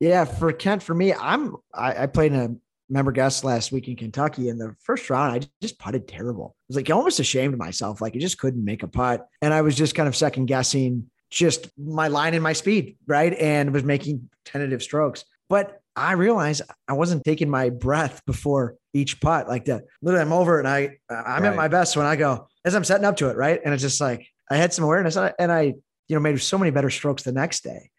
Yeah, 0.01 0.25
for 0.25 0.51
Kent, 0.51 0.81
for 0.81 0.95
me, 0.95 1.13
I'm 1.13 1.55
I, 1.71 2.03
I 2.03 2.07
played 2.07 2.33
in 2.33 2.39
a 2.39 2.55
member 2.91 3.11
guest 3.11 3.43
last 3.43 3.71
week 3.71 3.87
in 3.87 3.95
Kentucky. 3.95 4.49
In 4.49 4.57
the 4.57 4.75
first 4.81 5.07
round, 5.11 5.35
I 5.35 5.47
just 5.61 5.77
putted 5.77 6.07
terrible. 6.07 6.55
I 6.57 6.65
was 6.69 6.75
like 6.77 6.89
almost 6.89 7.19
ashamed 7.19 7.53
of 7.53 7.59
myself. 7.59 8.01
Like 8.01 8.15
I 8.15 8.19
just 8.19 8.39
couldn't 8.39 8.65
make 8.65 8.81
a 8.81 8.87
putt. 8.87 9.27
And 9.43 9.53
I 9.53 9.61
was 9.61 9.75
just 9.75 9.93
kind 9.93 10.09
of 10.09 10.15
second 10.15 10.47
guessing 10.47 11.11
just 11.29 11.69
my 11.77 12.07
line 12.07 12.33
and 12.33 12.41
my 12.41 12.53
speed, 12.53 12.97
right? 13.05 13.31
And 13.35 13.71
was 13.71 13.83
making 13.83 14.27
tentative 14.43 14.81
strokes. 14.81 15.23
But 15.47 15.79
I 15.95 16.13
realized 16.13 16.63
I 16.87 16.93
wasn't 16.93 17.23
taking 17.23 17.51
my 17.51 17.69
breath 17.69 18.25
before 18.25 18.77
each 18.95 19.21
putt. 19.21 19.47
Like 19.47 19.65
that. 19.65 19.83
Literally, 20.01 20.25
I'm 20.25 20.33
over 20.33 20.57
it 20.57 20.65
and 20.65 20.67
I 20.67 20.97
I'm 21.11 21.45
at 21.45 21.55
my 21.55 21.67
best 21.67 21.95
when 21.95 22.07
I 22.07 22.15
go 22.15 22.47
as 22.65 22.73
I'm 22.73 22.83
setting 22.83 23.05
up 23.05 23.17
to 23.17 23.29
it, 23.29 23.37
right? 23.37 23.61
And 23.63 23.71
it's 23.71 23.83
just 23.83 24.01
like 24.01 24.27
I 24.49 24.57
had 24.57 24.73
some 24.73 24.83
awareness 24.83 25.15
and 25.15 25.25
I, 25.25 25.33
and 25.37 25.51
I 25.51 25.61
you 25.61 26.15
know 26.15 26.19
made 26.19 26.41
so 26.41 26.57
many 26.57 26.71
better 26.71 26.89
strokes 26.89 27.21
the 27.21 27.31
next 27.31 27.63
day. 27.63 27.90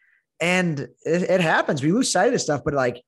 And 0.42 0.80
it, 0.80 1.22
it 1.22 1.40
happens. 1.40 1.82
We 1.82 1.92
lose 1.92 2.10
sight 2.10 2.26
of 2.26 2.32
this 2.32 2.42
stuff, 2.42 2.62
but 2.64 2.74
like 2.74 3.00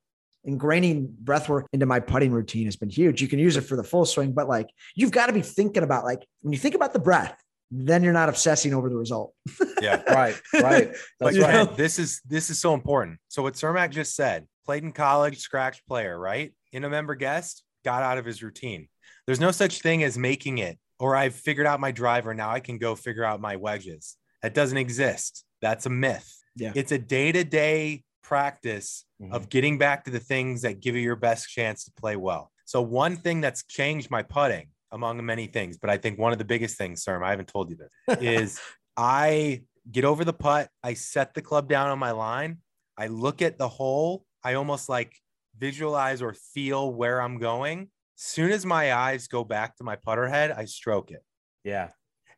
ingraining 0.47 1.09
breath 1.09 1.49
work 1.49 1.67
into 1.73 1.85
my 1.85 1.99
putting 1.99 2.31
routine 2.31 2.65
has 2.65 2.77
been 2.77 2.89
huge. 2.89 3.21
You 3.21 3.27
can 3.27 3.39
use 3.39 3.57
it 3.57 3.61
for 3.61 3.75
the 3.75 3.83
full 3.83 4.05
swing, 4.05 4.31
but 4.31 4.47
like 4.47 4.67
you've 4.95 5.11
got 5.11 5.27
to 5.27 5.33
be 5.33 5.41
thinking 5.41 5.83
about 5.83 6.05
like 6.05 6.25
when 6.41 6.53
you 6.53 6.59
think 6.59 6.75
about 6.75 6.93
the 6.93 6.99
breath, 6.99 7.37
then 7.69 8.03
you're 8.03 8.13
not 8.13 8.29
obsessing 8.29 8.73
over 8.73 8.89
the 8.89 8.95
result. 8.95 9.33
yeah 9.81 10.01
right 10.13 10.39
right 10.53 10.95
that's 11.19 11.35
You 11.35 11.43
right 11.43 11.53
know? 11.53 11.65
This 11.65 11.99
is 11.99 12.21
this 12.25 12.49
is 12.49 12.59
so 12.59 12.73
important. 12.73 13.19
So 13.27 13.43
what 13.43 13.55
Cermak 13.55 13.91
just 13.91 14.15
said, 14.15 14.47
played 14.65 14.83
in 14.83 14.93
college, 14.93 15.39
scratch 15.39 15.85
player, 15.85 16.17
right? 16.17 16.53
In 16.71 16.83
a 16.83 16.89
member 16.89 17.15
guest, 17.15 17.63
got 17.83 18.03
out 18.03 18.17
of 18.17 18.25
his 18.25 18.41
routine. 18.41 18.87
There's 19.25 19.39
no 19.39 19.51
such 19.51 19.81
thing 19.81 20.03
as 20.03 20.17
making 20.17 20.59
it, 20.59 20.77
or 20.99 21.15
I've 21.15 21.35
figured 21.35 21.67
out 21.67 21.79
my 21.79 21.91
driver. 21.91 22.33
Now 22.33 22.51
I 22.51 22.59
can 22.59 22.77
go 22.77 22.95
figure 22.95 23.23
out 23.23 23.41
my 23.41 23.55
wedges. 23.55 24.15
That 24.41 24.53
doesn't 24.53 24.77
exist. 24.77 25.43
That's 25.61 25.87
a 25.87 25.89
myth. 25.89 26.31
Yeah. 26.55 26.71
It's 26.75 26.91
a 26.91 26.97
day-to-day 26.97 28.03
practice 28.23 29.05
of 29.21 29.41
mm-hmm. 29.41 29.49
getting 29.49 29.77
back 29.77 30.05
to 30.05 30.11
the 30.11 30.19
things 30.19 30.63
that 30.63 30.81
give 30.81 30.95
you 30.95 31.01
your 31.01 31.15
best 31.15 31.49
chance 31.49 31.85
to 31.85 31.91
play 31.91 32.15
well. 32.15 32.51
So 32.65 32.81
one 32.81 33.17
thing 33.17 33.41
that's 33.41 33.63
changed 33.65 34.09
my 34.09 34.23
putting 34.23 34.69
among 34.91 35.23
many 35.23 35.47
things, 35.47 35.77
but 35.77 35.89
I 35.89 35.97
think 35.97 36.17
one 36.17 36.31
of 36.31 36.39
the 36.39 36.45
biggest 36.45 36.77
things, 36.77 37.03
sir, 37.03 37.23
I 37.23 37.29
haven't 37.29 37.49
told 37.49 37.69
you 37.69 37.77
this, 37.77 38.19
is 38.19 38.59
I 38.97 39.63
get 39.91 40.05
over 40.05 40.25
the 40.25 40.33
putt, 40.33 40.69
I 40.83 40.95
set 40.95 41.33
the 41.33 41.41
club 41.41 41.69
down 41.69 41.89
on 41.89 41.99
my 41.99 42.11
line, 42.11 42.59
I 42.97 43.07
look 43.07 43.41
at 43.41 43.57
the 43.57 43.67
hole, 43.67 44.25
I 44.43 44.55
almost 44.55 44.89
like 44.89 45.13
visualize 45.57 46.21
or 46.21 46.33
feel 46.33 46.91
where 46.91 47.21
I'm 47.21 47.37
going. 47.37 47.89
Soon 48.15 48.51
as 48.51 48.65
my 48.65 48.93
eyes 48.93 49.27
go 49.27 49.43
back 49.43 49.75
to 49.77 49.83
my 49.83 49.95
putter 49.95 50.27
head, 50.27 50.51
I 50.51 50.65
stroke 50.65 51.11
it. 51.11 51.23
yeah 51.63 51.89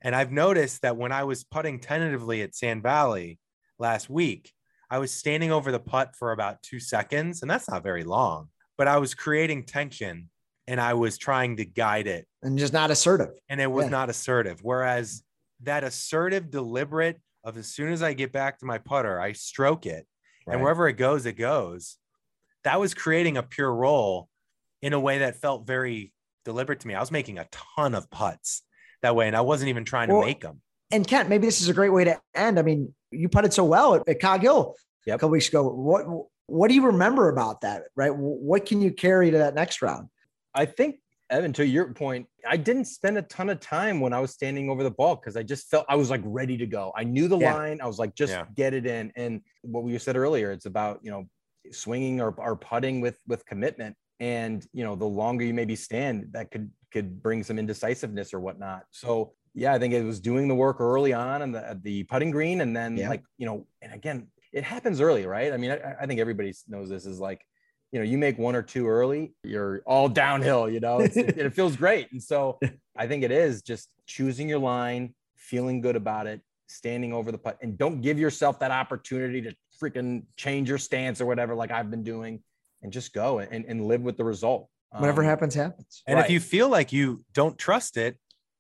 And 0.01 0.15
I've 0.15 0.31
noticed 0.31 0.81
that 0.81 0.97
when 0.97 1.11
I 1.11 1.23
was 1.23 1.43
putting 1.43 1.79
tentatively 1.79 2.41
at 2.41 2.55
Sand 2.55 2.83
Valley 2.83 3.39
last 3.79 4.09
week, 4.09 4.51
I 4.89 4.99
was 4.99 5.11
standing 5.11 5.51
over 5.51 5.71
the 5.71 5.79
putt 5.79 6.15
for 6.15 6.31
about 6.31 6.63
two 6.63 6.79
seconds, 6.79 7.41
and 7.41 7.51
that's 7.51 7.69
not 7.69 7.83
very 7.83 8.03
long, 8.03 8.49
but 8.77 8.87
I 8.87 8.97
was 8.97 9.13
creating 9.13 9.65
tension 9.65 10.29
and 10.69 10.81
I 10.81 10.93
was 10.95 11.17
trying 11.17 11.57
to 11.57 11.65
guide 11.65 12.07
it, 12.07 12.27
And 12.43 12.57
just 12.57 12.73
not 12.73 12.91
assertive. 12.91 13.29
and 13.49 13.61
it 13.61 13.71
was 13.71 13.85
Yeah. 13.85 13.91
not 13.91 14.09
assertive. 14.09 14.59
Whereas 14.61 15.23
that 15.61 15.83
assertive, 15.83 16.49
deliberate 16.51 17.21
of 17.43 17.57
as 17.57 17.67
soon 17.67 17.91
as 17.93 18.03
I 18.03 18.13
get 18.13 18.31
back 18.33 18.59
to 18.59 18.65
my 18.65 18.77
putter, 18.77 19.19
I 19.19 19.31
stroke 19.31 19.85
it, 19.85 20.05
right. 20.45 20.53
and 20.53 20.61
wherever 20.61 20.87
it 20.87 20.93
goes, 20.93 21.25
it 21.25 21.33
goes. 21.33 21.97
That 22.63 22.79
was 22.79 22.93
creating 22.93 23.37
a 23.37 23.43
pure 23.43 23.73
roll 23.73 24.29
in 24.81 24.91
a 24.93 24.99
way 24.99 25.19
that 25.19 25.37
felt 25.37 25.65
very 25.65 26.13
deliberate 26.43 26.81
to 26.81 26.87
me. 26.87 26.95
I 26.95 26.99
was 26.99 27.11
making 27.11 27.37
a 27.39 27.47
ton 27.51 27.95
of 27.95 28.09
putts 28.09 28.63
that 29.01 29.15
way, 29.15 29.27
and 29.27 29.35
I 29.35 29.41
wasn't 29.41 29.69
even 29.69 29.85
trying 29.85 30.09
to 30.09 30.19
make 30.19 30.41
them. 30.41 30.61
And 30.91 31.05
Kent, 31.05 31.29
maybe 31.29 31.45
this 31.45 31.61
is 31.61 31.67
a 31.69 31.73
great 31.73 31.89
way 31.89 32.05
to 32.05 32.19
end. 32.33 32.57
I 32.57 32.61
mean, 32.61 32.93
you 33.11 33.29
putted 33.29 33.53
so 33.53 33.65
well 33.65 33.95
at, 33.95 34.07
at 34.07 34.21
Cog 34.21 34.41
Hill 34.41 34.75
a 35.05 35.11
couple 35.11 35.29
weeks 35.29 35.49
ago. 35.49 35.67
What 35.67 36.05
what 36.49 36.69
do 36.69 36.75
you 36.75 36.85
remember 36.85 37.29
about 37.29 37.61
that? 37.61 37.83
Right? 37.95 38.15
What 38.15 38.65
can 38.65 38.81
you 38.81 38.91
carry 38.91 39.31
to 39.31 39.37
that 39.39 39.53
next 39.53 39.81
round? 39.81 40.07
I 40.53 40.65
think 40.65 40.97
Evan, 41.29 41.51
to 41.53 41.67
your 41.67 41.93
point, 41.93 42.27
I 42.47 42.55
didn't 42.55 42.85
spend 42.85 43.17
a 43.17 43.21
ton 43.23 43.49
of 43.49 43.59
time 43.59 43.99
when 43.99 44.13
I 44.13 44.21
was 44.21 44.31
standing 44.31 44.69
over 44.69 44.81
the 44.81 44.91
ball 44.91 45.17
because 45.17 45.35
I 45.35 45.43
just 45.43 45.69
felt 45.69 45.85
I 45.89 45.95
was 45.97 46.09
like 46.09 46.21
ready 46.23 46.57
to 46.57 46.65
go. 46.65 46.93
I 46.95 47.03
knew 47.03 47.27
the 47.27 47.37
Yeah. 47.37 47.53
line. 47.53 47.81
I 47.81 47.87
was 47.87 47.99
like, 47.99 48.15
just 48.15 48.31
Yeah. 48.31 48.45
get 48.55 48.73
it 48.73 48.85
in. 48.85 49.11
And 49.17 49.41
what 49.61 49.83
we 49.83 49.97
said 49.97 50.15
earlier, 50.15 50.51
it's 50.51 50.65
about 50.65 50.99
you 51.03 51.11
know 51.11 51.25
swinging 51.71 52.21
or, 52.21 52.33
or 52.37 52.55
putting 52.55 53.01
with 53.01 53.19
with 53.27 53.45
commitment. 53.45 53.97
And 54.21 54.65
you 54.71 54.85
know, 54.85 54.95
the 54.95 55.05
longer 55.05 55.43
you 55.43 55.53
maybe 55.53 55.75
stand, 55.75 56.29
that 56.31 56.49
could 56.49 56.71
could 56.93 57.21
bring 57.21 57.43
some 57.43 57.59
indecisiveness 57.59 58.33
or 58.33 58.39
whatnot. 58.39 58.83
So 58.91 59.33
yeah, 59.57 59.73
I 59.73 59.79
think 59.79 59.93
it 59.93 60.03
was 60.03 60.19
doing 60.19 60.47
the 60.47 60.55
work 60.55 60.79
early 60.79 61.13
on 61.13 61.41
and 61.41 61.53
the 61.53 61.79
the 61.81 62.03
putting 62.03 62.31
green, 62.31 62.61
and 62.61 62.75
then 62.75 62.95
Yeah. 62.97 63.09
like 63.09 63.23
you 63.37 63.45
know, 63.45 63.65
and 63.81 63.91
again, 63.93 64.27
it 64.53 64.63
happens 64.63 65.01
early, 65.01 65.25
right? 65.25 65.51
I 65.51 65.57
mean, 65.57 65.71
I, 65.71 65.95
I 66.01 66.05
think 66.05 66.19
everybody 66.19 66.53
knows 66.67 66.89
this 66.89 67.05
is 67.05 67.19
like 67.19 67.43
you 67.93 67.99
know, 67.99 68.03
you 68.05 68.17
make 68.17 68.37
one 68.37 68.53
or 68.53 68.61
two 68.61 68.85
early, 68.85 69.33
you're 69.43 69.81
all 69.85 70.09
downhill, 70.09 70.69
you 70.69 70.81
know, 70.81 70.99
it's, 70.99 71.15
it, 71.15 71.37
it 71.37 71.53
feels 71.53 71.77
great. 71.77 72.11
And 72.11 72.21
so 72.21 72.59
I 72.97 73.07
think 73.07 73.23
it 73.23 73.31
is 73.31 73.61
just 73.61 73.87
choosing 74.05 74.49
your 74.49 74.59
line, 74.59 75.15
feeling 75.37 75.79
good 75.79 75.95
about 75.95 76.27
it, 76.27 76.41
standing 76.67 77.13
over 77.13 77.31
the 77.31 77.37
putt, 77.37 77.57
and 77.61 77.77
don't 77.77 78.01
give 78.01 78.19
yourself 78.19 78.59
that 78.59 78.71
opportunity 78.71 79.41
to 79.41 79.55
freaking 79.81 80.23
change 80.35 80.67
your 80.67 80.77
stance 80.77 81.21
or 81.21 81.25
whatever, 81.25 81.55
like 81.55 81.71
I've 81.71 81.89
been 81.89 82.03
doing, 82.03 82.43
and 82.83 82.91
just 82.91 83.13
go 83.13 83.39
and, 83.39 83.63
and 83.63 83.85
live 83.87 84.01
with 84.01 84.17
the 84.17 84.25
result. 84.25 84.69
Whatever 84.91 85.21
Um, 85.21 85.27
happens, 85.29 85.55
happens. 85.55 86.03
And 86.07 86.19
if 86.19 86.29
you 86.29 86.41
feel 86.41 86.67
like 86.67 86.91
you 86.91 87.23
don't 87.33 87.57
trust 87.57 87.95
it, 87.95 88.17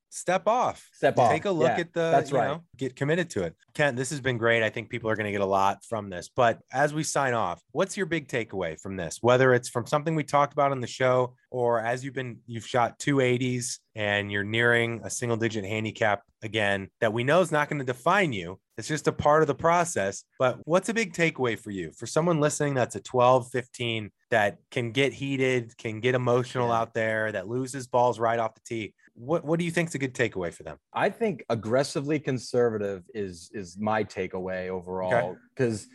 step 0.09 0.47
off. 0.47 0.89
Step 0.93 1.17
off. 1.17 1.31
Take 1.31 1.45
a 1.45 1.51
look 1.51 1.69
Yeah, 1.69 1.79
at 1.79 1.93
the, 1.93 2.11
that's 2.11 2.31
you 2.31 2.37
right. 2.37 2.47
know, 2.47 2.63
get 2.77 2.95
committed 2.95 3.29
to 3.31 3.43
it. 3.43 3.55
Kent, 3.73 3.97
this 3.97 4.09
has 4.09 4.21
been 4.21 4.37
great. 4.37 4.63
I 4.63 4.69
think 4.69 4.89
people 4.89 5.09
are 5.09 5.15
going 5.15 5.25
to 5.25 5.31
get 5.31 5.41
a 5.41 5.45
lot 5.45 5.83
from 5.87 6.09
this. 6.09 6.29
But 6.35 6.59
as 6.71 6.93
we 6.93 7.03
sign 7.03 7.33
off, 7.33 7.61
what's 7.71 7.97
your 7.97 8.05
big 8.05 8.27
takeaway 8.27 8.79
from 8.79 8.95
this? 8.97 9.19
Whether 9.21 9.53
it's 9.53 9.69
from 9.69 9.85
something 9.85 10.15
we 10.15 10.23
talked 10.23 10.53
about 10.53 10.71
on 10.71 10.81
the 10.81 10.87
show 10.87 11.35
or 11.51 11.79
as 11.79 12.03
you've 12.03 12.13
been 12.13 12.39
you've 12.45 12.67
shot 12.67 12.99
280s 12.99 13.79
and 13.95 14.31
you're 14.31 14.43
nearing 14.43 15.01
a 15.03 15.09
single 15.09 15.37
digit 15.37 15.65
handicap 15.65 16.21
again 16.43 16.89
that 17.01 17.13
we 17.13 17.23
know 17.23 17.41
is 17.41 17.51
not 17.51 17.69
going 17.69 17.79
to 17.79 17.85
define 17.85 18.31
you 18.33 18.59
it's 18.77 18.87
just 18.87 19.07
a 19.07 19.11
part 19.11 19.41
of 19.41 19.47
the 19.47 19.55
process 19.55 20.23
but 20.37 20.59
what's 20.65 20.89
a 20.89 20.93
big 20.93 21.13
takeaway 21.13 21.57
for 21.57 21.71
you 21.71 21.91
for 21.97 22.05
someone 22.05 22.39
listening 22.39 22.73
that's 22.73 22.95
a 22.95 22.99
12 22.99 23.49
15 23.49 24.11
that 24.29 24.57
can 24.71 24.91
get 24.91 25.13
heated 25.13 25.75
can 25.77 25.99
get 25.99 26.15
emotional 26.15 26.71
out 26.71 26.93
there 26.93 27.31
that 27.31 27.47
loses 27.47 27.87
balls 27.87 28.19
right 28.19 28.39
off 28.39 28.53
the 28.53 28.61
tee 28.65 28.93
what 29.17 29.43
what 29.43 29.59
do 29.59 29.65
you 29.65 29.71
think 29.71 29.89
is 29.89 29.95
a 29.95 29.97
good 29.97 30.13
takeaway 30.13 30.53
for 30.53 30.63
them 30.63 30.77
I 30.93 31.09
think 31.09 31.43
aggressively 31.49 32.19
conservative 32.19 33.03
is 33.13 33.49
is 33.53 33.77
my 33.77 34.03
takeaway 34.03 34.69
overall 34.69 35.37
because 35.55 35.87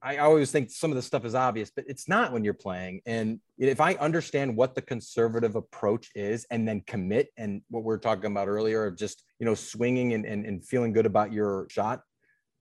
I 0.00 0.18
always 0.18 0.52
think 0.52 0.70
some 0.70 0.92
of 0.92 0.96
the 0.96 1.02
stuff 1.02 1.24
is 1.24 1.34
obvious, 1.34 1.72
but 1.74 1.84
it's 1.88 2.08
not 2.08 2.32
when 2.32 2.44
you're 2.44 2.54
playing. 2.54 3.00
And 3.04 3.40
if 3.58 3.80
I 3.80 3.94
understand 3.94 4.56
what 4.56 4.76
the 4.76 4.82
conservative 4.82 5.56
approach 5.56 6.10
is 6.14 6.46
and 6.50 6.68
then 6.68 6.82
commit 6.86 7.30
and 7.36 7.62
what 7.68 7.82
we 7.82 7.92
are 7.92 7.98
talking 7.98 8.30
about 8.30 8.46
earlier 8.46 8.86
of 8.86 8.96
just, 8.96 9.24
you 9.40 9.46
know, 9.46 9.54
swinging 9.54 10.12
and, 10.12 10.24
and, 10.24 10.46
and 10.46 10.64
feeling 10.64 10.92
good 10.92 11.06
about 11.06 11.32
your 11.32 11.66
shot, 11.68 12.02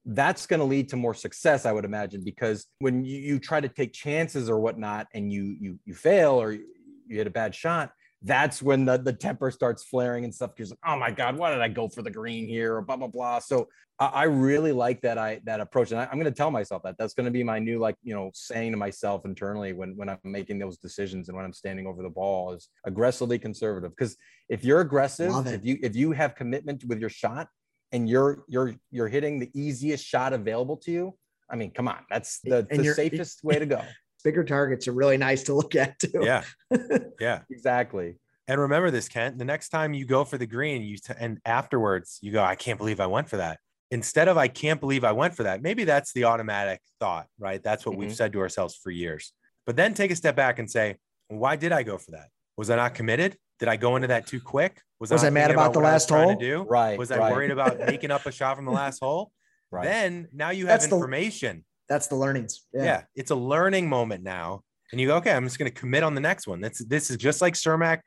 that's 0.05 0.47
going 0.47 0.61
to 0.61 0.65
lead 0.65 0.89
to 0.89 0.95
more 0.95 1.13
success, 1.13 1.65
I 1.65 1.71
would 1.71 1.85
imagine, 1.85 2.23
because 2.23 2.65
when 2.79 3.05
you, 3.05 3.19
you 3.19 3.39
try 3.39 3.61
to 3.61 3.69
take 3.69 3.93
chances 3.93 4.49
or 4.49 4.59
whatnot 4.59 5.07
and 5.13 5.31
you, 5.31 5.55
you, 5.59 5.79
you 5.85 5.93
fail 5.93 6.41
or 6.41 6.53
you 6.53 6.65
hit 7.07 7.27
a 7.27 7.31
bad 7.31 7.53
shot, 7.53 7.91
that's 8.23 8.61
when 8.61 8.85
the, 8.85 8.97
the 8.97 9.13
temper 9.13 9.51
starts 9.51 9.83
flaring 9.83 10.23
and 10.23 10.33
stuff. 10.33 10.55
Because 10.55 10.71
like, 10.71 10.79
oh 10.85 10.97
my 10.97 11.11
God, 11.11 11.37
why 11.37 11.51
did 11.51 11.61
I 11.61 11.67
go 11.67 11.87
for 11.87 12.01
the 12.01 12.11
green 12.11 12.47
here 12.47 12.75
or 12.75 12.81
blah 12.81 12.95
blah 12.95 13.07
blah. 13.07 13.39
So 13.39 13.67
I, 13.99 14.05
I 14.05 14.23
really 14.23 14.71
like 14.71 15.01
that 15.01 15.17
I 15.17 15.39
that 15.45 15.59
approach, 15.59 15.91
and 15.91 15.99
I, 15.99 16.05
am 16.05 16.13
going 16.13 16.25
to 16.25 16.31
tell 16.31 16.51
myself 16.51 16.83
that 16.83 16.95
that's 16.97 17.13
going 17.13 17.25
to 17.25 17.31
be 17.31 17.43
my 17.43 17.59
new 17.59 17.79
like 17.79 17.95
you 18.03 18.15
know 18.15 18.31
saying 18.33 18.71
to 18.71 18.77
myself 18.77 19.25
internally 19.25 19.73
when 19.73 19.95
when 19.95 20.09
I'm 20.09 20.19
making 20.23 20.59
those 20.59 20.77
decisions 20.77 21.29
and 21.29 21.35
when 21.35 21.45
I'm 21.45 21.53
standing 21.53 21.85
over 21.85 22.01
the 22.01 22.09
ball 22.09 22.53
is 22.53 22.69
aggressively 22.85 23.37
conservative. 23.37 23.91
Because 23.95 24.17
if 24.49 24.63
you're 24.63 24.81
aggressive, 24.81 25.45
if 25.47 25.63
you 25.63 25.77
if 25.83 25.95
you 25.95 26.11
have 26.11 26.35
commitment 26.35 26.83
with 26.85 26.99
your 26.99 27.09
shot 27.09 27.47
and 27.91 28.09
you're 28.09 28.43
you're 28.47 28.73
you're 28.89 29.07
hitting 29.07 29.39
the 29.39 29.51
easiest 29.53 30.03
shot 30.03 30.33
available 30.33 30.77
to 30.77 30.91
you, 30.91 31.15
I 31.49 31.55
mean, 31.55 31.71
come 31.71 31.87
on, 31.87 31.99
that's 32.09 32.39
the, 32.39 32.65
the 32.69 32.93
safest 32.93 33.43
way 33.43 33.59
to 33.59 33.65
go 33.65 33.81
bigger 34.23 34.43
targets 34.43 34.87
are 34.87 34.93
really 34.93 35.17
nice 35.17 35.43
to 35.43 35.53
look 35.53 35.75
at 35.75 35.99
too. 35.99 36.21
Yeah. 36.21 36.43
Yeah. 37.19 37.41
exactly. 37.49 38.15
And 38.47 38.61
remember 38.61 38.91
this, 38.91 39.09
Kent, 39.09 39.37
the 39.37 39.45
next 39.45 39.69
time 39.69 39.93
you 39.93 40.05
go 40.05 40.23
for 40.23 40.37
the 40.37 40.45
green, 40.45 40.81
you 40.81 40.97
t- 40.97 41.13
and 41.19 41.39
afterwards 41.45 42.19
you 42.21 42.31
go, 42.31 42.43
I 42.43 42.55
can't 42.55 42.77
believe 42.77 42.99
I 42.99 43.07
went 43.07 43.27
for 43.29 43.37
that. 43.37 43.59
Instead 43.91 44.27
of 44.27 44.37
I 44.37 44.47
can't 44.47 44.79
believe 44.79 45.03
I 45.03 45.11
went 45.11 45.35
for 45.35 45.43
that, 45.43 45.61
maybe 45.61 45.83
that's 45.83 46.13
the 46.13 46.25
automatic 46.25 46.81
thought, 46.99 47.27
right? 47.39 47.61
That's 47.61 47.85
what 47.85 47.93
mm-hmm. 47.93 48.01
we've 48.01 48.15
said 48.15 48.33
to 48.33 48.39
ourselves 48.39 48.75
for 48.75 48.91
years. 48.91 49.33
But 49.65 49.75
then 49.75 49.93
take 49.93 50.11
a 50.11 50.15
step 50.15 50.35
back 50.35 50.59
and 50.59 50.69
say, 50.69 50.97
why 51.27 51.55
did 51.55 51.71
I 51.71 51.83
go 51.83 51.97
for 51.97 52.11
that? 52.11 52.29
Was 52.57 52.69
I 52.69 52.77
not 52.77 52.95
committed? 52.95 53.37
Did 53.59 53.69
I 53.69 53.75
go 53.75 53.95
into 53.95 54.07
that 54.09 54.27
too 54.27 54.39
quick? 54.39 54.81
Was, 54.99 55.11
was 55.11 55.23
I, 55.23 55.27
I 55.27 55.29
mad 55.29 55.51
about, 55.51 55.67
about 55.67 55.73
the 55.73 55.79
last 55.79 56.09
hole? 56.09 56.35
To 56.35 56.39
do? 56.39 56.63
Right. 56.63 56.97
Was 56.97 57.11
I 57.11 57.17
right. 57.17 57.33
worried 57.33 57.51
about 57.51 57.79
making 57.87 58.11
up 58.11 58.25
a 58.25 58.31
shot 58.31 58.55
from 58.55 58.65
the 58.65 58.71
last 58.71 58.99
hole? 58.99 59.31
Right. 59.71 59.83
Then 59.83 60.27
now 60.31 60.51
you 60.51 60.67
have 60.67 60.79
that's 60.79 60.91
information. 60.91 61.65
That's 61.89 62.07
the 62.07 62.15
learnings. 62.15 62.65
Yeah. 62.73 62.83
yeah. 62.83 63.01
It's 63.15 63.31
a 63.31 63.35
learning 63.35 63.89
moment 63.89 64.23
now. 64.23 64.63
And 64.91 65.01
you 65.01 65.07
go, 65.07 65.15
okay, 65.17 65.31
I'm 65.31 65.43
just 65.43 65.59
going 65.59 65.71
to 65.71 65.79
commit 65.79 66.03
on 66.03 66.15
the 66.15 66.21
next 66.21 66.47
one. 66.47 66.61
That's 66.61 66.79
this 66.79 67.09
is 67.09 67.17
just 67.17 67.41
like 67.41 67.55
Cermak 67.55 67.99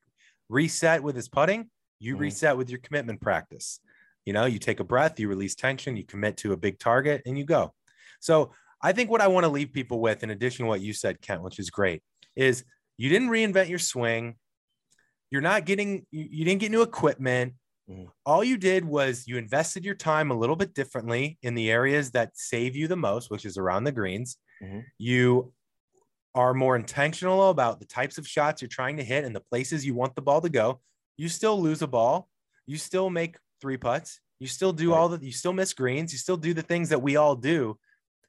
reset 0.49 1.03
with 1.03 1.17
his 1.17 1.29
putting. 1.29 1.71
You 1.99 2.15
mm-hmm. 2.15 2.23
reset 2.23 2.57
with 2.57 2.71
your 2.71 2.81
commitment 2.81 3.21
practice. 3.21 3.81
You 4.25 4.33
know, 4.33 4.47
you 4.47 4.59
take 4.59 4.81
a 4.81 4.85
breath, 4.85 5.19
you 5.19 5.29
release 5.29 5.55
tension, 5.55 5.97
you 5.97 6.05
commit 6.05 6.37
to 6.39 6.53
a 6.53 6.57
big 6.57 6.79
target, 6.79 7.23
and 7.27 7.39
you 7.39 7.45
go. 7.45 7.75
So 8.21 8.53
I 8.83 8.93
think 8.93 9.11
what 9.11 9.21
I 9.21 9.29
want 9.29 9.45
to 9.45 9.51
leave 9.51 9.73
people 9.73 10.01
with, 10.01 10.23
in 10.23 10.31
addition 10.31 10.65
to 10.65 10.69
what 10.69 10.81
you 10.81 10.93
said, 10.93 11.21
Kent, 11.21 11.43
which 11.43 11.59
is 11.59 11.71
great, 11.71 12.03
is 12.37 12.65
you 12.97 13.09
didn't 13.09 13.29
reinvent 13.29 13.69
your 13.69 13.79
swing. 13.79 14.37
You're 15.31 15.43
not 15.43 15.65
getting, 15.65 16.07
you, 16.11 16.27
you 16.31 16.45
didn't 16.45 16.61
get 16.61 16.71
new 16.71 16.83
equipment. 16.83 17.55
Mm-hmm. 17.91 18.05
All 18.25 18.45
you 18.45 18.57
did 18.57 18.85
was 18.85 19.25
you 19.27 19.37
invested 19.37 19.85
your 19.85 19.95
time 19.95 20.31
a 20.31 20.39
little 20.39 20.57
bit 20.57 20.75
differently 20.75 21.39
in 21.43 21.55
the 21.55 21.71
areas 21.71 22.13
that 22.13 22.37
save 22.37 22.77
you 22.77 22.87
the 22.87 22.97
most, 22.97 23.31
which 23.31 23.45
is 23.45 23.59
around 23.59 23.85
the 23.85 23.93
greens. 23.93 24.37
Mm-hmm. 24.63 24.81
You 24.99 25.53
are 26.35 26.55
more 26.55 26.77
intentional 26.77 27.51
about 27.51 27.81
the 27.81 27.87
types 27.87 28.19
of 28.19 28.29
shots 28.29 28.63
you're 28.63 28.69
trying 28.69 28.97
to 28.99 29.05
hit 29.05 29.25
and 29.25 29.35
the 29.35 29.41
places 29.41 29.85
you 29.85 29.95
want 29.95 30.15
the 30.15 30.23
ball 30.23 30.41
to 30.41 30.49
go, 30.49 30.81
you 31.17 31.29
still 31.29 31.61
lose 31.61 31.83
a 31.83 31.87
ball. 31.87 32.29
You 32.67 32.79
still 32.79 33.11
make 33.11 33.37
three 33.61 33.77
putts. 33.77 34.21
You 34.39 34.47
still 34.47 34.73
do 34.73 34.93
right. 34.93 34.99
all 34.99 35.09
the, 35.09 35.25
you 35.25 35.33
still 35.33 35.53
miss 35.53 35.75
greens. 35.75 36.13
You 36.13 36.19
still 36.19 36.37
do 36.37 36.55
the 36.55 36.63
things 36.63 36.91
that 36.91 37.03
we 37.03 37.17
all 37.17 37.35
do, 37.35 37.79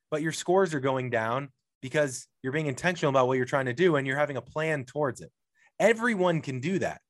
but 0.09 0.22
your 0.22 0.32
scores 0.32 0.74
are 0.74 0.80
going 0.80 1.09
down 1.09 1.49
because 1.82 2.28
you're 2.41 2.53
being 2.53 2.68
intentional 2.68 3.12
about 3.12 3.28
what 3.28 3.38
you're 3.38 3.45
trying 3.45 3.68
to 3.68 3.74
do 3.74 3.95
and 3.95 4.05
you're 4.07 4.18
having 4.18 4.38
a 4.38 4.41
plan 4.41 4.84
towards 4.84 5.22
it. 5.22 5.32
Everyone 5.80 6.41
can 6.41 6.59
do 6.59 6.80
that. 6.80 7.01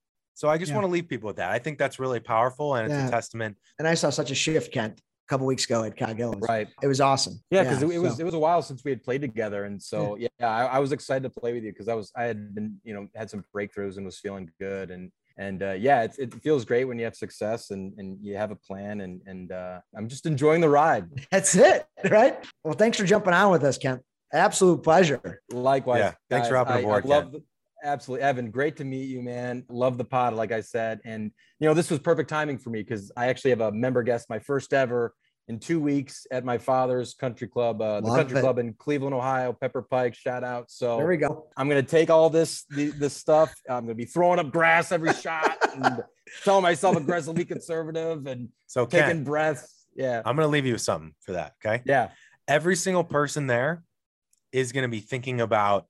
So 0.41 0.49
I 0.49 0.57
just 0.57 0.71
yeah. 0.71 0.77
want 0.77 0.87
to 0.87 0.91
leave 0.91 1.07
people 1.07 1.27
with 1.27 1.35
that. 1.35 1.51
I 1.51 1.59
think 1.59 1.77
that's 1.77 1.99
really 1.99 2.19
powerful 2.19 2.73
and 2.73 2.87
it's 2.87 2.99
yeah. 2.99 3.07
a 3.07 3.11
testament. 3.11 3.55
And 3.77 3.87
I 3.87 3.93
saw 3.93 4.09
such 4.09 4.31
a 4.31 4.33
shift, 4.33 4.73
Kent, 4.73 4.99
a 4.99 5.29
couple 5.29 5.45
weeks 5.45 5.65
ago 5.65 5.83
at 5.83 5.95
Cog 5.95 6.19
Right. 6.41 6.67
It 6.81 6.87
was 6.87 6.99
awesome. 6.99 7.39
Yeah, 7.51 7.61
because 7.61 7.83
yeah, 7.83 7.89
it, 7.89 7.93
it, 7.93 7.99
was 7.99 8.15
so. 8.15 8.21
it 8.21 8.23
was 8.23 8.33
a 8.33 8.39
while 8.39 8.63
since 8.63 8.83
we 8.83 8.89
had 8.89 9.03
played 9.03 9.21
together, 9.21 9.65
and 9.65 9.79
so 9.79 10.15
yeah, 10.15 10.29
yeah 10.39 10.49
I, 10.49 10.65
I, 10.65 10.79
was 10.79 10.93
excited 10.93 11.21
to 11.21 11.29
play 11.29 11.53
with 11.53 11.63
you 11.63 11.71
because 11.71 11.87
I 11.87 11.93
was 11.93 12.11
I 12.15 12.23
had 12.23 12.55
been 12.55 12.81
you 12.83 12.95
know 12.95 13.07
had 13.15 13.29
some 13.29 13.43
breakthroughs 13.55 13.97
and 13.97 14.05
was 14.07 14.17
feeling 14.17 14.49
good, 14.59 14.89
and 14.89 15.11
and 15.37 15.61
uh, 15.61 15.73
yeah, 15.73 16.01
it, 16.01 16.15
it 16.17 16.33
feels 16.41 16.65
great 16.65 16.85
when 16.85 16.97
you 16.97 17.05
have 17.05 17.15
success 17.15 17.69
and 17.69 17.93
and 17.99 18.17
you 18.19 18.35
have 18.35 18.49
a 18.49 18.55
plan, 18.55 19.01
and 19.01 19.21
and 19.27 19.51
uh, 19.51 19.79
I'm 19.95 20.09
just 20.09 20.25
enjoying 20.25 20.61
the 20.61 20.69
ride. 20.69 21.05
That's 21.31 21.55
it, 21.55 21.85
right? 22.09 22.43
Well, 22.63 22.73
thanks 22.73 22.97
for 22.97 23.05
jumping 23.05 23.33
on 23.33 23.51
with 23.51 23.63
us, 23.63 23.77
Kent. 23.77 24.01
Absolute 24.33 24.81
pleasure. 24.81 25.41
Likewise. 25.51 25.99
Yeah. 25.99 26.13
Thanks 26.31 26.45
guys. 26.45 26.49
for 26.49 26.55
hopping 26.55 26.83
aboard. 26.83 27.05
I, 27.05 27.07
I 27.07 27.11
love. 27.11 27.31
The, 27.31 27.43
absolutely 27.83 28.23
evan 28.23 28.51
great 28.51 28.77
to 28.77 28.83
meet 28.83 29.09
you 29.09 29.21
man 29.21 29.63
love 29.69 29.97
the 29.97 30.03
pod 30.03 30.33
like 30.33 30.51
i 30.51 30.61
said 30.61 30.99
and 31.05 31.31
you 31.59 31.67
know 31.67 31.73
this 31.73 31.89
was 31.89 31.99
perfect 31.99 32.29
timing 32.29 32.57
for 32.57 32.69
me 32.69 32.81
because 32.81 33.11
i 33.17 33.27
actually 33.27 33.49
have 33.49 33.61
a 33.61 33.71
member 33.71 34.03
guest 34.03 34.29
my 34.29 34.39
first 34.39 34.73
ever 34.73 35.13
in 35.47 35.59
two 35.59 35.79
weeks 35.79 36.25
at 36.31 36.45
my 36.45 36.57
father's 36.57 37.13
country 37.13 37.47
club, 37.47 37.81
uh, 37.81 37.99
the 37.99 38.07
Love 38.07 38.17
country 38.17 38.37
it. 38.37 38.41
club 38.41 38.57
in 38.59 38.73
Cleveland, 38.73 39.13
Ohio. 39.13 39.51
Pepper 39.51 39.81
Pike, 39.81 40.15
shout 40.15 40.43
out. 40.43 40.69
So 40.71 40.97
there 40.97 41.07
we 41.07 41.17
go. 41.17 41.47
I'm 41.57 41.67
gonna 41.67 41.83
take 41.83 42.09
all 42.09 42.29
this 42.29 42.63
the, 42.69 42.91
this 42.91 43.15
stuff. 43.15 43.53
I'm 43.69 43.83
gonna 43.83 43.95
be 43.95 44.05
throwing 44.05 44.39
up 44.39 44.51
grass 44.51 44.91
every 44.91 45.13
shot 45.13 45.57
and 45.75 46.03
telling 46.43 46.63
myself 46.63 46.95
aggressively 46.95 47.45
conservative 47.45 48.27
and 48.27 48.49
so 48.67 48.85
taking 48.85 49.07
Ken, 49.07 49.23
breaths. 49.23 49.87
Yeah, 49.95 50.21
I'm 50.25 50.35
gonna 50.35 50.47
leave 50.47 50.65
you 50.65 50.73
with 50.73 50.81
something 50.81 51.13
for 51.19 51.33
that. 51.33 51.55
Okay. 51.63 51.83
Yeah. 51.85 52.09
Every 52.47 52.75
single 52.75 53.03
person 53.03 53.47
there 53.47 53.83
is 54.51 54.71
gonna 54.71 54.89
be 54.89 54.99
thinking 54.99 55.41
about 55.41 55.87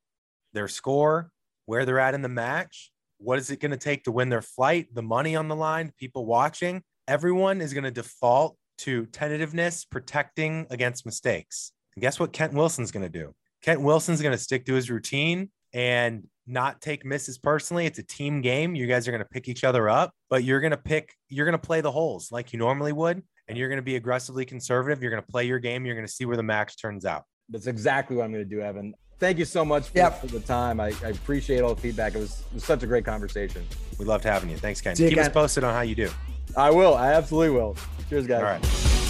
their 0.53 0.67
score, 0.67 1.30
where 1.65 1.85
they're 1.85 1.99
at 1.99 2.13
in 2.13 2.21
the 2.21 2.29
match, 2.29 2.91
what 3.17 3.39
is 3.39 3.51
it 3.51 3.59
gonna 3.59 3.77
take 3.77 4.03
to 4.03 4.11
win 4.11 4.29
their 4.29 4.41
flight, 4.41 4.87
the 4.93 5.01
money 5.01 5.35
on 5.35 5.47
the 5.47 5.55
line, 5.55 5.91
people 5.97 6.25
watching. 6.25 6.83
Everyone 7.07 7.61
is 7.61 7.73
gonna 7.73 7.91
default 7.91 8.57
to 8.81 9.05
tentativeness, 9.07 9.85
protecting 9.85 10.65
against 10.71 11.05
mistakes. 11.05 11.71
And 11.95 12.01
guess 12.01 12.19
what 12.19 12.33
Kent 12.33 12.53
Wilson's 12.53 12.91
going 12.91 13.03
to 13.03 13.09
do? 13.09 13.33
Kent 13.61 13.81
Wilson's 13.81 14.21
going 14.21 14.35
to 14.35 14.43
stick 14.43 14.65
to 14.65 14.73
his 14.73 14.89
routine 14.89 15.51
and 15.71 16.27
not 16.47 16.81
take 16.81 17.05
misses 17.05 17.37
personally. 17.37 17.85
It's 17.85 17.99
a 17.99 18.03
team 18.03 18.41
game. 18.41 18.73
You 18.73 18.87
guys 18.87 19.07
are 19.07 19.11
going 19.11 19.23
to 19.23 19.29
pick 19.29 19.47
each 19.47 19.63
other 19.63 19.87
up, 19.87 20.13
but 20.31 20.43
you're 20.43 20.61
going 20.61 20.71
to 20.71 20.77
pick, 20.77 21.13
you're 21.29 21.45
going 21.45 21.53
to 21.53 21.65
play 21.65 21.81
the 21.81 21.91
holes 21.91 22.31
like 22.31 22.53
you 22.53 22.59
normally 22.59 22.91
would. 22.91 23.21
And 23.47 23.57
you're 23.57 23.67
going 23.69 23.77
to 23.77 23.83
be 23.83 23.97
aggressively 23.97 24.45
conservative. 24.45 25.01
You're 25.01 25.11
going 25.11 25.23
to 25.23 25.31
play 25.31 25.45
your 25.45 25.59
game. 25.59 25.85
You're 25.85 25.95
going 25.95 26.07
to 26.07 26.11
see 26.11 26.25
where 26.25 26.37
the 26.37 26.43
match 26.43 26.81
turns 26.81 27.05
out. 27.05 27.23
That's 27.49 27.67
exactly 27.67 28.15
what 28.15 28.23
I'm 28.23 28.31
going 28.31 28.47
to 28.47 28.49
do, 28.49 28.61
Evan. 28.61 28.93
Thank 29.21 29.37
you 29.37 29.45
so 29.45 29.63
much 29.63 29.89
for, 29.89 29.99
yep. 29.99 30.19
for 30.19 30.25
the 30.25 30.39
time. 30.39 30.79
I, 30.79 30.93
I, 31.05 31.09
appreciate 31.09 31.61
all 31.61 31.75
the 31.75 31.81
feedback. 31.81 32.15
It 32.15 32.17
was, 32.17 32.39
it 32.39 32.55
was 32.55 32.63
such 32.63 32.81
a 32.81 32.87
great 32.87 33.05
conversation. 33.05 33.63
We 33.99 34.05
loved 34.05 34.23
having 34.23 34.49
you. 34.49 34.57
Thanks, 34.57 34.81
Ken. 34.81 34.95
Keep 34.95 35.09
Ken. 35.13 35.19
us 35.19 35.29
posted 35.29 35.63
on 35.63 35.75
how 35.75 35.81
you 35.81 35.93
do. 35.93 36.09
I 36.57 36.71
will. 36.71 36.95
I 36.95 37.13
absolutely 37.13 37.55
will. 37.55 37.77
Cheers, 38.09 38.25
guys. 38.25 38.39
All 38.39 38.45
right. 38.45 39.07